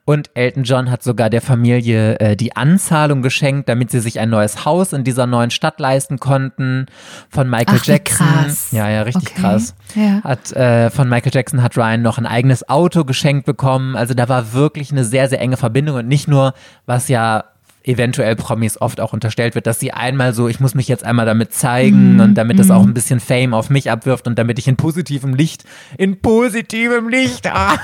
Und 0.06 0.30
Elton 0.34 0.64
John 0.64 0.90
hat 0.90 1.04
sogar 1.04 1.30
der 1.30 1.42
Familie 1.42 2.18
äh, 2.20 2.36
die 2.36 2.56
Anzahlung 2.56 3.22
geschenkt, 3.22 3.68
damit 3.70 3.92
sie 3.92 4.00
sich 4.00 4.20
ein 4.20 4.30
neues 4.30 4.66
Haus 4.66 4.94
in 4.94 5.04
dieser 5.04 5.28
neuen 5.28 5.52
Stadt 5.52 5.80
leisten 5.80 6.20
konnten. 6.20 6.86
Von 7.30 7.50
Michael 7.50 7.80
Ach, 7.82 7.86
Jackson. 7.86 8.28
krass. 8.28 8.70
Ja, 8.72 8.90
ja, 8.90 9.02
richtig 9.02 9.32
Okay. 9.32 9.42
krass. 9.42 9.76
Ja. 9.96 10.22
Hat 10.24 10.52
äh, 10.54 10.90
von 10.90 11.10
Michael 11.10 11.32
Jackson 11.34 11.62
hat 11.62 11.78
Ryan 11.78 12.02
noch 12.02 12.18
ein 12.18 12.26
eigenes 12.26 12.68
Auto 12.70 13.04
geschenkt 13.04 13.46
bekommen. 13.46 13.89
Also 13.96 14.14
da 14.14 14.30
war 14.30 14.54
wirklich 14.54 14.92
eine 14.92 15.06
sehr, 15.06 15.30
sehr 15.30 15.40
enge 15.40 15.58
Verbindung 15.58 15.98
und 15.98 16.08
nicht 16.08 16.28
nur, 16.28 16.54
was 16.86 17.08
ja 17.08 17.46
eventuell 17.84 18.36
Promis 18.36 18.80
oft 18.80 19.00
auch 19.00 19.14
unterstellt 19.14 19.56
wird, 19.56 19.66
dass 19.66 19.80
sie 19.80 19.92
einmal 19.92 20.34
so, 20.34 20.48
ich 20.48 20.60
muss 20.60 20.76
mich 20.76 20.88
jetzt 20.88 21.04
einmal 21.04 21.26
damit 21.26 21.54
zeigen 21.54 22.16
Mhm, 22.16 22.20
und 22.20 22.36
damit 22.36 22.60
das 22.60 22.72
auch 22.72 22.84
ein 22.84 22.94
bisschen 22.94 23.20
Fame 23.20 23.54
auf 23.54 23.70
mich 23.70 23.90
abwirft 23.90 24.28
und 24.28 24.38
damit 24.38 24.60
ich 24.60 24.68
in 24.68 24.76
positivem 24.76 25.34
Licht, 25.34 25.64
in 25.98 26.22
positivem 26.22 27.08
Licht, 27.10 27.48
ah. 27.48 27.78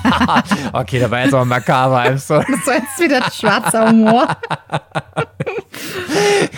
okay, 0.72 0.98
da 1.00 1.10
war 1.10 1.22
jetzt 1.22 1.34
auch 1.34 1.44
makaber, 1.44 2.02
I'm 2.02 2.18
sorry. 2.18 2.46
Das 2.50 2.66
war 2.66 2.74
jetzt 2.74 2.98
wieder 2.98 3.30
schwarzer 3.30 3.90
Humor. 3.90 4.28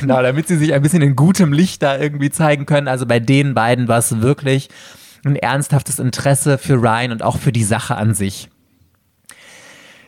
Genau, 0.00 0.22
damit 0.22 0.46
sie 0.46 0.56
sich 0.56 0.72
ein 0.72 0.82
bisschen 0.82 1.02
in 1.02 1.16
gutem 1.16 1.52
Licht 1.52 1.82
da 1.82 1.98
irgendwie 1.98 2.30
zeigen 2.30 2.66
können. 2.66 2.86
Also 2.86 3.06
bei 3.06 3.18
den 3.18 3.54
beiden 3.54 3.88
war 3.88 3.98
es 3.98 4.20
wirklich 4.20 4.68
ein 5.24 5.36
ernsthaftes 5.36 5.98
Interesse 5.98 6.58
für 6.58 6.74
Ryan 6.74 7.12
und 7.12 7.22
auch 7.22 7.38
für 7.38 7.52
die 7.52 7.64
Sache 7.64 7.96
an 7.96 8.14
sich. 8.14 8.48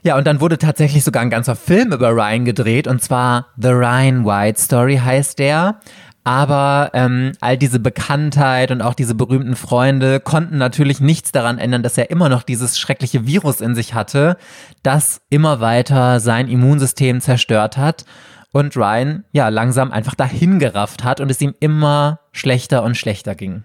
Ja, 0.02 0.16
und 0.16 0.26
dann 0.26 0.40
wurde 0.40 0.58
tatsächlich 0.58 1.04
sogar 1.04 1.22
ein 1.22 1.30
ganzer 1.30 1.56
Film 1.56 1.92
über 1.92 2.10
Ryan 2.10 2.44
gedreht, 2.44 2.86
und 2.86 3.02
zwar 3.02 3.48
The 3.56 3.68
Ryan 3.68 4.24
White 4.24 4.60
Story 4.60 4.96
heißt 4.96 5.38
der. 5.38 5.80
Aber 6.22 6.90
ähm, 6.92 7.32
all 7.40 7.56
diese 7.56 7.80
Bekanntheit 7.80 8.70
und 8.70 8.82
auch 8.82 8.94
diese 8.94 9.14
berühmten 9.14 9.56
Freunde 9.56 10.20
konnten 10.20 10.58
natürlich 10.58 11.00
nichts 11.00 11.32
daran 11.32 11.58
ändern, 11.58 11.82
dass 11.82 11.96
er 11.96 12.10
immer 12.10 12.28
noch 12.28 12.42
dieses 12.42 12.78
schreckliche 12.78 13.26
Virus 13.26 13.60
in 13.62 13.74
sich 13.74 13.94
hatte, 13.94 14.36
das 14.82 15.22
immer 15.30 15.60
weiter 15.60 16.20
sein 16.20 16.48
Immunsystem 16.48 17.20
zerstört 17.22 17.78
hat 17.78 18.04
und 18.52 18.76
Ryan 18.76 19.24
ja 19.32 19.48
langsam 19.48 19.92
einfach 19.92 20.14
dahin 20.14 20.58
gerafft 20.58 21.04
hat 21.04 21.20
und 21.20 21.30
es 21.30 21.40
ihm 21.40 21.54
immer 21.58 22.20
schlechter 22.32 22.82
und 22.82 22.96
schlechter 22.96 23.34
ging. 23.34 23.64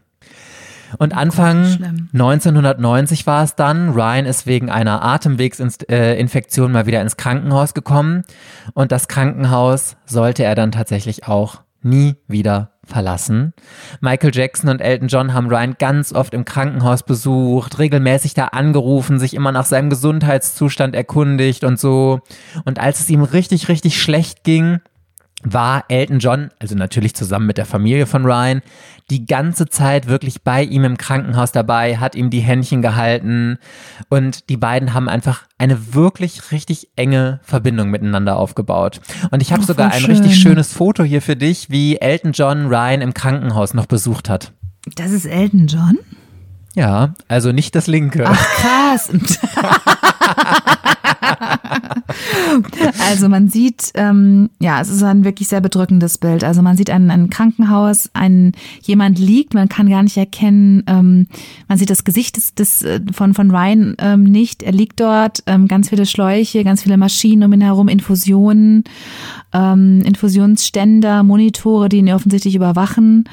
Und 0.97 1.15
Anfang 1.15 1.65
schlimm. 1.65 2.09
1990 2.13 3.27
war 3.27 3.43
es 3.43 3.55
dann. 3.55 3.89
Ryan 3.89 4.25
ist 4.25 4.45
wegen 4.45 4.69
einer 4.69 5.03
Atemwegsinfektion 5.03 6.71
mal 6.71 6.85
wieder 6.85 7.01
ins 7.01 7.17
Krankenhaus 7.17 7.73
gekommen. 7.73 8.23
Und 8.73 8.91
das 8.91 9.07
Krankenhaus 9.07 9.97
sollte 10.05 10.43
er 10.43 10.55
dann 10.55 10.71
tatsächlich 10.71 11.27
auch 11.27 11.61
nie 11.81 12.15
wieder 12.27 12.71
verlassen. 12.83 13.53
Michael 13.99 14.31
Jackson 14.33 14.69
und 14.69 14.79
Elton 14.79 15.07
John 15.07 15.33
haben 15.33 15.47
Ryan 15.47 15.75
ganz 15.77 16.13
oft 16.13 16.33
im 16.33 16.45
Krankenhaus 16.45 17.03
besucht, 17.03 17.79
regelmäßig 17.79 18.33
da 18.33 18.45
angerufen, 18.45 19.19
sich 19.19 19.33
immer 19.33 19.51
nach 19.51 19.65
seinem 19.65 19.89
Gesundheitszustand 19.89 20.95
erkundigt 20.95 21.63
und 21.63 21.79
so. 21.79 22.21
Und 22.63 22.79
als 22.79 22.99
es 22.99 23.09
ihm 23.09 23.23
richtig, 23.23 23.69
richtig 23.69 24.01
schlecht 24.01 24.43
ging, 24.43 24.81
war 25.43 25.85
Elton 25.89 26.19
John, 26.19 26.49
also 26.59 26.75
natürlich 26.75 27.15
zusammen 27.15 27.45
mit 27.45 27.57
der 27.57 27.65
Familie 27.65 28.05
von 28.07 28.25
Ryan, 28.25 28.61
die 29.09 29.25
ganze 29.25 29.67
Zeit 29.67 30.07
wirklich 30.07 30.41
bei 30.41 30.63
ihm 30.63 30.83
im 30.83 30.97
Krankenhaus 30.97 31.51
dabei, 31.51 31.97
hat 31.97 32.15
ihm 32.15 32.29
die 32.29 32.39
Händchen 32.39 32.81
gehalten 32.81 33.59
und 34.09 34.49
die 34.49 34.57
beiden 34.57 34.93
haben 34.93 35.07
einfach 35.07 35.43
eine 35.57 35.93
wirklich 35.93 36.51
richtig 36.51 36.89
enge 36.95 37.39
Verbindung 37.43 37.89
miteinander 37.89 38.37
aufgebaut. 38.37 39.01
Und 39.29 39.41
ich 39.41 39.53
habe 39.53 39.63
sogar 39.63 39.91
ein 39.91 40.05
richtig 40.05 40.33
schön. 40.33 40.51
schönes 40.51 40.73
Foto 40.73 41.03
hier 41.03 41.21
für 41.21 41.35
dich, 41.35 41.69
wie 41.69 41.97
Elton 41.97 42.31
John 42.31 42.67
Ryan 42.67 43.01
im 43.01 43.13
Krankenhaus 43.13 43.73
noch 43.73 43.85
besucht 43.85 44.29
hat. 44.29 44.51
Das 44.95 45.11
ist 45.11 45.25
Elton 45.25 45.67
John? 45.67 45.99
Ja, 46.75 47.13
also 47.27 47.51
nicht 47.51 47.75
das 47.75 47.87
linke. 47.87 48.25
Ach, 48.27 48.47
krass. 48.55 49.09
also 53.09 53.29
man 53.29 53.49
sieht, 53.49 53.91
ähm, 53.95 54.49
ja, 54.59 54.81
es 54.81 54.89
ist 54.89 55.03
ein 55.03 55.23
wirklich 55.23 55.47
sehr 55.47 55.61
bedrückendes 55.61 56.17
Bild. 56.17 56.43
Also 56.43 56.61
man 56.61 56.77
sieht 56.77 56.89
ein, 56.89 57.11
ein 57.11 57.29
Krankenhaus, 57.29 58.09
ein 58.13 58.53
jemand 58.81 59.19
liegt, 59.19 59.53
man 59.53 59.69
kann 59.69 59.89
gar 59.89 60.03
nicht 60.03 60.17
erkennen, 60.17 60.83
ähm, 60.87 61.27
man 61.67 61.77
sieht 61.77 61.89
das 61.89 62.03
Gesicht 62.03 62.37
des, 62.37 62.55
des 62.55 62.81
äh, 62.83 63.01
von 63.13 63.33
von 63.33 63.51
Ryan 63.51 63.95
ähm, 63.99 64.23
nicht. 64.23 64.63
Er 64.63 64.71
liegt 64.71 64.99
dort, 64.99 65.43
ähm, 65.47 65.67
ganz 65.67 65.89
viele 65.89 66.05
Schläuche, 66.05 66.63
ganz 66.63 66.83
viele 66.83 66.97
Maschinen 66.97 67.43
um 67.43 67.53
ihn 67.53 67.61
herum, 67.61 67.87
Infusionen, 67.87 68.83
ähm, 69.55 70.01
Infusionsständer, 70.01 71.23
Monitore, 71.23 71.87
die 71.87 71.97
ihn 71.97 72.11
offensichtlich 72.11 72.55
überwachen. 72.55 73.23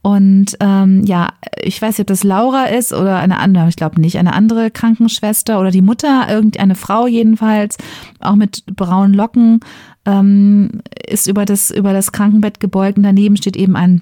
Und 0.00 0.56
ähm, 0.60 1.04
ja, 1.04 1.28
ich 1.60 1.80
weiß 1.80 1.98
nicht, 1.98 2.04
ob 2.04 2.06
das 2.06 2.24
Laura 2.24 2.64
ist 2.64 2.94
oder 2.94 3.18
eine 3.18 3.38
andere, 3.38 3.68
ich 3.68 3.76
glaube 3.76 4.00
nicht, 4.00 4.16
eine 4.16 4.32
andere 4.32 4.70
Krankenschwester 4.70 5.60
oder 5.60 5.70
die 5.70 5.82
Mutter, 5.82 6.26
irgendeine 6.30 6.74
Frau 6.74 7.06
jedenfalls, 7.06 7.76
auch 8.20 8.36
mit 8.36 8.64
braunen 8.74 9.12
Locken, 9.12 9.60
ähm, 10.06 10.80
ist 11.06 11.26
über 11.26 11.44
das, 11.44 11.70
über 11.70 11.92
das 11.92 12.10
Krankenbett 12.10 12.58
gebeugt 12.58 12.96
und 12.96 13.02
daneben 13.02 13.36
steht 13.36 13.56
eben 13.56 13.76
ein 13.76 14.00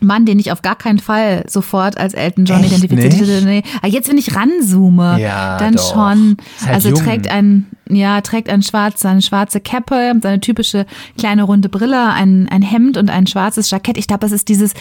Mann, 0.00 0.24
den 0.26 0.38
ich 0.38 0.50
auf 0.52 0.62
gar 0.62 0.76
keinen 0.76 0.98
Fall 0.98 1.44
sofort 1.46 1.98
als 1.98 2.14
Elton 2.14 2.44
John 2.44 2.60
Echt 2.64 2.72
identifiziert 2.78 3.12
nicht? 3.12 3.30
hätte. 3.30 3.44
Nee. 3.46 3.62
Aber 3.78 3.88
jetzt, 3.88 4.08
wenn 4.08 4.18
ich 4.18 4.34
ranzoome, 4.34 5.20
Ja, 5.20 5.58
dann 5.58 5.74
doch. 5.74 5.92
schon. 5.92 6.36
Halt 6.64 6.74
also 6.74 6.88
jung. 6.90 6.98
trägt 6.98 7.28
ein, 7.28 7.66
ja, 7.88 8.20
trägt 8.20 8.48
ein 8.48 8.62
schwarz, 8.62 9.00
seine 9.00 9.20
schwarze 9.22 9.60
Cappe, 9.60 10.14
seine 10.22 10.40
typische 10.40 10.86
kleine 11.18 11.42
runde 11.42 11.68
Brille, 11.68 12.08
ein, 12.12 12.48
ein 12.50 12.62
Hemd 12.62 12.96
und 12.96 13.10
ein 13.10 13.26
schwarzes 13.26 13.70
Jackett. 13.70 13.98
Ich 13.98 14.06
glaube, 14.06 14.20
das 14.20 14.32
ist 14.32 14.48
dieses, 14.48 14.72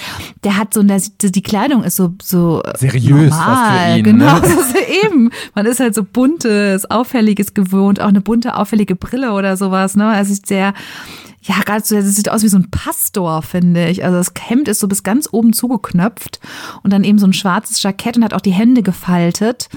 der 0.43 0.57
hat 0.57 0.73
so, 0.73 0.83
der, 0.83 0.99
die 1.21 1.41
Kleidung 1.41 1.83
ist 1.83 1.95
so, 1.95 2.13
so 2.21 2.61
Seriös 2.77 3.31
normal. 3.31 3.97
ihn, 3.97 4.03
Genau, 4.03 4.35
ne? 4.35 4.39
das 4.41 4.51
ist 4.51 4.75
eben. 5.05 5.31
Man 5.55 5.65
ist 5.65 5.79
halt 5.79 5.95
so 5.95 6.03
buntes, 6.03 6.89
auffälliges 6.89 7.53
gewohnt, 7.53 7.99
auch 7.99 8.07
eine 8.07 8.21
bunte, 8.21 8.55
auffällige 8.55 8.95
Brille 8.95 9.33
oder 9.33 9.57
sowas, 9.57 9.95
ne? 9.95 10.07
Also 10.07 10.35
sehr, 10.45 10.73
ja, 11.41 11.55
gerade 11.65 11.83
so, 11.83 11.95
das 11.95 12.15
sieht 12.15 12.29
aus 12.29 12.43
wie 12.43 12.49
so 12.49 12.57
ein 12.57 12.69
Pastor, 12.69 13.41
finde 13.41 13.87
ich. 13.87 14.03
Also 14.03 14.17
das 14.17 14.33
Hemd 14.47 14.67
ist 14.67 14.79
so 14.79 14.87
bis 14.87 15.03
ganz 15.03 15.29
oben 15.31 15.53
zugeknöpft 15.53 16.39
und 16.83 16.91
dann 16.91 17.03
eben 17.03 17.19
so 17.19 17.27
ein 17.27 17.33
schwarzes 17.33 17.81
Jackett 17.81 18.17
und 18.17 18.23
hat 18.23 18.33
auch 18.33 18.41
die 18.41 18.51
Hände 18.51 18.83
gefaltet 18.83 19.69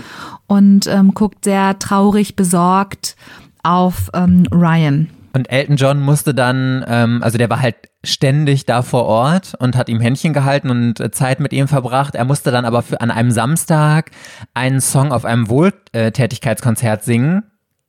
und 0.46 0.86
ähm, 0.86 1.14
guckt 1.14 1.44
sehr 1.44 1.78
traurig, 1.78 2.34
besorgt 2.34 3.16
auf 3.62 4.10
ähm, 4.14 4.44
Ryan. 4.50 5.08
Und 5.34 5.50
Elton 5.50 5.76
John 5.76 6.00
musste 6.00 6.34
dann, 6.34 6.84
ähm, 6.86 7.22
also 7.22 7.38
der 7.38 7.48
war 7.48 7.60
halt 7.60 7.76
ständig 8.04 8.66
da 8.66 8.82
vor 8.82 9.06
Ort 9.06 9.54
und 9.58 9.76
hat 9.76 9.88
ihm 9.88 10.00
Händchen 10.00 10.32
gehalten 10.32 10.68
und 10.68 11.00
äh, 11.00 11.10
Zeit 11.10 11.40
mit 11.40 11.52
ihm 11.52 11.68
verbracht. 11.68 12.14
Er 12.14 12.24
musste 12.24 12.50
dann 12.50 12.64
aber 12.64 12.82
für, 12.82 13.00
an 13.00 13.10
einem 13.10 13.30
Samstag 13.30 14.10
einen 14.52 14.80
Song 14.80 15.12
auf 15.12 15.24
einem 15.24 15.48
Wohltätigkeitskonzert 15.48 17.04
singen. 17.04 17.44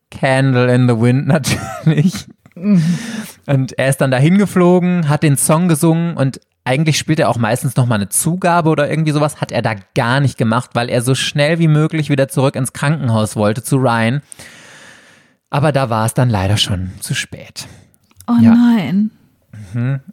Candle 0.09 0.73
in 0.73 0.87
the 0.87 0.99
Wind 0.99 1.27
natürlich. 1.85 2.27
Und 2.55 3.77
er 3.77 3.89
ist 3.89 3.97
dann 4.01 4.11
dahin 4.11 4.37
geflogen, 4.37 5.09
hat 5.09 5.23
den 5.23 5.37
Song 5.37 5.67
gesungen 5.67 6.15
und 6.17 6.39
eigentlich 6.65 6.97
spielt 6.97 7.19
er 7.19 7.29
auch 7.29 7.37
meistens 7.37 7.75
noch 7.75 7.85
mal 7.85 7.95
eine 7.95 8.09
Zugabe 8.09 8.69
oder 8.69 8.89
irgendwie 8.89 9.11
sowas, 9.11 9.41
hat 9.41 9.51
er 9.51 9.61
da 9.61 9.73
gar 9.95 10.19
nicht 10.21 10.37
gemacht, 10.37 10.69
weil 10.73 10.89
er 10.89 11.01
so 11.01 11.13
schnell 11.15 11.59
wie 11.59 11.67
möglich 11.67 12.09
wieder 12.09 12.27
zurück 12.29 12.55
ins 12.55 12.71
Krankenhaus 12.73 13.35
wollte 13.35 13.63
zu 13.63 13.77
Ryan. 13.77 14.21
Aber 15.49 15.71
da 15.71 15.89
war 15.89 16.05
es 16.05 16.13
dann 16.13 16.29
leider 16.29 16.57
schon 16.57 16.91
zu 16.99 17.13
spät. 17.13 17.67
Oh 18.27 18.35
Ja. 18.41 18.51
nein. 18.55 19.11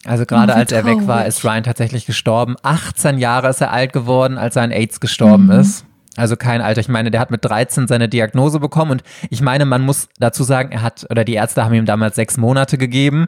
Also 0.06 0.26
gerade 0.26 0.52
Oh, 0.52 0.56
als 0.56 0.72
er 0.72 0.84
weg 0.84 1.06
war, 1.06 1.26
ist 1.26 1.44
Ryan 1.44 1.62
tatsächlich 1.62 2.06
gestorben. 2.06 2.56
18 2.62 3.18
Jahre 3.18 3.48
ist 3.48 3.60
er 3.60 3.72
alt 3.72 3.92
geworden, 3.92 4.38
als 4.38 4.56
er 4.56 4.62
an 4.62 4.70
AIDS 4.70 5.00
gestorben 5.00 5.46
Mhm. 5.46 5.50
ist. 5.52 5.84
Also 6.16 6.36
kein 6.36 6.60
Alter. 6.60 6.80
Ich 6.80 6.88
meine, 6.88 7.10
der 7.10 7.20
hat 7.20 7.30
mit 7.30 7.44
13 7.44 7.86
seine 7.86 8.08
Diagnose 8.08 8.58
bekommen 8.58 8.90
und 8.92 9.02
ich 9.30 9.40
meine, 9.40 9.64
man 9.64 9.82
muss 9.82 10.08
dazu 10.18 10.42
sagen, 10.42 10.72
er 10.72 10.82
hat, 10.82 11.06
oder 11.10 11.24
die 11.24 11.34
Ärzte 11.34 11.64
haben 11.64 11.74
ihm 11.74 11.86
damals 11.86 12.16
sechs 12.16 12.36
Monate 12.36 12.78
gegeben 12.78 13.26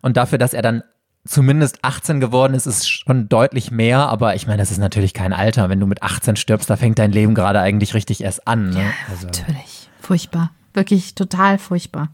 und 0.00 0.16
dafür, 0.16 0.38
dass 0.38 0.54
er 0.54 0.62
dann 0.62 0.82
zumindest 1.26 1.78
18 1.82 2.20
geworden 2.20 2.54
ist, 2.54 2.66
ist 2.66 2.88
schon 2.88 3.28
deutlich 3.28 3.70
mehr, 3.70 4.08
aber 4.08 4.34
ich 4.34 4.46
meine, 4.46 4.58
das 4.58 4.70
ist 4.70 4.78
natürlich 4.78 5.14
kein 5.14 5.32
Alter. 5.32 5.68
Wenn 5.68 5.80
du 5.80 5.86
mit 5.86 6.02
18 6.02 6.36
stirbst, 6.36 6.68
da 6.68 6.76
fängt 6.76 6.98
dein 6.98 7.12
Leben 7.12 7.34
gerade 7.34 7.60
eigentlich 7.60 7.94
richtig 7.94 8.22
erst 8.22 8.46
an. 8.46 8.70
Ne? 8.70 8.92
Also. 9.10 9.26
Natürlich. 9.26 9.88
Furchtbar. 10.00 10.50
Wirklich 10.74 11.14
total 11.14 11.58
furchtbar. 11.58 12.08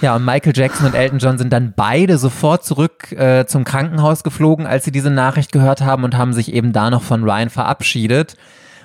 Ja, 0.00 0.16
und 0.16 0.24
Michael 0.24 0.52
Jackson 0.56 0.86
und 0.86 0.94
Elton 0.94 1.20
John 1.20 1.38
sind 1.38 1.52
dann 1.52 1.74
beide 1.76 2.18
sofort 2.18 2.64
zurück 2.64 3.12
äh, 3.12 3.46
zum 3.46 3.62
Krankenhaus 3.62 4.24
geflogen, 4.24 4.66
als 4.66 4.84
sie 4.84 4.90
diese 4.90 5.10
Nachricht 5.10 5.52
gehört 5.52 5.82
haben 5.82 6.02
und 6.02 6.16
haben 6.16 6.32
sich 6.32 6.52
eben 6.52 6.72
da 6.72 6.90
noch 6.90 7.02
von 7.02 7.22
Ryan 7.22 7.50
verabschiedet. 7.50 8.36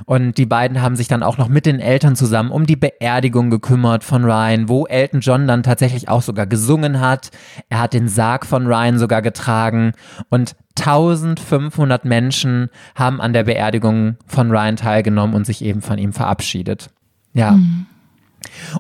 Und 0.06 0.38
die 0.38 0.46
beiden 0.46 0.82
haben 0.82 0.96
sich 0.96 1.08
dann 1.08 1.24
auch 1.24 1.38
noch 1.38 1.48
mit 1.48 1.66
den 1.66 1.80
Eltern 1.80 2.16
zusammen 2.16 2.52
um 2.52 2.66
die 2.66 2.76
Beerdigung 2.76 3.50
gekümmert 3.50 4.04
von 4.04 4.24
Ryan, 4.24 4.70
wo 4.70 4.86
Elton 4.86 5.22
John 5.22 5.48
dann 5.48 5.64
tatsächlich 5.64 6.10
auch 6.10 6.22
sogar 6.22 6.48
gesungen 6.48 7.00
hat. 7.00 7.32
Er 7.70 7.80
hat 7.80 7.94
den 7.94 8.08
Sarg 8.08 8.46
von 8.46 8.68
Ryan 8.68 9.00
sogar 9.00 9.22
getragen 9.22 9.94
und 10.30 10.56
1500 10.78 12.06
Menschen 12.06 12.70
haben 12.96 13.20
an 13.20 13.34
der 13.34 13.44
Beerdigung 13.44 14.18
von 14.26 14.52
Ryan 14.52 14.76
teilgenommen 14.76 15.36
und 15.36 15.46
sich 15.46 15.64
eben 15.64 15.82
von 15.82 15.98
ihm 15.98 16.14
verabschiedet. 16.14 16.92
Ja. 17.34 17.52
Mhm. 17.52 17.88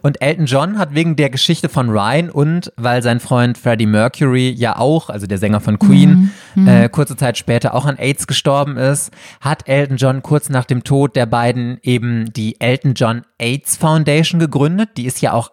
Und 0.01 0.21
Elton 0.21 0.45
John 0.45 0.77
hat 0.77 0.95
wegen 0.95 1.15
der 1.15 1.29
Geschichte 1.29 1.69
von 1.69 1.89
Ryan 1.89 2.29
und 2.29 2.71
weil 2.77 3.01
sein 3.01 3.19
Freund 3.19 3.57
Freddie 3.57 3.85
Mercury 3.85 4.49
ja 4.49 4.77
auch, 4.77 5.09
also 5.09 5.27
der 5.27 5.37
Sänger 5.37 5.61
von 5.61 5.79
Queen, 5.79 6.31
mhm. 6.55 6.67
äh, 6.67 6.89
kurze 6.89 7.15
Zeit 7.15 7.37
später 7.37 7.73
auch 7.73 7.85
an 7.85 7.97
AIDS 7.97 8.27
gestorben 8.27 8.77
ist, 8.77 9.11
hat 9.41 9.67
Elton 9.67 9.97
John 9.97 10.23
kurz 10.23 10.49
nach 10.49 10.65
dem 10.65 10.83
Tod 10.83 11.15
der 11.15 11.25
beiden 11.25 11.77
eben 11.81 12.31
die 12.33 12.59
Elton 12.59 12.93
John 12.95 13.23
AIDS 13.37 13.77
Foundation 13.77 14.39
gegründet. 14.39 14.91
Die 14.97 15.05
ist 15.05 15.21
ja 15.21 15.33
auch 15.33 15.51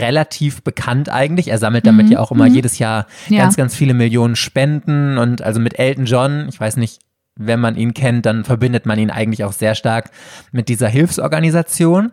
relativ 0.00 0.62
bekannt 0.62 1.08
eigentlich. 1.08 1.48
Er 1.48 1.58
sammelt 1.58 1.86
damit 1.86 2.06
mhm. 2.06 2.12
ja 2.12 2.20
auch 2.20 2.32
immer 2.32 2.48
mhm. 2.48 2.54
jedes 2.54 2.78
Jahr 2.78 3.06
ja. 3.28 3.42
ganz, 3.42 3.56
ganz 3.56 3.74
viele 3.74 3.94
Millionen 3.94 4.36
Spenden 4.36 5.18
und 5.18 5.42
also 5.42 5.60
mit 5.60 5.78
Elton 5.78 6.06
John, 6.06 6.46
ich 6.48 6.60
weiß 6.60 6.76
nicht, 6.76 7.00
wenn 7.38 7.60
man 7.60 7.76
ihn 7.76 7.92
kennt, 7.92 8.26
dann 8.26 8.44
verbindet 8.44 8.86
man 8.86 8.98
ihn 8.98 9.10
eigentlich 9.10 9.44
auch 9.44 9.52
sehr 9.52 9.74
stark 9.74 10.10
mit 10.52 10.68
dieser 10.68 10.88
Hilfsorganisation. 10.88 12.12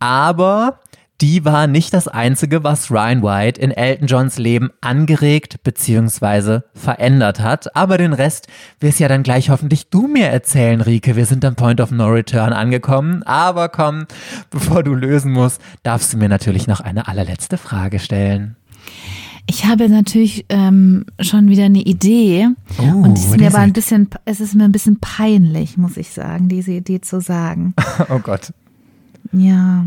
Aber 0.00 0.80
die 1.20 1.44
war 1.44 1.66
nicht 1.66 1.94
das 1.94 2.08
Einzige, 2.08 2.62
was 2.62 2.90
Ryan 2.90 3.22
White 3.22 3.60
in 3.60 3.70
Elton 3.70 4.06
Johns 4.06 4.38
Leben 4.38 4.70
angeregt 4.80 5.62
bzw. 5.62 6.60
verändert 6.74 7.40
hat. 7.40 7.74
Aber 7.74 7.96
den 7.96 8.12
Rest 8.12 8.48
wirst 8.80 9.00
ja 9.00 9.08
dann 9.08 9.22
gleich 9.22 9.48
hoffentlich 9.48 9.88
du 9.88 10.08
mir 10.08 10.26
erzählen, 10.26 10.80
Rike. 10.80 11.16
Wir 11.16 11.24
sind 11.24 11.44
am 11.44 11.56
Point 11.56 11.80
of 11.80 11.90
No 11.90 12.08
Return 12.08 12.52
angekommen. 12.52 13.22
Aber 13.22 13.68
komm, 13.70 14.06
bevor 14.50 14.82
du 14.82 14.94
lösen 14.94 15.32
musst, 15.32 15.60
darfst 15.82 16.12
du 16.12 16.18
mir 16.18 16.28
natürlich 16.28 16.66
noch 16.66 16.80
eine 16.80 17.08
allerletzte 17.08 17.56
Frage 17.56 17.98
stellen. 17.98 18.56
Ich 19.48 19.64
habe 19.64 19.88
natürlich 19.88 20.44
ähm, 20.48 21.06
schon 21.20 21.48
wieder 21.48 21.64
eine 21.64 21.80
Idee 21.80 22.48
oh, 22.78 23.04
und 23.04 23.16
ist 23.16 23.36
mir 23.36 23.46
aber 23.46 23.58
ein 23.58 23.72
bisschen, 23.72 24.10
es 24.24 24.40
ist 24.40 24.54
mir 24.54 24.64
ein 24.64 24.72
bisschen 24.72 24.98
peinlich, 24.98 25.76
muss 25.76 25.96
ich 25.96 26.10
sagen, 26.10 26.48
diese 26.48 26.72
Idee 26.72 27.00
zu 27.00 27.20
sagen. 27.20 27.74
oh 28.08 28.18
Gott. 28.18 28.52
Ja. 29.32 29.86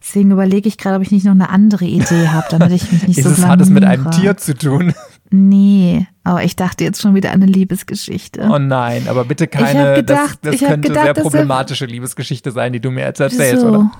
Deswegen 0.00 0.30
überlege 0.30 0.68
ich 0.68 0.78
gerade, 0.78 0.96
ob 0.96 1.02
ich 1.02 1.10
nicht 1.10 1.24
noch 1.24 1.32
eine 1.32 1.48
andere 1.50 1.84
Idee 1.84 2.28
habe, 2.28 2.46
damit 2.50 2.72
ich 2.72 2.90
mich 2.90 3.08
nicht 3.08 3.22
so 3.22 3.30
es, 3.30 3.44
Hat 3.44 3.60
es 3.60 3.70
mit 3.70 3.84
einem 3.84 4.10
Tier 4.10 4.36
zu 4.36 4.54
tun? 4.54 4.94
Nee, 5.30 6.06
aber 6.24 6.42
ich 6.42 6.56
dachte 6.56 6.82
jetzt 6.82 7.00
schon 7.00 7.14
wieder 7.14 7.30
an 7.30 7.42
eine 7.42 7.50
Liebesgeschichte. 7.50 8.48
Oh 8.50 8.58
nein, 8.58 9.06
aber 9.08 9.24
bitte 9.24 9.46
keine, 9.46 9.94
gedacht, 9.94 10.40
das, 10.42 10.58
das 10.58 10.68
könnte 10.68 10.88
gedacht, 10.88 11.04
sehr 11.04 11.14
problematische 11.14 11.86
Liebesgeschichte 11.86 12.50
sein, 12.50 12.72
die 12.72 12.80
du 12.80 12.90
mir 12.90 13.04
jetzt 13.04 13.20
erzählst, 13.20 13.62
so. 13.62 13.68
oder? 13.68 13.90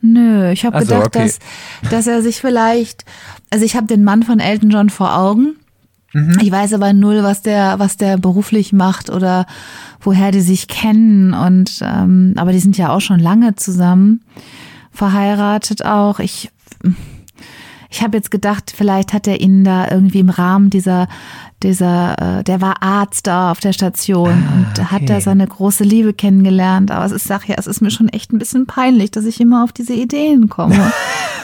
Nö, 0.00 0.50
ich 0.50 0.64
habe 0.64 0.80
so, 0.80 0.86
gedacht, 0.86 1.06
okay. 1.08 1.30
dass, 1.82 1.90
dass 1.90 2.06
er 2.06 2.22
sich 2.22 2.40
vielleicht, 2.40 3.04
also 3.50 3.64
ich 3.64 3.76
habe 3.76 3.86
den 3.86 4.04
Mann 4.04 4.22
von 4.22 4.40
Elton 4.40 4.70
John 4.70 4.88
vor 4.88 5.16
Augen. 5.16 5.56
Mhm. 6.12 6.38
Ich 6.40 6.50
weiß 6.50 6.72
aber 6.72 6.92
null, 6.92 7.22
was 7.22 7.42
der, 7.42 7.78
was 7.78 7.96
der 7.96 8.16
beruflich 8.16 8.72
macht 8.72 9.10
oder 9.10 9.46
woher 10.00 10.32
die 10.32 10.40
sich 10.40 10.68
kennen. 10.68 11.34
Und 11.34 11.80
ähm, 11.82 12.34
aber 12.36 12.52
die 12.52 12.58
sind 12.58 12.78
ja 12.78 12.90
auch 12.90 13.00
schon 13.00 13.20
lange 13.20 13.54
zusammen, 13.56 14.22
verheiratet 14.92 15.84
auch. 15.84 16.18
Ich 16.18 16.50
ich 17.92 18.02
habe 18.02 18.16
jetzt 18.16 18.30
gedacht, 18.30 18.72
vielleicht 18.74 19.12
hat 19.12 19.26
er 19.26 19.40
ihn 19.40 19.64
da 19.64 19.90
irgendwie 19.90 20.20
im 20.20 20.30
Rahmen 20.30 20.70
dieser 20.70 21.08
dieser, 21.62 22.38
äh, 22.38 22.44
der 22.44 22.60
war 22.60 22.82
Arzt 22.82 23.26
da 23.26 23.50
auf 23.50 23.60
der 23.60 23.72
Station 23.72 24.30
ah, 24.30 24.54
und 24.54 24.78
okay. 24.78 24.84
hat 24.84 25.10
da 25.10 25.20
seine 25.20 25.46
große 25.46 25.84
Liebe 25.84 26.14
kennengelernt. 26.14 26.90
Aber 26.90 27.04
es 27.04 27.12
ist, 27.12 27.24
sag 27.24 27.48
ja, 27.48 27.56
es 27.58 27.66
ist 27.66 27.82
mir 27.82 27.90
schon 27.90 28.08
echt 28.08 28.32
ein 28.32 28.38
bisschen 28.38 28.66
peinlich, 28.66 29.10
dass 29.10 29.26
ich 29.26 29.40
immer 29.40 29.62
auf 29.64 29.72
diese 29.72 29.92
Ideen 29.92 30.48
komme. 30.48 30.92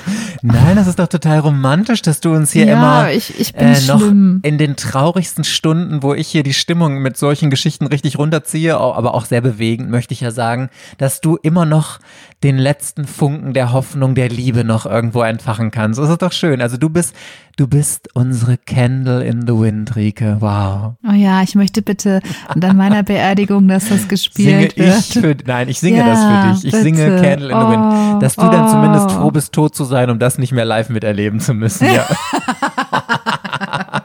Nein, 0.43 0.77
das 0.77 0.87
ist 0.87 0.99
doch 0.99 1.09
total 1.09 1.41
romantisch, 1.41 2.03
dass 2.03 2.21
du 2.21 2.33
uns 2.33 2.53
hier 2.53 2.67
ja, 2.67 2.77
immer 2.77 3.13
ich, 3.13 3.39
ich 3.39 3.53
bin 3.53 3.69
äh, 3.69 3.81
noch 3.87 4.01
schlimm. 4.01 4.41
in 4.43 4.59
den 4.59 4.77
traurigsten 4.77 5.45
Stunden, 5.45 6.03
wo 6.03 6.15
ich 6.15 6.29
hier 6.29 6.43
die 6.43 6.55
Stimmung 6.55 6.99
mit 6.99 7.17
solchen 7.17 7.51
Geschichten 7.51 7.87
richtig 7.87 8.19
runterziehe, 8.19 8.77
aber 8.77 9.15
auch 9.15 9.25
sehr 9.25 9.41
bewegend, 9.41 9.91
möchte 9.91 10.15
ich 10.15 10.21
ja 10.21 10.31
sagen, 10.31 10.71
dass 10.99 11.21
du 11.21 11.37
immer 11.37 11.65
noch 11.65 11.99
den 12.43 12.59
letzten 12.59 13.07
Funken 13.07 13.55
der 13.55 13.73
Hoffnung, 13.73 14.15
der 14.15 14.29
Liebe 14.29 14.63
noch 14.63 14.87
irgendwo 14.87 15.23
entfachen 15.23 15.71
kannst. 15.71 15.99
Das 15.99 16.11
ist 16.11 16.23
doch 16.23 16.33
schön. 16.33 16.61
Also 16.61 16.77
du 16.77 16.91
bist 16.91 17.15
Du 17.59 17.67
bist 17.67 18.11
unsere 18.13 18.59
Candle 18.59 19.25
in 19.25 19.47
the 19.47 19.55
Wind, 19.55 19.97
Rike. 19.97 20.37
Wow. 20.41 20.97
Oh 21.09 21.15
ja, 21.15 21.43
ich 21.43 21.55
möchte 21.55 21.81
bitte 21.81 22.21
an 22.49 22.77
meiner 22.77 23.03
Beerdigung, 23.03 23.67
dass 23.67 23.89
das 23.89 24.09
gespielt 24.09 24.75
singe 24.75 24.89
wird. 24.89 24.99
Ich 24.99 25.13
für, 25.15 25.37
nein, 25.47 25.71
ich 25.71 25.81
singe 25.81 25.97
ja, 25.97 26.07
das 26.07 26.21
für 26.21 26.53
dich. 26.53 26.65
Ich 26.67 26.73
bitte. 26.73 26.83
singe 26.83 27.23
Candle 27.23 27.51
in 27.51 27.59
the 27.59 27.67
Wind. 27.67 27.83
Oh, 27.83 28.19
dass 28.19 28.37
du 28.37 28.47
oh. 28.47 28.51
dann 28.51 28.69
zumindest 28.69 29.11
froh 29.11 29.31
bist, 29.31 29.55
tot 29.55 29.75
zu 29.75 29.85
sein, 29.85 30.11
um 30.11 30.19
das 30.19 30.26
nicht 30.39 30.53
mehr 30.53 30.65
live 30.65 30.89
miterleben 30.89 31.41
zu 31.41 31.55
müssen. 31.55 31.87
Ja. 31.93 32.07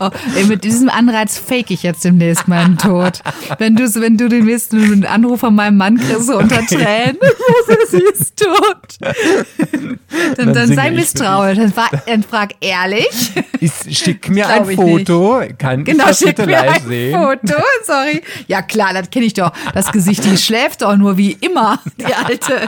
Oh, 0.00 0.10
ey, 0.36 0.44
mit 0.44 0.64
diesem 0.64 0.88
Anreiz 0.88 1.38
fake 1.38 1.70
ich 1.70 1.82
jetzt 1.82 2.04
demnächst 2.04 2.48
meinen 2.48 2.78
Tod. 2.78 3.22
Wenn 3.58 3.76
du, 3.76 3.82
wenn 3.94 4.16
du 4.16 4.28
den 4.28 4.44
nächsten 4.44 5.04
Anruf 5.04 5.40
von 5.40 5.54
meinem 5.54 5.76
Mann 5.76 5.98
kriegst, 5.98 6.26
so 6.26 6.38
unter 6.38 6.64
Tränen, 6.66 7.18
sie 7.90 8.02
ist 8.12 8.36
tot. 8.36 8.98
Dann, 9.00 9.98
dann, 10.36 10.54
dann 10.54 10.74
sei 10.74 10.90
misstrauisch. 10.90 11.58
Dann, 11.58 11.72
dann, 12.06 12.22
frag 12.22 12.54
ehrlich. 12.60 13.32
Ich, 13.60 13.98
schick 13.98 14.28
mir 14.30 14.48
ein 14.48 14.64
Foto. 14.76 15.42
Kann 15.58 15.84
genau, 15.84 16.04
ich 16.04 16.08
das 16.10 16.18
schick 16.18 16.28
bitte 16.28 16.46
mir 16.46 16.52
live 16.52 16.76
ein 16.76 16.88
sehen? 16.88 17.20
Foto, 17.20 17.62
sorry. 17.84 18.22
Ja 18.46 18.62
klar, 18.62 18.94
das 18.94 19.10
kenne 19.10 19.26
ich 19.26 19.34
doch. 19.34 19.52
Das 19.74 19.90
Gesicht, 19.92 20.24
die 20.24 20.36
schläft 20.36 20.82
doch 20.82 20.96
nur 20.96 21.16
wie 21.16 21.32
immer, 21.32 21.80
die 21.98 22.14
alte. 22.14 22.66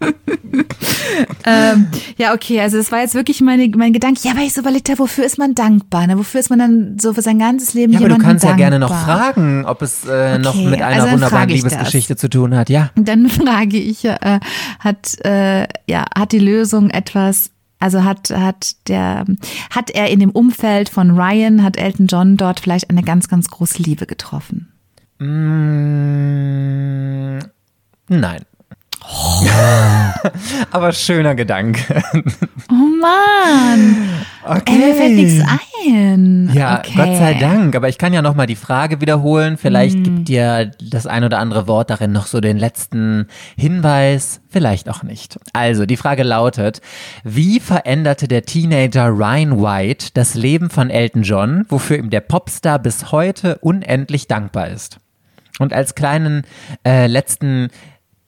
ähm, 1.44 1.88
ja, 2.16 2.34
okay, 2.34 2.60
also 2.60 2.78
es 2.78 2.92
war 2.92 3.00
jetzt 3.00 3.14
wirklich 3.14 3.40
meine, 3.40 3.68
mein 3.76 3.92
Gedanke. 3.92 4.20
Ja, 4.22 4.36
weil 4.36 4.46
ich 4.46 4.54
so 4.54 4.60
überlegt 4.60 4.88
habe, 4.88 5.00
wofür 5.00 5.24
ist 5.24 5.38
man 5.38 5.54
dankbar? 5.54 6.06
Ne? 6.06 6.18
Wofür 6.18 6.35
ist 6.36 6.50
man 6.50 6.58
dann 6.58 6.98
so 6.98 7.12
für 7.12 7.22
sein 7.22 7.38
ganzes 7.38 7.74
Leben 7.74 7.92
Ja, 7.92 8.00
aber 8.00 8.08
du 8.08 8.18
kannst 8.18 8.44
dankbar? 8.44 8.50
ja 8.50 8.56
gerne 8.56 8.78
noch 8.78 8.94
fragen, 8.94 9.64
ob 9.66 9.82
es 9.82 10.04
äh, 10.04 10.08
okay, 10.08 10.38
noch 10.38 10.54
mit 10.54 10.80
einer 10.82 11.02
also 11.02 11.12
wunderbaren 11.12 11.48
Liebesgeschichte 11.48 12.14
das. 12.14 12.20
zu 12.20 12.30
tun 12.30 12.54
hat. 12.54 12.68
Ja. 12.70 12.90
Dann 12.94 13.28
frage 13.30 13.78
ich, 13.78 14.04
äh, 14.04 14.40
hat, 14.78 15.24
äh, 15.24 15.66
ja, 15.86 16.04
hat 16.14 16.32
die 16.32 16.38
Lösung 16.38 16.90
etwas 16.90 17.50
also 17.78 18.04
hat, 18.04 18.30
hat 18.30 18.88
der, 18.88 19.26
hat 19.70 19.90
er 19.90 20.08
in 20.08 20.20
dem 20.20 20.30
Umfeld 20.30 20.88
von 20.88 21.10
Ryan, 21.10 21.62
hat 21.62 21.76
Elton 21.76 22.06
John 22.06 22.38
dort 22.38 22.60
vielleicht 22.60 22.88
eine 22.88 23.02
ganz, 23.02 23.28
ganz 23.28 23.48
große 23.48 23.82
Liebe 23.82 24.06
getroffen? 24.06 24.72
Mm, 25.18 25.26
nein. 28.08 28.40
Oh. 29.08 29.46
Aber 30.70 30.92
schöner 30.92 31.34
Gedanke. 31.34 32.02
Oh 32.70 33.00
Mann. 33.00 33.96
Okay. 34.44 34.72
Ey, 34.72 34.78
mir 34.78 34.94
fällt 34.94 35.14
nichts 35.14 35.44
ein. 35.84 36.50
Ja, 36.52 36.78
okay. 36.78 36.92
Gott 36.96 37.16
sei 37.16 37.34
Dank. 37.34 37.76
Aber 37.76 37.88
ich 37.88 37.98
kann 37.98 38.12
ja 38.12 38.22
nochmal 38.22 38.46
die 38.46 38.56
Frage 38.56 39.00
wiederholen. 39.00 39.56
Vielleicht 39.56 39.98
mm. 39.98 40.02
gibt 40.02 40.28
dir 40.28 40.70
das 40.80 41.06
ein 41.06 41.24
oder 41.24 41.38
andere 41.38 41.66
Wort 41.66 41.90
darin 41.90 42.12
noch 42.12 42.26
so 42.26 42.40
den 42.40 42.56
letzten 42.56 43.28
Hinweis. 43.56 44.40
Vielleicht 44.48 44.88
auch 44.88 45.02
nicht. 45.02 45.38
Also, 45.52 45.86
die 45.86 45.96
Frage 45.96 46.22
lautet, 46.22 46.80
wie 47.24 47.60
veränderte 47.60 48.28
der 48.28 48.42
Teenager 48.42 49.08
Ryan 49.08 49.62
White 49.62 50.08
das 50.14 50.34
Leben 50.34 50.70
von 50.70 50.90
Elton 50.90 51.22
John, 51.22 51.64
wofür 51.68 51.98
ihm 51.98 52.10
der 52.10 52.20
Popstar 52.20 52.78
bis 52.78 53.12
heute 53.12 53.58
unendlich 53.58 54.26
dankbar 54.26 54.68
ist? 54.68 54.98
Und 55.58 55.72
als 55.72 55.94
kleinen 55.94 56.42
äh, 56.84 57.06
letzten 57.06 57.68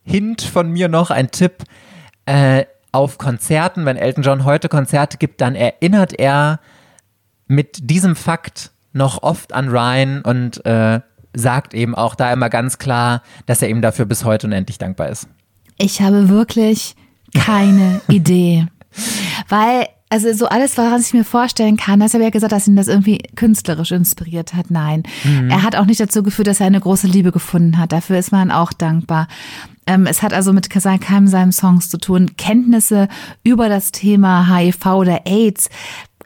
Hint 0.09 0.43
von 0.43 0.71
mir 0.71 0.89
noch, 0.89 1.11
ein 1.11 1.31
Tipp. 1.31 1.65
Äh, 2.27 2.65
auf 2.93 3.19
Konzerten, 3.19 3.85
wenn 3.85 3.97
Elton 3.97 4.25
John 4.25 4.45
heute 4.45 4.69
Konzerte 4.69 5.19
gibt, 5.19 5.41
dann 5.41 5.55
erinnert 5.55 6.19
er 6.19 6.61
mit 7.47 7.91
diesem 7.91 8.17
Fakt 8.17 8.71
noch 8.93 9.23
oft 9.23 9.53
an 9.53 9.69
Ryan 9.69 10.23
und 10.23 10.65
äh, 10.65 11.01
sagt 11.35 11.75
eben 11.75 11.95
auch 11.95 12.15
da 12.15 12.33
immer 12.33 12.49
ganz 12.49 12.79
klar, 12.79 13.23
dass 13.47 13.63
er 13.63 13.69
ihm 13.69 13.83
dafür 13.83 14.07
bis 14.07 14.25
heute 14.25 14.47
unendlich 14.47 14.79
dankbar 14.79 15.09
ist. 15.09 15.29
Ich 15.77 16.01
habe 16.01 16.29
wirklich 16.29 16.97
keine 17.35 18.01
Idee. 18.09 18.67
Weil, 19.49 19.87
also 20.09 20.33
so 20.33 20.49
alles, 20.49 20.77
was 20.79 21.07
ich 21.07 21.15
mir 21.15 21.25
vorstellen 21.25 21.77
kann, 21.77 22.01
das 22.01 22.15
habe 22.15 22.25
ja 22.25 22.31
gesagt, 22.31 22.53
dass 22.53 22.67
ihn 22.67 22.77
das 22.77 22.89
irgendwie 22.89 23.19
künstlerisch 23.37 23.93
inspiriert 23.93 24.55
hat. 24.55 24.71
Nein. 24.71 25.03
Mhm. 25.25 25.51
Er 25.51 25.63
hat 25.63 25.77
auch 25.77 25.85
nicht 25.85 26.01
dazu 26.01 26.23
geführt, 26.23 26.49
dass 26.49 26.61
er 26.61 26.67
eine 26.67 26.81
große 26.81 27.07
Liebe 27.07 27.31
gefunden 27.31 27.79
hat. 27.79 27.93
Dafür 27.93 28.19
ist 28.19 28.33
man 28.33 28.51
auch 28.51 28.73
dankbar. 28.73 29.29
Ähm, 29.89 30.07
es 30.07 30.23
hat 30.23 30.35
also 30.35 30.53
mit 30.53 30.69
keinem 30.69 31.27
seinem 31.29 31.51
Songs 31.51 31.89
zu 31.89 31.97
tun. 31.97 32.37
Kenntnisse 32.37 33.09
über 33.43 33.71
das 33.71 33.91
Thema 33.91 34.55
HIV 34.55 34.87
oder 34.87 35.23
AIDS 35.27 35.71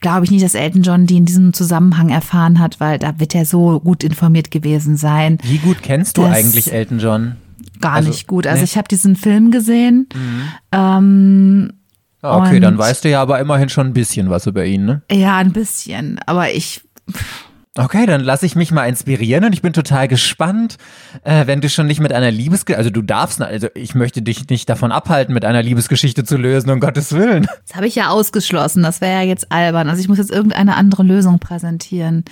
glaube 0.01 0.25
ich 0.25 0.33
nicht, 0.33 0.45
dass 0.45 0.57
Elton 0.57 0.83
John 0.83 1.07
die 1.07 1.17
in 1.17 1.27
diesem 1.27 1.53
Zusammenhang 1.53 2.11
erfahren 2.11 2.59
hat, 2.59 2.81
weil 2.81 2.99
da 2.99 3.21
wird 3.21 3.37
er 3.37 3.47
so 3.47 3.79
gut 3.79 4.03
informiert 4.03 4.51
gewesen 4.51 4.97
sein. 4.97 5.39
Wie 5.45 5.59
gut 5.59 5.81
kennst 5.81 6.19
du 6.19 6.25
eigentlich 6.25 6.73
Elton 6.73 6.99
John? 6.99 7.37
Gar 7.81 7.95
also, 7.95 8.09
nicht 8.11 8.27
gut. 8.27 8.49
Also 8.49 8.59
nee. 8.59 8.65
ich 8.65 8.77
habe 8.77 8.89
diesen 8.89 9.15
Film 9.15 9.53
gesehen. 9.53 10.09
Mhm. 10.13 10.43
Ähm, 10.73 11.73
ah, 12.21 12.39
okay, 12.39 12.59
dann 12.59 12.77
weißt 12.77 13.05
du 13.05 13.11
ja 13.11 13.23
aber 13.23 13.39
immerhin 13.39 13.69
schon 13.69 13.87
ein 13.87 13.93
bisschen 13.93 14.29
was 14.29 14.47
über 14.47 14.65
ihn, 14.65 14.85
ne? 14.85 15.03
Ja, 15.11 15.37
ein 15.37 15.53
bisschen. 15.53 16.19
Aber 16.27 16.51
ich 16.51 16.83
Okay, 17.79 18.05
dann 18.05 18.21
lasse 18.21 18.45
ich 18.45 18.55
mich 18.55 18.71
mal 18.71 18.87
inspirieren 18.87 19.47
und 19.47 19.55
ich 19.55 19.63
bin 19.63 19.73
total 19.73 20.07
gespannt, 20.07 20.77
äh, 21.25 21.47
wenn 21.47 21.63
du 21.63 21.71
schon 21.71 21.87
nicht 21.87 22.01
mit 22.01 22.13
einer 22.13 22.31
Liebesgeschichte, 22.31 22.77
also 22.77 22.91
du 22.91 23.01
darfst, 23.01 23.41
also 23.41 23.69
ich 23.75 23.95
möchte 23.95 24.21
dich 24.21 24.47
nicht 24.51 24.69
davon 24.69 24.93
abhalten, 24.93 25.33
mit 25.33 25.47
einer 25.47 25.63
Liebesgeschichte 25.63 26.25
zu 26.25 26.37
lösen, 26.37 26.69
um 26.69 26.81
Gottes 26.81 27.13
Willen. 27.13 27.49
Das 27.67 27.77
habe 27.77 27.87
ich 27.87 27.95
ja 27.95 28.11
ausgeschlossen, 28.11 28.83
das 28.83 29.01
wäre 29.01 29.23
ja 29.23 29.23
jetzt 29.23 29.51
albern. 29.51 29.89
Also 29.89 30.03
ich 30.03 30.09
muss 30.09 30.19
jetzt 30.19 30.31
irgendeine 30.31 30.77
andere 30.77 31.03
Lösung 31.03 31.39
präsentieren. 31.39 32.27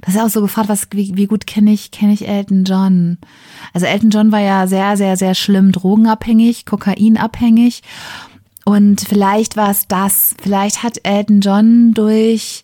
Das 0.00 0.10
ist 0.10 0.20
ja 0.20 0.26
auch 0.26 0.30
so 0.30 0.40
gefragt, 0.40 0.68
was, 0.68 0.86
wie, 0.92 1.16
wie 1.16 1.26
gut 1.26 1.48
kenne 1.48 1.72
ich, 1.72 1.90
kenne 1.90 2.12
ich 2.12 2.28
Elton 2.28 2.62
John? 2.62 3.18
Also 3.72 3.86
Elton 3.86 4.10
John 4.10 4.30
war 4.30 4.40
ja 4.40 4.68
sehr, 4.68 4.96
sehr, 4.96 5.16
sehr 5.16 5.34
schlimm 5.34 5.72
drogenabhängig, 5.72 6.66
kokainabhängig. 6.66 7.82
Und 8.64 9.00
vielleicht 9.00 9.56
war 9.56 9.70
es 9.70 9.88
das, 9.88 10.36
vielleicht 10.40 10.84
hat 10.84 11.00
Elton 11.02 11.40
John 11.40 11.94
durch 11.94 12.62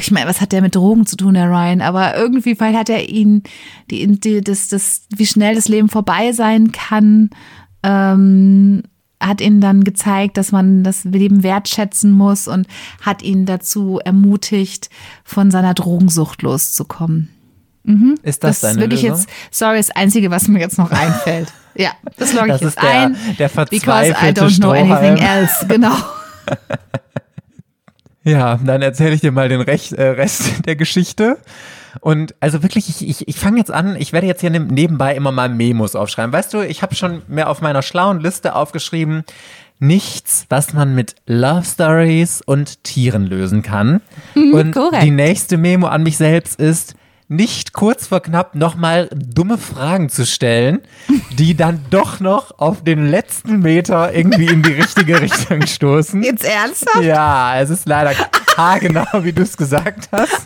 ich 0.00 0.10
meine, 0.10 0.28
was 0.28 0.40
hat 0.40 0.52
der 0.52 0.62
mit 0.62 0.76
Drogen 0.76 1.04
zu 1.06 1.16
tun, 1.16 1.34
der 1.34 1.50
Ryan? 1.50 1.80
Aber 1.80 2.16
irgendwie, 2.16 2.58
weil 2.60 2.76
hat 2.76 2.88
er 2.88 3.08
ihn, 3.08 3.42
die, 3.90 4.06
die, 4.20 4.40
das, 4.40 4.68
das, 4.68 5.02
wie 5.14 5.26
schnell 5.26 5.54
das 5.56 5.68
Leben 5.68 5.88
vorbei 5.88 6.32
sein 6.32 6.70
kann, 6.70 7.30
ähm, 7.82 8.82
hat 9.20 9.40
ihn 9.40 9.60
dann 9.60 9.82
gezeigt, 9.84 10.36
dass 10.36 10.52
man 10.52 10.84
das 10.84 11.04
Leben 11.04 11.42
wertschätzen 11.42 12.12
muss 12.12 12.46
und 12.46 12.66
hat 13.00 13.22
ihn 13.22 13.46
dazu 13.46 13.98
ermutigt, 14.04 14.90
von 15.24 15.50
seiner 15.50 15.74
Drogensucht 15.74 16.42
loszukommen. 16.42 17.30
Mhm. 17.84 18.16
Ist 18.22 18.44
das, 18.44 18.60
das 18.60 18.70
deine 18.70 18.82
wirklich 18.82 19.02
Lösung? 19.02 19.18
jetzt, 19.18 19.28
sorry, 19.50 19.78
das 19.78 19.90
Einzige, 19.90 20.30
was 20.30 20.46
mir 20.46 20.60
jetzt 20.60 20.78
noch 20.78 20.90
einfällt. 20.92 21.52
ja, 21.74 21.90
das 22.16 22.32
logge 22.32 22.46
ich 22.48 22.52
Das 22.52 22.60
jetzt 22.60 22.76
ist 22.76 22.82
der, 22.82 22.90
ein. 22.90 23.16
der 23.38 23.48
Because 23.48 23.74
I 23.74 23.80
verzweifelte 23.80 24.40
don't 24.40 24.56
know 24.58 24.70
anything 24.70 25.16
else. 25.16 25.66
Genau. 25.66 25.94
Ja, 28.24 28.58
dann 28.64 28.82
erzähle 28.82 29.14
ich 29.14 29.20
dir 29.20 29.32
mal 29.32 29.48
den 29.48 29.60
Rech, 29.60 29.92
äh, 29.92 30.02
Rest 30.02 30.50
der 30.66 30.76
Geschichte. 30.76 31.38
Und 32.00 32.34
also 32.40 32.62
wirklich, 32.62 32.88
ich, 32.88 33.08
ich, 33.08 33.28
ich 33.28 33.36
fange 33.38 33.58
jetzt 33.58 33.70
an, 33.70 33.94
ich 33.96 34.12
werde 34.12 34.26
jetzt 34.26 34.40
hier 34.40 34.50
neb- 34.50 34.72
nebenbei 34.72 35.14
immer 35.14 35.30
mal 35.30 35.48
Memos 35.48 35.94
aufschreiben. 35.94 36.32
Weißt 36.32 36.52
du, 36.52 36.62
ich 36.62 36.82
habe 36.82 36.94
schon 36.94 37.22
mehr 37.28 37.48
auf 37.48 37.60
meiner 37.60 37.82
schlauen 37.82 38.20
Liste 38.20 38.54
aufgeschrieben, 38.56 39.22
nichts, 39.78 40.46
was 40.48 40.72
man 40.72 40.94
mit 40.94 41.14
Love 41.26 41.64
Stories 41.64 42.42
und 42.44 42.82
Tieren 42.82 43.26
lösen 43.26 43.62
kann. 43.62 44.00
und 44.34 44.72
korrekt. 44.72 45.02
die 45.04 45.10
nächste 45.10 45.56
Memo 45.56 45.86
an 45.86 46.02
mich 46.02 46.16
selbst 46.16 46.58
ist, 46.58 46.94
nicht 47.28 47.72
kurz 47.72 48.08
vor 48.08 48.20
knapp 48.20 48.54
nochmal 48.54 49.08
dumme 49.14 49.58
Fragen 49.58 50.08
zu 50.08 50.26
stellen, 50.26 50.80
die 51.38 51.56
dann 51.56 51.84
doch 51.90 52.20
noch 52.20 52.58
auf 52.58 52.84
den 52.84 53.10
letzten 53.10 53.60
Meter 53.60 54.12
irgendwie 54.14 54.46
in 54.46 54.62
die 54.62 54.72
richtige 54.72 55.20
Richtung 55.20 55.66
stoßen. 55.66 56.22
Jetzt 56.22 56.44
ernsthaft? 56.44 57.02
Ja, 57.02 57.58
es 57.60 57.70
ist 57.70 57.86
leider 57.86 58.12
haargenau, 58.56 59.06
wie 59.22 59.32
du 59.32 59.42
es 59.42 59.56
gesagt 59.56 60.08
hast. 60.12 60.42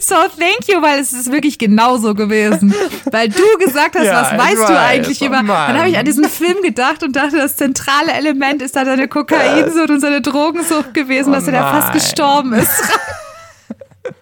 So, 0.00 0.14
thank 0.14 0.68
you, 0.68 0.82
weil 0.82 1.00
es 1.00 1.12
ist 1.12 1.30
wirklich 1.30 1.58
genauso 1.58 2.14
gewesen. 2.14 2.74
Weil 3.10 3.28
du 3.28 3.42
gesagt 3.64 3.94
hast, 3.96 4.04
Ja, 4.04 4.22
was 4.22 4.38
weißt 4.38 4.56
du 4.56 4.74
weiß, 4.74 4.88
eigentlich 4.88 5.22
oh 5.22 5.26
über. 5.26 5.36
Dann 5.42 5.78
habe 5.78 5.88
ich 5.88 5.96
an 5.96 6.04
diesen 6.04 6.24
Film 6.24 6.60
gedacht 6.62 7.02
und 7.02 7.14
dachte, 7.14 7.36
das 7.36 7.56
zentrale 7.56 8.12
Element 8.12 8.62
ist 8.62 8.76
da 8.76 8.84
seine 8.84 9.08
Kokainsucht 9.08 9.90
und 9.90 10.00
seine 10.00 10.20
Drogensucht 10.20 10.94
gewesen, 10.94 11.32
dass 11.32 11.46
er 11.46 11.52
da 11.52 11.80
fast 11.80 11.92
gestorben 11.92 12.52
ist. 12.54 12.70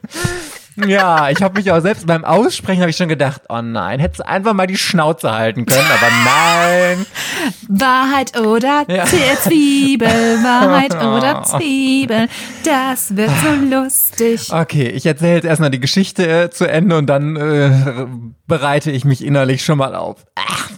Ja, 0.77 1.29
ich 1.29 1.43
habe 1.43 1.59
mich 1.59 1.71
auch 1.71 1.81
selbst 1.81 2.07
beim 2.07 2.25
Aussprechen 2.25 2.81
habe 2.81 2.91
ich 2.91 2.97
schon 2.97 3.09
gedacht, 3.09 3.43
oh 3.51 3.61
nein, 3.61 4.01
hättest 4.01 4.21
du 4.21 4.27
einfach 4.27 4.55
mal 4.55 4.67
die 4.67 4.79
Schnauze 4.79 5.31
halten 5.33 5.67
können, 5.67 5.87
aber 5.87 6.11
nein. 6.25 7.07
Wahrheit 7.69 8.39
oder 8.41 8.85
Ja. 8.89 9.05
Zwiebel, 9.05 10.09
Wahrheit 10.09 10.95
oder 11.05 11.43
Zwiebel, 11.43 12.27
das 12.65 13.15
wird 13.17 13.31
so 13.43 13.77
lustig. 13.77 14.51
Okay, 14.51 14.89
ich 14.89 15.05
erzähle 15.05 15.35
jetzt 15.35 15.45
erstmal 15.45 15.71
die 15.71 15.81
Geschichte 15.81 16.27
äh, 16.45 16.51
zu 16.51 16.65
Ende 16.67 16.97
und 16.97 17.07
dann 17.07 17.37
äh, 17.37 18.07
bereite 18.47 18.91
ich 18.91 19.05
mich 19.05 19.23
innerlich 19.25 19.65
schon 19.67 19.77
mal 19.77 19.95
auf. 19.95 20.25
Ach, 20.37 20.71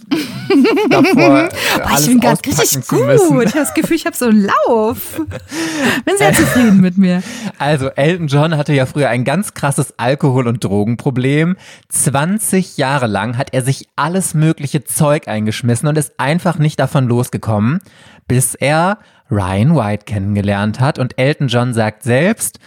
davor 0.90 1.44
äh, 1.44 1.48
Boah, 1.78 1.98
ich 1.98 2.06
bin 2.06 2.20
gerade 2.20 2.40
richtig 2.46 2.88
gut. 2.88 3.06
müssen. 3.06 3.40
Ich 3.40 3.48
habe 3.48 3.58
das 3.58 3.74
Gefühl, 3.74 3.96
ich 3.96 4.06
habe 4.06 4.16
so 4.16 4.26
einen 4.26 4.46
Lauf. 4.66 5.20
Bin 6.04 6.16
sehr 6.16 6.32
zufrieden 6.34 6.80
mit 6.80 6.98
mir. 6.98 7.22
Also 7.58 7.88
Elton 7.88 8.26
John 8.26 8.56
hatte 8.56 8.72
ja 8.72 8.86
früher 8.86 9.08
ein 9.08 9.24
ganz 9.24 9.54
krasses 9.54 9.98
Alkohol- 9.98 10.48
und 10.48 10.62
Drogenproblem. 10.62 11.56
20 11.88 12.76
Jahre 12.76 13.06
lang 13.06 13.36
hat 13.36 13.52
er 13.52 13.62
sich 13.62 13.88
alles 13.96 14.34
mögliche 14.34 14.84
Zeug 14.84 15.28
eingeschmissen 15.28 15.88
und 15.88 15.98
ist 15.98 16.14
einfach 16.18 16.58
nicht 16.58 16.78
davon 16.78 17.06
losgekommen, 17.06 17.80
bis 18.28 18.54
er 18.54 18.98
Ryan 19.30 19.76
White 19.76 20.04
kennengelernt 20.04 20.80
hat. 20.80 20.98
Und 20.98 21.18
Elton 21.18 21.48
John 21.48 21.74
sagt 21.74 22.02
selbst, 22.02 22.58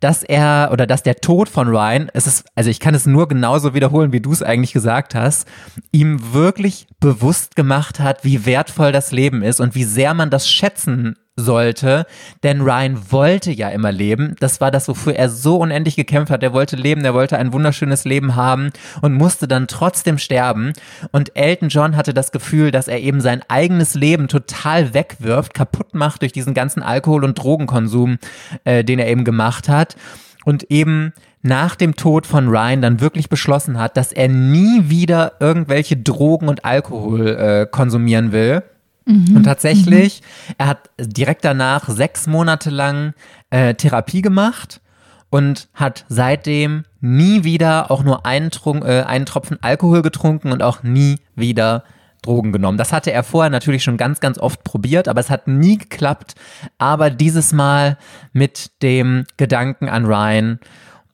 dass 0.00 0.22
er 0.22 0.70
oder 0.72 0.86
dass 0.86 1.02
der 1.02 1.16
Tod 1.16 1.48
von 1.48 1.68
Ryan, 1.68 2.10
es 2.12 2.26
ist, 2.26 2.46
also 2.54 2.70
ich 2.70 2.80
kann 2.80 2.94
es 2.94 3.06
nur 3.06 3.28
genauso 3.28 3.74
wiederholen, 3.74 4.12
wie 4.12 4.20
du 4.20 4.32
es 4.32 4.42
eigentlich 4.42 4.72
gesagt 4.72 5.14
hast, 5.14 5.48
ihm 5.92 6.32
wirklich 6.32 6.86
bewusst 7.00 7.56
gemacht 7.56 8.00
hat, 8.00 8.24
wie 8.24 8.46
wertvoll 8.46 8.92
das 8.92 9.12
Leben 9.12 9.42
ist 9.42 9.60
und 9.60 9.74
wie 9.74 9.84
sehr 9.84 10.14
man 10.14 10.30
das 10.30 10.48
schätzen 10.48 11.16
sollte, 11.38 12.06
denn 12.42 12.60
Ryan 12.60 13.10
wollte 13.10 13.50
ja 13.52 13.68
immer 13.68 13.92
leben. 13.92 14.34
Das 14.40 14.60
war 14.60 14.70
das, 14.70 14.88
wofür 14.88 15.14
er 15.14 15.28
so 15.28 15.56
unendlich 15.56 15.96
gekämpft 15.96 16.30
hat. 16.30 16.42
Er 16.42 16.52
wollte 16.52 16.76
leben, 16.76 17.04
er 17.04 17.14
wollte 17.14 17.38
ein 17.38 17.52
wunderschönes 17.52 18.04
Leben 18.04 18.36
haben 18.36 18.70
und 19.00 19.14
musste 19.14 19.48
dann 19.48 19.68
trotzdem 19.68 20.18
sterben. 20.18 20.72
Und 21.12 21.36
Elton 21.36 21.68
John 21.68 21.96
hatte 21.96 22.12
das 22.12 22.32
Gefühl, 22.32 22.70
dass 22.70 22.88
er 22.88 23.00
eben 23.00 23.20
sein 23.20 23.42
eigenes 23.48 23.94
Leben 23.94 24.28
total 24.28 24.94
wegwirft, 24.94 25.54
kaputt 25.54 25.94
macht 25.94 26.22
durch 26.22 26.32
diesen 26.32 26.54
ganzen 26.54 26.82
Alkohol- 26.82 27.24
und 27.24 27.38
Drogenkonsum, 27.38 28.18
äh, 28.64 28.84
den 28.84 28.98
er 28.98 29.08
eben 29.08 29.24
gemacht 29.24 29.68
hat. 29.68 29.96
Und 30.44 30.70
eben 30.70 31.12
nach 31.42 31.76
dem 31.76 31.94
Tod 31.94 32.26
von 32.26 32.48
Ryan 32.48 32.82
dann 32.82 33.00
wirklich 33.00 33.28
beschlossen 33.28 33.78
hat, 33.78 33.96
dass 33.96 34.12
er 34.12 34.28
nie 34.28 34.88
wieder 34.88 35.34
irgendwelche 35.40 35.96
Drogen 35.96 36.48
und 36.48 36.64
Alkohol 36.64 37.28
äh, 37.28 37.66
konsumieren 37.70 38.32
will. 38.32 38.62
Und 39.08 39.44
tatsächlich, 39.44 40.22
er 40.58 40.66
hat 40.66 40.90
direkt 41.00 41.44
danach 41.44 41.88
sechs 41.88 42.26
Monate 42.26 42.70
lang 42.70 43.14
äh, 43.50 43.74
Therapie 43.74 44.22
gemacht 44.22 44.80
und 45.30 45.68
hat 45.74 46.04
seitdem 46.08 46.84
nie 47.00 47.44
wieder 47.44 47.90
auch 47.90 48.02
nur 48.02 48.26
einen, 48.26 48.50
Trunk, 48.50 48.84
äh, 48.84 49.02
einen 49.02 49.26
Tropfen 49.26 49.58
Alkohol 49.62 50.02
getrunken 50.02 50.52
und 50.52 50.62
auch 50.62 50.82
nie 50.82 51.16
wieder 51.34 51.84
Drogen 52.22 52.52
genommen. 52.52 52.78
Das 52.78 52.92
hatte 52.92 53.12
er 53.12 53.22
vorher 53.22 53.50
natürlich 53.50 53.82
schon 53.84 53.96
ganz, 53.96 54.20
ganz 54.20 54.38
oft 54.38 54.64
probiert, 54.64 55.08
aber 55.08 55.20
es 55.20 55.30
hat 55.30 55.46
nie 55.46 55.78
geklappt. 55.78 56.34
Aber 56.76 57.10
dieses 57.10 57.52
Mal 57.52 57.96
mit 58.32 58.82
dem 58.82 59.24
Gedanken 59.36 59.88
an 59.88 60.04
Ryan. 60.04 60.58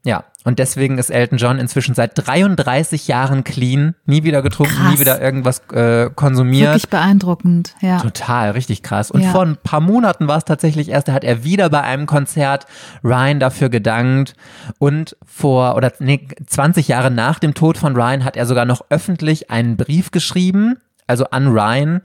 Ja, 0.05 0.25
und 0.45 0.59
deswegen 0.59 0.99
ist 0.99 1.11
Elton 1.11 1.39
John 1.39 1.59
inzwischen 1.59 1.95
seit 1.95 2.13
33 2.15 3.09
Jahren 3.09 3.43
clean, 3.45 3.95
nie 4.07 4.23
wieder 4.25 4.43
getrunken, 4.43 4.75
Krass. 4.75 4.93
nie 4.93 5.01
wieder 5.01 5.21
irgendwas 5.21 5.61
äh, 5.73 6.11
konsumiert. 6.15 6.69
Wirklich 6.75 6.89
beeindruckend, 6.91 7.75
ja. 7.81 7.99
Total, 8.01 8.51
richtig 8.51 8.83
krass. 8.83 9.11
Und 9.11 9.23
Ja. 9.23 9.31
vor 9.33 9.43
ein 9.43 9.57
paar 9.57 9.81
Monaten 9.81 10.29
war 10.29 10.37
es 10.37 10.45
tatsächlich 10.45 10.91
erst, 10.91 11.09
da 11.09 11.13
hat 11.15 11.25
er 11.25 11.45
wieder 11.45 11.71
bei 11.71 11.81
einem 11.83 12.07
Konzert 12.07 12.67
Ryan 13.03 13.41
dafür 13.41 13.71
gedankt. 13.71 14.37
Und 14.79 15.17
vor, 15.25 15.77
oder 15.77 15.93
nee, 15.99 16.29
20 16.47 16.89
Jahre 16.89 17.11
nach 17.11 17.39
dem 17.39 17.55
Tod 17.55 17.79
von 17.79 17.97
Ryan 17.97 18.25
hat 18.25 18.37
er 18.37 18.47
sogar 18.47 18.67
noch 18.67 18.83
öffentlich 18.91 19.51
einen 19.51 19.77
Brief 19.77 20.11
geschrieben, 20.11 20.77
also 21.07 21.25
an 21.31 21.49
Ryan. 21.49 22.03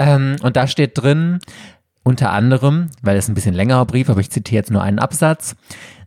Ähm, 0.00 0.36
und 0.42 0.56
da 0.56 0.66
steht 0.66 0.92
drin, 1.00 1.38
unter 2.08 2.32
anderem, 2.32 2.88
weil 3.02 3.18
es 3.18 3.28
ein 3.28 3.34
bisschen 3.34 3.54
längerer 3.54 3.84
Brief, 3.84 4.08
aber 4.08 4.20
ich 4.20 4.30
zitiere 4.30 4.60
jetzt 4.60 4.70
nur 4.70 4.82
einen 4.82 4.98
Absatz. 4.98 5.54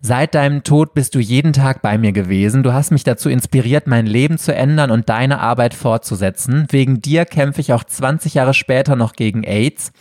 Seit 0.02 0.34
deinem 0.34 0.64
Tod 0.64 0.96
bist 0.96 1.14
du 1.14 1.20
jeden 1.20 1.54
Tag 1.54 1.84
bei 1.84 2.00
mir 2.00 2.12
gewesen. 2.12 2.64
Du 2.64 2.74
hast 2.74 2.90
mich 2.90 3.04
dazu 3.04 3.30
inspiriert, 3.30 3.86
mein 3.86 4.08
Leben 4.08 4.40
zu 4.40 4.54
ändern 4.54 4.90
und 4.90 5.10
deine 5.10 5.40
Arbeit 5.40 5.76
fortzusetzen. 5.76 6.66
Wegen 6.72 7.02
dir 7.02 7.26
kämpfe 7.26 7.62
ich 7.62 7.72
auch 7.72 7.84
20 7.84 8.34
Jahre 8.34 8.56
später 8.56 8.96
noch 8.96 9.14
gegen 9.14 9.44
AIDS. 9.44 9.92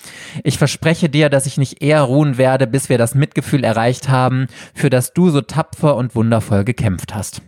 Ich 0.42 0.56
verspreche 0.56 1.10
dir, 1.10 1.28
dass 1.28 1.44
ich 1.44 1.58
nicht 1.58 1.82
eher 1.82 2.00
ruhen 2.00 2.38
werde, 2.38 2.66
bis 2.66 2.88
wir 2.88 2.96
das 2.96 3.14
Mitgefühl 3.14 3.62
erreicht 3.62 4.08
haben, 4.08 4.46
für 4.74 4.88
das 4.88 5.12
du 5.12 5.28
so 5.28 5.42
tapfer 5.42 5.96
und 5.96 6.14
wundervoll 6.14 6.64
gekämpft 6.64 7.14
hast. 7.14 7.42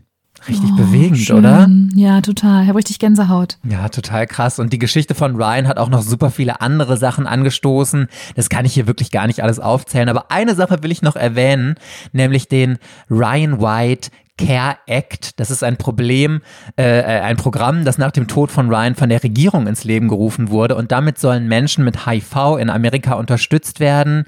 Richtig 0.49 0.75
bewegend, 0.77 1.19
Schön. 1.19 1.39
oder? 1.39 1.69
Ja, 1.95 2.21
total. 2.21 2.63
Ich 2.63 2.69
habe 2.69 2.79
richtig 2.79 2.99
Gänsehaut. 2.99 3.59
Ja, 3.69 3.89
total 3.89 4.27
krass. 4.27 4.59
Und 4.59 4.73
die 4.73 4.79
Geschichte 4.79 5.15
von 5.15 5.37
Ryan 5.37 5.69
hat 5.69 5.79
auch 5.79 5.89
noch 5.89 6.03
super 6.03 6.31
viele 6.31 6.61
andere 6.61 6.97
Sachen 6.97 7.27
angestoßen. 7.27 8.09
Das 8.35 8.49
kann 8.49 8.65
ich 8.65 8.75
hier 8.75 8.87
wirklich 8.87 9.11
gar 9.11 9.27
nicht 9.27 9.43
alles 9.43 9.61
aufzählen. 9.61 10.09
Aber 10.09 10.31
eine 10.31 10.55
Sache 10.55 10.83
will 10.83 10.91
ich 10.91 11.03
noch 11.03 11.17
erwähnen, 11.17 11.77
nämlich 12.13 12.49
den 12.49 12.79
Ryan 13.11 13.61
White 13.61 14.11
Care 14.47 14.77
Act. 14.87 15.39
Das 15.39 15.51
ist 15.51 15.63
ein 15.63 15.77
Problem, 15.77 16.43
äh, 16.77 17.01
äh, 17.01 17.21
ein 17.21 17.37
Programm, 17.37 17.85
das 17.85 17.99
nach 17.99 18.11
dem 18.11 18.27
Tod 18.27 18.51
von 18.51 18.69
Ryan 18.69 18.95
von 18.95 19.09
der 19.09 19.23
Regierung 19.23 19.67
ins 19.67 19.85
Leben 19.85 20.09
gerufen 20.09 20.51
wurde. 20.51 20.75
Und 20.75 20.93
damit 20.93 21.19
sollen 21.19 21.47
Menschen 21.47 21.85
mit 21.85 22.07
HIV 22.07 22.59
in 22.59 22.71
Amerika 22.71 23.15
unterstützt 23.15 23.81
werden, 23.81 24.25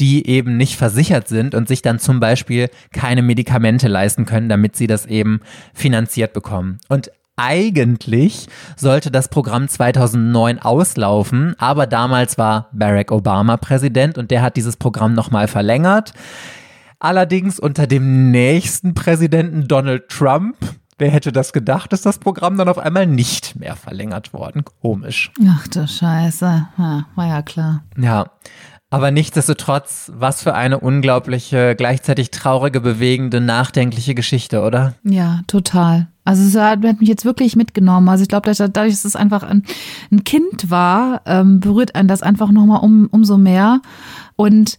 die 0.00 0.26
eben 0.26 0.56
nicht 0.56 0.76
versichert 0.76 1.28
sind 1.28 1.54
und 1.54 1.68
sich 1.68 1.82
dann 1.82 1.98
zum 1.98 2.20
Beispiel 2.20 2.70
keine 2.92 3.22
Medikamente 3.22 3.88
leisten 3.88 4.24
können, 4.24 4.48
damit 4.48 4.76
sie 4.76 4.86
das 4.86 5.06
eben 5.06 5.40
finanziert 5.74 6.32
bekommen. 6.32 6.78
Und 6.88 7.10
eigentlich 7.36 8.48
sollte 8.76 9.10
das 9.12 9.28
Programm 9.28 9.68
2009 9.68 10.58
auslaufen, 10.58 11.54
aber 11.58 11.86
damals 11.86 12.36
war 12.36 12.68
Barack 12.72 13.12
Obama 13.12 13.56
Präsident 13.56 14.18
und 14.18 14.32
der 14.32 14.42
hat 14.42 14.56
dieses 14.56 14.76
Programm 14.76 15.14
nochmal 15.14 15.46
verlängert. 15.46 16.12
Allerdings 17.00 17.60
unter 17.60 17.86
dem 17.86 18.30
nächsten 18.30 18.94
Präsidenten 18.94 19.68
Donald 19.68 20.08
Trump, 20.08 20.56
wer 20.98 21.10
hätte 21.10 21.30
das 21.30 21.52
gedacht, 21.52 21.92
ist 21.92 22.04
das 22.04 22.18
Programm 22.18 22.58
dann 22.58 22.68
auf 22.68 22.78
einmal 22.78 23.06
nicht 23.06 23.54
mehr 23.54 23.76
verlängert 23.76 24.32
worden. 24.32 24.64
Komisch. 24.82 25.30
Ach 25.48 25.68
du 25.68 25.86
Scheiße. 25.86 26.68
Ja, 26.76 27.06
war 27.14 27.26
ja 27.26 27.42
klar. 27.42 27.84
Ja. 27.96 28.32
Aber 28.90 29.10
nichtsdestotrotz, 29.10 30.10
was 30.14 30.42
für 30.42 30.54
eine 30.54 30.80
unglaubliche, 30.80 31.76
gleichzeitig 31.76 32.30
traurige, 32.30 32.80
bewegende, 32.80 33.38
nachdenkliche 33.40 34.14
Geschichte, 34.14 34.62
oder? 34.62 34.94
Ja, 35.04 35.40
total. 35.46 36.08
Also 36.24 36.42
es 36.42 36.56
hat, 36.56 36.84
hat 36.84 37.00
mich 37.00 37.08
jetzt 37.08 37.26
wirklich 37.26 37.54
mitgenommen. 37.54 38.08
Also 38.08 38.22
ich 38.22 38.28
glaube, 38.28 38.50
dadurch, 38.50 38.92
dass 38.92 39.04
es 39.04 39.14
einfach 39.14 39.42
ein, 39.42 39.64
ein 40.10 40.24
Kind 40.24 40.70
war, 40.70 41.20
ähm, 41.26 41.60
berührt 41.60 41.94
einen 41.94 42.08
das 42.08 42.22
einfach 42.22 42.50
nochmal 42.50 42.80
um, 42.82 43.08
umso 43.10 43.36
mehr. 43.36 43.82
Und 44.36 44.78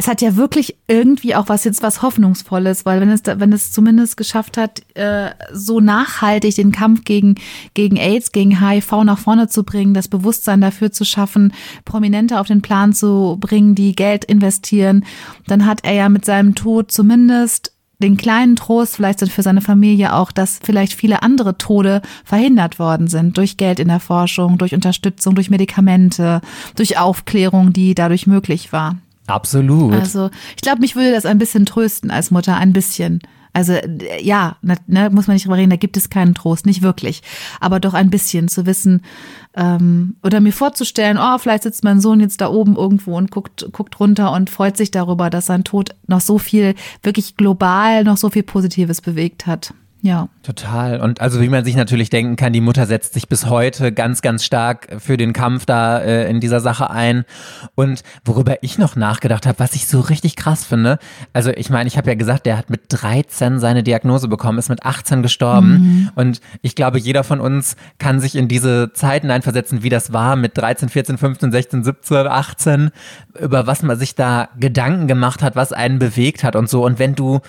es 0.00 0.08
hat 0.08 0.22
ja 0.22 0.34
wirklich 0.34 0.78
irgendwie 0.88 1.34
auch 1.34 1.50
was 1.50 1.64
jetzt 1.64 1.82
was 1.82 2.00
Hoffnungsvolles, 2.00 2.86
weil 2.86 3.02
wenn 3.02 3.10
es, 3.10 3.20
wenn 3.26 3.52
es 3.52 3.70
zumindest 3.70 4.16
geschafft 4.16 4.56
hat, 4.56 4.80
äh, 4.96 5.28
so 5.52 5.80
nachhaltig 5.80 6.54
den 6.54 6.72
Kampf 6.72 7.04
gegen, 7.04 7.34
gegen 7.74 7.98
AIDS, 7.98 8.32
gegen 8.32 8.66
HIV 8.66 9.04
nach 9.04 9.18
vorne 9.18 9.48
zu 9.48 9.62
bringen, 9.62 9.92
das 9.92 10.08
Bewusstsein 10.08 10.62
dafür 10.62 10.90
zu 10.90 11.04
schaffen, 11.04 11.52
Prominente 11.84 12.40
auf 12.40 12.46
den 12.46 12.62
Plan 12.62 12.94
zu 12.94 13.36
bringen, 13.40 13.74
die 13.74 13.94
Geld 13.94 14.24
investieren, 14.24 15.04
dann 15.46 15.66
hat 15.66 15.80
er 15.82 15.92
ja 15.92 16.08
mit 16.08 16.24
seinem 16.24 16.54
Tod 16.54 16.90
zumindest 16.90 17.74
den 18.02 18.16
kleinen 18.16 18.56
Trost 18.56 18.96
vielleicht 18.96 19.28
für 19.28 19.42
seine 19.42 19.60
Familie 19.60 20.14
auch, 20.14 20.32
dass 20.32 20.60
vielleicht 20.64 20.94
viele 20.94 21.22
andere 21.22 21.58
Tode 21.58 22.00
verhindert 22.24 22.78
worden 22.78 23.06
sind 23.06 23.36
durch 23.36 23.58
Geld 23.58 23.78
in 23.78 23.88
der 23.88 24.00
Forschung, 24.00 24.56
durch 24.56 24.74
Unterstützung, 24.74 25.34
durch 25.34 25.50
Medikamente, 25.50 26.40
durch 26.74 26.96
Aufklärung, 26.96 27.74
die 27.74 27.94
dadurch 27.94 28.26
möglich 28.26 28.72
war. 28.72 28.96
Absolut. 29.30 29.94
Also 29.94 30.30
ich 30.56 30.62
glaube, 30.62 30.80
mich 30.80 30.96
würde 30.96 31.12
das 31.12 31.26
ein 31.26 31.38
bisschen 31.38 31.66
trösten 31.66 32.10
als 32.10 32.30
Mutter, 32.30 32.56
ein 32.56 32.72
bisschen. 32.72 33.20
Also 33.52 33.74
ja, 34.20 34.56
ne, 34.62 35.10
muss 35.10 35.26
man 35.26 35.34
nicht 35.34 35.44
drüber 35.44 35.56
reden, 35.56 35.70
da 35.70 35.76
gibt 35.76 35.96
es 35.96 36.08
keinen 36.08 36.34
Trost, 36.34 36.66
nicht 36.66 36.82
wirklich. 36.82 37.22
Aber 37.58 37.80
doch 37.80 37.94
ein 37.94 38.10
bisschen 38.10 38.48
zu 38.48 38.64
wissen 38.64 39.02
ähm, 39.56 40.16
oder 40.22 40.40
mir 40.40 40.52
vorzustellen, 40.52 41.18
oh, 41.20 41.38
vielleicht 41.38 41.64
sitzt 41.64 41.82
mein 41.82 42.00
Sohn 42.00 42.20
jetzt 42.20 42.40
da 42.40 42.48
oben 42.48 42.76
irgendwo 42.76 43.16
und 43.16 43.30
guckt, 43.30 43.66
guckt 43.72 43.98
runter 43.98 44.32
und 44.32 44.50
freut 44.50 44.76
sich 44.76 44.90
darüber, 44.90 45.30
dass 45.30 45.46
sein 45.46 45.64
Tod 45.64 45.90
noch 46.06 46.20
so 46.20 46.38
viel, 46.38 46.74
wirklich 47.02 47.36
global 47.36 48.04
noch 48.04 48.16
so 48.16 48.30
viel 48.30 48.44
Positives 48.44 49.00
bewegt 49.00 49.46
hat. 49.46 49.74
Ja. 50.02 50.28
Total. 50.42 51.00
Und 51.00 51.20
also 51.20 51.40
wie 51.42 51.48
man 51.48 51.64
sich 51.64 51.76
natürlich 51.76 52.08
denken 52.08 52.36
kann, 52.36 52.52
die 52.52 52.62
Mutter 52.62 52.86
setzt 52.86 53.12
sich 53.12 53.28
bis 53.28 53.46
heute 53.46 53.92
ganz, 53.92 54.22
ganz 54.22 54.44
stark 54.44 54.88
für 54.98 55.16
den 55.16 55.32
Kampf 55.32 55.66
da 55.66 55.98
äh, 55.98 56.30
in 56.30 56.40
dieser 56.40 56.60
Sache 56.60 56.90
ein. 56.90 57.24
Und 57.74 58.02
worüber 58.24 58.56
ich 58.62 58.78
noch 58.78 58.96
nachgedacht 58.96 59.46
habe, 59.46 59.58
was 59.58 59.74
ich 59.74 59.86
so 59.86 60.00
richtig 60.00 60.36
krass 60.36 60.64
finde, 60.64 60.98
also 61.34 61.50
ich 61.50 61.68
meine, 61.68 61.88
ich 61.88 61.98
habe 61.98 62.08
ja 62.08 62.14
gesagt, 62.14 62.46
der 62.46 62.56
hat 62.56 62.70
mit 62.70 62.82
13 62.88 63.60
seine 63.60 63.82
Diagnose 63.82 64.28
bekommen, 64.28 64.58
ist 64.58 64.70
mit 64.70 64.84
18 64.84 65.22
gestorben. 65.22 65.70
Mhm. 65.70 66.10
Und 66.14 66.40
ich 66.62 66.74
glaube, 66.74 66.98
jeder 66.98 67.22
von 67.22 67.40
uns 67.40 67.76
kann 67.98 68.20
sich 68.20 68.36
in 68.36 68.48
diese 68.48 68.92
Zeiten 68.94 69.30
einversetzen, 69.30 69.82
wie 69.82 69.90
das 69.90 70.12
war 70.12 70.36
mit 70.36 70.56
13, 70.56 70.88
14, 70.88 71.18
15, 71.18 71.52
16, 71.52 71.84
17, 71.84 72.26
18, 72.26 72.90
über 73.38 73.66
was 73.66 73.82
man 73.82 73.98
sich 73.98 74.14
da 74.14 74.48
Gedanken 74.58 75.06
gemacht 75.06 75.42
hat, 75.42 75.56
was 75.56 75.72
einen 75.72 75.98
bewegt 75.98 76.42
hat 76.42 76.56
und 76.56 76.70
so. 76.70 76.84
Und 76.84 76.98
wenn 76.98 77.14
du 77.14 77.40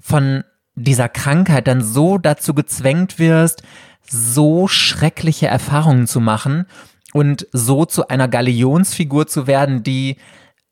von 0.00 0.42
dieser 0.74 1.08
Krankheit 1.08 1.66
dann 1.66 1.82
so 1.82 2.18
dazu 2.18 2.54
gezwängt 2.54 3.18
wirst, 3.18 3.62
so 4.08 4.68
schreckliche 4.68 5.46
Erfahrungen 5.46 6.06
zu 6.06 6.20
machen 6.20 6.66
und 7.12 7.46
so 7.52 7.84
zu 7.84 8.08
einer 8.08 8.28
Galionsfigur 8.28 9.26
zu 9.26 9.46
werden, 9.46 9.82
die 9.82 10.16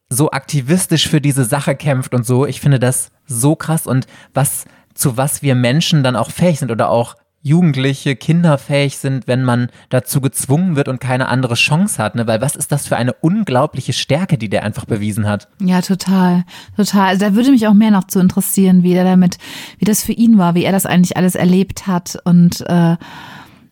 so 0.09 0.31
aktivistisch 0.31 1.09
für 1.09 1.21
diese 1.21 1.45
Sache 1.45 1.77
kämpft 1.77 2.15
und 2.15 2.27
so. 2.27 2.47
Ich 2.47 2.61
finde 2.61 2.81
das 2.81 3.13
so 3.27 3.55
krass 3.55 3.87
und 3.87 4.07
was 4.35 4.65
zu 4.95 5.17
was 5.17 5.43
wir 5.43 5.55
Menschen 5.55 6.03
dann 6.03 6.17
auch 6.17 6.31
fähig 6.31 6.59
sind 6.59 6.71
oder 6.71 6.91
auch 6.91 7.15
Jugendliche, 7.43 8.17
Kinder 8.17 8.59
fähig 8.59 8.99
sind, 8.99 9.27
wenn 9.27 9.43
man 9.45 9.69
dazu 9.89 10.21
gezwungen 10.21 10.77
wird 10.77 10.89
und 10.89 11.01
keine 11.01 11.29
andere 11.29 11.55
Chance 11.55 12.03
hat, 12.03 12.15
ne? 12.15 12.27
Weil 12.27 12.43
was 12.43 12.55
ist 12.55 12.71
das 12.71 12.87
für 12.87 12.97
eine 12.97 13.15
unglaubliche 13.15 13.95
Stärke, 13.95 14.37
die 14.37 14.51
der 14.51 14.63
einfach 14.63 14.85
bewiesen 14.85 15.27
hat? 15.27 15.49
Ja, 15.59 15.81
total, 15.81 16.45
total. 16.77 17.09
Also 17.09 17.25
da 17.25 17.35
würde 17.35 17.51
mich 17.51 17.67
auch 17.67 17.75
mehr 17.75 17.91
noch 17.91 18.05
zu 18.05 18.21
interessieren, 18.21 18.83
wie 18.83 18.93
der 18.93 19.05
damit, 19.05 19.39
wie 19.79 19.87
das 19.87 20.03
für 20.03 20.13
ihn 20.13 20.37
war, 20.37 20.55
wie 20.55 20.65
er 20.65 20.73
das 20.73 20.85
eigentlich 20.85 21.17
alles 21.17 21.35
erlebt 21.35 21.87
hat 21.87 22.19
und 22.25 22.61
äh, 22.69 22.97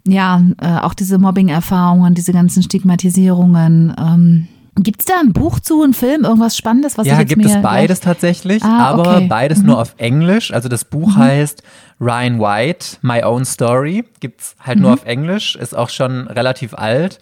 ja, 0.06 0.42
äh, 0.62 0.78
auch 0.78 0.94
diese 0.94 1.18
Mobbing-Erfahrungen, 1.18 2.14
diese 2.14 2.32
ganzen 2.32 2.62
Stigmatisierungen. 2.62 3.94
Ähm, 3.98 4.48
Gibt 4.80 5.00
es 5.00 5.06
da 5.06 5.14
ein 5.20 5.32
Buch 5.32 5.60
zu, 5.60 5.82
ein 5.82 5.92
Film, 5.94 6.24
irgendwas 6.24 6.56
Spannendes, 6.56 6.96
was 6.98 7.06
ja, 7.06 7.14
ich 7.14 7.20
jetzt 7.20 7.28
gibt 7.30 7.44
es 7.44 7.60
beides 7.62 8.00
tatsächlich, 8.00 8.62
Ah, 8.62 8.88
aber 8.90 9.16
okay. 9.16 9.26
beides 9.28 9.58
Mhm. 9.60 9.66
nur 9.66 9.80
auf 9.80 9.94
Englisch. 9.98 10.52
Also 10.52 10.68
das 10.68 10.84
Buch 10.84 11.16
heißt 11.16 11.62
Ryan 12.00 12.38
White, 12.40 12.98
My 13.02 13.22
Own 13.24 13.44
Story. 13.44 14.04
Gibt's 14.20 14.54
halt 14.60 14.76
Mhm. 14.78 14.82
nur 14.82 14.92
auf 14.94 15.04
Englisch, 15.04 15.56
ist 15.56 15.76
auch 15.76 15.88
schon 15.88 16.28
relativ 16.28 16.74
alt. 16.74 17.18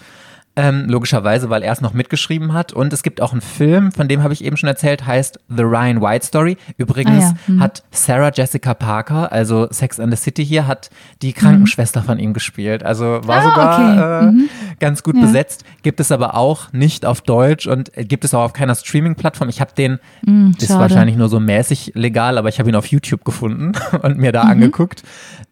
Ähm, 0.58 0.86
logischerweise, 0.88 1.50
weil 1.50 1.62
er 1.62 1.70
es 1.72 1.82
noch 1.82 1.92
mitgeschrieben 1.92 2.54
hat. 2.54 2.72
Und 2.72 2.90
es 2.94 3.02
gibt 3.02 3.20
auch 3.20 3.32
einen 3.32 3.42
Film, 3.42 3.92
von 3.92 4.08
dem 4.08 4.22
habe 4.22 4.32
ich 4.32 4.42
eben 4.42 4.56
schon 4.56 4.68
erzählt, 4.70 5.06
heißt 5.06 5.38
The 5.54 5.62
Ryan 5.62 6.00
White 6.00 6.24
Story. 6.24 6.56
Übrigens 6.78 7.24
Ah 7.24 7.34
ja, 7.46 7.54
mhm. 7.54 7.60
hat 7.60 7.82
Sarah 7.90 8.30
Jessica 8.34 8.72
Parker, 8.72 9.30
also 9.30 9.68
Sex 9.70 10.00
and 10.00 10.10
the 10.10 10.16
City 10.16 10.46
hier, 10.46 10.66
hat 10.66 10.88
die 11.20 11.34
Krankenschwester 11.34 12.02
von 12.02 12.18
ihm 12.18 12.32
gespielt. 12.32 12.82
Also 12.84 13.04
war 13.04 13.20
Mhm. 13.22 13.30
Ah, 13.30 13.42
sogar 13.42 13.76
okay. 13.76 14.28
äh, 14.28 14.30
Mhm. 14.32 14.48
ganz 14.80 15.02
gut 15.02 15.16
Ja. 15.16 15.20
besetzt. 15.20 15.64
Gibt 15.82 16.00
es 16.00 16.10
aber 16.10 16.34
auch 16.34 16.72
nicht 16.72 17.04
auf 17.04 17.20
Deutsch 17.20 17.66
und 17.66 17.94
äh, 17.94 18.06
gibt 18.06 18.24
es 18.24 18.32
auch 18.32 18.42
auf 18.44 18.52
keiner 18.54 18.74
Streaming-Plattform. 18.74 19.50
Ich 19.50 19.60
habe 19.60 19.72
den, 19.76 19.98
Mm, 20.24 20.52
ist 20.58 20.70
wahrscheinlich 20.70 21.16
nur 21.16 21.28
so 21.28 21.38
mäßig 21.38 21.92
legal, 21.94 22.38
aber 22.38 22.48
ich 22.48 22.58
habe 22.60 22.70
ihn 22.70 22.76
auf 22.76 22.86
YouTube 22.86 23.24
gefunden 23.26 23.72
und 24.02 24.16
mir 24.16 24.32
da 24.32 24.44
Mhm. 24.44 24.50
angeguckt. 24.52 25.02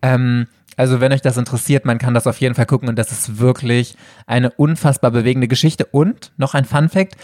Ähm, 0.01 0.47
also 0.77 1.01
wenn 1.01 1.13
euch 1.13 1.23
das 1.23 1.37
interessiert, 1.37 1.85
man 1.85 1.99
kann 1.99 2.15
das 2.15 2.27
auf 2.27 2.39
jeden 2.41 2.55
Fall 2.55 2.67
gucken 2.67 2.89
und 2.89 2.97
das 2.99 3.13
ist 3.13 3.39
wirklich 3.39 3.97
eine 4.27 4.51
unfassbar 4.51 5.11
bewegende 5.11 5.49
Geschichte. 5.49 5.87
Und 5.87 6.33
noch 6.37 6.55
ein 6.55 6.65
Fun 6.65 6.89
Fact, 6.89 7.17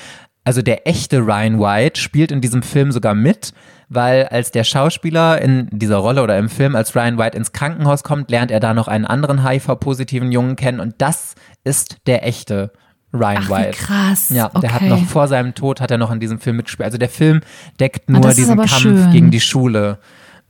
also 0.45 0.63
der 0.63 0.87
echte 0.89 1.19
Ryan 1.19 1.61
White 1.61 2.01
spielt 2.01 2.33
in 2.33 2.41
diesem 2.41 2.63
Film 2.63 2.93
sogar 2.93 3.15
mit, 3.15 3.53
weil 3.89 4.25
als 4.29 4.51
der 4.53 4.65
Schauspieler 4.65 5.41
in 5.41 5.69
dieser 5.71 5.97
Rolle 5.99 6.23
oder 6.23 6.39
im 6.39 6.49
Film 6.49 6.75
als 6.77 6.95
Ryan 6.97 7.19
White 7.19 7.37
ins 7.37 7.53
Krankenhaus 7.53 8.03
kommt, 8.05 8.31
lernt 8.31 8.51
er 8.51 8.61
da 8.61 8.73
noch 8.73 8.89
einen 8.89 9.05
anderen 9.05 9.47
HIV-positiven 9.47 10.33
Jungen 10.33 10.57
kennen 10.57 10.81
und 10.81 10.95
das 10.99 11.35
ist 11.65 11.99
der 12.07 12.27
echte 12.27 12.73
Ryan 13.13 13.43
Ach, 13.47 13.51
White. 13.51 13.71
krass. 13.73 14.29
Ja, 14.31 14.49
der 14.49 14.73
hat 14.73 14.83
Okay. 14.83 14.89
noch 14.91 15.05
vor 15.05 15.27
seinem 15.27 15.55
Tod 15.57 15.81
hat 15.81 15.91
er 15.91 15.99
noch 15.99 16.13
in 16.13 16.21
diesem 16.21 16.39
Film 16.39 16.57
mitgespielt. 16.57 16.85
Also 16.87 16.97
der 16.99 17.09
Film 17.09 17.41
deckt 17.81 18.05
Ah, 18.09 18.13
nur 18.13 18.31
diesen 18.33 18.57
Kampf 18.57 18.79
schön. 18.79 19.11
gegen 19.11 19.31
die 19.33 19.41
Schule 19.41 19.99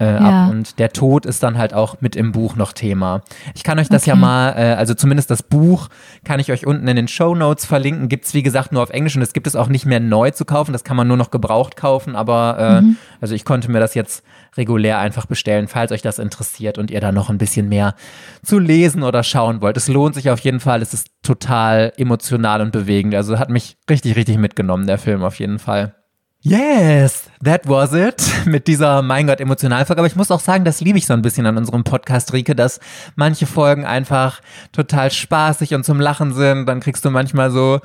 äh, 0.01 0.15
Ja. 0.15 0.45
ab 0.47 0.51
und 0.51 0.79
der 0.79 0.93
Tod 0.93 1.27
ist 1.27 1.43
dann 1.43 1.59
halt 1.59 1.75
auch 1.75 2.01
mit 2.01 2.17
im 2.17 2.33
Buch 2.33 2.57
noch 2.57 2.73
Thema. 2.73 3.23
Ich 3.55 3.63
kann 3.63 3.79
euch 3.79 3.89
das 3.89 4.07
ja 4.07 4.15
Okay. 4.15 4.21
mal, 4.21 4.49
äh, 4.57 4.75
also 4.75 4.95
zumindest 4.95 5.31
das 5.31 5.43
Buch 5.43 5.89
kann 6.25 6.41
ich 6.41 6.51
euch 6.51 6.67
unten 6.67 6.89
in 6.89 6.97
den 6.97 7.07
Show 7.09 7.35
Notes 7.35 7.67
verlinken. 7.67 8.09
Gibt's 8.09 8.35
wie 8.35 8.43
gesagt 8.43 8.73
nur 8.73 8.83
auf 8.83 8.91
Englisch 8.91 9.15
und 9.17 9.23
es 9.23 9.33
gibt 9.33 9.47
es 9.47 9.55
auch 9.57 9.69
nicht 9.69 9.87
mehr 9.87 10.01
neu 10.01 10.31
zu 10.31 10.45
kaufen. 10.45 10.73
Das 10.73 10.83
kann 10.85 10.97
man 10.97 11.07
nur 11.07 11.17
noch 11.17 11.31
gebraucht 11.31 11.77
kaufen. 11.77 12.17
Aber 12.17 12.57
äh, 12.59 12.81
Mhm. 12.83 12.97
also 13.21 13.35
ich 13.35 13.45
konnte 13.45 13.71
mir 13.71 13.79
das 13.81 13.95
jetzt 13.95 14.25
regulär 14.57 14.99
einfach 14.99 15.27
bestellen, 15.27 15.69
falls 15.69 15.93
euch 15.93 16.03
das 16.03 16.19
interessiert 16.19 16.79
und 16.79 16.91
ihr 16.91 17.01
da 17.01 17.13
noch 17.13 17.31
ein 17.31 17.39
bisschen 17.39 17.69
mehr 17.69 17.95
zu 18.43 18.59
lesen 18.59 19.03
oder 19.03 19.23
schauen 19.23 19.61
wollt. 19.61 19.77
Es 19.77 19.87
lohnt 19.87 20.15
sich 20.15 20.31
auf 20.31 20.41
jeden 20.41 20.61
Fall. 20.61 20.83
Es 20.83 20.93
ist 20.95 21.09
total 21.23 21.93
emotional 21.97 22.61
und 22.61 22.73
bewegend. 22.73 23.15
Also 23.15 23.39
hat 23.39 23.51
mich 23.51 23.77
richtig, 23.89 24.17
richtig 24.17 24.39
mitgenommen, 24.39 24.87
der 24.87 24.99
Film 24.99 25.23
auf 25.23 25.39
jeden 25.39 25.59
Fall. 25.59 25.95
Yes, 26.43 27.25
that 27.45 27.69
was 27.69 27.93
it 27.93 28.23
mit 28.47 28.67
dieser, 28.67 29.03
mein 29.03 29.27
Gott, 29.27 29.41
Emotionalfolge. 29.41 30.01
Aber 30.01 30.07
ich 30.07 30.17
muss 30.17 30.31
auch 30.31 30.41
sagen, 30.41 30.65
das 30.65 30.81
liebe 30.81 30.97
ich 30.97 31.05
so 31.05 31.12
ein 31.12 31.21
bisschen 31.21 31.45
an 31.45 31.59
unserem 31.59 31.85
Podcast, 31.85 32.33
Rike, 32.33 32.55
dass 32.55 32.81
manche 33.15 33.45
Folgen 33.45 33.85
einfach 33.85 34.41
total 34.73 35.11
spaßig 35.11 35.75
und 35.75 35.85
zum 35.85 36.01
Lachen 36.01 36.33
sind. 36.33 36.65
Dann 36.65 36.81
kriegst 36.81 37.05
du 37.05 37.11
manchmal 37.11 37.51
so 37.51 37.81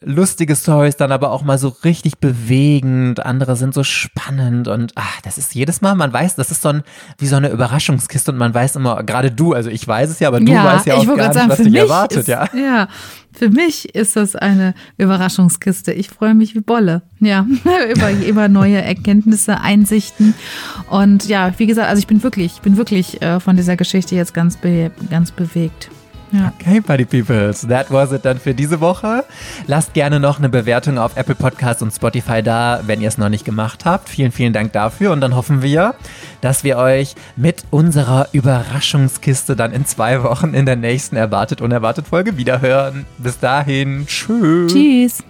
lustige 0.00 0.54
Stories, 0.54 0.96
dann 0.96 1.10
aber 1.10 1.32
auch 1.32 1.42
mal 1.42 1.58
so 1.58 1.74
richtig 1.82 2.18
bewegend. 2.18 3.18
Andere 3.26 3.56
sind 3.56 3.74
so 3.74 3.82
spannend 3.82 4.68
und 4.68 4.92
ach, 4.94 5.20
das 5.22 5.36
ist 5.36 5.56
jedes 5.56 5.80
Mal, 5.80 5.96
man 5.96 6.12
weiß, 6.12 6.36
das 6.36 6.52
ist 6.52 6.62
so 6.62 6.68
ein, 6.68 6.84
wie 7.18 7.26
so 7.26 7.34
eine 7.34 7.48
Überraschungskiste 7.48 8.30
und 8.30 8.38
man 8.38 8.54
weiß 8.54 8.76
immer, 8.76 9.02
gerade 9.02 9.32
du, 9.32 9.54
also 9.54 9.70
ich 9.70 9.88
weiß 9.88 10.08
es 10.08 10.20
ja, 10.20 10.28
aber 10.28 10.38
du 10.38 10.52
weißt 10.54 10.86
ja 10.86 10.94
auch 10.94 11.16
gar 11.16 11.34
nicht, 11.34 11.48
was 11.48 11.58
dich 11.58 11.74
erwartet, 11.74 12.18
ist, 12.18 12.28
ja. 12.28 12.46
Ja, 12.54 12.86
für 13.38 13.50
mich 13.50 13.94
ist 13.94 14.16
das 14.16 14.34
eine 14.34 14.74
Überraschungskiste. 14.96 15.92
Ich 15.92 16.08
freue 16.08 16.34
mich 16.34 16.54
wie 16.54 16.60
Bolle. 16.60 17.02
Ja, 17.20 17.46
über, 17.94 18.10
über 18.26 18.48
neue 18.48 18.82
Erkenntnisse, 18.82 19.60
Einsichten. 19.60 20.34
Und 20.90 21.28
ja, 21.28 21.52
wie 21.58 21.66
gesagt, 21.66 21.88
also 21.88 22.00
ich 22.00 22.06
bin 22.06 22.22
wirklich, 22.22 22.54
ich 22.56 22.62
bin 22.62 22.76
wirklich 22.76 23.22
äh, 23.22 23.38
von 23.38 23.56
dieser 23.56 23.76
Geschichte 23.76 24.16
jetzt 24.16 24.34
ganz, 24.34 24.56
be 24.56 24.90
ganz 25.10 25.30
bewegt. 25.30 25.88
Ja. 26.32 26.52
Okay, 26.58 26.80
Buddy 26.80 27.04
Peoples, 27.04 27.66
that 27.68 27.90
was 27.90 28.12
it 28.12 28.24
dann 28.24 28.38
für 28.38 28.54
diese 28.54 28.80
Woche. 28.80 29.24
Lasst 29.66 29.94
gerne 29.94 30.20
noch 30.20 30.38
eine 30.38 30.48
Bewertung 30.48 30.98
auf 30.98 31.16
Apple 31.16 31.34
Podcasts 31.34 31.82
und 31.82 31.92
Spotify 31.92 32.42
da, 32.42 32.80
wenn 32.86 33.00
ihr 33.00 33.08
es 33.08 33.18
noch 33.18 33.28
nicht 33.28 33.44
gemacht 33.44 33.84
habt. 33.84 34.08
Vielen, 34.08 34.32
vielen 34.32 34.52
Dank 34.52 34.72
dafür 34.72 35.12
und 35.12 35.20
dann 35.20 35.34
hoffen 35.34 35.62
wir, 35.62 35.94
dass 36.40 36.64
wir 36.64 36.76
euch 36.76 37.14
mit 37.36 37.64
unserer 37.70 38.28
Überraschungskiste 38.32 39.56
dann 39.56 39.72
in 39.72 39.86
zwei 39.86 40.22
Wochen 40.22 40.54
in 40.54 40.66
der 40.66 40.76
nächsten 40.76 41.16
Erwartet 41.16 41.60
Unerwartet 41.60 42.08
Folge 42.08 42.36
wiederhören. 42.36 43.06
Bis 43.18 43.38
dahin, 43.38 44.06
tschüss. 44.06 44.72
Tschüss. 44.72 45.24